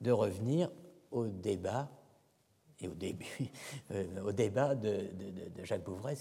de 0.00 0.10
revenir 0.10 0.70
au 1.10 1.26
débat 1.26 1.88
et 2.82 2.88
au 2.88 2.94
début, 2.94 3.50
euh, 3.92 4.22
au 4.24 4.32
débat 4.32 4.74
de, 4.74 5.10
Jacques 5.64 5.84
Bouvray, 5.84 6.16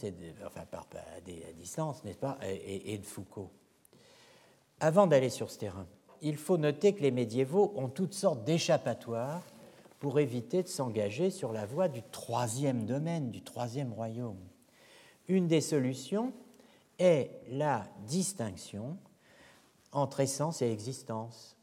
enfin 0.45 0.65
par, 0.69 0.87
à, 0.95 1.21
distance, 1.57 2.03
n'est-ce 2.03 2.17
pas, 2.17 2.37
et 2.43 2.97
de 2.97 3.05
Foucault. 3.05 3.51
Avant 4.79 5.07
d'aller 5.07 5.29
sur 5.29 5.51
ce 5.51 5.59
terrain, 5.59 5.87
il 6.21 6.37
faut 6.37 6.57
noter 6.57 6.93
que 6.93 7.01
les 7.01 7.11
médiévaux 7.11 7.73
ont 7.75 7.89
toutes 7.89 8.13
sortes 8.13 8.43
d'échappatoires 8.43 9.43
pour 9.99 10.19
éviter 10.19 10.63
de 10.63 10.67
s'engager 10.67 11.29
sur 11.29 11.51
la 11.51 11.65
voie 11.65 11.87
du 11.87 12.01
troisième 12.11 12.85
domaine, 12.85 13.31
du 13.31 13.41
troisième 13.41 13.91
royaume. 13.93 14.39
Une 15.27 15.47
des 15.47 15.61
solutions 15.61 16.33
est 16.97 17.31
la 17.49 17.85
distinction 18.07 18.97
entre 19.91 20.21
essence 20.21 20.61
et 20.61 20.71
existence, 20.71 21.57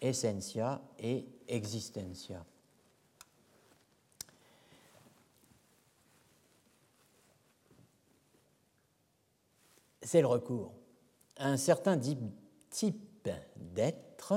essentia 0.00 0.80
et 0.98 1.26
existentia. 1.48 2.44
C'est 10.02 10.20
le 10.20 10.26
recours. 10.26 10.72
À 11.36 11.48
un 11.48 11.56
certain 11.56 11.98
type 11.98 13.28
d'être 13.74 14.34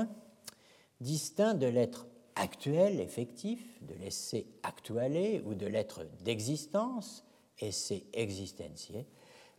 distinct 1.00 1.54
de 1.54 1.66
l'être 1.66 2.06
actuel, 2.36 3.00
effectif, 3.00 3.60
de 3.82 3.94
l'essai 3.94 4.46
actualé 4.62 5.42
ou 5.46 5.54
de 5.54 5.66
l'être 5.66 6.06
d'existence, 6.22 7.24
esse 7.58 7.92
existentiae, 8.12 9.06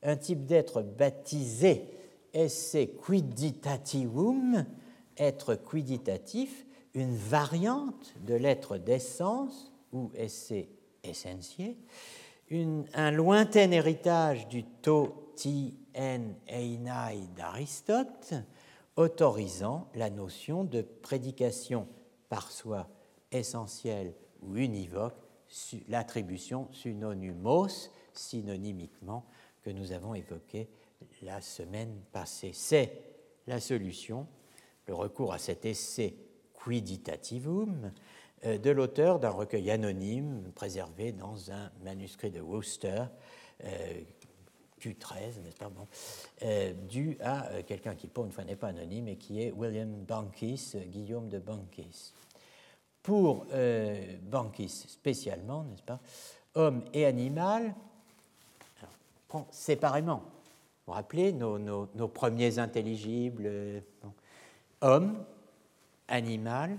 un 0.04 0.18
type 0.18 0.46
d'être 0.46 0.82
baptisé 0.82 1.90
esse 2.36 2.78
quiditativum, 3.06 4.66
être 5.18 5.56
quiditatif, 5.56 6.66
une 6.94 7.16
variante 7.16 8.14
de 8.28 8.36
l'être 8.36 8.78
d'essence 8.78 9.72
ou 9.94 10.12
esse 10.14 10.54
essentiae, 11.04 11.78
un 12.94 13.12
lointain 13.12 13.72
héritage 13.72 14.48
du 14.50 14.64
to 14.64 15.32
ti 15.36 15.76
en 15.96 16.34
einai 16.48 17.28
d'Aristote, 17.36 18.34
autorisant 18.96 19.90
la 19.96 20.10
notion 20.10 20.64
de 20.64 20.82
prédication 20.82 21.88
par 22.30 22.52
soi 22.52 22.88
essentielle 23.32 24.14
ou 24.42 24.56
univoque 24.56 25.16
l'attribution 25.88 26.68
synonymos, 26.72 27.92
synonymiquement, 28.14 29.26
que 29.62 29.70
nous 29.70 29.92
avons 29.92 30.16
évoqué 30.16 30.70
la 31.22 31.42
semaine 31.42 32.02
passée. 32.12 32.52
C'est 32.54 32.92
la 33.48 33.60
solution, 33.60 34.28
le 34.88 34.94
recours 34.94 35.34
à 35.34 35.40
cet 35.40 35.66
essai 35.66 36.16
quiditativum 36.64 37.92
euh, 38.46 38.58
de 38.58 38.70
l'auteur 38.70 39.20
d'un 39.20 39.30
recueil 39.30 39.72
anonyme 39.72 40.52
préservé 40.56 41.12
dans 41.12 41.52
un 41.52 41.72
manuscrit 41.84 42.32
de 42.32 42.42
Worcester, 42.42 43.04
euh, 43.64 44.02
Q13, 44.86 45.42
n'est-ce 45.44 45.58
pas 45.58 45.70
bon, 45.70 45.88
euh, 46.44 46.74
dû 46.88 47.18
à 47.22 47.64
quelqu'un 47.64 47.96
qui, 47.96 48.08
pour 48.08 48.26
une 48.26 48.32
fois, 48.32 48.44
n'est 48.44 48.56
pas 48.56 48.68
anonyme 48.68 49.08
et 49.08 49.16
qui 49.18 49.42
est 49.42 49.52
William 49.52 49.92
Bankis, 50.06 50.74
Guillaume 50.88 51.30
de 51.30 51.40
Bankis 51.40 52.14
pour 53.06 53.46
euh, 53.54 54.04
Bankis 54.24 54.86
spécialement, 54.88 55.64
n'est-ce 55.64 55.84
pas, 55.84 56.00
homme 56.56 56.82
et 56.92 57.06
animal, 57.06 57.76
alors, 58.80 59.46
séparément. 59.52 60.24
Vous 60.24 60.24
vous 60.88 60.94
rappelez 60.94 61.32
nos, 61.32 62.08
premiers 62.08 62.58
intelligibles 62.58 63.44
euh, 63.46 63.80
Homme, 64.82 65.24
animal, 66.08 66.76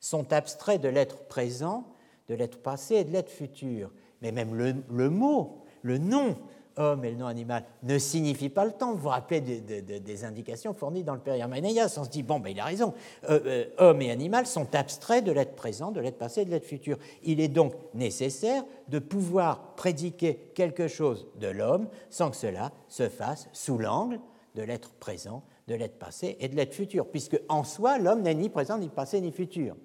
sont 0.00 0.32
abstraits 0.32 0.80
de 0.80 0.88
l'être 0.88 1.24
présent, 1.24 1.84
de 2.28 2.34
l'être 2.34 2.62
passé 2.62 2.96
et 2.96 3.04
de 3.04 3.10
l'être 3.10 3.30
futur. 3.30 3.90
Mais 4.22 4.32
même 4.32 4.54
le 4.54 5.10
mot, 5.10 5.66
le 5.82 5.98
nom 5.98 6.38
homme 6.80 7.04
et 7.04 7.10
le 7.10 7.16
nom 7.16 7.26
animal 7.26 7.64
ne 7.82 7.98
signifie 7.98 8.48
pas 8.48 8.64
le 8.64 8.72
temps. 8.72 8.92
Vous 8.92 8.98
vous 8.98 9.08
rappelez 9.08 9.40
des 9.40 10.24
indications 10.24 10.74
fournies 10.74 11.04
dans 11.04 11.14
le 11.14 11.20
Père 11.20 11.48
Manéas. 11.48 11.96
On 11.98 12.04
se 12.04 12.10
dit, 12.10 12.22
bon, 12.22 12.40
ben, 12.40 12.50
il 12.50 12.60
a 12.60 12.64
raison, 12.64 12.94
euh, 13.28 13.40
euh, 13.46 13.64
homme 13.78 14.02
et 14.02 14.10
animal 14.10 14.46
sont 14.46 14.74
abstraits 14.74 15.24
de 15.24 15.32
l'être 15.32 15.54
présent, 15.54 15.92
de 15.92 16.00
l'être 16.00 16.18
passé 16.18 16.42
et 16.42 16.44
de 16.44 16.50
l'être 16.50 16.66
futur. 16.66 16.98
Il 17.22 17.40
est 17.40 17.48
donc 17.48 17.74
nécessaire 17.94 18.64
de 18.88 18.98
pouvoir 18.98 19.74
prédiquer 19.76 20.50
quelque 20.54 20.88
chose 20.88 21.26
de 21.38 21.48
l'homme 21.48 21.88
sans 22.08 22.30
que 22.30 22.36
cela 22.36 22.72
se 22.88 23.08
fasse 23.08 23.48
sous 23.52 23.78
l'angle 23.78 24.20
de 24.54 24.62
l'être 24.62 24.92
présent, 24.94 25.44
de 25.68 25.74
l'être 25.74 25.98
passé 25.98 26.36
et 26.40 26.48
de 26.48 26.56
l'être 26.56 26.74
futur, 26.74 27.06
puisque 27.06 27.40
en 27.48 27.62
soi, 27.62 27.98
l'homme 27.98 28.22
n'est 28.22 28.34
ni 28.34 28.48
présent, 28.48 28.78
ni 28.78 28.88
passé, 28.88 29.20
ni 29.20 29.30
futur. 29.30 29.76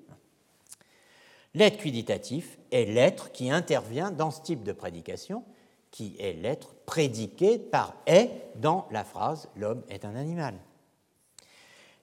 L'être 1.53 1.77
quiditatif 1.77 2.57
est 2.71 2.85
l'être 2.85 3.31
qui 3.31 3.49
intervient 3.49 4.11
dans 4.11 4.31
ce 4.31 4.41
type 4.41 4.63
de 4.63 4.73
prédication 4.73 5.43
qui 5.95 6.17
est 6.19 6.33
l'être 6.33 6.74
prédiqué 6.85 7.57
par 7.57 7.95
est 8.05 8.29
dans 8.55 8.87
la 8.91 9.03
phrase 9.03 9.49
L'homme 9.55 9.83
est 9.89 10.05
un 10.05 10.15
animal. 10.15 10.55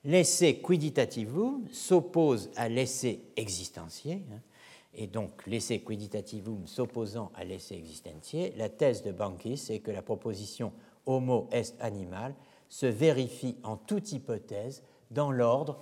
L'essai 0.04 0.60
quiditativum 0.60 1.68
s'oppose 1.72 2.50
à 2.56 2.68
l'essai 2.68 3.20
existentiel, 3.36 4.20
hein, 4.32 4.40
et 4.94 5.06
donc 5.06 5.46
l'essai 5.46 5.80
quiditativum 5.80 6.66
s'opposant 6.66 7.30
à 7.34 7.44
l'essai 7.44 7.76
existentiel, 7.76 8.52
la 8.56 8.68
thèse 8.68 9.02
de 9.02 9.12
Bankis 9.12 9.66
est 9.70 9.78
que 9.78 9.90
la 9.90 10.02
proposition 10.02 10.72
homo 11.06 11.48
est 11.52 11.74
animal 11.80 12.34
se 12.68 12.86
vérifie 12.86 13.56
en 13.62 13.76
toute 13.76 14.12
hypothèse 14.12 14.82
dans 15.10 15.30
l'ordre 15.30 15.78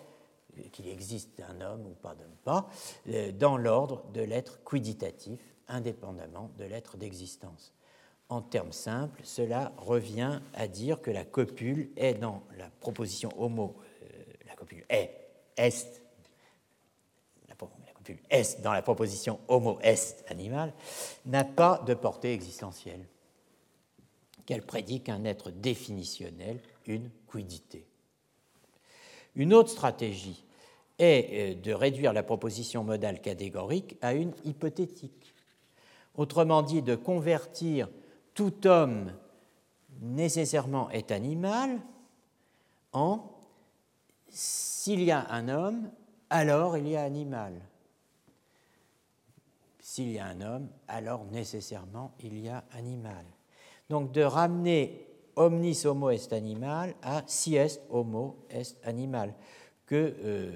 qu'il 0.73 0.89
existe 0.89 1.39
d'un 1.39 1.61
homme 1.61 1.87
ou 1.87 1.95
pas 1.95 2.15
d'un 2.15 2.25
pas, 2.45 2.69
euh, 3.09 3.33
dans 3.33 3.57
l'ordre 3.57 4.05
de 4.13 4.21
l'être 4.21 4.63
quiditatif, 4.65 5.41
indépendamment 5.69 6.51
de 6.59 6.65
l'être 6.65 6.97
d'existence. 6.97 7.73
En 8.31 8.43
termes 8.43 8.73
simples, 8.73 9.21
cela 9.25 9.73
revient 9.77 10.41
à 10.55 10.69
dire 10.69 11.03
que 11.03 11.11
la 11.11 11.25
copule 11.25 11.91
est 11.97 12.15
dans 12.15 12.45
la 12.57 12.71
proposition 12.81 13.29
homo, 13.37 13.75
euh, 14.03 14.07
la 14.47 14.55
copule 14.55 14.85
est, 14.89 15.11
est, 15.57 16.01
dans 18.63 18.73
la 18.73 18.83
proposition 18.83 19.41
homo 19.49 19.79
est 19.83 20.25
animal, 20.29 20.73
n'a 21.27 21.45
pas 21.45 21.83
de 21.87 21.95
portée 21.95 22.33
existentielle, 22.33 23.05
qu'elle 24.47 24.63
prédique 24.63 25.09
un 25.09 25.25
être 25.25 25.51
définitionnel, 25.51 26.61
une 26.87 27.11
quidité. 27.31 27.85
Une 29.35 29.53
autre 29.53 29.71
stratégie 29.71 30.45
est 31.01 31.29
euh, 31.33 31.55
de 31.61 31.73
réduire 31.73 32.13
la 32.13 32.23
proposition 32.23 32.85
modale 32.85 33.21
catégorique 33.21 33.97
à 34.03 34.15
une 34.15 34.33
hypothétique. 34.45 35.35
Autrement 36.17 36.63
dit, 36.63 36.83
de 36.83 36.95
convertir 36.95 37.89
tout 38.35 38.67
homme 38.67 39.13
nécessairement 40.01 40.91
est 40.91 41.11
animal 41.11 41.81
en 42.93 43.23
s'il 44.29 45.03
y 45.03 45.11
a 45.11 45.27
un 45.31 45.49
homme, 45.49 45.91
alors 46.31 46.77
il 46.77 46.89
y 46.89 46.97
a 46.97 47.03
animal. 47.03 47.61
S'il 49.81 50.13
y 50.13 50.19
a 50.19 50.27
un 50.27 50.41
homme, 50.41 50.69
alors 50.87 51.25
nécessairement 51.25 52.13
il 52.21 52.39
y 52.39 52.49
a 52.49 52.65
animal. 52.73 53.25
Donc 53.89 54.13
de 54.13 54.23
ramener 54.23 55.07
omnis 55.37 55.85
homo 55.85 56.11
est 56.11 56.33
animal 56.33 56.95
à 57.03 57.23
si 57.27 57.57
est 57.57 57.81
homo 57.91 58.47
est 58.51 58.79
animal. 58.85 59.35
Que, 59.85 60.15
euh, 60.23 60.53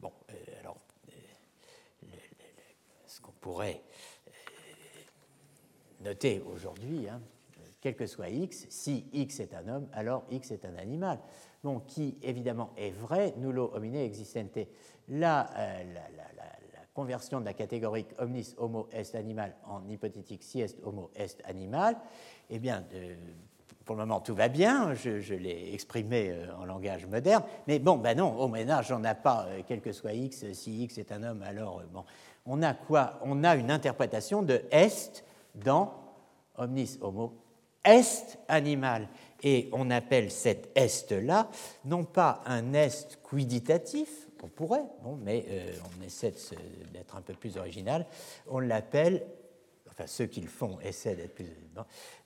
bon, 0.00 0.12
euh, 0.30 0.34
alors, 0.60 0.78
euh, 1.08 2.06
ce 3.06 3.20
qu'on 3.20 3.32
pourrait 3.40 3.82
noter 6.08 6.42
aujourd'hui, 6.52 7.08
hein, 7.08 7.20
quel 7.80 7.94
que 7.94 8.06
soit 8.06 8.28
x, 8.28 8.66
si 8.70 9.06
x 9.12 9.40
est 9.40 9.54
un 9.54 9.68
homme, 9.68 9.88
alors 9.92 10.24
x 10.30 10.50
est 10.50 10.64
un 10.64 10.76
animal. 10.76 11.18
Bon, 11.62 11.80
qui 11.80 12.16
évidemment 12.22 12.70
est 12.76 12.90
vrai, 12.90 13.34
nullo 13.36 13.70
homine 13.74 13.96
existente. 13.96 14.58
Là, 15.08 15.50
la, 15.56 16.44
conversion 16.94 17.38
de 17.38 17.44
la 17.44 17.54
catégorique 17.54 18.08
omnis 18.18 18.56
homo 18.56 18.88
est 18.90 19.14
animal 19.14 19.54
en 19.68 19.88
hypothétique 19.88 20.42
si 20.42 20.60
est 20.60 20.76
homo 20.82 21.12
est 21.14 21.40
animal, 21.44 21.96
eh 22.50 22.58
bien, 22.58 22.84
pour 23.84 23.94
le 23.94 24.02
moment, 24.02 24.20
tout 24.20 24.34
va 24.34 24.48
bien, 24.48 24.94
je, 24.94 25.34
l'ai 25.34 25.72
exprimé 25.72 26.30
euh, 26.30 26.56
en 26.58 26.64
langage 26.64 27.06
moderne, 27.06 27.44
mais 27.68 27.78
bon, 27.78 27.96
ben 27.96 28.18
non, 28.18 28.36
au 28.36 28.48
ménage, 28.48 28.90
on 28.90 28.98
n'a 28.98 29.14
pas, 29.14 29.46
euh, 29.48 29.62
quel 29.66 29.80
que 29.80 29.92
soit 29.92 30.12
x, 30.12 30.44
si 30.52 30.82
x 30.82 30.98
est 30.98 31.12
un 31.12 31.22
homme, 31.22 31.42
alors, 31.42 31.78
euh, 31.78 31.84
bon, 31.90 32.04
on 32.44 32.62
a 32.62 32.74
quoi? 32.74 33.20
On 33.22 33.44
a 33.44 33.54
une 33.54 33.70
interprétation 33.70 34.42
de 34.42 34.62
est 34.72 35.24
dans 35.64 35.94
omnis 36.56 36.98
homo 37.00 37.34
est 37.84 38.38
animal. 38.48 39.08
Et 39.42 39.68
on 39.72 39.90
appelle 39.90 40.30
cet 40.30 40.70
est-là 40.76 41.48
non 41.84 42.04
pas 42.04 42.42
un 42.46 42.74
est 42.74 43.20
quiditatif, 43.28 44.28
on 44.42 44.48
pourrait, 44.48 44.84
mais 45.22 45.46
on 45.84 46.02
essaie 46.02 46.34
d'être 46.92 47.16
un 47.16 47.22
peu 47.22 47.34
plus 47.34 47.56
original, 47.56 48.06
on 48.48 48.58
l'appelle 48.58 49.24
enfin 49.98 50.06
ceux 50.06 50.26
qui 50.26 50.40
le 50.40 50.48
font 50.48 50.78
essaient 50.80 51.16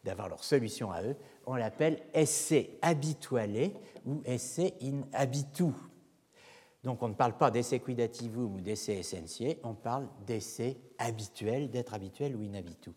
d'avoir 0.04 0.28
leur 0.28 0.44
solution 0.44 0.90
à 0.90 1.02
eux, 1.02 1.16
on 1.46 1.54
l'appelle 1.54 2.02
essai 2.12 2.78
habitualé 2.82 3.74
ou 4.06 4.20
essai 4.24 4.74
in 4.82 5.02
habitu. 5.12 5.72
Donc 6.84 7.02
on 7.02 7.08
ne 7.08 7.14
parle 7.14 7.36
pas 7.36 7.50
d'essai 7.50 7.78
quidativum 7.80 8.56
ou 8.56 8.60
d'essai 8.60 8.94
essentiel, 8.94 9.56
on 9.62 9.74
parle 9.74 10.08
d'essai 10.26 10.76
habituel, 10.98 11.70
d'être 11.70 11.94
habituel 11.94 12.34
ou 12.34 12.42
in 12.42 12.54
habitu. 12.54 12.90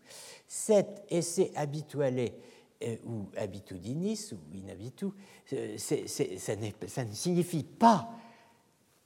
Cet 0.48 1.04
essai 1.08 1.52
habitualé 1.54 2.34
euh, 2.82 2.96
ou 3.06 3.28
habitudinis 3.36 4.32
ou 4.32 4.38
in 4.56 4.68
habitu, 4.70 5.06
euh, 5.52 5.76
ça 5.78 7.04
ne 7.04 7.12
signifie 7.12 7.62
pas 7.62 8.10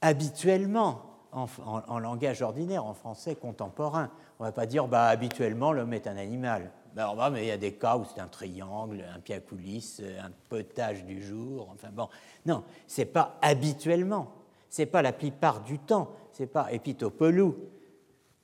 habituellement 0.01 1.05
en, 1.31 1.99
langage 1.99 2.41
ordinaire, 2.41 2.83
en 2.83 2.95
français 2.95 3.35
contemporain. 3.35 4.09
On 4.39 4.43
ne 4.43 4.49
va 4.49 4.51
pas 4.51 4.65
dire 4.65 4.87
bah, 4.87 5.05
habituellement 5.05 5.71
l'homme 5.73 5.93
est 5.93 6.07
un 6.07 6.17
animal. 6.17 6.71
Ben, 6.95 7.15
mais 7.31 7.43
il 7.43 7.47
y 7.47 7.51
a 7.51 7.57
des 7.57 7.75
cas 7.75 7.95
où 7.97 8.03
c'est 8.03 8.19
un 8.19 8.27
triangle, 8.27 9.05
un 9.15 9.19
piacoulis, 9.19 10.01
un 10.19 10.31
potage 10.49 11.05
du 11.05 11.23
jour. 11.23 11.69
Enfin 11.71 11.89
bon, 11.93 12.09
non, 12.45 12.65
c'est 12.85 13.05
pas 13.05 13.37
habituellement, 13.41 14.40
c'est 14.71 14.85
pas 14.87 15.01
la 15.01 15.11
plupart 15.11 15.61
du 15.61 15.77
temps, 15.77 16.09
c'est 16.31 16.47
pas 16.47 16.71
epitopolou. 16.71 17.55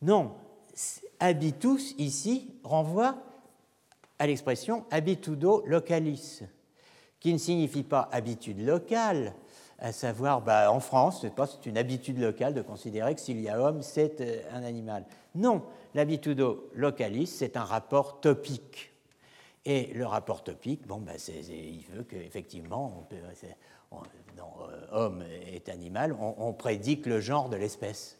Non, 0.01 0.33
habitus 1.19 1.95
ici 1.97 2.53
renvoie 2.63 3.15
à 4.19 4.27
l'expression 4.27 4.85
habitudo 4.91 5.63
localis, 5.65 6.41
qui 7.21 7.31
ne 7.31 7.37
signifie 7.37 7.83
pas 7.83 8.09
habitude 8.11 8.59
locale, 8.59 9.33
à 9.79 9.93
savoir, 9.93 10.41
bah, 10.41 10.71
en 10.71 10.79
France, 10.81 11.23
c'est 11.23 11.65
une 11.65 11.77
habitude 11.77 12.19
locale 12.19 12.53
de 12.53 12.61
considérer 12.61 13.15
que 13.15 13.21
s'il 13.21 13.39
y 13.39 13.47
a 13.47 13.61
homme, 13.61 13.81
c'est 13.81 14.19
euh, 14.21 14.41
un 14.51 14.63
animal. 14.63 15.05
Non, 15.35 15.61
l'habitudo 15.93 16.69
localis, 16.73 17.27
c'est 17.27 17.55
un 17.55 17.63
rapport 17.63 18.19
topique. 18.19 18.91
Et 19.65 19.93
le 19.93 20.05
rapport 20.05 20.43
topique, 20.43 20.87
bon, 20.87 20.97
bah, 20.97 21.13
il 21.27 21.85
veut 21.93 22.03
qu'effectivement, 22.03 23.07
dans 24.35 24.55
euh, 24.69 24.87
homme 24.91 25.23
est 25.45 25.69
animal, 25.69 26.15
on, 26.19 26.35
on, 26.37 26.53
prédique 26.53 27.05
le 27.05 27.19
genre 27.19 27.49
de 27.49 27.57
l'espèce. 27.57 28.17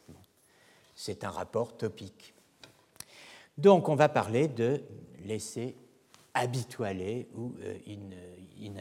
C'est 0.96 1.24
un 1.24 1.30
rapport 1.30 1.78
topique. 1.78 2.34
Donc, 3.58 3.90
on 3.90 3.96
va 3.96 4.10
parler 4.10 4.48
de 4.48 4.82
l'essai 5.26 5.76
habitualé 6.34 7.28
ou 7.36 7.54
euh, 7.62 7.78
in, 7.88 8.74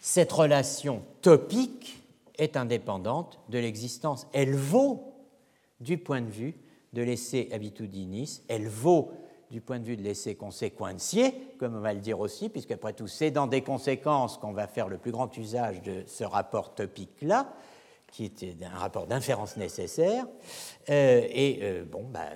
cette 0.00 0.32
relation 0.32 1.02
topique 1.22 2.02
est 2.36 2.56
indépendante 2.56 3.38
de 3.48 3.58
l'existence. 3.58 4.26
Elle 4.32 4.56
vaut 4.56 5.14
du 5.80 5.96
point 5.96 6.20
de 6.20 6.30
vue 6.30 6.56
de 6.92 7.02
l'essai 7.02 7.48
habitudinis, 7.52 8.42
elle 8.48 8.66
vaut 8.66 9.12
du 9.52 9.60
point 9.60 9.78
de 9.78 9.84
vue 9.84 9.98
de 9.98 10.02
l'essai 10.02 10.34
conséquentier, 10.34 11.34
comme 11.58 11.76
on 11.76 11.80
va 11.80 11.92
le 11.92 12.00
dire 12.00 12.18
aussi, 12.18 12.48
puisqu'après 12.48 12.94
tout, 12.94 13.06
c'est 13.06 13.30
dans 13.30 13.46
des 13.46 13.60
conséquences 13.60 14.38
qu'on 14.38 14.52
va 14.52 14.66
faire 14.66 14.88
le 14.88 14.96
plus 14.96 15.12
grand 15.12 15.36
usage 15.36 15.82
de 15.82 16.04
ce 16.06 16.24
rapport 16.24 16.74
topique-là, 16.74 17.52
qui 18.10 18.24
était 18.24 18.56
un 18.64 18.78
rapport 18.78 19.06
d'inférence 19.06 19.58
nécessaire. 19.58 20.24
Euh, 20.88 21.26
et 21.28 21.58
euh, 21.60 21.84
bon, 21.84 22.06
bah, 22.10 22.30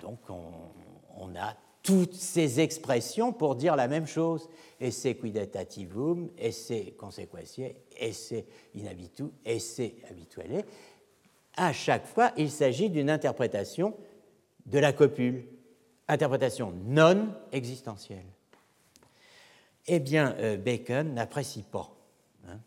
donc 0.00 0.18
on, 0.30 1.36
a 1.36 1.54
toutes 1.82 2.14
ces 2.14 2.60
expressions 2.60 3.34
pour 3.34 3.54
dire 3.54 3.76
la 3.76 3.86
même 3.86 4.06
chose. 4.06 4.48
Esse 4.80 5.08
quidatativum, 5.20 6.30
esse 6.38 6.72
consequentiae, 6.98 7.74
esse 7.98 8.32
inhabitu, 8.74 9.24
esse 9.44 9.82
habituelle. 10.10 10.64
À 11.54 11.74
chaque 11.74 12.06
fois, 12.06 12.32
il 12.38 12.50
s'agit 12.50 12.88
d'une 12.88 13.10
interprétation 13.10 13.94
de 14.64 14.78
la 14.78 14.94
copule, 14.94 15.44
interprétation 16.08 16.72
non 16.86 17.28
existentielle. 17.52 18.24
Eh 19.86 19.98
bien, 19.98 20.34
euh, 20.38 20.56
Bacon 20.56 21.14
n'apprécie 21.14 21.62
pas. 21.62 21.90
Hein. 22.48 22.58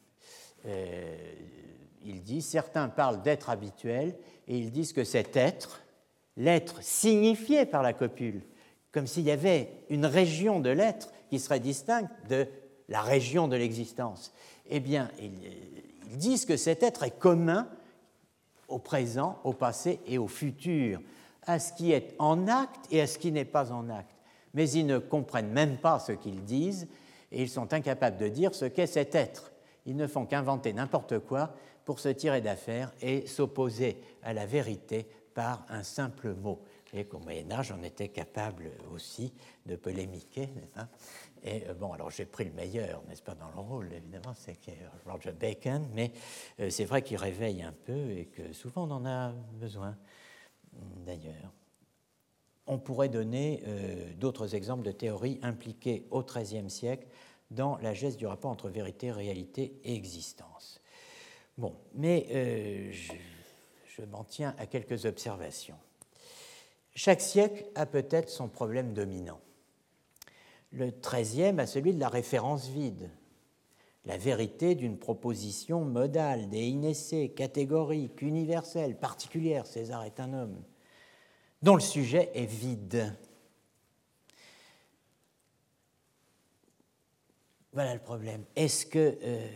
Euh, 0.66 1.16
il 2.04 2.22
dit 2.22 2.42
certains 2.42 2.90
parlent 2.90 3.22
d'être 3.22 3.50
habituel 3.50 4.16
et 4.48 4.58
ils 4.58 4.72
disent 4.72 4.94
que 4.94 5.04
cet 5.04 5.36
être, 5.36 5.82
l'être 6.38 6.82
signifié 6.84 7.66
par 7.66 7.82
la 7.82 7.94
copule, 7.94 8.42
comme 8.92 9.08
s'il 9.08 9.24
y 9.24 9.32
avait 9.32 9.70
une 9.90 10.06
région 10.06 10.60
de 10.60 10.70
l'être 10.70 11.10
qui 11.30 11.40
serait 11.40 11.60
distincte 11.60 12.12
de 12.30 12.48
la 12.90 13.02
région 13.02 13.48
de 13.48 13.56
l'existence. 13.56 14.34
Eh 14.70 14.80
bien, 14.80 15.10
ils, 15.20 16.18
disent 16.18 16.46
que 16.46 16.58
cet 16.58 16.84
être 16.84 17.04
est 17.04 17.18
commun 17.18 17.68
au 18.68 18.80
présent, 18.80 19.40
au 19.44 19.54
passé 19.54 20.00
et 20.08 20.18
au 20.18 20.28
futur, 20.28 21.02
à 21.48 21.60
ce 21.60 21.74
qui 21.74 21.92
est 21.92 22.16
en 22.20 22.48
acte 22.48 22.86
et 22.92 23.02
à 23.02 23.08
ce 23.08 23.18
qui 23.18 23.32
n'est 23.32 23.46
pas 23.46 23.72
en 23.72 23.90
acte. 23.90 24.16
Mais 24.54 24.70
ils 24.70 24.86
ne 24.86 24.98
comprennent 24.98 25.52
même 25.52 25.78
pas 25.78 26.00
ce 26.00 26.12
qu'ils 26.14 26.44
disent 26.44 26.88
et 27.32 27.42
ils 27.42 27.50
sont 27.50 27.74
incapables 27.74 28.18
de 28.18 28.28
dire 28.28 28.56
ce 28.56 28.66
qu'est 28.66 28.88
cet 28.88 29.16
être. 29.16 29.52
Ils 29.86 29.96
ne 29.96 30.08
font 30.08 30.26
qu'inventer 30.26 30.74
n'importe 30.74 31.20
quoi 31.20 31.54
pour 31.84 32.00
se 32.00 32.10
tirer 32.10 32.42
d'affaire 32.42 32.92
et 33.02 33.28
s'opposer 33.28 33.98
à 34.24 34.34
la 34.34 34.46
vérité 34.46 35.08
par 35.34 35.66
un 35.70 35.84
simple 35.84 36.34
mot. 36.34 36.62
et 36.96 37.06
qu'au 37.06 37.20
Moyen 37.20 37.52
Âge, 37.52 37.74
on 37.78 37.84
était 37.84 38.08
capable 38.08 38.72
aussi 38.94 39.34
de 39.66 39.76
polémiquer, 39.76 40.48
n'est-ce 40.56 40.68
pas? 40.68 40.88
Et 41.44 41.64
bon, 41.78 41.94
alors 41.94 42.10
j'ai 42.10 42.26
pris 42.26 42.46
le 42.46 42.52
meilleur, 42.54 43.04
n'est-ce 43.08 43.22
pas, 43.22 43.36
dans 43.36 43.50
le 43.54 43.60
rôle, 43.60 43.92
évidemment, 43.94 44.34
c'est 44.34 44.58
Roger 45.06 45.34
Bacon, 45.34 45.88
mais 45.94 46.12
c'est 46.70 46.86
vrai 46.86 47.02
qu'il 47.02 47.18
réveille 47.18 47.62
un 47.62 47.74
peu 47.74 48.12
et 48.12 48.26
que 48.26 48.54
souvent 48.54 48.88
on 48.88 48.92
en 48.92 49.06
a 49.06 49.32
besoin, 49.60 49.96
d'ailleurs. 51.06 51.54
On 52.68 52.80
pourrait 52.80 53.10
donner 53.10 53.62
d'autres 54.18 54.56
exemples 54.56 54.84
de 54.84 54.92
théories 54.92 55.40
impliquées 55.44 56.08
au 56.10 56.24
XIIIe 56.24 56.70
siècle 56.70 57.08
dans 57.52 57.78
la 57.78 57.94
geste 57.94 58.18
du 58.18 58.26
rapport 58.26 58.52
entre 58.52 58.70
vérité, 58.70 59.12
réalité 59.12 59.80
et 59.84 59.94
existence. 59.96 60.82
Bon, 61.58 61.76
mais 61.94 62.28
euh, 62.32 62.92
je, 62.92 64.04
m'en 64.04 64.24
tiens 64.24 64.54
à 64.58 64.66
quelques 64.66 65.06
observations. 65.06 65.78
Chaque 66.96 67.22
siècle 67.22 67.66
a 67.76 67.86
peut-être 67.86 68.30
son 68.30 68.50
problème 68.50 68.94
dominant. 68.94 69.40
Le 70.72 70.92
XIIIe 70.92 71.60
a 71.60 71.68
celui 71.68 71.94
de 71.94 72.00
la 72.00 72.10
référence 72.10 72.68
vide, 72.68 73.10
la 74.06 74.18
vérité 74.18 74.76
d'une 74.76 74.98
proposition 74.98 75.84
modale, 75.84 76.50
déinessée, 76.50 77.30
catégorique, 77.30 78.22
universelle, 78.22 78.98
particulière. 78.98 79.66
César 79.66 80.04
est 80.04 80.20
un 80.20 80.34
homme, 80.34 80.62
dont 81.62 81.76
le 81.76 81.82
sujet 81.82 82.30
est 82.36 82.46
vide. 82.46 83.14
Voilà 87.74 87.94
le 87.94 88.00
problème. 88.00 88.46
Est-ce 88.56 88.86
que 88.86 89.18
euh, 89.22 89.48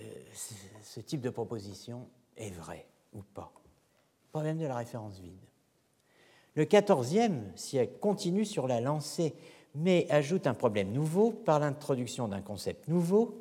ce 0.84 1.00
type 1.00 1.22
de 1.22 1.30
proposition 1.30 2.08
est 2.36 2.50
vrai 2.50 2.86
ou 3.14 3.22
pas? 3.22 3.54
Problème 4.32 4.58
de 4.58 4.66
la 4.66 4.76
référence 4.76 5.20
vide. 5.20 5.40
Le 6.56 6.66
XIVe 6.66 7.56
siècle 7.56 7.94
continue 8.02 8.46
sur 8.46 8.68
la 8.68 8.82
lancée, 8.82 9.36
mais 9.76 10.08
ajoute 10.10 10.48
un 10.48 10.54
problème 10.54 10.92
nouveau 10.92 11.32
par 11.32 11.60
l'introduction 11.60 12.28
d'un 12.28 12.42
concept 12.42 12.88
nouveau, 12.88 13.40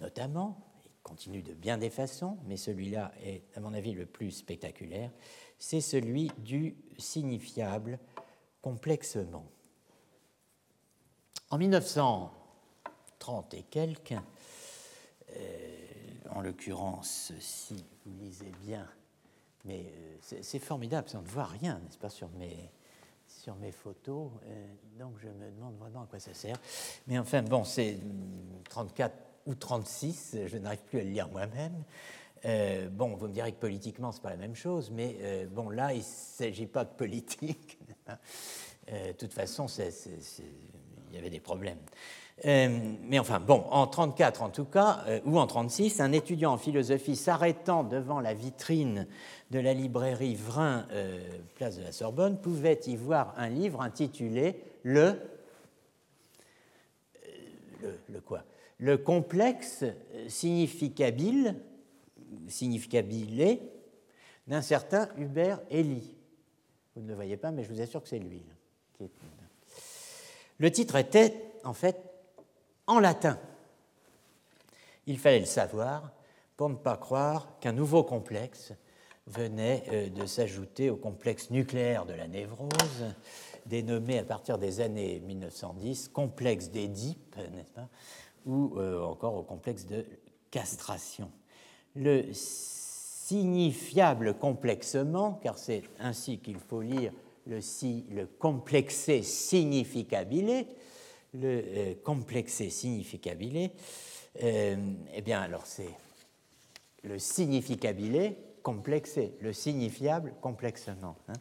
notamment, 0.00 0.66
il 0.84 0.90
continue 1.02 1.42
de 1.42 1.52
bien 1.52 1.78
des 1.78 1.90
façons, 1.90 2.38
mais 2.46 2.56
celui-là 2.56 3.12
est, 3.22 3.44
à 3.56 3.60
mon 3.60 3.74
avis, 3.74 3.92
le 3.92 4.06
plus 4.06 4.30
spectaculaire, 4.30 5.10
c'est 5.58 5.80
celui 5.80 6.30
du 6.38 6.76
signifiable 6.98 7.98
complexement. 8.62 9.46
En 11.50 11.58
1900, 11.58 12.32
30 13.18 13.54
et 13.54 13.62
quelques. 13.62 14.14
Euh, 15.36 15.76
en 16.30 16.40
l'occurrence, 16.42 17.32
si 17.38 17.84
vous 18.04 18.12
lisez 18.18 18.52
bien, 18.62 18.86
mais 19.64 19.92
euh, 19.92 20.38
c'est 20.42 20.58
formidable, 20.58 21.08
on 21.14 21.22
ne 21.22 21.26
voit 21.26 21.44
rien, 21.44 21.78
n'est-ce 21.80 21.98
pas, 21.98 22.08
sur 22.08 22.28
mes, 22.30 22.70
sur 23.26 23.56
mes 23.56 23.72
photos, 23.72 24.30
euh, 24.44 24.66
donc 24.98 25.14
je 25.18 25.28
me 25.28 25.50
demande 25.50 25.76
vraiment 25.76 26.02
à 26.02 26.06
quoi 26.06 26.18
ça 26.20 26.34
sert. 26.34 26.56
Mais 27.06 27.18
enfin, 27.18 27.42
bon, 27.42 27.64
c'est 27.64 27.98
34 28.68 29.14
ou 29.46 29.54
36, 29.54 30.36
je 30.46 30.56
n'arrive 30.58 30.80
plus 30.80 31.00
à 31.00 31.04
le 31.04 31.10
lire 31.10 31.28
moi-même. 31.28 31.84
bon, 32.92 33.16
vous 33.16 33.28
me 33.28 33.32
direz 33.32 33.52
que 33.52 33.60
politiquement, 33.60 34.12
c'est 34.12 34.22
pas 34.22 34.30
la 34.30 34.36
même 34.36 34.54
chose, 34.54 34.90
mais 34.90 35.46
bon, 35.50 35.70
là, 35.70 35.92
il 35.92 35.98
ne 35.98 36.04
s'agit 36.04 36.66
pas 36.66 36.84
de 36.84 36.90
politique. 36.90 37.78
De 38.88 39.12
toute 39.12 39.32
façon, 39.32 39.66
il 39.68 41.14
y 41.14 41.18
avait 41.18 41.30
des 41.30 41.38
problèmes. 41.38 41.78
Euh, 42.46 42.68
mais 43.02 43.18
enfin, 43.18 43.38
bon, 43.38 43.64
en 43.70 43.86
34 43.86 44.42
en 44.42 44.48
tout 44.48 44.64
cas, 44.64 45.04
euh, 45.06 45.20
ou 45.24 45.38
en 45.38 45.46
36, 45.46 46.00
un 46.00 46.12
étudiant 46.12 46.52
en 46.52 46.56
philosophie 46.56 47.16
s'arrêtant 47.16 47.84
devant 47.84 48.20
la 48.20 48.32
vitrine 48.32 49.06
de 49.50 49.58
la 49.58 49.74
librairie 49.74 50.36
Vrin, 50.36 50.86
euh, 50.92 51.20
place 51.56 51.76
de 51.76 51.82
la 51.82 51.92
Sorbonne, 51.92 52.40
pouvait 52.40 52.80
y 52.86 52.96
voir 52.96 53.34
un 53.36 53.50
livre 53.50 53.82
intitulé 53.82 54.62
Le. 54.84 55.20
Le, 58.08 58.20
quoi? 58.20 58.42
Le 58.80 58.96
complexe 58.96 59.84
significabile, 60.26 61.54
significabile 62.48 63.60
d'un 64.46 64.62
certain 64.62 65.10
Hubert 65.18 65.60
Elie. 65.70 66.16
Vous 66.96 67.02
ne 67.02 67.08
le 67.08 67.14
voyez 67.14 67.36
pas, 67.36 67.50
mais 67.50 67.62
je 67.62 67.68
vous 67.68 67.82
assure 67.82 68.02
que 68.02 68.08
c'est 68.08 68.18
lui. 68.18 68.42
Le 70.58 70.72
titre 70.72 70.96
était, 70.96 71.34
en 71.62 71.74
fait, 71.74 72.02
en 72.86 73.00
latin. 73.00 73.38
Il 75.06 75.18
fallait 75.18 75.40
le 75.40 75.44
savoir 75.44 76.12
pour 76.56 76.70
ne 76.70 76.74
pas 76.74 76.96
croire 76.96 77.58
qu'un 77.60 77.72
nouveau 77.72 78.02
complexe 78.02 78.72
venait 79.26 79.84
euh, 79.92 80.08
de 80.08 80.24
s'ajouter 80.24 80.88
au 80.88 80.96
complexe 80.96 81.50
nucléaire 81.50 82.06
de 82.06 82.14
la 82.14 82.28
névrose, 82.28 83.14
dénommé 83.66 84.18
à 84.18 84.24
partir 84.24 84.58
des 84.58 84.80
années 84.80 85.20
1910 85.20 86.08
complexe 86.08 86.70
d'Édipe, 86.70 87.36
n'est-ce 87.36 87.72
pas, 87.72 87.88
ou 88.46 88.74
euh, 88.76 89.02
encore 89.02 89.34
au 89.36 89.42
complexe 89.42 89.86
de 89.86 90.06
castration. 90.50 91.30
Le 91.94 92.32
signifiable 92.32 94.34
complexement, 94.34 95.38
car 95.42 95.58
c'est 95.58 95.82
ainsi 95.98 96.38
qu'il 96.38 96.58
faut 96.58 96.82
lire 96.82 97.12
le, 97.46 97.60
complexé 98.38 99.22
significabile, 99.22 100.66
le 101.34 101.64
euh, 101.66 101.94
complexé 102.02 102.70
significabile, 102.70 103.70
euh, 104.42 104.76
eh 105.14 105.22
bien 105.22 105.40
alors 105.40 105.66
c'est 105.66 105.90
le 107.02 107.18
significabile 107.18 108.34
complexé, 108.62 109.34
le 109.40 109.52
signifiable 109.52 110.34
complexement. 110.40 111.16
Hein. 111.28 111.34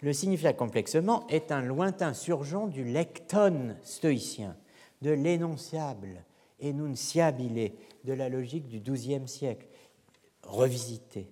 Le 0.00 0.12
signifiable 0.12 0.56
complexement 0.56 1.26
est 1.26 1.50
un 1.50 1.62
lointain 1.62 2.14
surgent 2.14 2.68
du 2.68 2.84
lecton 2.84 3.74
stoïcien, 3.82 4.56
de 5.02 5.10
l'énonciable, 5.10 6.24
énonciabile, 6.60 7.72
de 8.04 8.12
la 8.12 8.28
logique 8.28 8.68
du 8.68 8.80
XIIe 8.80 9.28
siècle, 9.28 9.66
revisité. 10.42 11.30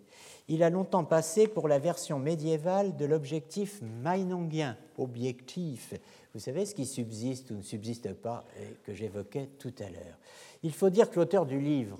Il 0.48 0.62
a 0.62 0.70
longtemps 0.70 1.04
passé 1.04 1.48
pour 1.48 1.66
la 1.66 1.78
version 1.78 2.18
médiévale 2.18 2.96
de 2.96 3.04
l'objectif 3.04 3.80
meinongien, 3.82 4.76
objectif, 4.96 5.94
vous 6.34 6.40
savez, 6.40 6.66
ce 6.66 6.74
qui 6.74 6.84
subsiste 6.84 7.50
ou 7.50 7.54
ne 7.54 7.62
subsiste 7.62 8.12
pas, 8.12 8.44
et 8.60 8.74
que 8.84 8.92
j'évoquais 8.92 9.48
tout 9.58 9.74
à 9.78 9.88
l'heure. 9.88 10.18
Il 10.62 10.72
faut 10.72 10.90
dire 10.90 11.10
que 11.10 11.18
l'auteur 11.18 11.46
du 11.46 11.58
livre, 11.58 11.98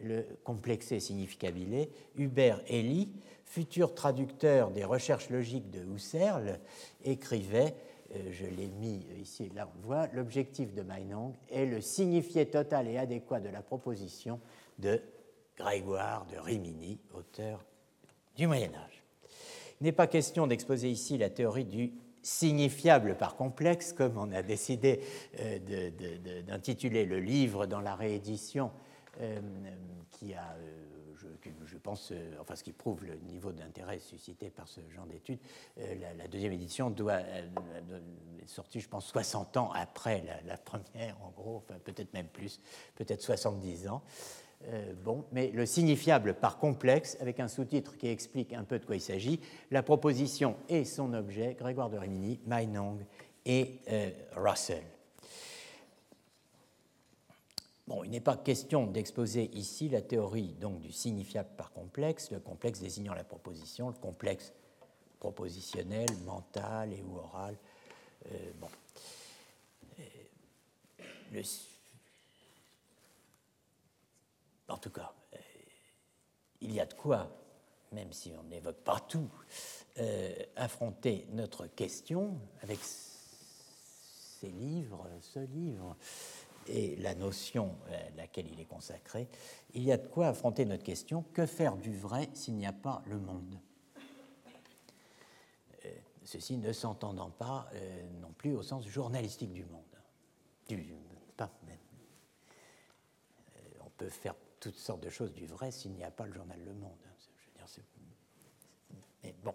le 0.00 0.24
complexé 0.44 1.00
significabile, 1.00 1.88
Hubert 2.16 2.62
Elie, 2.70 3.10
futur 3.44 3.94
traducteur 3.94 4.70
des 4.70 4.84
recherches 4.84 5.28
logiques 5.28 5.70
de 5.70 5.84
Husserl, 5.92 6.60
écrivait, 7.04 7.74
je 8.30 8.46
l'ai 8.46 8.68
mis 8.68 9.04
ici, 9.20 9.50
là 9.54 9.68
on 9.76 9.86
voit, 9.86 10.06
l'objectif 10.14 10.72
de 10.74 10.82
Meinong 10.82 11.34
est 11.50 11.66
le 11.66 11.80
signifié 11.80 12.46
total 12.46 12.88
et 12.88 12.96
adéquat 12.96 13.40
de 13.40 13.48
la 13.48 13.62
proposition 13.62 14.40
de 14.78 15.00
Grégoire 15.56 16.26
de 16.26 16.38
Rimini, 16.38 16.98
auteur 17.14 17.64
du 18.36 18.46
Moyen 18.46 18.70
Âge. 18.74 19.02
Il 19.80 19.84
n'est 19.84 19.92
pas 19.92 20.06
question 20.06 20.46
d'exposer 20.46 20.90
ici 20.90 21.18
la 21.18 21.30
théorie 21.30 21.64
du 21.64 21.92
signifiable 22.22 23.16
par 23.16 23.36
complexe, 23.36 23.92
comme 23.92 24.18
on 24.18 24.32
a 24.32 24.42
décidé 24.42 25.00
euh, 25.40 25.90
d'intituler 26.46 27.04
le 27.04 27.20
livre 27.20 27.66
dans 27.66 27.80
la 27.80 27.94
réédition 27.94 28.70
euh, 29.20 29.40
qui 30.10 30.34
a, 30.34 30.56
euh, 30.58 30.87
je, 31.64 31.76
pense, 31.76 32.12
enfin 32.40 32.56
ce 32.56 32.64
qui 32.64 32.72
prouve 32.72 33.04
le 33.04 33.16
niveau 33.30 33.52
d'intérêt 33.52 33.98
suscité 33.98 34.50
par 34.50 34.68
ce 34.68 34.80
genre 34.94 35.06
d'études. 35.06 35.38
La, 35.76 36.28
deuxième 36.28 36.52
édition 36.52 36.90
doit 36.90 37.20
être 37.20 37.60
sortie, 38.46 38.80
je 38.80 38.88
pense, 38.88 39.06
60 39.06 39.56
ans 39.56 39.70
après 39.74 40.22
la, 40.46 40.56
première, 40.56 41.16
en 41.22 41.30
gros, 41.30 41.64
peut-être 41.84 42.12
même 42.14 42.28
plus, 42.28 42.60
peut-être 42.94 43.22
70 43.22 43.88
ans. 43.88 44.02
Euh, 44.66 44.92
bon, 45.04 45.24
mais 45.30 45.50
le 45.52 45.66
signifiable 45.66 46.34
par 46.34 46.58
complexe, 46.58 47.16
avec 47.20 47.38
un 47.38 47.48
sous-titre 47.48 47.96
qui 47.96 48.08
explique 48.08 48.52
un 48.52 48.64
peu 48.64 48.78
de 48.78 48.84
quoi 48.84 48.96
il 48.96 49.00
s'agit, 49.00 49.40
la 49.70 49.82
proposition 49.82 50.56
et 50.68 50.84
son 50.84 51.14
objet, 51.14 51.54
Grégoire 51.58 51.90
de 51.90 51.98
Rimini, 51.98 52.40
Meinong 52.46 53.04
et 53.46 53.80
euh, 53.88 54.10
Russell. 54.34 54.82
Bon, 57.88 58.04
il 58.04 58.10
n'est 58.10 58.20
pas 58.20 58.36
question 58.36 58.86
d'exposer 58.86 59.48
ici 59.54 59.88
la 59.88 60.02
théorie 60.02 60.54
donc, 60.60 60.78
du 60.80 60.92
signifiable 60.92 61.48
par 61.56 61.72
complexe, 61.72 62.30
le 62.30 62.38
complexe 62.38 62.80
désignant 62.80 63.14
la 63.14 63.24
proposition, 63.24 63.88
le 63.88 63.94
complexe 63.94 64.52
propositionnel, 65.18 66.06
mental 66.26 66.92
et 66.92 67.00
ou 67.00 67.16
oral. 67.16 67.56
Euh, 68.30 68.52
bon. 68.60 68.68
Le, 71.32 71.42
en 74.68 74.76
tout 74.76 74.90
cas, 74.90 75.14
euh, 75.32 75.38
il 76.60 76.74
y 76.74 76.80
a 76.80 76.84
de 76.84 76.92
quoi, 76.92 77.26
même 77.92 78.12
si 78.12 78.34
on 78.38 78.42
n'évoque 78.42 78.84
pas 78.84 79.00
tout, 79.00 79.30
euh, 79.98 80.34
affronter 80.56 81.26
notre 81.32 81.66
question 81.66 82.38
avec 82.60 82.80
ces 82.82 84.50
livres, 84.50 85.08
ce 85.22 85.38
livre 85.38 85.96
et 86.68 86.96
la 86.96 87.14
notion 87.14 87.76
à 87.88 88.16
laquelle 88.16 88.46
il 88.52 88.60
est 88.60 88.66
consacré, 88.66 89.28
il 89.74 89.82
y 89.82 89.92
a 89.92 89.96
de 89.96 90.06
quoi 90.06 90.28
affronter 90.28 90.64
notre 90.64 90.84
question 90.84 91.24
que 91.32 91.46
faire 91.46 91.76
du 91.76 91.96
vrai 91.96 92.28
s'il 92.34 92.54
n'y 92.54 92.66
a 92.66 92.72
pas 92.72 93.02
le 93.06 93.18
monde? 93.18 93.58
Euh, 95.84 95.90
ceci 96.24 96.56
ne 96.56 96.72
s'entendant 96.72 97.30
pas 97.30 97.68
non 98.20 98.32
plus 98.32 98.54
au 98.54 98.62
sens 98.62 98.86
journalistique 98.86 99.52
du 99.52 99.64
monde. 99.64 99.82
Pas, 101.36 101.50
on 103.80 103.90
peut 103.96 104.08
faire 104.08 104.34
toutes 104.60 104.76
sortes 104.76 105.02
de 105.02 105.10
choses 105.10 105.32
du 105.32 105.46
vrai 105.46 105.70
s'il 105.70 105.92
n'y 105.92 106.04
a 106.04 106.10
pas 106.10 106.26
le 106.26 106.32
journal 106.32 106.58
Le 106.64 106.74
Monde. 106.74 106.98
mais 109.22 109.34
bon, 109.42 109.54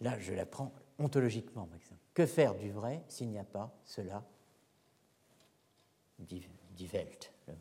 là, 0.00 0.18
je 0.18 0.32
l'apprends 0.32 0.72
ontologiquement, 0.98 1.68
Que 2.14 2.26
faire 2.26 2.54
du 2.54 2.70
vrai 2.70 3.02
s'il 3.08 3.28
n'y 3.30 3.38
a 3.38 3.44
pas 3.44 3.72
cela 3.84 4.24
Die 6.18 6.42
le 7.46 7.52
monde 7.52 7.58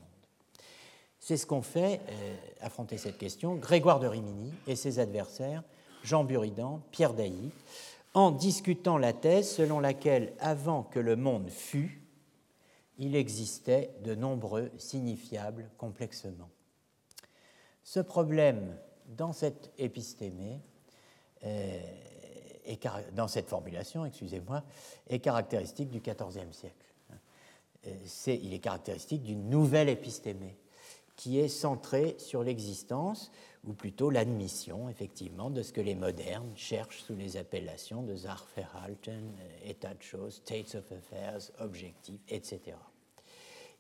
C'est 1.20 1.38
ce 1.38 1.46
qu'ont 1.46 1.62
fait, 1.62 2.02
euh, 2.10 2.36
affronter 2.62 2.98
cette 2.98 3.18
question, 3.18 3.56
Grégoire 3.56 4.00
de 4.00 4.08
Rimini 4.08 4.54
et 4.66 4.76
ses 4.76 5.00
adversaires, 5.00 5.64
Jean 6.04 6.24
Buridan, 6.24 6.82
Pierre 6.92 7.14
Dailly, 7.14 7.52
en 8.14 8.32
discutant 8.32 8.98
la 8.98 9.14
thèse 9.14 9.50
selon 9.50 9.80
laquelle, 9.80 10.34
avant 10.40 10.84
que 10.84 11.00
le 11.00 11.16
monde 11.16 11.50
fût, 11.50 12.02
il 12.98 13.16
existait 13.16 13.92
de 14.04 14.16
nombreux 14.16 14.72
signifiables 14.78 15.70
complexement. 15.78 16.50
Ce 17.84 18.00
problème, 18.00 18.76
dans 19.06 19.34
cette 19.34 19.72
épistémée, 19.78 20.60
euh, 21.44 21.80
dans 23.14 23.28
cette 23.28 23.48
formulation, 23.48 24.04
excusez-moi, 24.06 24.64
est 25.08 25.20
caractéristique 25.20 25.90
du 25.90 26.00
XIVe 26.00 26.52
siècle. 26.52 26.87
Euh, 27.88 28.38
il 28.42 28.54
est 28.54 28.60
caractéristique 28.60 29.24
d'une 29.24 29.50
nouvelle 29.50 29.90
épistémée 29.90 30.56
qui 31.16 31.40
est 31.40 31.48
centrée 31.48 32.16
sur 32.20 32.44
l'existence, 32.44 33.32
ou 33.66 33.74
plutôt 33.74 34.10
l'admission, 34.10 34.88
effectivement, 34.88 35.50
de 35.50 35.64
ce 35.64 35.74
que 35.74 35.82
les 35.82 35.96
modernes 35.96 36.52
cherchent 36.56 37.02
sous 37.02 37.16
les 37.16 37.38
appellations 37.38 38.04
de 38.04 38.16
Sachverhalten, 38.16 39.34
état 39.66 39.94
de 39.94 40.02
choses, 40.02 40.36
states 40.36 40.76
of 40.76 40.92
affairs, 40.92 41.40
objectifs, 41.60 42.22
etc. 42.30 42.78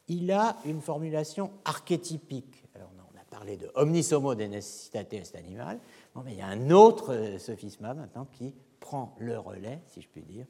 Il 0.07 0.31
a 0.31 0.57
une 0.65 0.81
formulation 0.81 1.51
archétypique. 1.63 2.63
Alors, 2.73 2.89
on 2.97 3.17
a 3.17 3.23
parlé 3.29 3.55
de 3.55 3.69
omnis 3.75 4.11
homo 4.13 4.33
de 4.35 4.45
necessitate 4.45 5.13
est 5.13 5.35
animal, 5.35 5.79
mais 6.25 6.33
il 6.33 6.37
y 6.39 6.41
a 6.41 6.47
un 6.47 6.71
autre 6.71 7.13
euh, 7.13 7.37
sophisme 7.37 7.83
maintenant 7.83 8.27
qui 8.33 8.53
prend 8.79 9.15
le 9.19 9.37
relais, 9.37 9.79
si 9.87 10.01
je 10.01 10.07
puis 10.07 10.23
dire, 10.23 10.45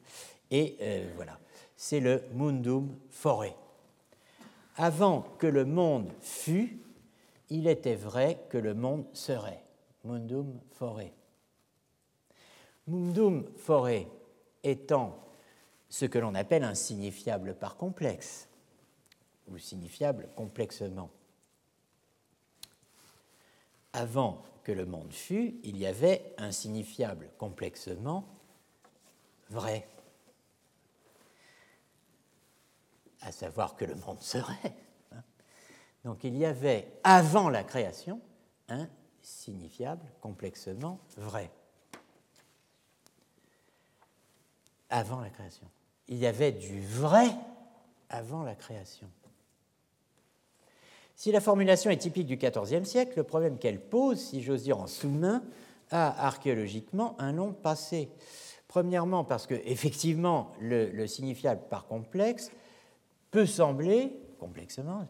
et 0.51 0.77
euh, 0.81 1.11
voilà, 1.15 1.37
c'est 1.77 1.99
le 1.99 2.23
mundum 2.33 2.97
fore. 3.09 3.45
Avant 4.75 5.21
que 5.37 5.47
le 5.47 5.63
monde 5.63 6.11
fût, 6.19 6.81
il 7.49 7.67
était 7.67 7.95
vrai 7.95 8.43
que 8.49 8.57
le 8.57 8.73
monde 8.73 9.05
serait. 9.13 9.63
Mundum 10.03 10.59
fore. 10.71 11.01
Mundum 12.87 13.45
fore 13.57 13.89
étant 14.63 15.23
ce 15.89 16.05
que 16.05 16.19
l'on 16.19 16.35
appelle 16.35 16.63
un 16.63 16.75
signifiable 16.75 17.55
par 17.55 17.77
complexe, 17.77 18.49
ou 19.47 19.57
signifiable 19.57 20.29
complexement. 20.35 21.09
Avant 23.93 24.43
que 24.63 24.71
le 24.71 24.85
monde 24.85 25.13
fût, 25.13 25.59
il 25.63 25.77
y 25.77 25.85
avait 25.85 26.33
un 26.37 26.51
signifiable 26.51 27.29
complexement 27.37 28.25
vrai. 29.49 29.87
À 33.21 33.31
savoir 33.31 33.75
que 33.75 33.85
le 33.85 33.95
monde 33.95 34.21
serait. 34.21 34.75
Hein. 35.11 35.23
Donc 36.05 36.23
il 36.23 36.37
y 36.37 36.45
avait, 36.45 36.87
avant 37.03 37.49
la 37.49 37.63
création, 37.63 38.21
un 38.69 38.87
signifiable 39.21 40.05
complexement 40.21 40.99
vrai. 41.17 41.51
Avant 44.89 45.19
la 45.19 45.29
création. 45.29 45.67
Il 46.07 46.17
y 46.17 46.25
avait 46.25 46.53
du 46.53 46.81
vrai 46.81 47.29
avant 48.09 48.43
la 48.43 48.55
création. 48.55 49.09
Si 51.15 51.31
la 51.31 51.41
formulation 51.41 51.89
est 51.89 51.97
typique 51.97 52.27
du 52.27 52.37
XIVe 52.37 52.85
siècle, 52.85 53.13
le 53.17 53.23
problème 53.23 53.57
qu'elle 53.57 53.81
pose, 53.81 54.19
si 54.19 54.43
j'ose 54.43 54.63
dire 54.63 54.79
en 54.79 54.87
sous-main, 54.87 55.43
a 55.89 56.27
archéologiquement 56.27 57.15
un 57.19 57.31
long 57.31 57.53
passé. 57.53 58.09
Premièrement, 58.67 59.23
parce 59.23 59.47
que 59.47 59.55
effectivement, 59.65 60.51
le, 60.61 61.07
signifiable 61.07 61.61
par 61.69 61.87
complexe 61.87 62.51
peut 63.37 63.45
sembler, 63.45 64.13
complexement, 64.39 65.05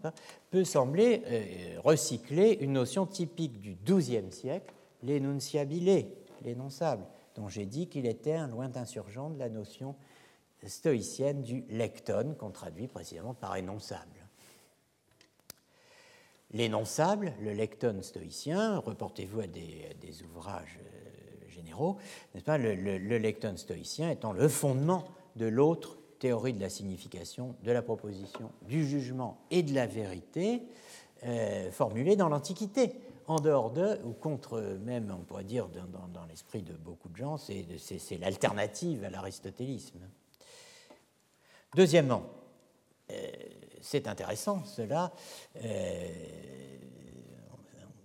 peut 0.51 0.65
sembler 0.65 1.23
euh, 1.27 1.79
recycler 1.79 2.57
une 2.59 2.73
notion 2.73 3.05
typique 3.05 3.61
du 3.61 3.77
XIIe 3.85 4.33
siècle, 4.33 4.73
l'énonciabile, 5.01 6.07
l'énonçable, 6.41 7.05
dont 7.35 7.47
j'ai 7.47 7.65
dit 7.65 7.87
qu'il 7.87 8.05
était 8.05 8.33
un 8.33 8.49
lointain 8.49 8.83
surgent 8.83 9.29
de 9.29 9.39
la 9.39 9.47
notion 9.47 9.95
stoïcienne 10.65 11.41
du 11.41 11.63
lecton, 11.69 12.35
qu'on 12.37 12.49
traduit 12.49 12.89
précisément 12.89 13.33
par 13.33 13.55
énonçable. 13.55 14.27
L'énonçable, 16.51 17.31
le 17.41 17.53
lecton 17.53 18.01
stoïcien, 18.01 18.79
reportez-vous 18.79 19.39
à 19.39 19.47
des, 19.47 20.21
ouvrages 20.23 20.79
euh, 20.81 21.47
généraux, 21.47 21.95
n'est-ce 22.33 22.43
pas, 22.43 22.57
le, 22.57 22.73
lecton 22.97 23.55
stoïcien 23.55 24.09
étant 24.09 24.33
le 24.33 24.49
fondement 24.49 25.05
de 25.37 25.45
l'autre 25.45 25.97
théorie 26.19 26.53
de 26.53 26.61
la 26.61 26.69
signification, 26.69 27.55
de 27.63 27.71
la 27.71 27.81
proposition, 27.81 28.51
du 28.67 28.85
jugement 28.85 29.39
et 29.51 29.63
de 29.63 29.73
la 29.73 29.85
vérité 29.85 30.63
euh, 31.25 31.71
formulée 31.71 32.15
dans 32.15 32.29
l'Antiquité, 32.29 32.93
en 33.25 33.39
dehors 33.39 33.71
de, 33.71 33.99
ou 34.03 34.13
contre 34.13 34.61
même, 34.83 35.13
on 35.17 35.23
pourrait 35.23 35.43
dire, 35.43 35.67
dans, 35.67 36.25
l'esprit 36.25 36.61
de 36.61 36.73
beaucoup 36.73 37.09
de 37.09 37.17
gens, 37.17 37.37
c'est 37.37 37.65
l'alternative 38.19 39.03
à 39.03 39.09
l'aristotélisme. 39.09 39.99
Deuxièmement, 41.75 42.23
euh, 43.11 43.31
c'est 43.81 44.07
intéressant, 44.07 44.63
cela. 44.65 45.11
Euh, 45.63 46.09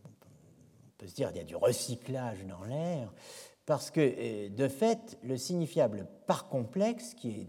on 0.04 0.08
peut 0.96 1.06
se 1.06 1.14
dire 1.14 1.28
qu'il 1.28 1.38
y 1.38 1.40
a 1.40 1.44
du 1.44 1.56
recyclage 1.56 2.44
dans 2.46 2.64
l'air, 2.64 3.12
parce 3.66 3.90
que, 3.90 4.48
de 4.48 4.68
fait, 4.68 5.18
le 5.22 5.36
signifiable 5.36 6.06
par 6.26 6.48
complexe, 6.48 7.14
qui 7.14 7.30
est 7.30 7.46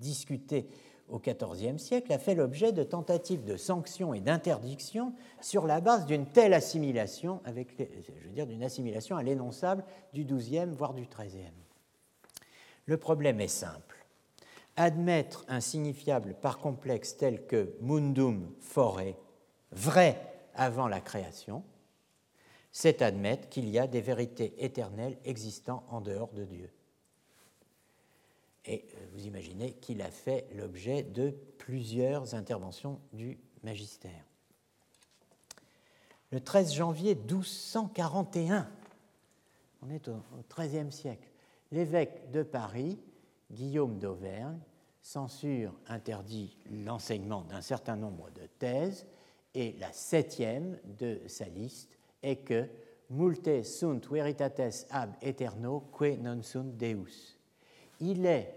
discuté 0.00 0.66
au 1.08 1.18
XIVe 1.18 1.78
siècle, 1.78 2.12
a 2.12 2.18
fait 2.18 2.34
l'objet 2.34 2.72
de 2.72 2.82
tentatives 2.84 3.44
de 3.44 3.56
sanctions 3.56 4.14
et 4.14 4.20
d'interdictions 4.20 5.12
sur 5.40 5.66
la 5.66 5.80
base 5.80 6.06
d'une 6.06 6.26
telle 6.26 6.54
assimilation 6.54 7.40
à 7.44 9.22
l'énonçable 9.22 9.84
du 10.12 10.24
XIIe, 10.24 10.70
voire 10.72 10.94
du 10.94 11.06
XIIIe. 11.06 11.52
Le 12.86 12.96
problème 12.96 13.40
est 13.40 13.48
simple 13.48 14.00
admettre 14.76 15.44
un 15.48 15.60
signifiable 15.60 16.34
par 16.40 16.58
complexe 16.58 17.16
tel 17.16 17.46
que 17.46 17.74
mundum 17.80 18.50
fore, 18.60 19.02
vrai 19.72 20.18
avant 20.54 20.88
la 20.88 21.00
création, 21.00 21.62
c'est 22.72 23.02
admettre 23.02 23.48
qu'il 23.48 23.68
y 23.68 23.78
a 23.78 23.86
des 23.86 24.00
vérités 24.00 24.54
éternelles 24.64 25.18
existant 25.24 25.84
en 25.90 26.00
dehors 26.00 26.32
de 26.32 26.44
Dieu. 26.44 26.70
Et 28.64 28.86
euh, 28.94 29.06
vous 29.12 29.26
imaginez 29.26 29.74
qu'il 29.74 30.02
a 30.02 30.10
fait 30.10 30.46
l'objet 30.54 31.02
de 31.02 31.30
plusieurs 31.58 32.34
interventions 32.34 33.00
du 33.12 33.38
magistère. 33.62 34.24
Le 36.30 36.40
13 36.40 36.74
janvier 36.74 37.14
1241, 37.14 38.70
on 39.82 39.90
est 39.90 40.08
au 40.08 40.22
XIIIe 40.54 40.92
siècle, 40.92 41.28
l'évêque 41.72 42.30
de 42.30 42.42
Paris, 42.42 42.98
Guillaume 43.50 43.98
d'Auvergne, 43.98 44.60
censure 45.02 45.74
interdit 45.88 46.56
l'enseignement 46.70 47.42
d'un 47.42 47.62
certain 47.62 47.96
nombre 47.96 48.30
de 48.30 48.46
thèses, 48.58 49.06
et 49.54 49.72
la 49.80 49.92
septième 49.92 50.78
de 50.98 51.20
sa 51.26 51.46
liste 51.46 51.90
est 52.22 52.36
que 52.36 52.68
multe 53.10 53.64
sunt 53.64 54.06
veritates 54.06 54.86
ab 54.90 55.16
eterno 55.20 55.80
que 55.90 56.16
non 56.16 56.42
sunt 56.42 56.76
deus. 56.78 57.39
Il 58.00 58.26
est 58.26 58.54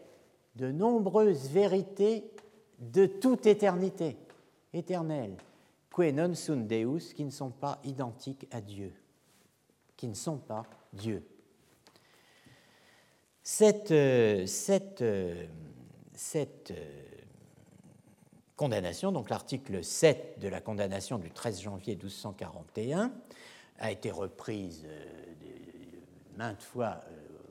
de 0.55 0.71
nombreuses 0.71 1.49
vérités 1.49 2.31
de 2.79 3.05
toute 3.05 3.45
éternité, 3.45 4.17
éternelle, 4.73 5.37
que 5.89 6.11
non 6.11 6.33
sunt 6.33 6.67
deus, 6.67 7.13
qui 7.13 7.23
ne 7.23 7.29
sont 7.29 7.51
pas 7.51 7.79
identiques 7.83 8.47
à 8.51 8.61
Dieu, 8.61 8.93
qui 9.95 10.07
ne 10.07 10.15
sont 10.15 10.37
pas 10.37 10.63
Dieu. 10.91 11.23
Cette, 13.43 13.91
euh, 13.91 14.45
cette 14.45 15.01
euh, 15.01 15.45
euh, 16.35 16.71
condamnation, 18.55 19.11
donc 19.11 19.29
l'article 19.29 19.83
7 19.83 20.39
de 20.39 20.47
la 20.47 20.61
condamnation 20.61 21.19
du 21.19 21.29
13 21.29 21.61
janvier 21.61 21.95
1241, 21.95 23.11
a 23.79 23.91
été 23.91 24.11
reprise 24.11 24.87
maintes 26.37 26.61
fois 26.61 27.01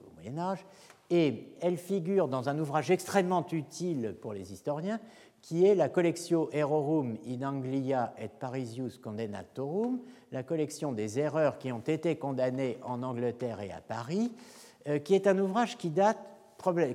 au 0.07 0.15
Moyen 0.15 0.39
Âge, 0.39 0.65
et 1.13 1.55
elle 1.61 1.77
figure 1.77 2.27
dans 2.27 2.49
un 2.49 2.59
ouvrage 2.59 2.91
extrêmement 2.91 3.47
utile 3.53 4.17
pour 4.21 4.33
les 4.33 4.53
historiens, 4.53 4.99
qui 5.43 5.67
est 5.67 5.75
la 5.75 5.91
Collectio 5.91 6.49
Errorum 6.53 7.19
in 7.29 7.47
Anglia 7.47 8.15
et 8.19 8.29
Parisius 8.29 8.97
Condemnatorum, 8.97 10.01
la 10.31 10.43
collection 10.43 10.93
des 10.93 11.19
erreurs 11.19 11.59
qui 11.59 11.71
ont 11.71 11.81
été 11.81 12.17
condamnées 12.17 12.79
en 12.83 13.03
Angleterre 13.03 13.61
et 13.61 13.73
à 13.73 13.83
Paris, 13.83 14.33
qui 15.05 15.15
est 15.15 15.27
un 15.27 15.39
ouvrage 15.39 15.77
qui 15.77 15.91
date 15.91 16.19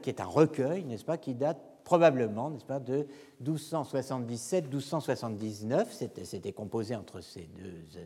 qui 0.02 0.10
est 0.10 0.22
un 0.22 0.26
recueil, 0.26 0.84
n'est-ce 0.86 1.06
pas, 1.06 1.18
qui 1.18 1.36
date 1.36 1.58
probablement, 1.84 2.50
n'est-ce 2.50 2.66
pas, 2.66 2.80
de 2.80 3.06
1277-1279. 3.44 5.88
C'était 6.24 6.54
composé 6.54 6.96
entre 6.96 7.22
ces 7.22 7.50
deux 7.58 7.84
euh, 7.98 8.06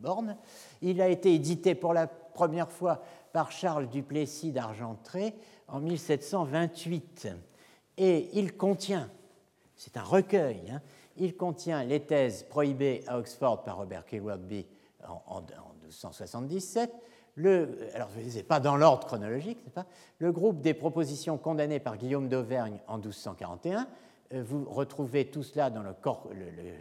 bornes. 0.00 0.36
Il 0.80 1.02
a 1.02 1.08
été 1.08 1.34
édité 1.34 1.74
pour 1.74 1.92
la 1.94 2.06
première 2.06 2.70
fois 2.70 3.02
par 3.32 3.50
Charles 3.50 3.88
Duplessis 3.88 4.52
d'Argentré 4.52 5.34
en 5.68 5.80
1728. 5.80 7.28
Et 7.98 8.30
il 8.32 8.56
contient, 8.56 9.10
c'est 9.76 9.96
un 9.96 10.02
recueil, 10.02 10.70
hein, 10.70 10.80
il 11.16 11.36
contient 11.36 11.84
les 11.84 12.00
thèses 12.00 12.44
prohibées 12.44 13.04
à 13.06 13.18
Oxford 13.18 13.62
par 13.64 13.76
Robert 13.78 14.04
Kilwardby 14.06 14.66
en, 15.06 15.22
en, 15.26 15.40
1277, 15.82 16.92
le, 17.34 17.78
alors 17.94 18.08
je 18.14 18.18
ne 18.18 18.24
disais 18.24 18.42
pas 18.42 18.60
dans 18.60 18.76
l'ordre 18.76 19.06
chronologique, 19.06 19.58
le 20.18 20.32
groupe 20.32 20.60
des 20.60 20.74
propositions 20.74 21.38
condamnées 21.38 21.80
par 21.80 21.96
Guillaume 21.96 22.28
d'Auvergne 22.28 22.78
en 22.86 22.98
1241. 22.98 23.86
Euh, 24.34 24.42
vous 24.42 24.64
retrouvez 24.68 25.26
tout 25.26 25.42
cela 25.42 25.70
dans 25.70 25.82
le 25.82 25.94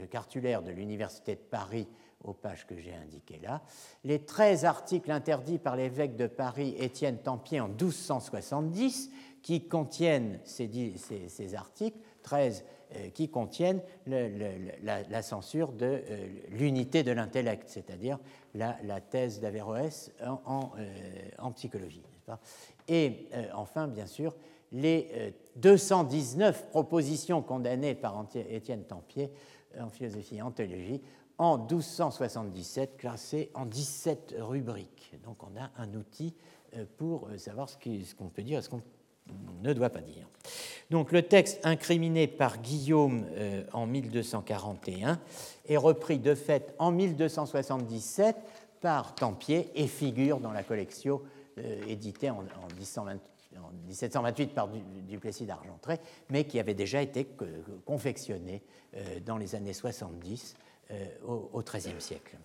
cartulaire 0.08 0.62
de 0.62 0.72
l'Université 0.72 1.36
de 1.36 1.42
Paris 1.42 1.88
aux 2.24 2.34
pages 2.34 2.66
que 2.68 2.80
j'ai 2.80 2.94
indiquées 2.94 3.40
là. 3.42 3.62
Les 4.04 4.20
13 4.20 4.66
articles 4.66 5.12
interdits 5.12 5.58
par 5.58 5.76
l'évêque 5.76 6.16
de 6.16 6.28
Paris 6.28 6.76
Étienne 6.78 7.18
Tempier 7.18 7.60
en 7.60 7.68
1270, 7.68 9.12
qui 9.42 9.68
contiennent 9.68 10.40
ces, 10.44 11.56
articles, 11.56 11.98
13 12.24 12.64
euh, 12.96 13.10
qui 13.10 13.30
contiennent 13.30 13.82
la, 14.06 15.22
censure 15.22 15.72
de 15.72 16.04
euh, 16.10 16.28
l'unité 16.50 17.04
de 17.04 17.12
l'intellect, 17.12 17.68
c'est-à-dire 17.68 18.20
la, 18.54 19.02
thèse 19.02 19.40
d'Averroès 19.40 20.12
en, 20.46 20.72
euh, 20.78 21.52
psychologie. 21.56 22.04
Et 22.88 23.28
enfin, 23.54 23.88
bien 23.88 24.06
sûr, 24.06 24.36
les 24.72 25.34
219 25.58 26.70
propositions 26.70 27.42
condamnées 27.42 27.96
par 27.96 28.26
Étienne 28.36 28.84
Tempier 28.84 29.32
en 29.78 29.90
philosophie 29.90 30.38
et 30.38 30.42
en 30.42 30.52
théologie 30.52 31.02
en 31.42 31.58
1277, 31.58 32.98
classé 32.98 33.50
en 33.56 33.66
17 33.66 34.36
rubriques. 34.42 35.12
Donc 35.26 35.38
on 35.42 35.60
a 35.60 35.72
un 35.76 35.92
outil 35.96 36.36
euh, 36.78 36.86
pour 36.98 37.30
euh, 37.30 37.40
savoir 37.40 37.68
ce 37.68 37.76
qu'on 38.14 38.30
peut 38.30 38.44
dire 38.44 38.60
et 38.60 38.62
ce 38.62 38.70
qu'on 38.70 38.84
ne 39.64 39.74
doit 39.74 39.90
pas 39.90 40.02
dire. 40.02 40.28
Donc 40.92 41.12
le 41.12 41.24
texte 41.24 41.60
incriminé 41.64 42.28
par 42.28 42.60
Guillaume 42.60 43.26
euh, 43.32 43.64
en 43.74 43.88
1241 43.88 45.20
est 45.68 45.78
repris 45.78 46.20
de 46.20 46.36
fait 46.36 46.76
en 46.78 46.92
1277 46.92 48.36
par 48.80 49.16
Tempier 49.16 49.72
et 49.74 49.88
figure 49.88 50.40
dans 50.40 50.52
la 50.52 50.62
collection 50.62 51.22
éditée 51.88 52.30
en, 52.30 52.44
1728 52.78 54.54
par 54.54 54.70
Duplessis 55.08 55.46
d'Argentré, 55.46 56.00
mais 56.30 56.46
qui 56.46 56.60
avait 56.60 56.74
déjà 56.74 57.02
été 57.02 57.28
confectionnée 57.86 58.64
dans 59.26 59.38
les 59.38 59.54
années 59.54 59.74
70 59.74 60.56
euh, 60.56 60.71
au 61.26 61.62
XIIIe 61.62 62.00
siècle. 62.00 62.38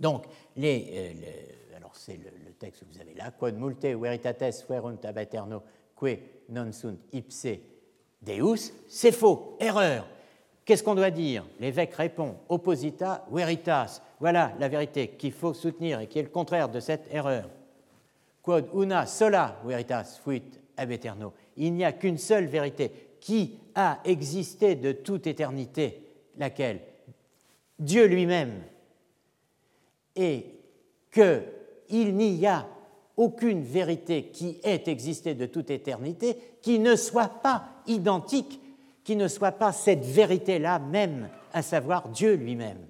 Donc, 0.00 0.24
les, 0.56 0.86
euh, 0.94 1.76
alors 1.76 1.94
c'est 1.94 2.16
le, 2.16 2.52
texte 2.58 2.80
que 2.80 2.86
vous 2.92 3.00
avez 3.00 3.14
là, 3.14 3.30
quod 3.30 3.54
multe 3.54 3.84
veritates 3.84 4.64
fuerunt 4.66 4.98
ab 5.04 5.18
aeterno 5.18 5.62
que 5.96 6.18
non 6.48 6.72
sunt 6.72 6.98
ipse 7.12 7.58
deus, 8.20 8.72
c'est 8.88 9.12
faux, 9.12 9.56
erreur. 9.60 10.06
Qu'est-ce 10.64 10.82
qu'on 10.82 10.94
doit 10.94 11.10
dire? 11.10 11.44
L'évêque 11.58 11.94
répond 11.94 12.36
opposita 12.48 13.26
veritas. 13.30 14.02
Voilà 14.20 14.52
la 14.58 14.68
vérité 14.68 15.08
qu'il 15.08 15.32
faut 15.32 15.54
soutenir 15.54 16.00
et 16.00 16.06
qui 16.06 16.18
est 16.18 16.22
le 16.22 16.28
contraire 16.28 16.68
de 16.68 16.80
cette 16.80 17.12
erreur. 17.12 17.48
Quod 18.42 18.68
una 18.74 19.06
sola 19.06 19.60
veritas 19.64 20.18
fuit 20.22 20.60
ab 20.76 20.90
aeterno. 20.90 21.32
Il 21.56 21.74
n'y 21.74 21.84
a 21.84 21.92
qu'une 21.92 22.18
seule 22.18 22.46
vérité 22.46 22.90
qui 23.20 23.58
a 23.74 24.00
existé 24.04 24.74
de 24.76 24.92
toute 24.92 25.26
éternité, 25.26 26.02
laquelle? 26.38 26.80
Dieu 27.80 28.06
lui-même, 28.06 28.62
et 30.14 30.46
qu'il 31.10 32.14
n'y 32.16 32.46
a 32.46 32.68
aucune 33.16 33.62
vérité 33.62 34.26
qui 34.26 34.60
ait 34.62 34.84
existé 34.86 35.34
de 35.34 35.46
toute 35.46 35.70
éternité 35.70 36.36
qui 36.62 36.78
ne 36.78 36.94
soit 36.94 37.42
pas 37.42 37.64
identique, 37.86 38.60
qui 39.02 39.16
ne 39.16 39.28
soit 39.28 39.52
pas 39.52 39.72
cette 39.72 40.04
vérité-là 40.04 40.78
même, 40.78 41.28
à 41.52 41.62
savoir 41.62 42.08
Dieu 42.08 42.34
lui-même. 42.34 42.86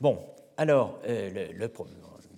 Bon, 0.00 0.18
alors, 0.56 0.98
euh, 1.06 1.48
le, 1.52 1.58
le, 1.58 1.68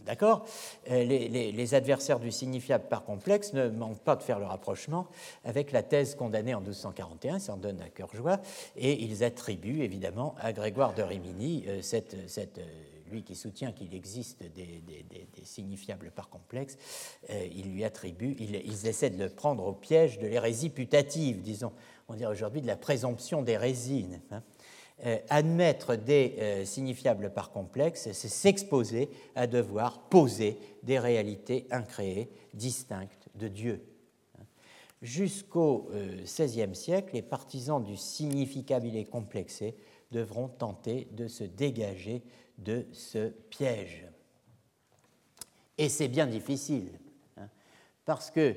D'accord? 0.08 0.46
Euh, 0.90 1.04
les, 1.04 1.74
adversaires 1.74 2.18
du 2.18 2.32
signifiable 2.32 2.84
par 2.88 3.04
complexe 3.04 3.52
ne 3.52 3.68
manquent 3.68 4.00
pas 4.00 4.16
de 4.16 4.22
faire 4.22 4.38
le 4.38 4.46
rapprochement 4.46 5.06
avec 5.44 5.70
la 5.70 5.82
thèse 5.82 6.14
condamnée 6.14 6.54
en 6.54 6.60
1241, 6.60 7.38
ça 7.38 7.52
en 7.52 7.58
donne 7.58 7.82
à 7.82 7.90
cœur 7.90 8.08
joie, 8.16 8.40
et 8.74 9.04
ils 9.04 9.22
attribuent 9.22 9.82
évidemment 9.82 10.34
à 10.40 10.54
Grégoire 10.54 10.94
de 10.94 11.02
Rimini, 11.02 11.64
euh, 11.68 11.82
euh, 11.92 12.62
lui 13.10 13.22
qui 13.22 13.34
soutient 13.34 13.70
qu'il 13.70 13.94
existe 13.94 14.42
des, 14.54 14.82
signifiables 15.42 16.10
par 16.10 16.30
complexe, 16.30 16.76
ils 17.30 17.70
lui 17.70 17.84
attribuent, 17.84 18.36
ils, 18.38 18.86
essaient 18.86 19.08
de 19.08 19.22
le 19.22 19.30
prendre 19.30 19.66
au 19.66 19.72
piège 19.72 20.18
de 20.18 20.26
l'hérésie 20.26 20.68
putative, 20.68 21.40
disons, 21.40 21.72
on 22.08 22.14
dirait 22.14 22.32
aujourd'hui 22.32 22.62
de 22.62 22.66
la 22.66 22.76
présomption 22.76 23.42
d'hérésie. 23.42 24.06
Euh, 24.32 24.40
admettre 25.28 25.94
des 25.94 26.34
euh, 26.38 26.64
signifiables 26.64 27.32
par 27.32 27.52
complexe, 27.52 28.08
c'est 28.12 28.28
s'exposer 28.28 29.08
à 29.36 29.46
devoir 29.46 30.00
poser 30.08 30.58
des 30.82 30.98
réalités 30.98 31.66
incréées, 31.70 32.28
distinctes 32.52 33.28
de 33.36 33.46
Dieu. 33.46 33.84
Jusqu'au 35.00 35.88
XVIe 35.92 36.62
euh, 36.62 36.74
siècle, 36.74 37.14
les 37.14 37.22
partisans 37.22 37.82
du 37.82 37.96
significabilé 37.96 39.04
complexé 39.04 39.76
devront 40.10 40.48
tenter 40.48 41.06
de 41.12 41.28
se 41.28 41.44
dégager 41.44 42.22
de 42.58 42.84
ce 42.92 43.28
piège. 43.28 44.04
Et 45.76 45.88
c'est 45.88 46.08
bien 46.08 46.26
difficile, 46.26 46.98
hein, 47.36 47.48
parce 48.04 48.30
que 48.30 48.56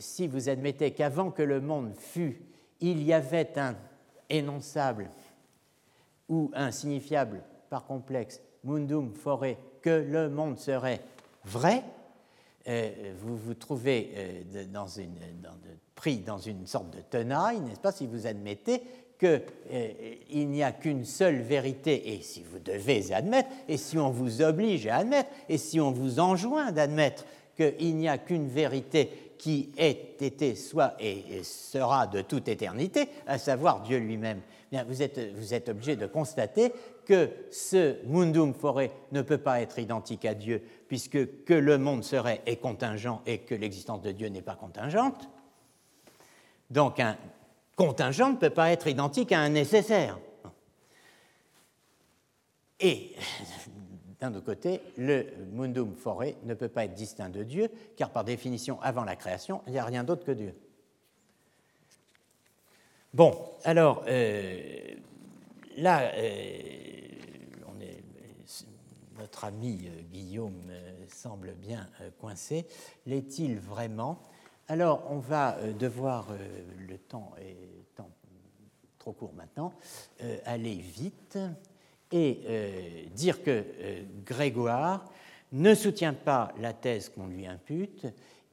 si 0.00 0.26
vous 0.26 0.48
admettez 0.48 0.90
qu'avant 0.90 1.30
que 1.30 1.42
le 1.42 1.60
monde 1.60 1.94
fût, 1.94 2.42
il 2.80 3.04
y 3.04 3.12
avait 3.12 3.56
un 3.56 3.76
énonçable 4.28 5.10
ou 6.28 6.50
un 6.54 6.70
signifiable 6.70 7.42
par 7.70 7.86
complexe, 7.86 8.40
mundum 8.64 9.12
fore, 9.14 9.44
que 9.82 9.90
le 9.90 10.28
monde 10.28 10.58
serait 10.58 11.00
vrai, 11.44 11.82
euh, 12.68 13.14
vous 13.20 13.36
vous 13.36 13.54
trouvez 13.54 14.12
euh, 14.14 14.64
dans 14.72 14.86
une, 14.86 15.16
pris 15.94 16.18
dans 16.18 16.38
une 16.38 16.66
sorte 16.66 16.90
de 16.90 17.00
tenaille, 17.00 17.60
n'est-ce 17.60 17.80
pas, 17.80 17.92
si 17.92 18.06
vous 18.06 18.26
admettez 18.26 18.82
qu'il 19.18 19.42
euh, 19.72 20.44
n'y 20.44 20.62
a 20.62 20.72
qu'une 20.72 21.04
seule 21.04 21.40
vérité, 21.40 22.14
et 22.14 22.22
si 22.22 22.42
vous 22.42 22.58
devez 22.58 23.12
admettre, 23.12 23.48
et 23.68 23.76
si 23.76 23.98
on 23.98 24.10
vous 24.10 24.42
oblige 24.42 24.86
à 24.86 24.96
admettre, 24.96 25.30
et 25.48 25.58
si 25.58 25.80
on 25.80 25.90
vous 25.90 26.20
enjoint 26.20 26.70
d'admettre 26.72 27.24
qu'il 27.56 27.96
n'y 27.96 28.08
a 28.08 28.18
qu'une 28.18 28.48
vérité 28.48 29.10
qui 29.38 29.70
ait 29.76 30.16
été, 30.20 30.54
soit 30.54 30.94
et 31.00 31.42
sera 31.42 32.06
de 32.06 32.20
toute 32.20 32.48
éternité, 32.48 33.08
à 33.26 33.38
savoir 33.38 33.82
Dieu 33.82 33.98
lui-même 33.98 34.40
vous, 34.70 35.02
êtes, 35.02 35.68
obligé 35.68 35.96
de 35.96 36.06
constater 36.06 36.72
que 37.06 37.30
ce 37.50 38.04
mundum 38.06 38.52
foré 38.54 38.90
ne 39.12 39.22
peut 39.22 39.38
pas 39.38 39.60
être 39.60 39.78
identique 39.78 40.24
à 40.24 40.34
Dieu, 40.34 40.62
puisque 40.88 41.44
que 41.44 41.54
le 41.54 41.78
monde 41.78 42.04
serait 42.04 42.42
est 42.46 42.56
contingent 42.56 43.22
et 43.26 43.38
que 43.38 43.54
l'existence 43.54 44.02
de 44.02 44.12
Dieu 44.12 44.28
n'est 44.28 44.42
pas 44.42 44.56
contingente. 44.56 45.28
Donc 46.70 47.00
un 47.00 47.16
contingent 47.76 48.30
ne 48.30 48.36
peut 48.36 48.50
pas 48.50 48.70
être 48.70 48.86
identique 48.88 49.32
à 49.32 49.40
un 49.40 49.48
nécessaire. 49.48 50.18
Et 52.80 53.14
d'un 54.20 54.34
autre 54.34 54.44
côté, 54.44 54.80
le 54.96 55.26
mundum 55.52 55.94
foré 55.94 56.36
ne 56.44 56.54
peut 56.54 56.68
pas 56.68 56.84
être 56.84 56.94
distinct 56.94 57.30
de 57.30 57.42
Dieu, 57.42 57.70
car 57.96 58.10
par 58.10 58.24
définition, 58.24 58.80
avant 58.82 59.04
la 59.04 59.16
création, 59.16 59.62
il 59.66 59.72
n'y 59.72 59.78
a 59.78 59.84
rien 59.84 60.04
d'autre 60.04 60.24
que 60.24 60.32
Dieu. 60.32 60.54
Bon, 63.14 63.34
alors 63.64 64.04
euh, 64.06 64.94
là, 65.78 66.12
euh, 66.14 66.28
notre 69.18 69.44
ami 69.46 69.86
euh, 69.86 70.02
Guillaume 70.12 70.60
semble 71.08 71.54
bien 71.54 71.88
coincé. 72.20 72.66
L'est-il 73.06 73.58
vraiment? 73.58 74.20
Alors, 74.68 75.10
on 75.10 75.20
va 75.20 75.56
devoir, 75.78 76.28
le 76.86 76.98
temps 76.98 77.32
est 77.40 78.02
trop 78.98 79.12
court 79.12 79.32
maintenant, 79.32 79.72
aller 80.44 80.74
vite 80.74 81.38
et 82.12 83.08
dire 83.14 83.42
que 83.42 83.64
Grégoire 84.26 85.10
ne 85.52 85.74
soutient 85.74 86.12
pas 86.12 86.52
la 86.60 86.74
thèse 86.74 87.08
qu'on 87.08 87.26
lui 87.26 87.46
impute 87.46 88.06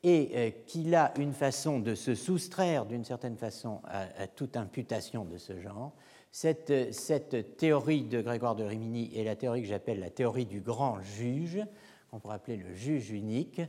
et 0.06 0.30
euh, 0.36 0.52
qu'il 0.68 0.94
a 0.94 1.12
une 1.18 1.34
façon 1.34 1.80
de 1.80 1.96
se 1.96 2.14
soustraire 2.14 2.86
d'une 2.86 3.04
certaine 3.04 3.38
façon 3.38 3.82
à, 3.86 4.28
toute 4.28 4.56
imputation 4.56 5.26
de 5.26 5.38
ce 5.38 5.60
genre. 5.60 5.94
Cette, 6.32 6.94
cette, 6.94 7.58
théorie 7.58 8.04
de 8.04 8.22
Grégoire 8.22 8.56
de 8.56 8.64
Rimini 8.64 9.12
est 9.18 9.24
la 9.24 9.36
théorie 9.36 9.64
que 9.64 9.68
j'appelle 9.68 10.00
la 10.00 10.12
théorie 10.12 10.46
du 10.46 10.62
grand 10.62 11.02
juge, 11.02 11.60
qu'on 12.12 12.20
pourrait 12.20 12.36
appeler 12.36 12.58
le 12.58 12.76
juge 12.76 13.10
unique. 13.10 13.62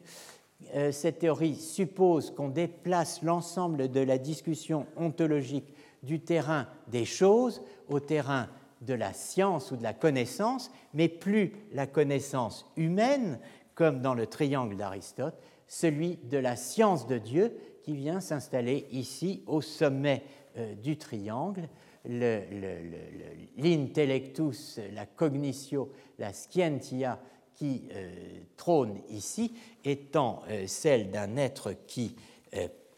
Euh, 0.75 0.93
cette 0.93 1.21
théorie 1.21 1.55
suppose 1.55 2.31
qu'on 2.31 2.49
déplace 2.49 3.23
l'ensemble 3.23 3.91
de 3.91 4.01
la 4.01 4.19
discussion 4.19 4.87
ontologique 4.97 5.73
du 6.03 6.21
terrain 6.21 6.67
des 6.89 7.07
choses 7.07 7.63
au 7.89 7.99
terrain 7.99 8.49
de 8.83 8.93
la 8.93 9.15
science 9.15 9.71
ou 9.71 9.77
de 9.77 9.83
la 9.83 9.95
connaissance, 9.95 10.71
mais 10.93 11.09
plus 11.09 11.55
la 11.73 11.87
connaissance 11.87 12.71
humaine, 12.77 13.39
comme 13.75 14.03
dans 14.03 14.15
le 14.15 14.27
triangle 14.27 14.77
d'Aristote, 14.77 15.41
celui 15.67 16.17
de 16.25 16.39
la 16.39 16.57
science 16.57 17.07
de 17.07 17.19
Dieu 17.19 17.55
qui 17.83 17.95
vient 17.95 18.21
s'installer 18.21 18.87
ici 18.91 19.43
au 19.47 19.61
sommet 19.61 20.23
euh, 20.59 20.75
du 20.75 20.97
triangle. 20.97 21.69
L'intellectus, 22.05 24.81
la 24.93 25.07
cognitio, 25.07 25.93
la 26.19 26.33
scientia 26.33 27.21
qui 27.55 27.85
euh, 27.93 28.41
trône 28.57 28.99
ici, 29.09 29.53
étant 29.85 30.43
euh, 30.49 30.67
celle 30.67 31.11
d'un 31.11 31.37
être 31.37 31.75
qui 31.87 32.17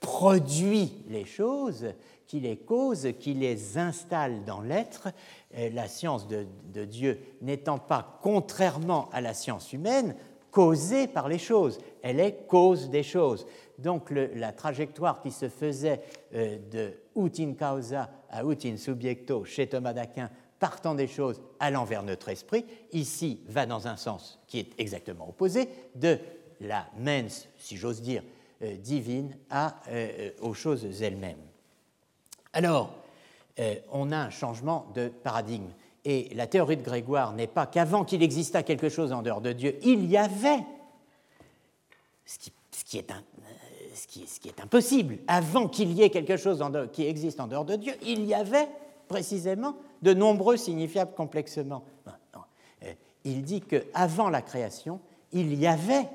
produit 0.00 0.92
les 1.08 1.24
choses, 1.24 1.86
qui 2.26 2.38
les 2.38 2.58
cause, 2.58 3.08
qui 3.18 3.34
les 3.34 3.76
installe 3.76 4.44
dans 4.44 4.60
l'être, 4.60 5.08
la 5.52 5.88
science 5.88 6.28
de, 6.28 6.46
de 6.72 6.84
Dieu 6.84 7.18
n'étant 7.42 7.78
pas, 7.78 8.20
contrairement 8.22 9.10
à 9.10 9.20
la 9.20 9.34
science 9.34 9.72
humaine, 9.72 10.14
causée 10.58 11.06
par 11.06 11.28
les 11.28 11.38
choses, 11.38 11.78
elle 12.02 12.18
est 12.18 12.48
cause 12.48 12.90
des 12.90 13.04
choses. 13.04 13.46
Donc 13.78 14.10
la 14.10 14.50
trajectoire 14.50 15.22
qui 15.22 15.30
se 15.30 15.48
faisait 15.48 16.02
euh, 16.34 16.58
de 16.72 16.94
ut 17.14 17.30
in 17.38 17.54
causa 17.54 18.10
à 18.28 18.42
ut 18.42 18.58
in 18.64 18.76
subjecto 18.76 19.44
chez 19.44 19.68
Thomas 19.68 19.92
d'Aquin, 19.92 20.28
partant 20.58 20.96
des 20.96 21.06
choses, 21.06 21.40
allant 21.60 21.84
vers 21.84 22.02
notre 22.02 22.28
esprit, 22.28 22.64
ici 22.90 23.40
va 23.46 23.66
dans 23.66 23.86
un 23.86 23.96
sens 23.96 24.40
qui 24.48 24.58
est 24.58 24.70
exactement 24.78 25.28
opposé, 25.28 25.68
de 25.94 26.18
la 26.60 26.88
mens, 26.98 27.46
si 27.56 27.76
j'ose 27.76 28.02
dire, 28.02 28.24
euh, 28.62 28.74
divine 28.78 29.36
à, 29.50 29.76
euh, 29.90 30.32
aux 30.40 30.54
choses 30.54 30.84
elles-mêmes. 31.00 31.38
Alors, 32.52 32.96
on 33.90 34.12
a 34.12 34.18
un 34.18 34.30
changement 34.30 34.86
de 34.94 35.08
paradigme. 35.08 35.70
Et 36.10 36.30
la 36.34 36.46
théorie 36.46 36.78
de 36.78 36.82
Grégoire 36.82 37.34
n'est 37.34 37.46
pas 37.46 37.66
qu'avant 37.66 38.02
qu'il 38.02 38.22
existât 38.22 38.62
quelque 38.62 38.88
chose 38.88 39.12
en 39.12 39.20
dehors 39.20 39.42
de 39.42 39.52
Dieu, 39.52 39.78
il 39.82 40.06
y 40.06 40.16
avait, 40.16 40.64
ce 42.24 42.38
qui, 42.38 42.96
est, 42.96 43.10
impossible, 44.58 45.18
avant 45.26 45.68
qu'il 45.68 45.92
y 45.92 46.02
ait 46.02 46.08
quelque 46.08 46.38
chose 46.38 46.64
qui 46.94 47.04
existe 47.04 47.40
en 47.40 47.46
dehors 47.46 47.66
de 47.66 47.76
Dieu, 47.76 47.92
il 48.00 48.24
y 48.24 48.32
avait 48.32 48.68
précisément 49.06 49.76
de 50.00 50.14
nombreux 50.14 50.56
signifiables 50.56 51.12
complexement. 51.12 51.84
Euh, 52.84 52.94
il 53.24 53.42
dit 53.42 53.60
qu'avant 53.60 54.30
la 54.30 54.40
création, 54.40 55.00
il 55.32 55.54
y 55.56 55.66
avait 55.66 56.08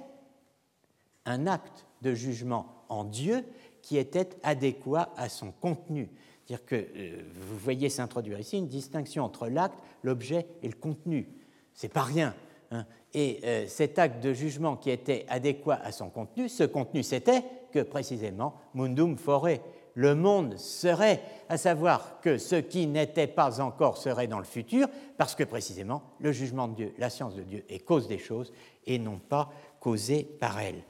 un 1.28 1.46
acte 1.46 1.86
de 2.02 2.16
jugement 2.16 2.66
en 2.90 3.04
Dieu 3.04 3.46
qui 3.84 4.00
était 4.00 4.30
adéquat 4.42 5.14
à 5.18 5.30
son 5.30 5.52
contenu. 5.52 6.10
C'est-à-dire 6.54 6.66
que 6.68 7.00
euh, 7.00 7.18
vous 7.34 7.58
voyez 7.58 7.90
s'introduire 7.90 8.40
ici 8.40 8.60
une 8.60 8.68
distinction 8.68 9.24
entre 9.24 9.48
l'acte, 9.48 9.80
l'objet 10.04 10.46
et 10.62 10.68
le 10.68 10.76
contenu. 10.76 11.28
C'est 11.74 11.92
pas 11.92 12.04
rien. 12.04 12.36
Hein. 12.70 12.86
Et 13.16 13.40
euh, 13.44 13.66
cet 13.68 13.98
acte 13.98 14.24
de 14.24 14.34
jugement 14.34 14.76
qui 14.76 14.92
était 14.92 15.26
adéquat 15.30 15.80
à 15.84 15.92
son 15.92 16.12
contenu, 16.12 16.50
ce 16.50 16.64
contenu 16.64 17.02
c'était 17.02 17.44
que 17.72 17.80
précisément 17.80 18.54
mundum 18.76 19.18
fore, 19.18 19.48
le 19.96 20.14
monde 20.14 20.60
serait, 20.60 21.24
à 21.50 21.58
savoir 21.58 22.20
que 22.22 22.38
ce 22.38 22.58
qui 22.58 22.86
n'était 22.86 23.26
pas 23.26 23.60
encore 23.60 23.98
serait 23.98 24.28
dans 24.28 24.38
le 24.38 24.46
futur, 24.46 24.88
parce 25.18 25.34
que 25.34 25.44
précisément 25.44 26.04
le 26.20 26.32
jugement 26.32 26.68
de 26.68 26.76
Dieu, 26.76 26.94
la 27.00 27.10
science 27.10 27.34
de 27.34 27.42
Dieu 27.42 27.66
est 27.68 27.80
cause 27.80 28.08
des 28.08 28.20
choses 28.20 28.54
et 28.86 29.00
non 29.00 29.18
pas 29.18 29.52
causée 29.80 30.24
par 30.24 30.60
elle. 30.60 30.84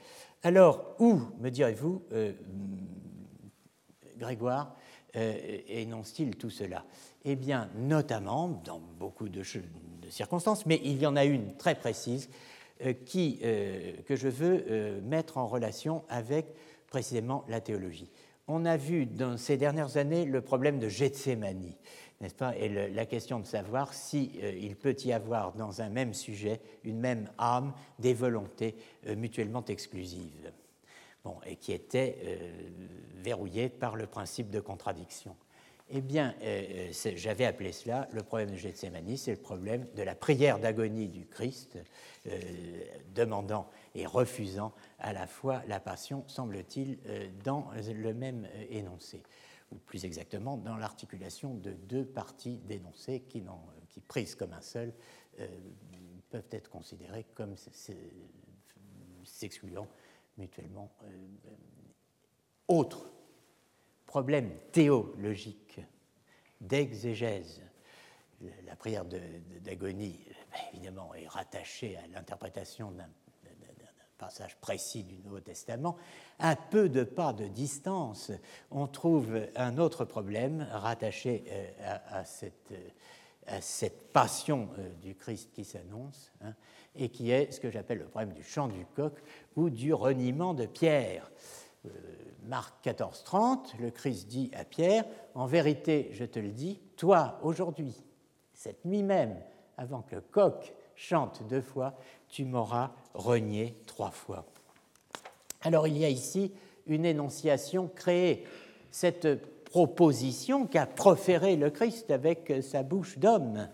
Alors, 0.44 0.96
où, 1.00 1.22
me 1.40 1.50
direz-vous, 1.50 2.04
euh, 2.12 2.34
Grégoire, 4.18 4.76
énonce-t-il 5.16 6.36
tout 6.36 6.50
cela. 6.50 6.86
Eh 7.26 7.36
bien, 7.36 7.70
notamment, 7.76 8.50
dans 8.66 8.82
beaucoup 9.00 9.30
de, 9.30 9.42
circonstances, 10.10 10.66
mais 10.66 10.82
il 10.84 11.02
y 11.02 11.06
en 11.06 11.16
a 11.16 11.24
une 11.24 11.56
très 11.56 11.76
précise 11.76 12.30
euh, 12.84 12.94
qui, 13.06 13.40
euh, 13.44 13.94
que 14.06 14.16
je 14.16 14.28
veux 14.28 15.02
mettre 15.02 15.38
en 15.38 15.48
relation 15.48 16.04
avec 16.10 16.48
précisément 16.88 17.46
la 17.48 17.62
théologie. 17.62 18.10
On 18.48 18.66
a 18.66 18.76
vu 18.76 19.06
dans 19.06 19.38
ces 19.38 19.56
dernières 19.56 19.98
années 19.98 20.26
le 20.26 20.42
problème 20.42 20.80
de 20.80 20.90
Gethsemane, 20.90 21.76
n'est-ce 22.20 22.36
pas? 22.36 22.56
Et 22.58 22.68
la 22.68 23.06
question 23.06 23.40
de 23.40 23.46
savoir 23.46 23.94
si 23.94 24.34
peut 24.82 24.96
y 25.06 25.14
avoir 25.14 25.54
dans 25.54 25.82
un 25.82 25.90
même 25.90 26.14
sujet, 26.14 26.60
une 26.84 27.00
même 27.00 27.30
âme, 27.38 27.74
des 28.00 28.14
volontés 28.14 28.76
mutuellement 29.16 29.64
exclusives 29.66 30.52
et 31.46 31.56
qui 31.56 31.72
était 31.72 32.18
euh, 32.24 32.70
verrouillé 33.16 33.70
par 33.70 33.96
le 33.96 34.08
principe 34.08 34.50
de 34.50 34.60
contradiction. 34.60 35.36
Eh 35.90 36.02
bien, 36.02 36.34
euh, 36.42 36.90
euh, 37.06 37.14
j'avais 37.16 37.46
appelé 37.46 37.72
cela 37.72 38.08
le 38.12 38.24
problème 38.24 38.52
de 38.52 38.56
Gethsemane, 38.56 39.16
c'est 39.18 39.32
le 39.32 39.42
problème 39.42 39.86
de 39.96 40.04
la 40.04 40.16
prière 40.16 40.60
d'agonie 40.60 41.08
du 41.08 41.26
Christ, 41.26 41.78
demandant 43.14 43.70
et 43.96 44.06
refusant 44.06 44.74
à 44.98 45.12
la 45.12 45.28
fois 45.28 45.62
la 45.68 45.82
passion, 45.82 46.24
semble-t-il, 46.28 46.98
dans 47.44 47.68
le 47.94 48.14
même 48.14 48.48
énoncé, 48.70 49.22
ou 49.74 49.76
plus 49.76 50.06
exactement 50.06 50.56
dans 50.56 50.78
l'articulation 50.78 51.54
de 51.54 51.72
deux 51.72 52.06
parties 52.06 52.62
d'énoncés 52.64 53.24
qui, 53.28 53.44
qui, 53.90 54.00
prises 54.00 54.36
comme 54.36 54.54
un 54.54 54.62
seul, 54.62 54.94
peuvent 56.30 56.48
être 56.52 56.70
considérées 56.70 57.26
comme 57.36 57.56
s'excluant 59.26 59.90
mutuellement. 60.38 60.92
Euh, 61.04 61.08
autre 62.68 63.12
problème 64.06 64.52
théologique 64.72 65.80
d'exégèse. 66.62 67.62
La 68.66 68.76
prière 68.76 69.06
d'agonie, 69.06 70.20
ben, 70.52 70.60
évidemment, 70.74 71.14
est 71.14 71.28
rattachée 71.28 71.98
à 71.98 72.08
l'interprétation 72.08 72.92
d'un 72.92 73.10
passage 74.24 74.56
précis 74.58 75.04
du 75.04 75.18
Nouveau 75.20 75.42
Testament. 75.42 75.98
À 76.40 76.56
peu 76.56 76.88
de 76.88 77.04
pas 77.04 77.34
de 77.34 77.48
distance, 77.48 78.32
on 78.72 78.88
trouve 78.88 79.48
un 79.56 79.78
autre 79.78 80.06
problème 80.06 80.66
rattaché 80.72 81.44
euh, 81.50 81.98
à, 82.10 82.24
cette, 82.24 82.74
à 83.48 83.60
cette, 83.60 84.12
passion 84.14 84.70
euh, 84.78 84.94
du 85.02 85.16
Christ 85.16 85.52
qui 85.54 85.66
s'annonce. 85.66 86.32
Hein, 86.42 86.54
et 86.96 87.10
qui 87.10 87.32
est 87.32 87.52
ce 87.52 87.60
que 87.60 87.70
j'appelle 87.70 88.00
le 88.00 88.06
problème 88.06 88.34
du 88.34 88.44
chant 88.44 88.68
du 88.68 88.86
coq 88.96 89.14
ou 89.56 89.70
du 89.70 89.94
reniement 89.94 90.54
de 90.54 90.66
Pierre. 90.66 91.32
Euh, 91.86 91.90
Marc 92.46 92.76
14, 92.84 93.24
30, 93.24 93.76
le 93.80 93.90
Christ 93.90 94.28
dit 94.28 94.52
à 94.54 94.66
Pierre 94.66 95.06
En 95.34 95.46
vérité, 95.46 96.10
je 96.12 96.26
te 96.26 96.40
le 96.40 96.52
dis, 96.52 96.80
toi, 96.98 97.40
aujourd'hui, 97.42 97.96
cette 98.54 98.86
nuit 98.86 99.04
même, 99.04 99.36
avant 99.78 100.02
que 100.02 100.16
le 100.16 100.22
coq 100.22 100.74
chante 100.96 101.42
deux 101.48 101.62
fois, 101.62 101.96
tu 102.30 102.46
m'auras 102.46 102.92
renié 103.14 103.76
trois 103.88 104.12
fois. 104.12 104.46
Alors 105.62 105.88
il 105.88 105.98
y 105.98 106.06
a 106.06 106.10
ici 106.10 106.52
une 106.88 107.06
énonciation 107.06 107.88
créée, 107.88 108.46
cette 108.92 109.28
proposition 109.66 110.68
qu'a 110.68 110.86
proférée 110.86 111.56
le 111.56 111.70
Christ 111.70 112.12
avec 112.12 112.54
sa 112.62 112.84
bouche 112.84 113.18
d'homme. 113.18 113.70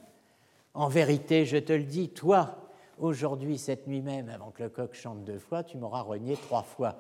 En 0.74 0.88
vérité, 0.88 1.46
je 1.46 1.58
te 1.58 1.74
le 1.74 1.84
dis, 1.84 2.10
toi, 2.10 2.59
aujourd'hui, 3.00 3.58
cette 3.58 3.88
nuit 3.88 4.02
même, 4.02 4.30
avant 4.30 4.52
que 4.52 4.64
le 4.64 4.70
coq 4.70 4.94
chante 4.94 5.24
deux 5.24 5.40
fois, 5.40 5.64
tu 5.64 5.78
m'auras 5.78 6.02
renié 6.02 6.36
trois 6.36 6.64
fois. 6.64 6.98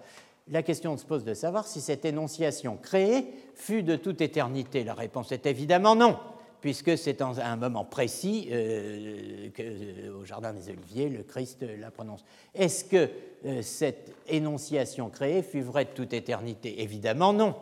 La 0.51 0.63
question 0.63 0.97
se 0.97 1.05
pose 1.05 1.23
de 1.23 1.33
savoir 1.33 1.67
si 1.67 1.79
cette 1.79 2.05
énonciation 2.05 2.77
créée 2.77 3.27
fut 3.53 3.83
de 3.83 3.95
toute 3.95 4.21
éternité. 4.21 4.83
La 4.83 4.95
réponse 4.95 5.31
est 5.31 5.45
évidemment 5.45 5.95
non, 5.95 6.17
puisque 6.59 6.97
c'est 6.97 7.21
à 7.21 7.27
un 7.27 7.55
moment 7.55 7.85
précis 7.85 8.49
euh, 8.51 9.49
euh, 9.59 10.19
au 10.19 10.25
Jardin 10.25 10.53
des 10.53 10.69
Oliviers, 10.69 11.09
le 11.09 11.23
Christ 11.23 11.63
la 11.79 11.91
prononce. 11.91 12.25
Est-ce 12.55 12.83
que 12.83 13.09
euh, 13.45 13.61
cette 13.61 14.11
énonciation 14.27 15.09
créée 15.09 15.43
fut 15.43 15.61
vraie 15.61 15.85
de 15.85 15.91
toute 15.91 16.13
éternité? 16.13 16.81
Évidemment 16.81 17.31
non. 17.31 17.55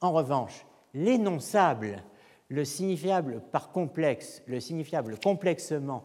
En 0.00 0.12
revanche, 0.12 0.64
l'énonçable, 0.94 2.02
le 2.48 2.64
signifiable 2.64 3.42
par 3.52 3.70
complexe, 3.70 4.42
le 4.46 4.60
signifiable 4.60 5.18
complexement 5.22 6.04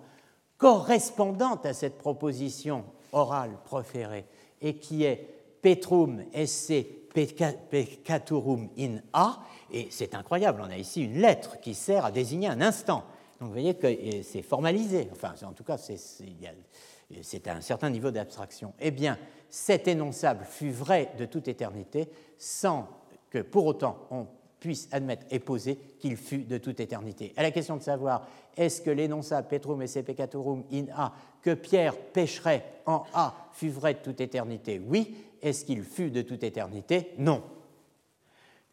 correspondante 0.59 1.65
à 1.65 1.73
cette 1.73 1.97
proposition 1.97 2.83
orale 3.11 3.57
proférée 3.65 4.25
et 4.61 4.75
qui 4.75 5.05
est 5.05 5.27
Petrum 5.61 6.23
esse 6.31 6.71
peccaturum 7.11 8.69
in 8.77 8.99
a, 9.11 9.39
et 9.71 9.87
c'est 9.89 10.15
incroyable, 10.15 10.61
on 10.63 10.69
a 10.69 10.77
ici 10.77 11.03
une 11.03 11.19
lettre 11.19 11.59
qui 11.59 11.73
sert 11.73 12.05
à 12.05 12.11
désigner 12.11 12.47
un 12.47 12.61
instant. 12.61 13.03
Donc 13.39 13.47
vous 13.47 13.53
voyez 13.53 13.73
que 13.73 13.87
c'est 14.21 14.41
formalisé, 14.41 15.09
enfin 15.11 15.33
en 15.45 15.53
tout 15.53 15.63
cas 15.63 15.77
c'est 15.77 17.47
un 17.47 17.61
certain 17.61 17.89
niveau 17.89 18.11
d'abstraction. 18.11 18.73
Eh 18.79 18.91
bien, 18.91 19.17
cet 19.49 19.87
énonçable 19.87 20.45
fut 20.45 20.71
vrai 20.71 21.11
de 21.17 21.25
toute 21.25 21.47
éternité 21.47 22.09
sans 22.37 22.87
que 23.29 23.39
pour 23.39 23.65
autant 23.65 24.07
on 24.11 24.27
puisse 24.59 24.89
admettre 24.91 25.25
et 25.31 25.39
poser 25.39 25.77
qu'il 25.99 26.17
fut 26.17 26.39
de 26.39 26.57
toute 26.57 26.79
éternité. 26.79 27.33
À 27.37 27.43
la 27.43 27.51
question 27.51 27.77
de 27.77 27.83
savoir 27.83 28.27
est-ce 28.57 28.81
que 28.81 28.89
l'énonça 28.89 29.41
Petrum 29.41 29.81
esse 29.81 30.03
peccatorum 30.05 30.63
in 30.71 30.85
A, 30.95 31.13
que 31.41 31.53
Pierre 31.53 31.95
pécherait 31.95 32.65
en 32.85 33.05
A, 33.13 33.49
fut 33.53 33.69
vrai 33.69 33.93
de 33.93 33.99
toute 33.99 34.19
éternité? 34.19 34.81
Oui. 34.85 35.15
Est-ce 35.41 35.63
qu'il 35.63 35.83
fut 35.83 36.11
de 36.11 36.21
toute 36.21 36.43
éternité? 36.43 37.11
Non. 37.17 37.41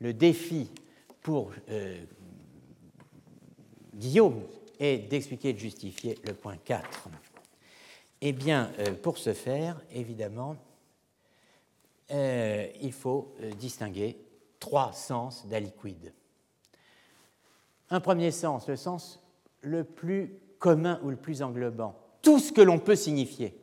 Le 0.01 0.13
défi 0.13 0.71
pour 1.23 1.53
euh, 1.71 2.05
Guillaume 3.95 4.43
est 4.79 5.09
d'expliquer 5.09 5.51
et 5.51 5.53
de 5.53 5.59
justifier 5.59 6.19
le 6.25 6.35
point 6.35 6.57
4. 6.57 7.09
Eh 8.23 8.33
bien, 8.33 8.73
euh, 8.79 8.95
pour 8.95 9.19
ce 9.19 9.33
faire, 9.33 9.81
évidemment, 9.93 10.57
euh, 12.11 12.67
il 12.83 12.93
faut 12.93 13.35
distinguer 13.59 14.17
trois 14.61 14.93
sens 14.93 15.47
d'aliquide. 15.47 16.13
Un 17.91 18.01
premier 18.01 18.31
sens, 18.31 18.69
le 18.69 18.77
sens 18.77 19.23
le 19.61 19.85
plus 19.85 20.39
commun 20.59 21.01
ou 21.03 21.11
le 21.11 21.17
plus 21.17 21.43
englobant, 21.43 21.95
tout 22.23 22.39
ce 22.39 22.53
que 22.53 22.61
l'on 22.61 22.79
peut 22.79 22.97
signifier, 22.97 23.57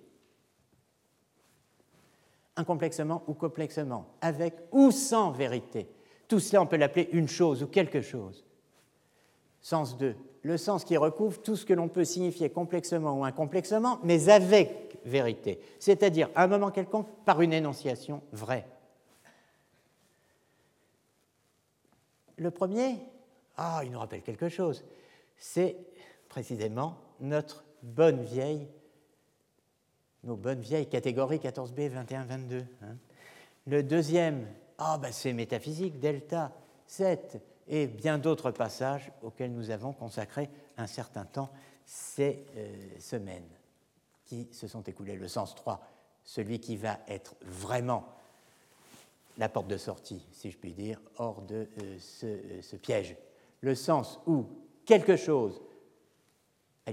incomplexement 2.55 3.23
ou 3.27 3.33
complexement, 3.33 4.07
avec 4.21 4.55
ou 4.71 4.91
sans 4.91 5.31
vérité. 5.31 5.89
Tout 6.27 6.39
cela, 6.39 6.61
on 6.61 6.67
peut 6.67 6.77
l'appeler 6.77 7.09
une 7.11 7.27
chose 7.27 7.63
ou 7.63 7.67
quelque 7.67 8.01
chose. 8.01 8.45
Sens 9.61 9.97
2, 9.97 10.15
le 10.43 10.57
sens 10.57 10.83
qui 10.83 10.97
recouvre 10.97 11.41
tout 11.41 11.55
ce 11.55 11.65
que 11.65 11.73
l'on 11.73 11.87
peut 11.87 12.05
signifier 12.05 12.49
complexement 12.49 13.19
ou 13.19 13.23
incomplexement, 13.23 13.99
mais 14.03 14.29
avec 14.29 14.99
vérité, 15.05 15.59
c'est-à-dire 15.79 16.29
à 16.35 16.43
un 16.43 16.47
moment 16.47 16.71
quelconque 16.71 17.07
par 17.25 17.41
une 17.41 17.53
énonciation 17.53 18.21
vraie. 18.31 18.67
Le 22.43 22.51
premier, 22.51 22.99
ah, 23.55 23.83
il 23.85 23.91
nous 23.91 23.99
rappelle 23.99 24.21
quelque 24.21 24.49
chose, 24.49 24.83
c'est 25.37 25.77
précisément 26.27 26.97
notre 27.21 27.63
bonne 27.81 28.21
vieille, 28.21 28.67
nos 30.25 30.35
bonnes 30.35 30.59
vieilles 30.59 30.89
catégories 30.89 31.37
14b, 31.37 31.87
21, 31.87 32.25
22. 32.25 32.65
Le 33.67 33.81
deuxième, 33.81 34.45
ah, 34.77 34.97
ben 35.01 35.13
c'est 35.13 35.31
métaphysique, 35.31 36.01
delta, 36.01 36.51
7, 36.85 37.41
et 37.69 37.87
bien 37.87 38.17
d'autres 38.17 38.51
passages 38.51 39.13
auxquels 39.21 39.53
nous 39.53 39.69
avons 39.69 39.93
consacré 39.93 40.49
un 40.75 40.87
certain 40.87 41.23
temps 41.23 41.49
ces 41.85 42.45
euh, 42.57 42.75
semaines 42.99 43.47
qui 44.25 44.49
se 44.51 44.67
sont 44.67 44.81
écoulées. 44.81 45.15
Le 45.15 45.29
sens 45.29 45.55
3, 45.55 45.79
celui 46.25 46.59
qui 46.59 46.75
va 46.75 46.99
être 47.07 47.35
vraiment 47.39 48.03
la 49.37 49.49
porte 49.49 49.67
de 49.67 49.77
sortie, 49.77 50.25
si 50.31 50.51
je 50.51 50.57
puis 50.57 50.73
dire, 50.73 51.01
hors 51.17 51.41
de 51.41 51.67
euh, 51.81 51.97
euh, 52.23 52.61
ce, 52.61 52.75
piège. 52.75 53.15
Le 53.61 53.75
sens 53.75 54.19
où 54.27 54.45
quelque 54.85 55.15
chose, 55.15 55.61
à 56.85 56.91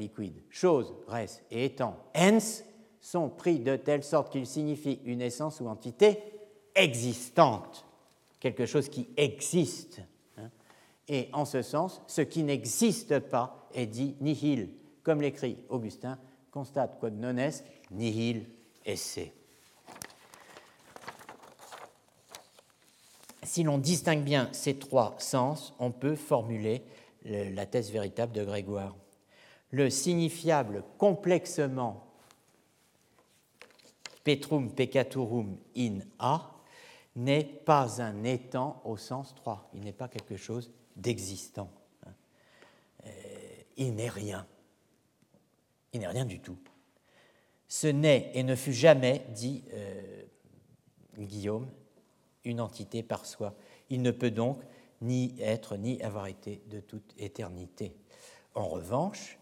chose, 0.50 0.94
res 1.06 1.42
et 1.50 1.64
étant, 1.66 1.96
ens, 2.14 2.64
sont 3.00 3.28
pris 3.28 3.58
de 3.58 3.76
telle 3.76 4.04
sorte 4.04 4.30
qu'ils 4.30 4.46
signifient 4.46 5.00
une 5.04 5.22
essence 5.22 5.60
ou 5.60 5.68
entité 5.68 6.18
existante, 6.74 7.86
quelque 8.38 8.66
chose 8.66 8.88
qui 8.88 9.08
existe. 9.16 10.00
Hein. 10.38 10.50
Et 11.08 11.28
en 11.32 11.44
ce 11.44 11.62
sens, 11.62 12.02
ce 12.06 12.20
qui 12.20 12.42
n'existe 12.42 13.18
pas 13.18 13.68
est 13.74 13.86
dit 13.86 14.16
nihil, 14.20 14.70
comme 15.02 15.20
l'écrit 15.20 15.58
Augustin, 15.68 16.18
constate 16.50 16.98
quod 17.00 17.18
non 17.18 17.36
est 17.36 17.64
nihil 17.90 18.46
esse. 18.84 19.20
Si 23.50 23.64
l'on 23.64 23.78
distingue 23.78 24.22
bien 24.22 24.48
ces 24.52 24.78
trois 24.78 25.16
sens, 25.18 25.74
on 25.80 25.90
peut 25.90 26.14
formuler 26.14 26.84
la 27.24 27.66
thèse 27.66 27.90
véritable 27.90 28.30
de 28.30 28.44
Grégoire. 28.44 28.96
Le 29.72 29.90
signifiable 29.90 30.84
complexement 30.98 32.06
petrum 34.22 34.70
peccaturum 34.70 35.56
in 35.76 35.98
a 36.20 36.48
n'est 37.16 37.42
pas 37.42 38.00
un 38.00 38.22
étant 38.22 38.80
au 38.84 38.96
sens 38.96 39.34
3. 39.34 39.68
Il 39.74 39.80
n'est 39.80 39.92
pas 39.92 40.06
quelque 40.06 40.36
chose 40.36 40.70
d'existant. 40.94 41.72
Euh, 43.04 43.10
il 43.76 43.96
n'est 43.96 44.08
rien. 44.08 44.46
Il 45.92 45.98
n'est 45.98 46.06
rien 46.06 46.24
du 46.24 46.38
tout. 46.38 46.58
Ce 47.66 47.88
n'est 47.88 48.30
et 48.32 48.44
ne 48.44 48.54
fut 48.54 48.72
jamais, 48.72 49.26
dit 49.30 49.64
euh, 49.72 50.22
Guillaume, 51.18 51.68
une 52.44 52.60
entité 52.60 53.02
par 53.02 53.26
soi. 53.26 53.54
Il 53.88 54.02
ne 54.02 54.10
peut 54.10 54.30
donc 54.30 54.60
ni 55.00 55.34
être 55.40 55.76
ni 55.76 56.00
avoir 56.02 56.26
été 56.26 56.62
de 56.68 56.80
toute 56.80 57.14
éternité. 57.18 57.94
En 58.54 58.68
revanche, 58.68 59.38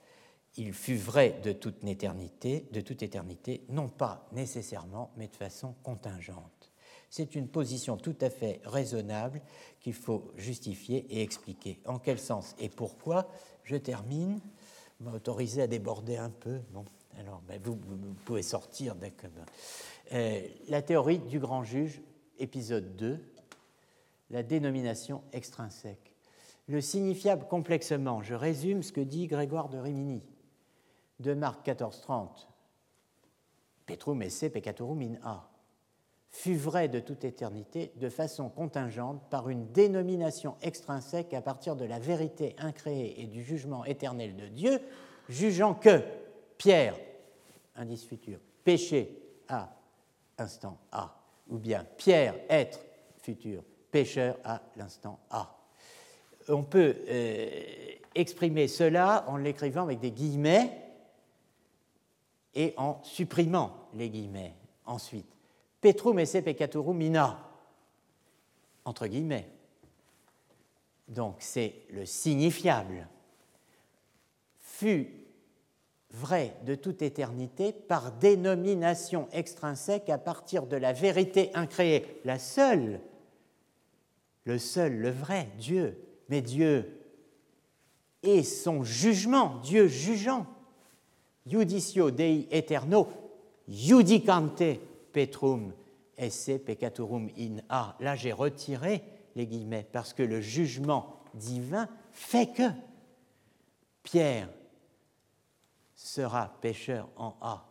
il 0.57 0.73
fut 0.73 0.97
vrai 0.97 1.39
de 1.43 1.53
toute 1.53 1.85
éternité, 1.85 2.67
de 2.73 2.81
toute 2.81 3.03
éternité, 3.03 3.65
non 3.69 3.89
pas 3.89 4.27
nécessairement, 4.33 5.11
mais 5.17 5.29
de 5.29 5.37
façon 5.37 5.75
contingente. 5.83 6.73
C'est 7.11 7.35
une 7.35 7.49
position 7.49 7.97
tout 7.97 8.17
à 8.21 8.29
fait 8.29 8.61
raisonnable 8.65 9.41
qu'il 9.81 9.95
faut 9.95 10.31
justifier 10.37 11.07
et 11.09 11.23
expliquer. 11.23 11.81
En 11.87 11.99
quel 11.99 12.19
sens 12.19 12.55
et 12.59 12.69
pourquoi? 12.69 13.29
Je 13.65 13.77
termine. 13.77 14.41
M'autoriser 15.01 15.63
à 15.63 15.69
déborder 15.69 16.17
un 16.17 16.31
peu. 16.31 16.59
Bon, 16.73 16.85
alors 17.21 17.41
ben, 17.47 17.61
vous, 17.63 17.77
pouvez 18.25 18.43
sortir. 18.43 18.97
D'accord. 18.97 19.31
Euh, 20.13 20.41
la 20.69 20.83
théorie 20.83 21.21
du 21.21 21.39
grand 21.39 21.63
juge 21.63 22.01
épisode 22.39 22.97
2, 22.97 23.19
la 24.31 24.43
dénomination 24.43 25.23
extrinsèque. 25.33 26.15
Le 26.69 26.81
signifiable 26.81 27.47
complexement, 27.47 28.23
je 28.23 28.35
résume 28.35 28.83
ce 28.83 28.93
que 28.93 29.01
dit 29.01 29.27
Grégoire 29.27 29.69
de 29.69 29.79
Rimini, 29.79 30.23
de 31.21 31.35
Marc 31.35 31.67
1430, 31.67 32.49
Petrum 33.87 34.21
esse 34.21 34.51
peccatorum 34.53 35.01
in 35.01 35.15
a, 35.23 35.49
fut 36.31 36.57
vrai 36.57 36.89
de 36.89 37.01
toute 37.01 37.25
éternité 37.25 37.93
de 37.97 38.11
façon 38.11 38.51
contingente 38.51 39.23
par 39.31 39.49
une 39.49 39.73
dénomination 39.73 40.57
extrinsèque 40.61 41.33
à 41.33 41.41
partir 41.41 41.75
de 41.75 41.87
la 41.87 41.99
vérité 41.99 42.55
incréée 42.59 43.23
et 43.23 43.27
du 43.27 43.43
jugement 43.43 43.87
éternel 43.87 44.37
de 44.37 44.47
Dieu, 44.47 44.81
jugeant 45.31 45.75
que 45.75 46.03
Pierre, 46.59 46.97
indice 47.77 48.05
futur, 48.05 48.41
péché 48.63 49.23
à 49.49 49.75
instant 50.37 50.79
A, 50.93 51.18
ou 51.49 51.59
bien 51.59 51.85
Pierre, 51.97 52.35
être 52.49 52.81
futur 53.21 53.63
pécheur 53.91 54.37
à 54.45 54.63
l'instant 54.77 55.19
A. 55.31 55.55
On 56.49 56.63
peut 56.63 56.97
euh, 57.09 57.51
exprimer 58.15 58.69
cela 58.69 59.25
en 59.29 59.37
l'écrivant 59.37 59.83
avec 59.83 60.01
des 60.01 60.11
guillemets 60.11 60.79
et 62.55 62.75
en 62.77 63.03
supprimant 63.03 63.89
les 63.95 64.09
guillemets 64.11 64.55
ensuite. 64.85 65.27
Petrum 65.81 66.19
esse 66.19 66.43
peccatorum 66.43 66.97
mina, 66.97 67.39
entre 68.85 69.07
guillemets. 69.07 69.49
Donc 71.07 71.37
c'est 71.39 71.87
le 71.91 72.05
signifiable. 72.05 73.07
Fut 74.59 75.18
vrai 76.11 76.55
de 76.65 76.75
toute 76.75 77.03
éternité 77.03 77.73
par 77.73 78.13
dénomination 78.13 79.29
extrinsèque 79.33 80.09
à 80.09 80.19
partir 80.19 80.67
de 80.67 80.77
la 80.77 80.93
vérité 80.93 81.51
incréée, 81.55 82.21
la 82.25 82.39
seule, 82.39 83.01
le 84.45 84.59
seul, 84.59 84.97
le 84.97 85.11
vrai, 85.11 85.49
Dieu, 85.59 85.99
mais 86.29 86.41
Dieu 86.41 86.99
et 88.23 88.43
son 88.43 88.85
jugement, 88.85 89.61
Dieu 89.63 89.87
jugeant. 89.87 90.47
Judicio 91.47 92.11
Dei 92.11 92.47
eterno, 92.51 93.09
judicante 93.69 94.79
petrum 95.13 95.73
esse 96.19 96.59
peccatorum 96.59 97.31
in 97.39 97.63
a. 97.71 97.97
Là, 98.01 98.17
j'ai 98.17 98.33
retiré 98.33 99.03
les 99.35 99.47
guillemets 99.47 99.87
parce 99.91 100.13
que 100.13 100.23
le 100.23 100.43
jugement 100.43 101.21
divin 101.35 101.89
fait 102.13 102.49
que 102.49 102.69
Pierre 104.03 104.51
sera 105.99 106.57
pécheur 106.61 107.09
en 107.17 107.35
A. 107.41 107.65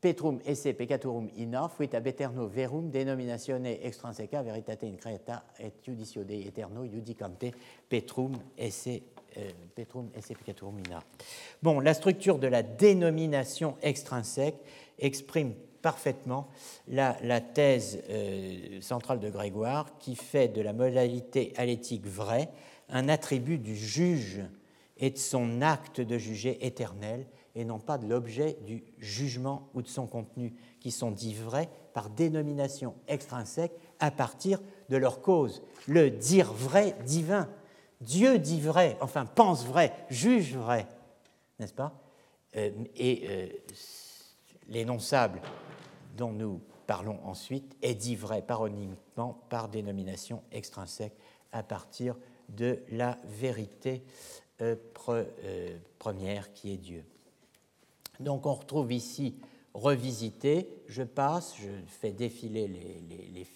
Petrum 0.00 0.40
esse 0.44 0.74
peccatorum 0.74 1.30
in 1.38 1.54
A, 1.54 1.68
fuit 1.68 1.94
ab 1.94 2.06
eterno 2.06 2.48
verum 2.48 2.90
denominatione 2.90 3.78
extranseca 3.80 4.42
veritate 4.42 4.84
increta 4.84 5.44
et 5.56 5.80
judicio 5.80 6.24
Dei 6.24 6.46
eterno 6.46 6.84
judicante 6.84 7.54
petrum 7.88 8.34
esse 8.54 9.00
euh, 9.36 9.50
petrum 9.72 10.10
esse 10.12 10.34
peccatorum 10.34 10.78
in 10.78 10.96
A. 10.96 11.02
Bon, 11.62 11.80
la 11.80 11.94
structure 11.94 12.38
de 12.38 12.48
la 12.48 12.62
dénomination 12.62 13.78
extrinsèque 13.80 14.58
exprime 14.98 15.54
parfaitement 15.80 16.48
la, 16.88 17.16
la 17.22 17.40
thèse 17.40 18.02
euh, 18.10 18.80
centrale 18.80 19.20
de 19.20 19.30
Grégoire 19.30 19.96
qui 19.98 20.16
fait 20.16 20.48
de 20.48 20.60
la 20.60 20.72
modalité 20.72 21.52
alétique 21.56 22.06
vraie 22.06 22.50
un 22.88 23.08
attribut 23.08 23.58
du 23.58 23.76
juge 23.76 24.42
et 24.98 25.10
de 25.10 25.18
son 25.18 25.60
acte 25.62 26.00
de 26.00 26.18
juger 26.18 26.64
éternel 26.66 27.26
et 27.54 27.64
non 27.64 27.78
pas 27.78 27.98
de 27.98 28.06
l'objet 28.06 28.58
du 28.66 28.82
jugement 28.98 29.68
ou 29.74 29.82
de 29.82 29.88
son 29.88 30.06
contenu, 30.06 30.54
qui 30.80 30.90
sont 30.90 31.10
dits 31.10 31.34
vrais 31.34 31.68
par 31.92 32.10
dénomination 32.10 32.94
extrinsèque 33.06 33.72
à 34.00 34.10
partir 34.10 34.60
de 34.88 34.96
leur 34.96 35.20
cause. 35.20 35.62
Le 35.86 36.10
dire 36.10 36.52
vrai 36.52 36.96
divin. 37.06 37.48
Dieu 38.00 38.38
dit 38.38 38.60
vrai, 38.60 38.96
enfin 39.00 39.24
pense 39.24 39.64
vrai, 39.64 39.92
juge 40.10 40.56
vrai, 40.56 40.86
n'est-ce 41.58 41.72
pas? 41.72 41.94
Euh, 42.56 42.70
Et 42.96 43.24
euh, 43.28 43.48
l'énonçable 44.68 45.40
dont 46.16 46.32
nous 46.32 46.60
parlons 46.86 47.18
ensuite 47.24 47.76
est 47.82 47.94
dit 47.94 48.16
vrai 48.16 48.42
paronymiquement 48.42 49.44
par 49.48 49.68
dénomination 49.68 50.42
extrinsèque 50.52 51.16
à 51.52 51.62
partir 51.62 52.14
de 52.14 52.20
la 52.90 53.18
vérité 53.24 54.02
euh, 54.60 54.76
première 55.98 56.52
qui 56.52 56.72
est 56.72 56.78
Dieu. 56.78 57.04
Donc 58.20 58.46
on 58.46 58.54
retrouve 58.54 58.92
ici 58.92 59.34
revisité, 59.74 60.68
je 60.86 61.02
passe, 61.02 61.54
je 61.60 61.68
fais 61.86 62.12
défiler 62.12 62.68
les, 62.68 63.46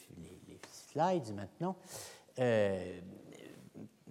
slides 0.72 1.34
maintenant, 1.34 1.76
euh, 2.38 3.00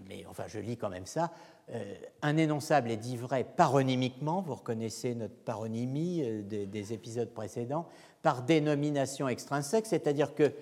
mais 0.07 0.25
enfin 0.27 0.45
je 0.47 0.59
lis 0.59 0.77
quand 0.77 0.89
même 0.89 1.05
ça. 1.05 1.31
Euh, 1.69 1.95
un 2.21 2.37
énonçable 2.37 2.91
est 2.91 2.97
dit 2.97 3.17
vrai 3.17 3.43
paronymiquement, 3.43 4.41
vous 4.41 4.55
reconnaissez 4.55 5.15
notre 5.15 5.35
paronymie 5.35 6.21
euh, 6.23 6.41
des, 6.43 6.93
épisodes 6.93 7.29
précédents, 7.29 7.87
par 8.21 8.43
dénomination 8.43 9.27
extrinsèque, 9.27 9.85
c'est-à-dire 9.85 10.33
que 10.33 10.53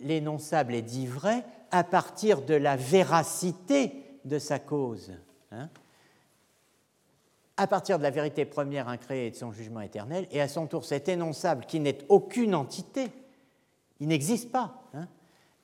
l'énonçable 0.00 0.72
est 0.72 0.82
dit 0.82 1.08
vrai 1.08 1.44
à 1.70 1.84
partir 1.84 2.42
de 2.42 2.54
la 2.54 2.76
véracité 2.76 4.04
de 4.24 4.38
sa 4.38 4.58
cause. 4.58 5.12
Hein 5.52 5.68
à 7.60 7.66
partir 7.66 7.98
de 7.98 8.02
la 8.02 8.10
vérité 8.10 8.46
première 8.46 8.88
incréée 8.88 9.26
et 9.26 9.30
de 9.32 9.36
son 9.36 9.52
jugement 9.52 9.82
éternel, 9.82 10.26
et 10.30 10.40
à 10.40 10.48
son 10.48 10.66
tour 10.66 10.86
cet 10.86 11.10
énonçable 11.10 11.66
qui 11.66 11.78
n'est 11.78 11.98
aucune 12.08 12.54
entité, 12.54 13.08
il 14.00 14.08
n'existe 14.08 14.50
pas, 14.50 14.82
hein, 14.94 15.06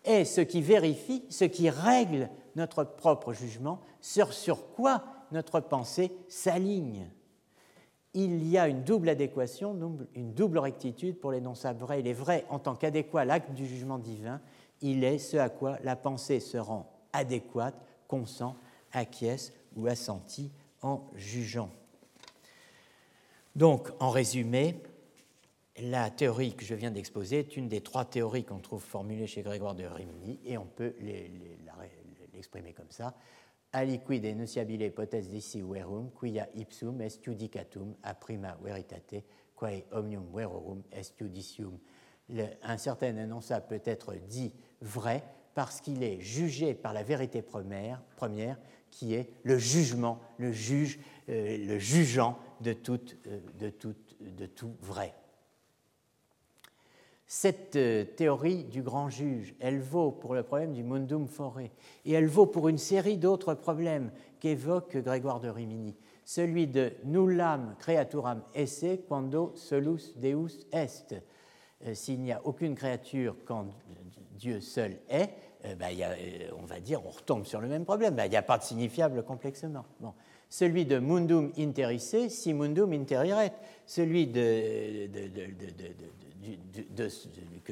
est 0.05 0.27
ce 0.27 0.43
qui 0.43 0.61
vérifie, 0.61 1.24
ce 1.31 1.47
qui 1.47 1.70
règle 1.70 2.28
notre 2.55 2.85
propre 2.85 3.33
jugement, 3.33 3.81
sur, 4.03 4.35
sur 4.35 4.73
quoi 4.74 5.05
notre 5.33 5.59
pensée 5.61 6.12
s'aligne. 6.28 7.09
Il 8.12 8.47
y 8.47 8.59
a 8.59 8.69
une 8.69 8.83
double 8.83 9.09
adéquation, 9.09 9.74
une 10.15 10.35
double 10.35 10.59
rectitude 10.59 11.19
pour 11.19 11.33
l'énonçable 11.33 11.81
vrai. 11.81 12.01
Il 12.01 12.07
est 12.09 12.12
vrai 12.12 12.45
en 12.51 12.59
tant 12.59 12.74
qu'adéquat 12.74 13.23
à 13.23 13.24
l'acte 13.24 13.53
du 13.53 13.66
jugement 13.66 13.99
divin, 13.99 14.43
il 14.81 15.05
est 15.05 15.19
ce 15.19 15.36
à 15.36 15.48
quoi 15.48 15.78
la 15.82 15.97
pensée 15.97 16.40
se 16.40 16.57
rend 16.57 16.90
adéquate, 17.12 17.74
consent, 18.09 18.57
acquiesce 18.93 19.53
ou 19.77 19.86
assentit 19.86 20.51
en 20.82 21.03
jugeant. 21.15 21.70
Donc, 23.55 23.89
en 24.01 24.11
résumé, 24.11 24.82
la 25.78 26.11
théorie 26.11 26.55
que 26.55 26.65
je 26.65 26.74
viens 26.74 26.90
d'exposer 26.90 27.40
est 27.40 27.57
une 27.57 27.69
des 27.69 27.81
trois 27.81 28.05
théories 28.05 28.44
qu'on 28.44 28.59
trouve 28.59 28.82
formulées 28.82 29.27
chez 29.27 29.43
Grégoire 29.43 29.74
de 29.74 29.85
Rimini, 29.85 30.39
et 30.44 30.59
on 30.59 30.66
peut 30.66 30.94
l'exprimer 32.32 32.73
comme 32.73 32.90
ça. 32.90 33.15
Aliquid 33.73 34.24
enunciabile 34.24 34.82
hypothèse 34.82 35.28
d'ici 35.28 35.61
verum, 35.61 36.11
quia 36.19 36.48
ipsum 36.55 37.01
est 37.03 37.23
judicatum 37.23 37.94
a 38.03 38.15
prima 38.15 38.57
veritate, 38.62 39.24
quae 39.55 39.85
omnium 39.93 40.27
verorum 40.32 40.82
est 40.93 41.12
judicium. 41.19 41.78
un 42.62 42.78
certain 42.78 43.16
énoncé 43.16 43.55
peut 43.69 43.82
être 43.85 44.15
dit 44.15 44.53
vrai 44.82 45.23
parce 45.55 45.81
qu'il 45.81 46.03
est 46.03 46.20
jugé 46.20 46.74
par 46.74 46.93
la 46.93 47.03
vérité 47.03 47.40
première, 47.40 48.03
première 48.16 48.59
qui 48.90 49.15
est 49.15 49.31
le 49.43 49.59
jugement, 49.59 50.20
le 50.39 50.53
juge, 50.53 50.98
euh, 51.28 51.59
le 51.66 51.78
jugeant 51.78 52.39
de 52.61 52.73
tout, 52.73 53.01
euh, 53.27 53.40
vrai. 54.81 55.15
Cette 57.27 57.77
euh, 57.77 58.05
théorie 58.05 58.65
du 58.65 58.82
grand 58.82 59.11
juge, 59.11 59.55
elle 59.61 59.81
vaut 59.81 60.12
pour 60.12 60.35
le 60.35 60.43
problème 60.43 60.73
du 60.73 60.82
mundum 60.82 61.27
foré, 61.27 61.73
et 62.05 62.12
elle 62.12 62.27
vaut 62.27 62.47
pour 62.47 62.69
une 62.69 62.78
série 62.78 63.19
d'autres 63.19 63.55
problèmes 63.55 64.12
qu'évoque 64.40 64.97
Grégoire 64.97 65.40
de 65.40 65.48
Rimini. 65.48 65.97
Celui 66.24 66.66
de 66.66 66.93
nullam 67.05 67.77
creaturam 67.78 68.43
esse 68.55 68.98
quando 69.09 69.53
solus 69.55 70.15
Deus 70.16 70.66
est. 70.73 71.15
S'il 71.93 72.20
n'y 72.20 72.32
a 72.32 72.40
aucune 72.44 72.74
créature 72.74 73.36
quand 73.44 73.66
Dieu 74.37 74.61
seul 74.61 74.97
est, 75.09 75.31
ben, 75.79 75.89
on 76.59 76.65
va 76.65 76.81
dire, 76.81 77.01
on 77.05 77.11
retombe 77.11 77.45
sur 77.45 77.61
le 77.61 77.69
même 77.69 77.85
problème. 77.85 78.15
Ben, 78.15 78.27
il 78.27 78.31
n'y 78.31 78.37
a 78.37 78.43
pas 78.43 78.59
de 78.59 78.63
signifiable 78.63 79.25
complexement. 79.25 79.85
Bon 80.01 80.13
celui 80.49 80.85
de 80.85 80.99
mundum 80.99 81.53
interisse, 81.59 82.17
si 82.29 82.55
mundum 82.55 82.93
interiret, 82.93 83.53
celui 83.85 84.27
de, 84.27 85.09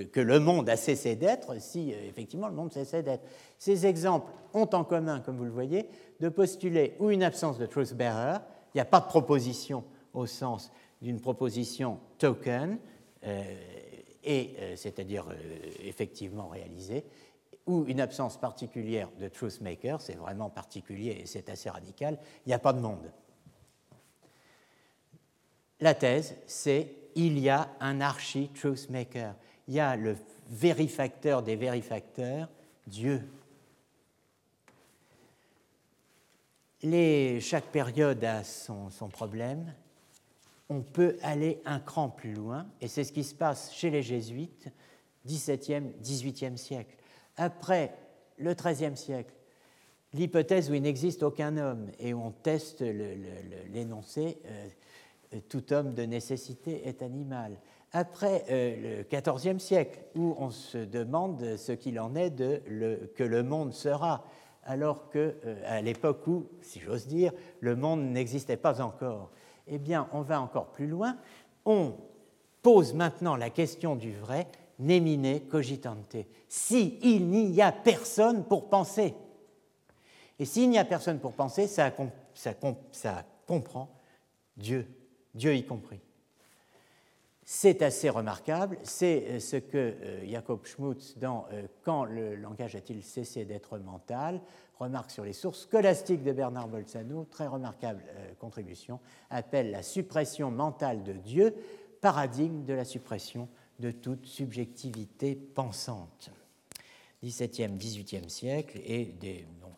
que, 0.04 0.20
le 0.20 0.40
monde 0.40 0.68
a 0.68 0.76
cessé 0.76 1.16
d'être, 1.16 1.60
si 1.60 1.92
euh, 1.92 2.08
effectivement 2.08 2.48
le 2.48 2.54
monde 2.54 2.72
cessait 2.72 3.02
d'être. 3.02 3.24
Ces 3.58 3.86
exemples 3.86 4.30
ont 4.52 4.68
en 4.72 4.84
commun, 4.84 5.20
comme 5.20 5.36
vous 5.36 5.44
le 5.44 5.50
voyez, 5.50 5.88
de 6.20 6.28
postuler 6.28 6.94
ou 6.98 7.10
une 7.10 7.22
absence 7.22 7.58
de 7.58 7.66
truth 7.66 7.94
bearer, 7.94 8.38
il 8.74 8.78
n'y 8.78 8.80
a 8.80 8.86
pas 8.86 9.00
de 9.00 9.06
proposition 9.06 9.84
au 10.12 10.26
sens 10.26 10.72
d'une 11.00 11.20
proposition 11.20 11.98
token, 12.18 12.78
euh, 13.24 13.42
et 14.24 14.54
euh, 14.58 14.76
c'est-à-dire 14.76 15.26
effectivement 15.82 16.48
réalisée, 16.48 17.04
ou 17.66 17.84
une 17.86 18.00
absence 18.00 18.38
particulière 18.38 19.08
de 19.18 19.28
truth 19.28 19.60
maker, 19.60 20.00
c'est 20.00 20.16
vraiment 20.16 20.50
particulier 20.50 21.18
et 21.22 21.26
c'est 21.26 21.48
assez 21.48 21.70
radical, 21.70 22.18
il 22.44 22.50
n'y 22.50 22.54
a 22.54 22.58
pas 22.58 22.72
de 22.72 22.80
monde. 22.80 23.10
La 25.80 25.94
thèse, 25.94 26.36
c'est 26.46 26.92
il 27.14 27.38
y 27.38 27.48
a 27.48 27.70
un 27.80 28.00
archi-truth 28.00 28.90
maker. 28.90 29.34
Il 29.68 29.74
y 29.74 29.80
a 29.80 29.96
le 29.96 30.16
vérifacteur 30.50 31.42
des 31.42 31.56
vérifacteurs, 31.56 32.48
Dieu. 32.86 33.22
Les, 36.82 37.40
chaque 37.40 37.66
période 37.66 38.22
a 38.24 38.44
son, 38.44 38.90
son 38.90 39.08
problème. 39.08 39.72
On 40.68 40.82
peut 40.82 41.16
aller 41.22 41.60
un 41.64 41.78
cran 41.78 42.08
plus 42.08 42.32
loin, 42.32 42.66
et 42.80 42.88
c'est 42.88 43.04
ce 43.04 43.12
qui 43.12 43.24
se 43.24 43.34
passe 43.34 43.72
chez 43.72 43.90
les 43.90 44.02
jésuites, 44.02 44.68
17e, 45.26 45.92
18e 46.02 46.56
siècle 46.56 46.96
après 47.36 47.94
le 48.38 48.54
XIIIe 48.54 48.96
siècle, 48.96 49.34
l'hypothèse 50.12 50.70
où 50.70 50.74
il 50.74 50.82
n'existe 50.82 51.22
aucun 51.22 51.56
homme 51.56 51.90
et 51.98 52.14
on 52.14 52.30
teste 52.30 52.84
l'énoncé 53.72 54.38
euh, 54.46 55.38
tout 55.48 55.72
homme 55.72 55.94
de 55.94 56.02
nécessité 56.02 56.86
est 56.86 57.02
animal. 57.02 57.58
Après 57.92 58.44
euh, 58.50 59.04
le 59.10 59.20
XIVe 59.20 59.58
siècle, 59.58 60.00
où 60.14 60.34
on 60.38 60.50
se 60.50 60.78
demande 60.78 61.56
ce 61.56 61.72
qu'il 61.72 61.98
en 62.00 62.14
est 62.14 62.30
de 62.30 62.60
le, 62.66 63.12
que 63.14 63.24
le 63.24 63.42
monde 63.42 63.72
sera, 63.72 64.24
alors 64.64 65.10
que 65.10 65.36
euh, 65.44 65.80
l'époque 65.80 66.26
où, 66.26 66.46
si 66.60 66.80
j'ose 66.80 67.06
dire, 67.06 67.32
le 67.60 67.76
monde 67.76 68.02
n'existait 68.02 68.56
pas 68.56 68.80
encore. 68.80 69.30
Eh 69.66 69.78
bien, 69.78 70.08
on 70.12 70.22
va 70.22 70.40
encore 70.40 70.66
plus 70.72 70.86
loin. 70.86 71.16
On 71.64 71.94
pose 72.62 72.94
maintenant 72.94 73.36
la 73.36 73.50
question 73.50 73.96
du 73.96 74.12
vrai 74.12 74.48
nemine 74.78 75.40
cogitante, 75.48 76.16
si 76.48 76.98
il 77.02 77.28
n'y 77.28 77.62
a 77.62 77.72
personne 77.72 78.44
pour 78.44 78.68
penser. 78.68 79.14
Et 80.38 80.44
s'il 80.44 80.70
n'y 80.70 80.78
a 80.78 80.84
personne 80.84 81.20
pour 81.20 81.32
penser, 81.32 81.66
ça, 81.68 81.92
comprend 83.46 83.88
Dieu, 84.56 84.86
Dieu 85.34 85.54
y 85.54 85.64
compris. 85.64 86.00
C'est 87.46 87.82
assez 87.82 88.08
remarquable, 88.08 88.78
c'est 88.84 89.26
euh, 89.28 89.38
ce 89.38 89.56
que 89.56 89.76
euh, 89.76 90.26
Jacob 90.26 90.64
Schmutz, 90.64 91.18
dans 91.18 91.46
euh, 91.52 91.66
Quand 91.82 92.04
le 92.04 92.36
langage 92.36 92.74
a-t-il 92.74 93.02
cessé 93.02 93.44
d'être 93.44 93.78
mental, 93.78 94.40
remarque 94.78 95.10
sur 95.10 95.24
les 95.24 95.34
sources 95.34 95.60
scolastiques 95.62 96.22
de 96.22 96.32
Bernard 96.32 96.68
Bolzano, 96.68 97.26
très 97.30 97.46
remarquable 97.46 98.02
contribution, 98.40 98.98
appelle 99.30 99.70
la 99.70 99.82
suppression 99.82 100.50
mentale 100.50 101.04
de 101.04 101.12
Dieu 101.12 101.54
paradigme 102.00 102.64
de 102.64 102.74
la 102.74 102.84
suppression 102.84 103.48
de 103.78 103.90
toute 103.90 104.26
subjectivité 104.26 105.36
pensante. 105.36 106.30
17e, 107.22 107.78
18e 107.78 108.28
siècle, 108.28 108.80
et 108.84 109.14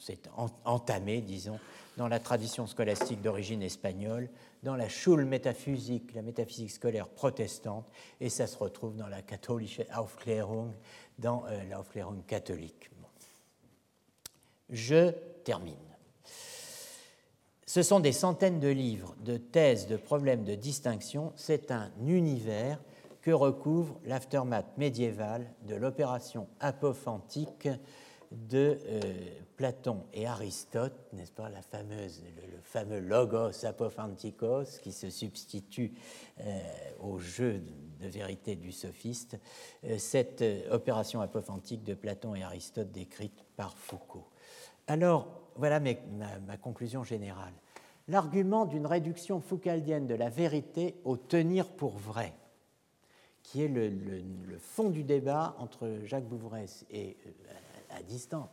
c'est 0.01 0.29
entamé, 0.65 1.21
disons, 1.21 1.59
dans 1.97 2.09
la 2.09 2.21
tradition 2.21 2.67
scolastique 2.67 3.23
d'origine 3.23 3.63
espagnole, 3.63 4.29
dans 4.63 4.77
la 4.77 4.89
Schule 4.89 5.25
métaphysique, 5.25 6.15
la 6.15 6.23
métaphysique 6.23 6.71
scolaire 6.71 7.09
protestante, 7.09 7.87
et 8.21 8.29
ça 8.29 8.47
se 8.47 8.59
retrouve 8.59 8.97
dans 8.97 9.09
la 9.09 9.23
katholische 9.23 9.81
Aufklärung, 9.95 10.73
dans 11.19 11.45
euh, 11.47 11.63
l'Aufklärung 11.71 12.25
catholique. 12.27 12.91
Je 14.71 15.13
termine. 15.45 15.75
Ce 17.67 17.83
sont 17.83 18.01
des 18.01 18.13
centaines 18.13 18.61
de 18.61 18.69
livres, 18.69 19.15
de 19.25 19.37
thèses, 19.37 19.87
de 19.87 19.97
problèmes 19.97 20.45
de 20.45 20.55
distinction. 20.55 21.33
C'est 21.37 21.71
un 21.71 21.91
univers 22.07 22.79
que 23.23 23.31
recouvre 23.31 23.99
l'aftermath 24.05 24.79
médiéval 24.79 25.47
de 25.67 25.75
l'opération 25.75 26.47
apophantique 26.61 27.69
de 28.33 28.79
euh, 28.87 29.01
Platon 29.57 30.05
et 30.13 30.27
Aristote, 30.27 31.13
n'est-ce 31.13 31.33
pas, 31.33 31.49
la 31.49 31.63
fameuse, 31.63 32.23
le, 32.51 32.59
fameux 32.63 33.01
logos 33.01 33.65
apophantikos 33.65 34.79
qui 34.83 34.93
se 34.93 35.11
substitue 35.11 35.93
euh, 36.41 36.61
au 37.01 37.19
jeu 37.19 37.63
de 38.01 38.09
vérité 38.09 38.57
du 38.57 38.73
sophiste, 38.73 39.39
euh, 39.85 39.99
cette 39.99 40.45
opération 40.71 41.21
apophantique 41.21 41.85
de 41.85 41.95
Platon 41.95 42.35
et 42.35 42.43
Aristote 42.43 42.91
décrite 42.91 43.45
par 43.57 43.77
Foucault. 43.77 44.29
Alors, 44.87 45.29
voilà 45.57 45.81
ma, 45.81 46.57
conclusion 46.59 47.03
générale. 47.03 47.55
L'argument 48.09 48.67
d'une 48.67 48.87
réduction 48.87 49.41
foucaldienne 49.41 50.07
de 50.07 50.15
la 50.15 50.29
vérité 50.29 50.95
au 51.05 51.17
tenir 51.17 51.69
pour 51.69 51.97
vrai 51.97 52.35
qui 53.43 53.63
est 53.63 53.69
le, 53.69 54.59
fond 54.59 54.91
du 54.91 55.05
débat 55.05 55.55
entre 55.59 56.01
Jacques 56.05 56.27
Bouvresse 56.27 56.85
et 56.91 57.17
à 57.91 58.03
distance 58.03 58.49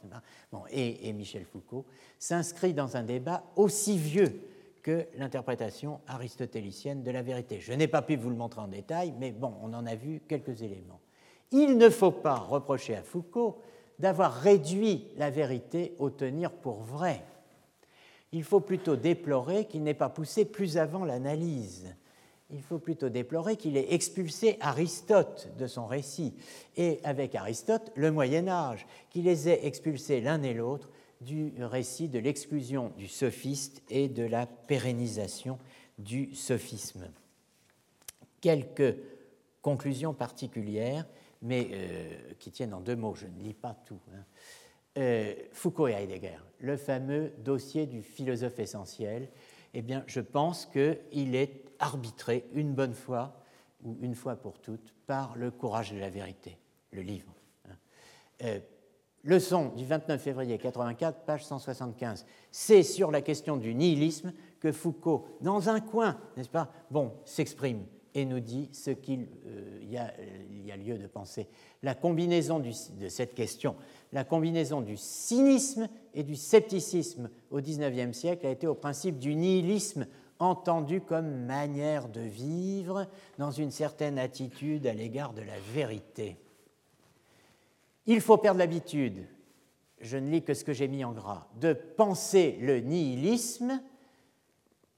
bon, 0.51 0.63
et, 0.71 1.11
Michel 1.13 1.45
Foucault, 1.45 1.85
s'inscrit 2.19 2.73
dans 2.73 2.97
un 2.97 3.03
débat 3.03 3.43
aussi 3.55 3.97
vieux 3.97 4.41
que 4.81 5.07
l'interprétation 5.17 6.01
aristotélicienne 6.07 7.03
de 7.03 7.11
la 7.11 7.21
vérité. 7.21 7.59
Je 7.59 7.73
n'ai 7.73 7.87
pas 7.87 8.01
pu 8.01 8.15
vous 8.15 8.29
le 8.29 8.35
montrer 8.35 8.61
en 8.61 8.67
détail, 8.67 9.13
mais 9.17 9.31
bon, 9.31 9.53
on 9.61 9.73
en 9.73 9.85
a 9.85 9.95
vu 9.95 10.21
quelques 10.27 10.61
éléments. 10.61 10.99
Il 11.51 11.77
ne 11.77 11.89
faut 11.89 12.11
pas 12.11 12.35
reprocher 12.35 12.95
à 12.95 13.03
Foucault 13.03 13.59
d'avoir 13.99 14.33
réduit 14.33 15.07
la 15.17 15.29
vérité 15.29 15.95
au 15.99 16.09
tenir 16.09 16.51
pour 16.51 16.81
vrai. 16.81 17.23
Il 18.31 18.43
faut 18.43 18.59
plutôt 18.59 18.95
déplorer 18.95 19.65
qu'il 19.65 19.83
n'ait 19.83 19.93
pas 19.93 20.09
poussé 20.09 20.45
plus 20.45 20.77
avant 20.77 21.05
l'analyse 21.05 21.95
il 22.49 22.61
faut 22.61 22.79
plutôt 22.79 23.09
déplorer 23.09 23.55
qu'il 23.55 23.77
ait 23.77 23.93
expulsé 23.93 24.57
Aristote 24.59 25.49
de 25.57 25.67
son 25.67 25.87
récit, 25.87 26.33
et 26.77 26.99
avec 27.03 27.35
Aristote, 27.35 27.91
le 27.95 28.11
Moyen 28.11 28.47
Âge, 28.47 28.85
qu'il 29.09 29.25
les 29.25 29.49
ait 29.49 29.65
expulsés 29.65 30.21
l'un 30.21 30.41
et 30.43 30.53
l'autre 30.53 30.89
du 31.21 31.53
récit 31.59 32.09
de 32.09 32.19
l'exclusion 32.19 32.91
du 32.97 33.07
sophiste 33.07 33.81
et 33.89 34.09
de 34.09 34.23
la 34.23 34.45
pérennisation 34.45 35.57
du 35.97 36.35
sophisme. 36.35 37.07
Quelques 38.41 38.95
conclusions 39.61 40.13
particulières, 40.13 41.07
mais 41.41 41.69
euh, 41.71 42.33
qui 42.39 42.51
tiennent 42.51 42.73
en 42.73 42.81
deux 42.81 42.95
mots, 42.95 43.15
je 43.15 43.27
ne 43.27 43.41
lis 43.41 43.53
pas 43.53 43.75
tout. 43.85 43.99
Hein. 44.13 44.23
Euh, 44.97 45.33
Foucault 45.51 45.87
et 45.87 45.93
Heidegger, 45.93 46.37
le 46.59 46.77
fameux 46.77 47.33
dossier 47.39 47.87
du 47.87 48.03
philosophe 48.03 48.59
essentiel, 48.59 49.29
eh 49.73 49.81
bien, 49.81 50.03
je 50.05 50.19
pense 50.19 50.67
qu'il 50.67 51.35
est 51.35 51.62
arbitré 51.83 52.45
une 52.53 52.73
bonne 52.73 52.93
fois 52.93 53.33
ou 53.83 53.97
une 54.01 54.15
fois 54.15 54.35
pour 54.37 54.59
toutes 54.59 54.93
par 55.05 55.35
le 55.35 55.51
courage 55.51 55.91
de 55.91 55.99
la 55.99 56.09
vérité, 56.09 56.57
le 56.91 57.01
livre. 57.01 57.33
Hein. 57.67 57.75
Euh, 58.43 58.59
leçon 59.25 59.73
du 59.75 59.85
29 59.85 60.21
février 60.21 60.57
84, 60.57 61.25
page 61.25 61.45
175. 61.45 62.25
C'est 62.51 62.83
sur 62.83 63.11
la 63.11 63.21
question 63.21 63.57
du 63.57 63.75
nihilisme 63.75 64.31
que 64.61 64.71
Foucault, 64.71 65.27
dans 65.41 65.69
un 65.69 65.81
coin, 65.81 66.17
n'est-ce 66.37 66.49
pas, 66.49 66.71
bon, 66.89 67.11
s'exprime 67.25 67.85
et 68.15 68.25
nous 68.25 68.39
dit 68.39 68.69
ce 68.71 68.91
qu'il 68.91 69.27
euh, 69.47 69.79
y, 69.83 69.97
a 69.97 70.77
lieu 70.77 70.97
de 70.97 71.07
penser. 71.07 71.47
La 71.81 71.95
combinaison 71.95 72.59
de 72.59 73.09
cette 73.09 73.33
question, 73.33 73.75
la 74.11 74.23
combinaison 74.23 74.81
du 74.81 74.97
cynisme 74.97 75.89
et 76.13 76.23
du 76.23 76.35
scepticisme 76.35 77.29
au 77.49 77.59
XIXe 77.59 78.15
siècle 78.15 78.45
a 78.45 78.51
été 78.51 78.67
au 78.67 78.75
principe 78.75 79.17
du 79.17 79.35
nihilisme 79.35 80.05
entendu 80.39 81.01
comme 81.01 81.45
manière 81.45 82.09
de 82.09 82.21
vivre 82.21 83.07
dans 83.37 83.51
une 83.51 83.71
certaine 83.71 84.19
attitude 84.19 84.87
à 84.87 84.93
l'égard 84.93 85.33
de 85.33 85.41
la 85.41 85.59
vérité. 85.73 86.37
Il 88.05 88.21
faut 88.21 88.37
perdre 88.37 88.59
l'habitude, 88.59 89.25
je 89.99 90.17
ne 90.17 90.29
lis 90.29 90.43
que 90.43 90.53
ce 90.53 90.63
que 90.63 90.73
j'ai 90.73 90.87
mis 90.87 91.05
en 91.05 91.13
gras, 91.13 91.47
de 91.59 91.73
penser 91.73 92.57
le 92.59 92.79
nihilisme 92.79 93.81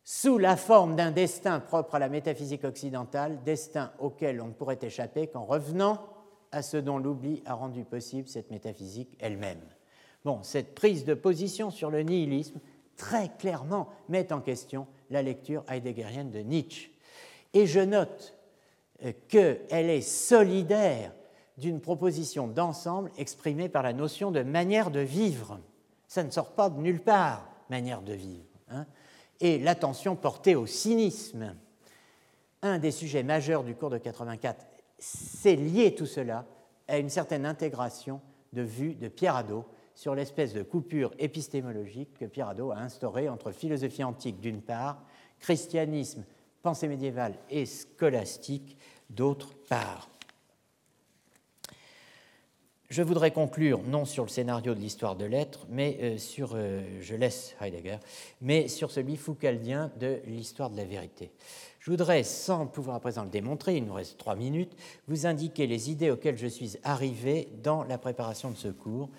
sous 0.04 0.38
la 0.38 0.56
forme 0.56 0.96
d'un 0.96 1.12
destin 1.12 1.60
propre 1.60 1.96
à 1.96 2.00
la 2.00 2.10
métaphysique 2.10 2.64
occidentale, 2.64 3.44
destin 3.44 3.92
auquel 4.00 4.42
on 4.42 4.48
ne 4.48 4.54
pourrait 4.54 4.80
échapper 4.82 5.28
qu'en 5.28 5.46
revenant 5.46 6.00
à 6.52 6.62
ce 6.62 6.78
dont 6.78 6.98
l'oubli 6.98 7.42
a 7.46 7.54
rendu 7.54 7.84
possible 7.84 8.28
cette 8.28 8.52
métaphysique 8.52 9.18
elle-même. 9.20 9.62
Bon, 10.24 10.42
cette 10.42 10.74
prise 10.74 11.06
de 11.06 11.14
position 11.14 11.70
sur 11.70 11.92
le 11.92 12.02
nihilisme 12.02 12.60
très 12.98 13.30
clairement 13.38 13.90
met 14.10 14.32
en 14.32 14.42
question 14.42 14.88
la 15.10 15.22
lecture 15.22 15.64
heideggerienne 15.70 16.32
de 16.32 16.40
Nietzsche. 16.40 16.92
Et 17.54 17.66
je 17.66 17.80
note 17.80 18.36
euh, 19.04 19.12
qu'elle 19.28 19.90
est 19.90 20.02
solidaire 20.02 21.12
d'une 21.58 21.80
proposition 21.80 22.48
d'ensemble 22.48 23.12
exprimée 23.18 23.70
par 23.70 23.84
la 23.84 23.94
notion 23.94 24.32
de 24.32 24.44
manière 24.44 24.92
de 24.92 25.00
vivre. 25.00 25.60
Ça 26.08 26.24
ne 26.24 26.30
sort 26.30 26.52
pas 26.52 26.70
de 26.70 26.80
nulle 26.80 27.02
part, 27.02 27.48
manière 27.70 28.02
de 28.02 28.14
vivre. 28.14 28.46
Hein 28.70 28.86
et 29.40 29.60
l'attention 29.60 30.16
portée 30.16 30.56
au 30.56 30.66
cynisme. 30.66 31.56
Un 32.62 32.80
des 32.80 32.92
sujets 32.92 33.24
majeurs 33.24 33.64
du 33.64 33.76
cours 33.76 33.90
de 33.90 33.98
84, 33.98 34.66
c'est 34.98 35.56
lié 35.56 35.94
tout 35.94 36.06
cela 36.06 36.46
à 36.88 36.98
une 36.98 37.10
certaine 37.10 37.46
intégration 37.46 38.22
de 38.54 38.62
vue 38.62 38.96
de 38.96 39.08
Pierre 39.08 39.36
Hadot 39.36 39.66
sur 39.96 40.14
l'espèce 40.14 40.54
de 40.54 40.62
coupure 40.62 41.14
épistémologique 41.18 42.14
que 42.20 42.26
Pierre 42.26 42.50
Hadot 42.50 42.72
a 42.72 42.78
instaurée 42.78 43.30
entre 43.30 43.52
philosophie 43.52 44.04
antique 44.04 44.42
d'une 44.42 44.62
part, 44.62 45.02
christianisme, 45.40 46.26
pensée 46.62 46.88
médiévale 46.88 47.36
et 47.50 47.66
scolastique 47.66 48.78
d'autre 49.10 49.54
part. 49.70 50.10
Je 52.90 53.02
voudrais 53.02 53.32
conclure 53.32 53.82
non 53.82 54.06
sur 54.06 54.26
le 54.26 54.30
scénario 54.30 54.76
de 54.76 54.80
l'histoire 54.80 55.16
de 55.16 55.26
l'être, 55.26 55.66
mais 55.70 55.98
euh, 56.02 56.18
sur, 56.20 56.52
euh, 56.54 56.82
je 57.02 57.16
laisse 57.16 57.56
Heidegger, 57.60 57.98
mais 58.42 58.68
sur 58.68 58.92
celui 58.92 59.18
foucaldien 59.18 59.92
de 60.00 60.20
l'histoire 60.28 60.70
de 60.70 60.78
la 60.78 60.86
vérité. 60.86 61.32
Je 61.80 61.90
voudrais, 61.90 62.24
sans 62.24 62.68
pouvoir 62.68 62.98
à 62.98 63.00
présent 63.00 63.24
le 63.24 63.30
démontrer, 63.30 63.78
il 63.78 63.86
nous 63.86 63.94
reste 63.94 64.18
trois 64.18 64.36
minutes, 64.36 64.76
vous 65.08 65.26
indiquer 65.26 65.66
les 65.66 65.90
idées 65.90 66.12
auxquelles 66.12 66.38
je 66.38 66.48
suis 66.48 66.78
arrivé 66.84 67.50
dans 67.64 67.84
la 67.84 67.98
préparation 67.98 68.52
de 68.52 68.56
ce 68.56 68.68
cours, 68.68 69.10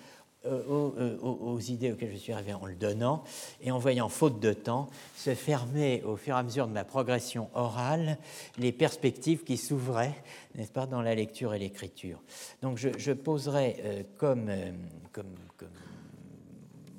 euh, 0.47 0.91
euh, 0.97 1.17
aux, 1.19 1.59
idées 1.59 1.91
auxquelles 1.91 2.11
je 2.13 2.17
suis 2.17 2.33
arrivé 2.33 2.53
en 2.53 2.65
le 2.65 2.75
donnant 2.75 3.23
et 3.61 3.71
en 3.71 3.79
voyant, 3.79 4.09
faute 4.09 4.39
de 4.39 4.53
temps, 4.53 4.89
se 5.15 5.35
fermer 5.35 6.01
au 6.03 6.15
fur 6.15 6.35
et 6.35 6.39
à 6.39 6.43
mesure 6.43 6.67
de 6.67 6.73
ma 6.73 6.83
progression 6.83 7.49
orale 7.53 8.17
les 8.57 8.71
perspectives 8.71 9.43
qui 9.43 9.57
s'ouvraient, 9.57 10.15
n'est-ce 10.55 10.71
pas, 10.71 10.85
dans 10.85 11.01
la 11.01 11.15
lecture 11.15 11.53
et 11.53 11.59
l'écriture. 11.59 12.21
Donc 12.61 12.77
je, 12.77 13.11
poserai 13.11 13.77
euh, 13.83 14.03
comme, 14.17 14.49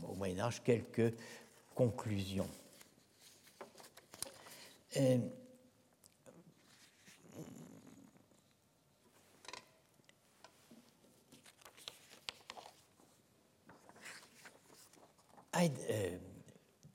au 0.08 0.14
Moyen 0.14 0.40
Âge 0.40 0.62
quelques 0.62 1.14
conclusions. 1.74 2.48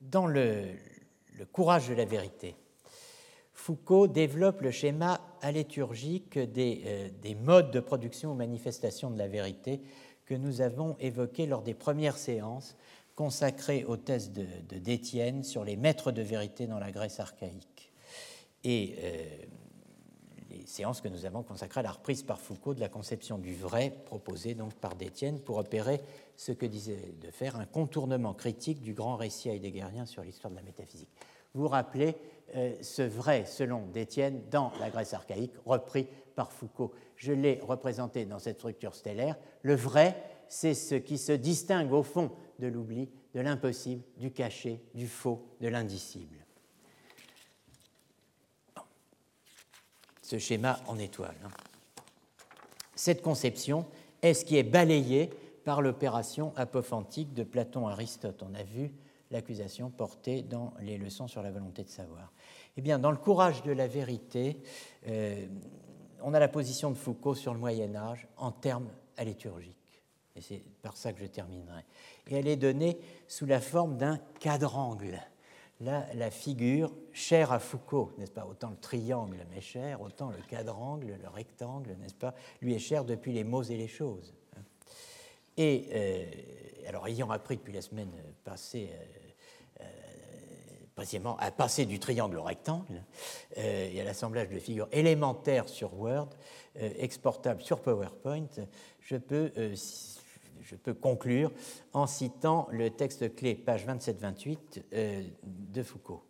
Dans 0.01 0.27
le, 0.27 0.65
courage 1.51 1.89
de 1.89 1.93
la 1.93 2.05
vérité, 2.05 2.55
Foucault 3.53 4.07
développe 4.07 4.61
le 4.61 4.71
schéma 4.71 5.21
aléturgique 5.41 6.37
des, 6.37 6.81
euh, 6.85 7.09
des, 7.21 7.35
modes 7.35 7.71
de 7.71 7.79
production 7.79 8.31
ou 8.31 8.35
manifestation 8.35 9.09
de 9.09 9.17
la 9.17 9.27
vérité 9.27 9.79
que 10.25 10.33
nous 10.33 10.61
avons 10.61 10.97
évoqué 10.99 11.45
lors 11.45 11.61
des 11.61 11.73
premières 11.73 12.17
séances 12.17 12.75
consacrées 13.15 13.85
aux 13.85 13.97
thèses 13.97 14.31
de, 14.31 14.45
d'Étienne 14.79 15.43
sur 15.43 15.63
les 15.63 15.77
maîtres 15.77 16.11
de 16.11 16.21
vérité 16.21 16.67
dans 16.67 16.79
la 16.79 16.91
Grèce 16.91 17.19
archaïque. 17.19 17.91
Et 18.63 18.95
euh, 18.99 19.25
les 20.49 20.65
séances 20.65 21.01
que 21.01 21.07
nous 21.07 21.25
avons 21.25 21.43
consacrées 21.43 21.81
à 21.81 21.83
la 21.83 21.91
reprise 21.91 22.23
par 22.23 22.39
Foucault 22.39 22.73
de 22.73 22.79
la 22.79 22.89
conception 22.89 23.37
du 23.37 23.53
vrai 23.53 23.93
proposée 24.05 24.55
donc 24.55 24.73
par 24.75 24.95
Détienne 24.95 25.39
pour 25.39 25.57
opérer 25.57 26.01
ce 26.35 26.51
que 26.51 26.65
disait 26.65 27.13
de 27.21 27.31
faire 27.31 27.55
un 27.55 27.65
contournement 27.65 28.33
critique 28.33 28.81
du 28.81 28.93
grand 28.93 29.15
récit 29.15 29.49
heideggerien 29.49 30.05
sur 30.05 30.23
l'histoire 30.23 30.51
de 30.51 30.57
la 30.57 30.63
métaphysique. 30.63 31.09
Vous 31.53 31.67
rappelez 31.67 32.15
euh, 32.55 32.75
ce 32.81 33.03
vrai, 33.03 33.45
selon 33.45 33.85
Détienne, 33.87 34.41
dans 34.49 34.71
la 34.79 34.89
Grèce 34.89 35.13
archaïque, 35.13 35.53
repris 35.65 36.07
par 36.35 36.51
Foucault. 36.51 36.93
Je 37.15 37.31
l'ai 37.31 37.59
représenté 37.61 38.25
dans 38.25 38.39
cette 38.39 38.57
structure 38.57 38.95
stellaire. 38.95 39.37
Le 39.61 39.75
vrai, 39.75 40.15
c'est 40.47 40.73
ce 40.73 40.95
qui 40.95 41.17
se 41.17 41.31
distingue 41.31 41.93
au 41.93 42.03
fond 42.03 42.31
de 42.59 42.67
l'oubli, 42.67 43.09
de 43.33 43.39
l'impossible, 43.39 44.03
du 44.17 44.31
caché, 44.31 44.81
du 44.93 45.07
faux, 45.07 45.45
de 45.61 45.67
l'indicible. 45.67 46.43
ce 50.33 50.39
schéma 50.39 50.79
en 50.87 50.97
étoile. 50.97 51.35
Hein. 51.45 51.49
Cette 52.95 53.21
conception 53.21 53.85
est 54.21 54.33
ce 54.33 54.45
qui 54.45 54.57
est 54.57 54.63
balayé 54.63 55.29
par 55.63 55.81
l'opération 55.81 56.53
apophantique 56.55 57.33
de 57.33 57.43
Platon-Aristote. 57.43 58.43
On 58.43 58.53
a 58.53 58.63
vu 58.63 58.93
l'accusation 59.31 59.89
portée 59.89 60.43
dans 60.43 60.73
les 60.79 60.97
leçons 60.97 61.27
sur 61.27 61.41
la 61.41 61.51
volonté 61.51 61.83
de 61.83 61.89
savoir. 61.89 62.31
Eh 62.77 62.81
bien, 62.81 62.99
dans 62.99 63.11
le 63.11 63.17
courage 63.17 63.63
de 63.63 63.71
la 63.71 63.87
vérité, 63.87 64.59
euh, 65.07 65.45
on 66.21 66.33
a 66.33 66.39
la 66.39 66.47
position 66.47 66.91
de 66.91 66.95
Foucault 66.95 67.35
sur 67.35 67.53
le 67.53 67.59
Moyen 67.59 67.95
Âge 67.95 68.27
en 68.37 68.51
termes 68.51 68.89
aléturgiques. 69.17 70.01
et 70.35 70.41
c'est 70.41 70.63
par 70.81 70.97
ça 70.97 71.13
que 71.13 71.19
je 71.19 71.25
terminerai. 71.25 71.83
Et 72.27 72.35
elle 72.35 72.47
est 72.47 72.55
donnée 72.55 72.97
sous 73.27 73.45
la 73.45 73.59
forme 73.59 73.97
d'un 73.97 74.19
quadrangle. 74.39 75.19
Là, 75.79 76.05
la 76.13 76.31
figure 76.31 76.93
chère 77.11 77.51
à 77.51 77.59
Foucault, 77.59 78.13
n'est-ce 78.17 78.31
pas? 78.31 78.45
Autant 78.45 78.69
le 78.69 78.77
triangle 78.77 79.45
m'est 79.51 79.61
cher, 79.61 80.01
autant 80.01 80.29
le 80.29 80.37
quadrangle, 80.47 81.17
le 81.21 81.29
rectangle, 81.29 81.95
n'est-ce 81.99 82.15
pas? 82.15 82.33
Lui 82.61 82.73
est 82.73 82.79
cher 82.79 83.03
depuis 83.03 83.33
les 83.33 83.43
mots 83.43 83.63
et 83.63 83.75
les 83.75 83.87
choses. 83.87 84.33
Et 85.57 85.87
euh, 85.93 86.25
alors, 86.87 87.07
ayant 87.07 87.29
appris 87.29 87.57
depuis 87.57 87.73
la 87.73 87.81
semaine 87.81 88.11
passée, 88.43 88.89
euh, 89.81 89.83
précisément 90.95 91.37
à 91.37 91.51
passer 91.51 91.85
du 91.85 91.99
triangle 91.99 92.37
au 92.37 92.43
rectangle 92.43 93.03
euh, 93.57 93.89
et 93.91 94.01
à 94.01 94.03
l'assemblage 94.03 94.49
de 94.49 94.59
figures 94.59 94.87
élémentaires 94.91 95.69
sur 95.69 95.99
Word, 95.99 96.29
exportables 96.75 97.61
sur 97.61 97.81
PowerPoint, 97.81 98.47
je 98.99 99.15
peux 99.17 99.51
je 100.63 100.75
peux 100.75 100.93
conclure 100.93 101.51
en 101.93 102.07
citant 102.07 102.67
le 102.71 102.89
texte 102.89 103.35
clé, 103.35 103.55
page 103.55 103.85
27-28 103.85 104.57
euh, 104.93 105.23
de 105.43 105.83
Foucault. 105.83 106.23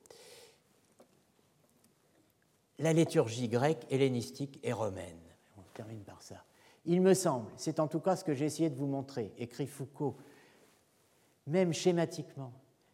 La 2.80 2.94
liturgie 2.94 3.48
grecque, 3.48 3.86
hellénistique 3.90 4.60
et 4.64 4.74
romaine. 4.74 5.20
On 5.58 5.62
termine 5.74 6.04
par 6.04 6.22
ça. 6.22 6.44
Il 6.86 7.02
me 7.02 7.14
semble, 7.14 7.50
c'est 7.56 7.80
en 7.80 7.88
tout 7.88 8.00
cas 8.00 8.16
ce 8.16 8.24
que 8.24 8.34
j'ai 8.34 8.46
essayé 8.46 8.70
de 8.70 8.76
vous 8.76 8.88
montrer, 8.88 9.32
écrit 9.38 9.68
Foucault, 9.68 10.18
même 11.48 11.74
schématiquement, 11.74 12.52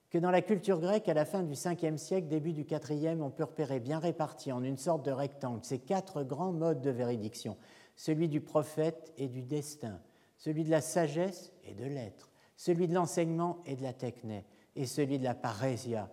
que 0.10 0.18
dans 0.18 0.32
la 0.32 0.42
culture 0.42 0.80
grecque, 0.80 1.08
à 1.10 1.14
la 1.14 1.26
fin 1.26 1.44
du 1.44 1.54
5e 1.54 1.98
siècle, 1.98 2.28
début 2.28 2.54
du 2.54 2.64
4e, 2.64 3.22
on 3.22 3.30
peut 3.30 3.44
repérer 3.44 3.80
bien 3.80 4.00
répartis 4.00 4.52
en 4.52 4.64
une 4.64 4.78
sorte 4.78 5.06
de 5.06 5.12
rectangle 5.12 5.64
ces 5.64 5.80
quatre 5.80 6.24
grands 6.24 6.52
modes 6.52 6.82
de 6.82 6.90
véridiction, 6.90 7.58
celui 7.96 8.28
du 8.28 8.42
prophète 8.42 9.14
et 9.18 9.28
du 9.28 9.42
destin, 9.42 10.00
celui 10.38 10.64
de 10.64 10.72
la 10.72 10.82
sagesse 10.82 11.52
et 11.64 11.74
de 11.74 11.86
l'être, 11.86 12.32
celui 12.56 12.88
de 12.88 12.94
l'enseignement 12.94 13.62
et 13.66 13.76
de 13.76 13.84
la 13.84 13.94
techné, 13.94 14.46
et 14.76 14.86
celui 14.86 15.20
de 15.20 15.24
la 15.24 15.36
parésia 15.36 16.10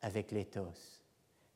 avec 0.00 0.30
l'éthos. 0.30 1.01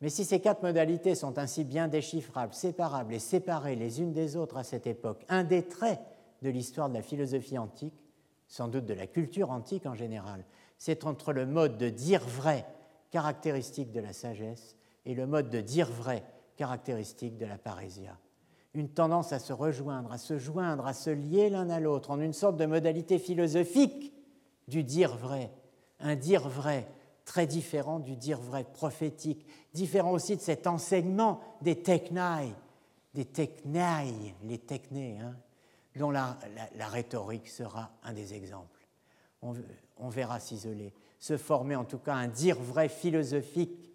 Mais 0.00 0.10
si 0.10 0.24
ces 0.24 0.40
quatre 0.40 0.62
modalités 0.62 1.14
sont 1.14 1.38
ainsi 1.38 1.64
bien 1.64 1.88
déchiffrables, 1.88 2.54
séparables 2.54 3.14
et 3.14 3.18
séparées 3.18 3.76
les 3.76 4.00
unes 4.00 4.12
des 4.12 4.36
autres 4.36 4.58
à 4.58 4.64
cette 4.64 4.86
époque, 4.86 5.24
un 5.28 5.44
des 5.44 5.62
traits 5.62 6.00
de 6.42 6.50
l'histoire 6.50 6.88
de 6.88 6.94
la 6.94 7.02
philosophie 7.02 7.58
antique, 7.58 8.04
sans 8.46 8.68
doute 8.68 8.84
de 8.84 8.94
la 8.94 9.06
culture 9.06 9.50
antique 9.50 9.86
en 9.86 9.94
général, 9.94 10.44
c'est 10.78 11.04
entre 11.04 11.32
le 11.32 11.46
mode 11.46 11.78
de 11.78 11.88
dire 11.88 12.22
vrai 12.26 12.66
caractéristique 13.10 13.90
de 13.90 14.00
la 14.00 14.12
sagesse 14.12 14.76
et 15.06 15.14
le 15.14 15.26
mode 15.26 15.48
de 15.48 15.60
dire 15.60 15.90
vrai 15.90 16.22
caractéristique 16.56 17.38
de 17.38 17.46
la 17.46 17.56
parésia 17.56 18.18
une 18.76 18.88
tendance 18.90 19.32
à 19.32 19.38
se 19.38 19.52
rejoindre, 19.52 20.12
à 20.12 20.18
se 20.18 20.38
joindre, 20.38 20.86
à 20.86 20.92
se 20.92 21.10
lier 21.10 21.48
l'un 21.48 21.70
à 21.70 21.80
l'autre 21.80 22.10
en 22.10 22.20
une 22.20 22.32
sorte 22.32 22.56
de 22.56 22.66
modalité 22.66 23.18
philosophique 23.18 24.12
du 24.68 24.84
dire 24.84 25.16
vrai. 25.16 25.50
Un 25.98 26.14
dire 26.14 26.48
vrai 26.48 26.86
très 27.24 27.46
différent 27.46 27.98
du 27.98 28.16
dire 28.16 28.38
vrai 28.38 28.64
prophétique, 28.64 29.46
différent 29.76 30.12
aussi 30.12 30.36
de 30.36 30.40
cet 30.40 30.66
enseignement 30.66 31.40
des 31.60 31.82
technaï, 31.82 32.52
des 33.14 33.26
technaï, 33.26 34.34
les 34.44 34.58
technés, 34.58 35.18
hein, 35.20 35.36
dont 35.94 36.10
la, 36.10 36.36
rhétorique 36.78 37.48
sera 37.48 37.90
un 38.02 38.12
des 38.12 38.34
exemples. 38.34 38.86
On, 39.42 39.54
on 39.98 40.08
verra 40.08 40.40
s'isoler, 40.40 40.92
se 41.18 41.36
former 41.36 41.76
en 41.76 41.84
tout 41.84 41.98
cas 41.98 42.14
un 42.14 42.28
dire 42.28 42.58
vrai 42.58 42.88
philosophique 42.88 43.92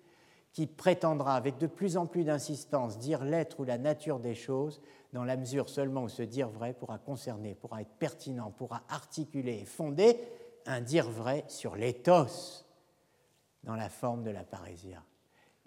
qui 0.54 0.68
prétendra 0.68 1.36
avec 1.36 1.58
de 1.58 1.68
plus 1.68 1.98
en 1.98 2.06
plus 2.06 2.24
d'insistance 2.24 3.00
dire 3.00 3.24
l'être 3.24 3.60
ou 3.60 3.64
la 3.64 3.78
nature 3.78 4.20
des 4.20 4.36
choses, 4.36 4.82
dans 5.14 5.24
la 5.24 5.38
mesure 5.38 5.70
seulement 5.70 6.04
où 6.04 6.10
ce 6.10 6.24
dire 6.24 6.50
vrai 6.50 6.74
pourra 6.74 6.98
concerner, 6.98 7.56
pourra 7.56 7.82
être 7.82 7.96
pertinent, 8.00 8.52
pourra 8.52 8.84
articuler 8.90 9.60
et 9.62 9.66
fonder 9.66 10.18
un 10.66 10.82
dire 10.82 11.10
vrai 11.10 11.44
sur 11.48 11.76
l'éthos 11.76 12.66
dans 13.64 13.76
la 13.76 13.90
forme 13.90 14.24
de 14.24 14.32
la 14.32 14.44
parésia. 14.44 15.04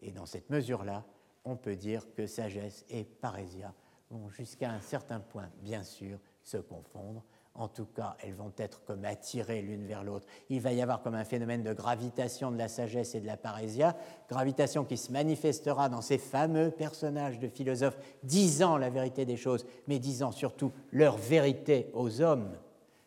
Et 0.05 0.13
dans 0.13 0.27
cette 0.27 0.51
mesure-là, 0.51 1.05
on 1.45 1.57
peut 1.57 1.77
dire 1.77 2.07
que 2.15 2.27
sagesse 2.27 2.85
et 2.91 3.05
parésia 3.05 3.75
vont 4.11 4.29
jusqu'à 4.29 4.71
un 4.71 4.81
certain 4.81 5.19
point, 5.19 5.51
bien 5.63 5.83
sûr, 5.83 6.19
se 6.43 6.59
confondre, 6.59 7.25
en 7.57 7.69
tout 7.69 7.87
cas, 7.87 8.17
elles 8.21 8.35
vont 8.35 8.53
être 8.57 8.85
comme 8.85 9.05
attirées 9.05 9.63
l'une 9.63 9.87
vers 9.87 10.03
l'autre. 10.03 10.27
Il 10.51 10.61
va 10.61 10.73
y 10.73 10.83
avoir 10.83 11.03
comme 11.03 11.15
un 11.15 11.25
phénomène 11.25 11.63
de 11.63 11.73
gravitation 11.73 12.51
de 12.51 12.59
la 12.59 12.67
sagesse 12.67 13.15
et 13.15 13.21
de 13.21 13.27
la 13.27 13.37
parésia, 13.37 13.97
gravitation 14.29 14.85
qui 14.85 14.97
se 14.97 15.13
manifestera 15.13 15.89
dans 15.89 16.03
ces 16.03 16.19
fameux 16.19 16.73
personnages 16.73 17.39
de 17.39 17.49
philosophes 17.49 17.97
disant 18.25 18.77
la 18.77 18.91
vérité 18.91 19.25
des 19.25 19.37
choses, 19.37 19.67
mais 19.87 20.01
disant 20.01 20.33
surtout 20.33 20.73
leur 20.91 21.17
vérité 21.17 21.91
aux 21.95 22.21
hommes 22.21 22.59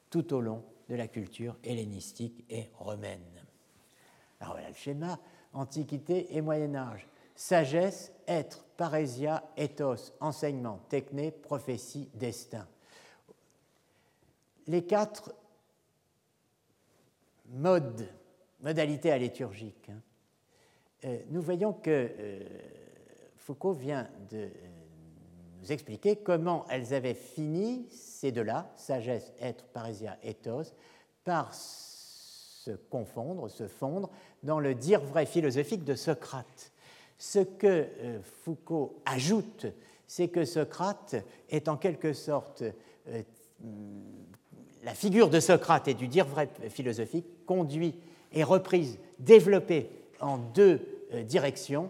tout 0.10 0.34
au 0.34 0.40
long 0.40 0.64
de 0.88 0.96
la 0.96 1.10
culture 1.10 1.58
hellénistique 1.66 2.46
et 2.50 2.70
romaine. 2.80 3.20
Alors 4.40 4.54
voilà 4.54 4.70
le 4.70 4.76
schéma, 4.76 5.20
Antiquité 5.58 6.36
et 6.36 6.42
Moyen 6.42 6.76
Âge. 6.76 7.08
Sagesse, 7.36 8.12
être, 8.28 8.64
parésia, 8.78 9.44
ethos, 9.58 10.14
enseignement, 10.20 10.80
techné, 10.90 11.32
prophétie, 11.32 12.10
destin 12.14 12.68
les 14.68 14.84
quatre 14.84 15.34
modes, 17.50 18.08
modalités 18.60 19.12
alléturgiques, 19.12 19.90
hein, 19.90 20.02
euh, 21.06 21.20
nous 21.30 21.42
voyons 21.42 21.74
que 21.74 22.12
euh, 22.20 22.40
Foucault 23.38 23.74
vient 23.74 24.10
de 24.30 24.38
euh, 24.38 24.50
nous 25.62 25.72
expliquer 25.72 26.18
comment 26.18 26.66
elles 26.70 26.94
avaient 26.94 27.14
fini, 27.14 27.88
ces 27.92 28.32
deux-là, 28.32 28.74
sagesse, 28.76 29.32
être, 29.40 29.66
parésia, 29.66 30.18
ethos, 30.24 30.74
par 31.24 31.54
se 32.68 32.78
confondre, 32.90 33.50
se 33.50 33.68
fondre 33.68 34.10
dans 34.44 34.60
le 34.60 34.76
dire 34.76 35.02
vrai 35.02 35.26
philosophique 35.26 35.84
de 35.84 35.96
Socrate. 35.96 36.72
Ce 37.18 37.40
que 37.40 37.88
Foucault 38.44 39.02
ajoute, 39.06 39.66
c'est 40.06 40.28
que 40.28 40.46
Socrate 40.46 41.16
est 41.50 41.68
en 41.68 41.78
quelque 41.78 42.14
sorte 42.14 42.64
la 44.84 44.94
figure 44.94 45.30
de 45.30 45.40
Socrate 45.40 45.88
et 45.88 45.94
du 45.94 46.08
dire 46.08 46.26
vrai 46.26 46.50
philosophique 46.70 47.26
conduit 47.46 47.96
et 48.32 48.44
reprise, 48.44 49.00
développée 49.20 49.90
en 50.20 50.38
deux 50.38 50.82
euh, 51.14 51.24
directions 51.24 51.90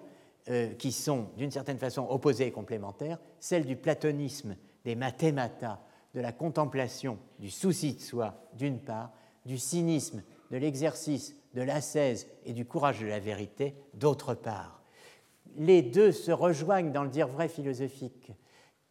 euh, 0.49 0.73
qui 0.73 0.91
sont 0.91 1.27
d'une 1.37 1.51
certaine 1.51 1.77
façon 1.77 2.07
opposées 2.09 2.47
et 2.47 2.51
complémentaires, 2.51 3.19
celle 3.39 3.65
du 3.65 3.75
platonisme 3.75 4.55
des 4.85 4.95
mathémata, 4.95 5.81
de 6.13 6.21
la 6.21 6.31
contemplation, 6.31 7.17
du 7.39 7.49
souci 7.49 7.93
de 7.93 8.01
soi 8.01 8.33
d'une 8.53 8.79
part, 8.79 9.11
du 9.45 9.57
cynisme, 9.57 10.23
de 10.51 10.57
l'exercice, 10.57 11.35
de 11.53 11.61
l'ascèse 11.61 12.27
et 12.45 12.53
du 12.53 12.65
courage 12.65 12.99
de 12.99 13.07
la 13.07 13.19
vérité 13.19 13.75
d'autre 13.93 14.33
part. 14.33 14.81
Les 15.55 15.81
deux 15.81 16.11
se 16.11 16.31
rejoignent 16.31 16.91
dans 16.91 17.03
le 17.03 17.09
dire 17.09 17.27
vrai 17.27 17.47
philosophique 17.47 18.31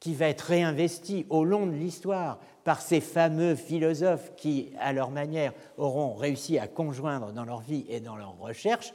qui 0.00 0.14
va 0.14 0.28
être 0.28 0.42
réinvesti 0.42 1.26
au 1.30 1.44
long 1.44 1.66
de 1.66 1.72
l'histoire 1.72 2.38
par 2.64 2.80
ces 2.80 3.00
fameux 3.00 3.54
philosophes 3.54 4.32
qui, 4.36 4.72
à 4.78 4.92
leur 4.92 5.10
manière, 5.10 5.52
auront 5.78 6.14
réussi 6.14 6.58
à 6.58 6.68
conjoindre 6.68 7.32
dans 7.32 7.44
leur 7.44 7.60
vie 7.60 7.86
et 7.88 8.00
dans 8.00 8.16
leur 8.16 8.36
recherche 8.38 8.92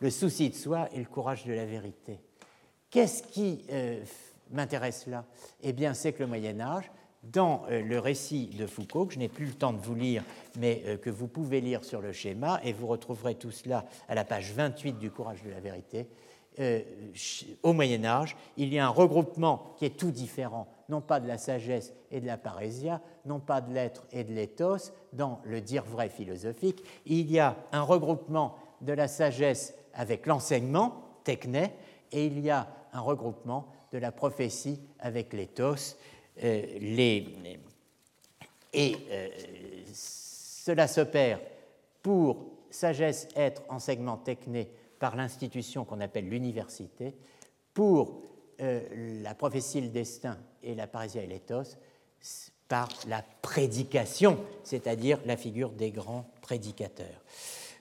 le 0.00 0.10
souci 0.10 0.50
de 0.50 0.54
soi 0.54 0.88
et 0.92 0.98
le 0.98 1.06
courage 1.06 1.44
de 1.46 1.52
la 1.52 1.64
vérité. 1.64 2.20
Qu'est-ce 2.90 3.22
qui 3.22 3.64
euh, 3.70 4.04
m'intéresse 4.50 5.06
là? 5.06 5.24
Eh 5.62 5.72
bien, 5.72 5.94
c'est 5.94 6.12
que 6.12 6.22
le 6.22 6.28
Moyen 6.28 6.60
Âge, 6.60 6.90
dans 7.22 7.64
euh, 7.70 7.82
le 7.82 7.98
récit 7.98 8.46
de 8.58 8.66
Foucault, 8.66 9.06
que 9.06 9.14
je 9.14 9.18
n'ai 9.18 9.28
plus 9.28 9.46
le 9.46 9.52
temps 9.52 9.72
de 9.72 9.80
vous 9.80 9.94
lire, 9.94 10.22
mais 10.58 10.82
euh, 10.86 10.96
que 10.96 11.10
vous 11.10 11.28
pouvez 11.28 11.60
lire 11.60 11.84
sur 11.84 12.00
le 12.00 12.12
schéma, 12.12 12.60
et 12.64 12.72
vous 12.72 12.86
retrouverez 12.86 13.34
tout 13.34 13.50
cela 13.50 13.84
à 14.08 14.14
la 14.14 14.24
page 14.24 14.52
28 14.52 14.98
du 14.98 15.10
Courage 15.10 15.42
de 15.42 15.50
la 15.50 15.60
vérité, 15.60 16.08
euh, 16.58 16.80
au 17.62 17.72
Moyen 17.74 18.04
Âge, 18.04 18.36
il 18.56 18.72
y 18.72 18.78
a 18.78 18.86
un 18.86 18.90
regroupement 18.90 19.74
qui 19.76 19.84
est 19.84 19.96
tout 19.98 20.10
différent, 20.10 20.68
non 20.88 21.02
pas 21.02 21.20
de 21.20 21.28
la 21.28 21.36
sagesse 21.36 21.92
et 22.10 22.20
de 22.20 22.26
la 22.26 22.38
parésia, 22.38 23.02
non 23.26 23.40
pas 23.40 23.60
de 23.60 23.74
l'être 23.74 24.06
et 24.10 24.24
de 24.24 24.32
l'éthos, 24.32 24.92
dans 25.12 25.40
le 25.44 25.60
dire 25.60 25.84
vrai 25.84 26.08
philosophique, 26.08 26.82
il 27.04 27.30
y 27.30 27.38
a 27.38 27.56
un 27.72 27.82
regroupement 27.82 28.56
de 28.80 28.94
la 28.94 29.06
sagesse 29.08 29.74
avec 29.92 30.26
l'enseignement, 30.26 31.02
techné, 31.24 31.72
et 32.12 32.26
il 32.26 32.40
y 32.40 32.50
a 32.50 32.68
un 32.92 33.00
regroupement 33.00 33.66
de 33.92 33.98
la 33.98 34.12
prophétie 34.12 34.80
avec 34.98 35.32
l'éthos. 35.32 35.96
Euh, 36.42 36.78
et 38.72 38.96
euh, 39.10 39.28
cela 39.92 40.86
s'opère 40.86 41.40
pour 42.02 42.44
sagesse, 42.70 43.28
être, 43.36 43.62
enseignement, 43.68 44.16
techné, 44.16 44.68
par 44.98 45.16
l'institution 45.16 45.84
qu'on 45.84 46.00
appelle 46.00 46.28
l'université 46.28 47.14
pour 47.74 48.22
euh, 48.60 49.22
la 49.22 49.34
prophétie, 49.34 49.80
le 49.80 49.88
destin 49.88 50.38
et 50.62 50.74
la 50.74 50.86
parésia 50.86 51.22
et 51.22 51.26
l'éthos 51.26 51.76
par 52.68 52.88
la 53.06 53.22
prédication, 53.42 54.38
c'est-à-dire 54.64 55.20
la 55.24 55.36
figure 55.36 55.70
des 55.70 55.90
grands 55.90 56.28
prédicateurs. 56.42 57.22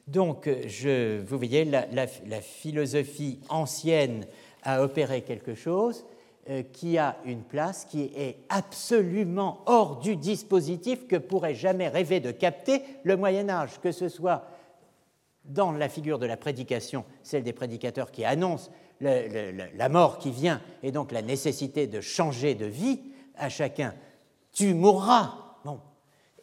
Donc, 0.07 0.47
je, 0.67 1.21
vous 1.21 1.37
voyez, 1.37 1.65
la, 1.65 2.41
philosophie 2.41 3.39
ancienne 3.49 4.27
a 4.61 4.83
opéré 4.83 5.23
quelque 5.23 5.55
chose, 5.55 6.05
qui 6.73 6.97
a 6.97 7.17
une 7.25 7.41
place 7.41 7.85
qui 7.85 8.03
est 8.15 8.37
absolument 8.49 9.61
hors 9.65 9.99
du 9.99 10.15
dispositif 10.15 11.07
que 11.07 11.15
pourrait 11.15 11.55
jamais 11.55 11.87
rêver 11.87 12.19
de 12.19 12.31
capter 12.31 12.83
le 13.03 13.17
Moyen 13.17 13.49
Âge, 13.49 13.79
que 13.81 13.91
ce 13.91 14.09
soit 14.09 14.45
dans 15.45 15.71
la 15.71 15.89
figure 15.89 16.19
de 16.19 16.25
la 16.25 16.37
prédication, 16.37 17.03
celle 17.23 17.43
des 17.43 17.53
prédicateurs 17.53 18.11
qui 18.11 18.25
annoncent 18.25 18.69
la 19.01 19.89
mort 19.89 20.19
qui 20.19 20.31
vient 20.31 20.61
et 20.83 20.91
donc 20.91 21.11
la 21.11 21.21
nécessité 21.21 21.87
de 21.87 21.99
changer 21.99 22.55
de 22.55 22.65
vie 22.65 23.01
à 23.35 23.49
chacun. 23.49 23.93
Tu 24.53 24.73
mourras. 24.73 25.33
Bon. 25.63 25.79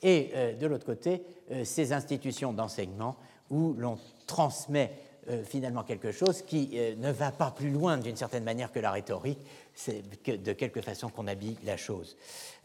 Et 0.03 0.33
de 0.61 0.67
l'autre 0.67 0.85
côté, 0.85 1.23
ces 1.65 1.93
institutions 1.93 2.53
d'enseignement 2.53 3.17
où 3.51 3.75
l'on 3.79 3.99
transmet 4.27 4.93
euh, 5.31 5.45
finalement 5.45 5.85
quelque 5.85 6.11
chose 6.11 6.43
qui 6.43 6.71
euh, 6.75 6.97
ne 6.97 7.13
va 7.13 7.31
pas 7.31 7.53
plus 7.53 7.71
loin 7.71 7.97
d'une 7.97 8.17
certaine 8.17 8.43
manière 8.43 8.73
que 8.73 8.81
la 8.81 8.91
rhétorique, 8.91 9.39
c'est 9.73 10.03
de 10.27 10.53
quelque 10.53 10.81
façon 10.81 11.11
qu'on 11.11 11.29
habille 11.29 11.57
la 11.65 11.77
chose. 11.77 12.17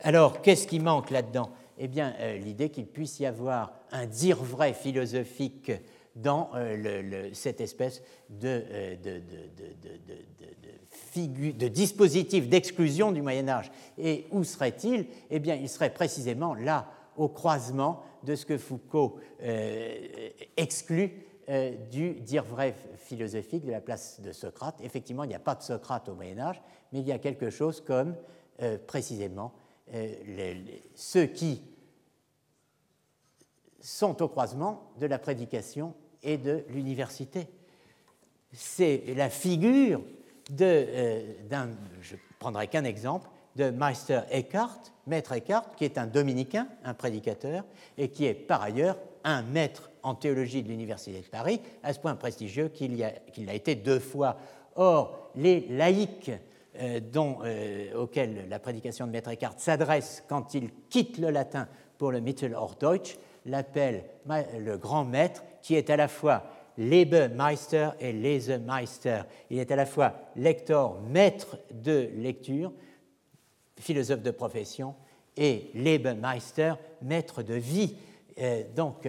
Alors, 0.02 0.42
qu'est-ce 0.42 0.66
qui 0.66 0.80
manque 0.80 1.11
là-dedans? 1.11 1.52
Eh 1.77 1.88
bien, 1.88 2.16
euh, 2.19 2.36
l'idée 2.40 2.69
qu'il 2.69 2.88
puisse 2.88 3.19
y 3.19 3.27
avoir 3.27 3.74
un 3.92 4.08
dire 4.08 4.42
vrai 4.42 4.74
philosophique 4.74 5.72
dans 6.16 6.50
cette 7.34 7.61
espèce 7.61 8.02
de, 8.27 8.64
dispositif 11.68 12.50
d'exclusion 12.50 13.11
du 13.11 13.22
Moyen 13.22 13.48
Âge. 13.48 13.72
Et 14.00 14.26
où 14.32 14.44
serait-il? 14.44 15.06
Eh 15.30 15.38
bien, 15.38 15.53
il 15.53 15.69
serait 15.69 15.94
précisément 15.94 16.56
là, 16.56 16.92
au 17.18 17.27
croisement 17.27 18.02
de 18.24 18.34
ce 18.34 18.48
que 18.48 18.58
Foucault 18.58 19.19
exclut 20.58 21.27
euh, 21.50 21.72
du 21.90 22.16
dire 22.16 22.43
vrai 22.43 22.76
philosophique 22.98 23.64
de 23.64 23.72
la 23.72 23.80
place 23.80 24.19
de 24.19 24.34
Socrate. 24.34 24.76
Effectivement, 24.82 25.24
il 25.24 25.30
n'y 25.30 25.35
a 25.35 25.40
pas 25.40 25.56
de 25.56 25.61
Socrate 25.61 26.09
au 26.09 26.14
Moyen 26.14 26.40
Âge, 26.40 26.61
mais 26.92 27.00
il 27.00 27.08
y 27.08 27.14
a 27.14 27.19
quelque 27.19 27.50
chose 27.50 27.80
comme 27.80 28.16
euh, 28.61 28.77
précisément 28.85 29.53
euh, 29.93 30.14
ceux 30.93 31.26
qui 31.27 31.61
sont 33.80 34.22
au 34.22 34.27
croisement 34.27 34.92
de 35.00 35.06
la 35.06 35.19
prédication 35.19 35.93
et 36.22 36.38
de 36.38 36.66
l'université. 36.67 37.48
C'est 38.51 39.14
la 39.16 39.30
figure 39.30 40.01
d'un, 40.50 41.69
je 42.01 42.17
prendrai 42.40 42.67
qu'un 42.67 42.84
exemple, 42.84 43.30
de 43.56 43.69
Meister 43.69 44.19
Eckhart, 44.32 44.82
maître 45.06 45.32
Eckhart, 45.32 45.76
qui 45.77 45.85
est 45.85 45.98
un 45.98 46.08
dominicain, 46.08 46.67
un 46.84 46.93
prédicateur, 46.93 47.64
et 47.98 48.09
qui 48.09 48.26
est 48.26 48.34
par 48.34 48.61
ailleurs 48.61 48.98
un 49.24 49.43
maître 49.43 49.90
en 50.08 50.16
théologie 50.16 50.64
de 50.64 50.69
l'Université 50.69 51.19
de 51.19 51.27
Paris, 51.27 51.61
à 51.84 51.94
ce 51.94 52.00
point 52.00 52.16
prestigieux 52.16 52.69
qu'il 52.69 53.03
a, 53.03 53.53
été 53.53 53.76
deux 53.76 54.00
fois. 54.00 54.38
Or, 54.76 55.32
les 55.36 55.68
laïcs 55.69 56.32
euh, 56.80 57.00
euh, 57.16 57.94
auxquels 57.95 58.48
la 58.50 58.60
prédication 58.60 59.06
de 59.06 59.11
Maître 59.11 59.32
Eckhart 59.32 59.56
s'adresse 59.58 60.24
quand 60.30 60.53
il 60.53 60.69
quitte 60.90 61.18
le 61.18 61.30
latin 61.30 61.68
pour 61.98 62.11
le 62.11 62.22
Mittelhochdeutsch 62.22 63.18
l'appellent 63.45 64.06
le 64.60 64.77
grand 64.77 65.06
maître, 65.06 65.44
qui 65.61 65.76
est 65.76 65.90
à 65.90 65.95
la 65.95 66.08
fois 66.08 66.44
Lebemeister 66.77 67.90
et 68.00 68.11
Lesemeister. 68.11 69.22
Il 69.50 69.60
est 69.60 69.72
à 69.72 69.76
la 69.76 69.86
fois 69.86 70.14
lector, 70.36 71.02
maître 71.02 71.58
de 71.72 72.10
lecture, 72.16 72.72
philosophe 73.80 74.22
de 74.22 74.32
profession, 74.32 74.95
et 75.36 75.72
Lebemeister, 75.74 76.74
maître 77.02 77.42
de 77.42 77.53
vie. 77.56 77.95
Euh, 78.40 78.64
donc, 78.76 79.08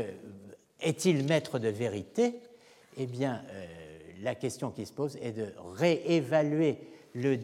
est-il 0.81 1.25
maître 1.25 1.59
de 1.59 1.69
vérité? 1.69 2.41
Eh 2.97 3.07
bien, 3.07 3.43
euh, 3.51 3.67
la 4.23 4.35
question 4.35 4.71
qui 4.71 4.87
se 4.87 4.93
pose 4.93 5.17
est 5.23 5.33
de 5.33 5.53
réévaluer 5.75 6.79
le, 7.15 7.39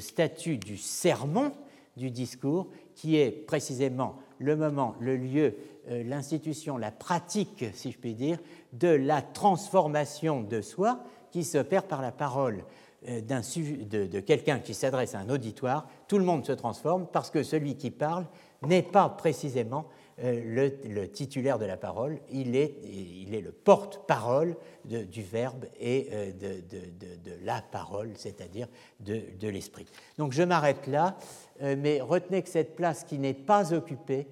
statut 0.00 0.56
du 0.56 0.76
sermon, 0.76 1.52
du 1.96 2.10
discours, 2.10 2.68
qui 2.94 3.16
est 3.16 3.30
précisément 3.30 4.16
le 4.38 4.56
moment, 4.56 4.94
le 5.00 5.16
lieu, 5.16 5.54
euh, 5.88 6.02
l'institution, 6.04 6.76
la 6.76 6.90
pratique, 6.90 7.64
si 7.74 7.92
je 7.92 7.98
puis 7.98 8.14
dire, 8.14 8.38
de 8.72 8.88
la 8.88 9.22
transformation 9.22 10.42
de 10.42 10.60
soi 10.60 11.00
qui 11.30 11.44
s'opère 11.44 11.84
par 11.84 12.02
la 12.02 12.12
parole 12.12 12.64
euh, 13.08 13.20
de, 13.20 14.06
de 14.06 14.20
quelqu'un 14.20 14.58
qui 14.58 14.74
s'adresse 14.74 15.14
à 15.14 15.20
un 15.20 15.30
auditoire. 15.30 15.88
Tout 16.08 16.18
le 16.18 16.24
monde 16.24 16.44
se 16.44 16.52
transforme 16.52 17.06
parce 17.12 17.30
que 17.30 17.42
celui 17.42 17.76
qui 17.76 17.90
parle 17.90 18.26
n'est 18.62 18.82
pas 18.82 19.08
précisément 19.08 19.86
euh, 20.24 20.70
le, 20.88 21.08
titulaire 21.08 21.58
de 21.58 21.66
la 21.66 21.76
parole, 21.76 22.18
il 22.30 22.56
est, 22.56 22.74
il 22.84 23.34
est 23.34 23.42
le 23.42 23.52
porte-parole 23.52 24.56
du 24.84 25.22
verbe 25.22 25.66
et 25.78 26.08
euh, 26.10 26.32
de, 26.32 27.44
la 27.44 27.60
parole, 27.60 28.12
c'est-à-dire 28.16 28.66
de, 29.00 29.48
l'esprit. 29.48 29.84
Donc 30.16 30.32
je 30.32 30.42
m'arrête 30.42 30.86
là, 30.86 31.18
euh, 31.60 31.76
mais 31.78 32.00
retenez 32.00 32.40
que 32.42 32.48
cette 32.48 32.76
place 32.76 33.04
qui 33.04 33.18
n'est 33.18 33.34
pas 33.34 33.74
occupée, 33.74 34.26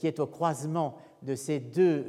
qui 0.00 0.08
est 0.08 0.18
au 0.18 0.26
croisement 0.26 0.96
de 1.22 1.36
ces 1.36 1.60
deux 1.60 2.04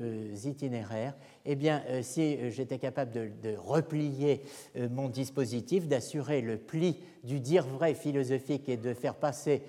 itinéraires, 0.48 1.14
eh 1.46 1.54
bien, 1.54 1.84
si 2.02 2.50
j'étais 2.50 2.80
capable 2.80 3.12
de, 3.12 3.56
replier 3.56 4.42
mon 4.90 5.10
dispositif, 5.10 5.88
d'assurer 5.88 6.42
le 6.42 6.58
pli 6.58 6.98
du 7.24 7.40
dire 7.40 7.68
vrai 7.68 7.94
philosophique 7.94 8.68
et 8.68 8.78
de 8.78 8.96
faire 8.96 9.14
passer 9.14 9.62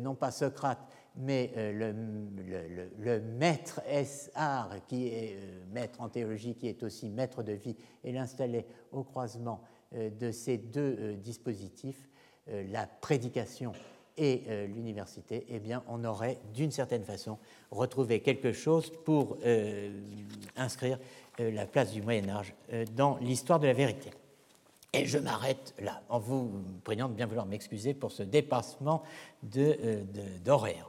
non 0.00 0.16
pas 0.16 0.32
Socrate, 0.32 0.80
mais 1.16 1.50
euh, 1.56 1.94
le, 2.98 3.20
maître 3.20 3.80
S.R., 3.86 4.68
qui 4.86 5.08
est 5.08 5.36
euh, 5.36 5.64
maître 5.72 6.00
en 6.00 6.08
théologie, 6.08 6.54
qui 6.54 6.68
est 6.68 6.82
aussi 6.82 7.08
maître 7.08 7.42
de 7.42 7.52
vie, 7.52 7.76
et 8.04 8.12
l'installer 8.12 8.66
au 8.92 9.02
croisement 9.02 9.62
euh, 9.94 10.10
de 10.10 10.30
ces 10.30 10.58
deux 10.58 11.14
dispositifs, 11.14 12.08
la 12.70 12.86
prédication 12.86 13.72
et 14.16 14.42
l'université, 14.68 15.44
eh 15.48 15.58
bien, 15.58 15.82
on 15.88 16.04
aurait 16.04 16.38
d'une 16.54 16.70
certaine 16.70 17.02
façon 17.02 17.38
retrouvé 17.72 18.20
quelque 18.20 18.52
chose 18.52 18.92
pour 19.04 19.36
inscrire 20.54 21.00
la 21.40 21.66
place 21.66 21.90
du 21.90 22.02
Moyen 22.02 22.28
Âge 22.28 22.54
dans 22.94 23.16
l'histoire 23.16 23.58
de 23.58 23.66
la 23.66 23.72
vérité. 23.72 24.10
Et 24.92 25.06
je 25.06 25.18
m'arrête 25.18 25.74
là, 25.80 26.02
en 26.08 26.20
vous 26.20 26.50
priant 26.84 27.08
de 27.08 27.14
bien 27.14 27.26
vouloir 27.26 27.46
m'excuser 27.46 27.92
pour 27.94 28.12
ce 28.12 28.22
dépassement 28.22 29.02
d'horaire. 29.42 30.88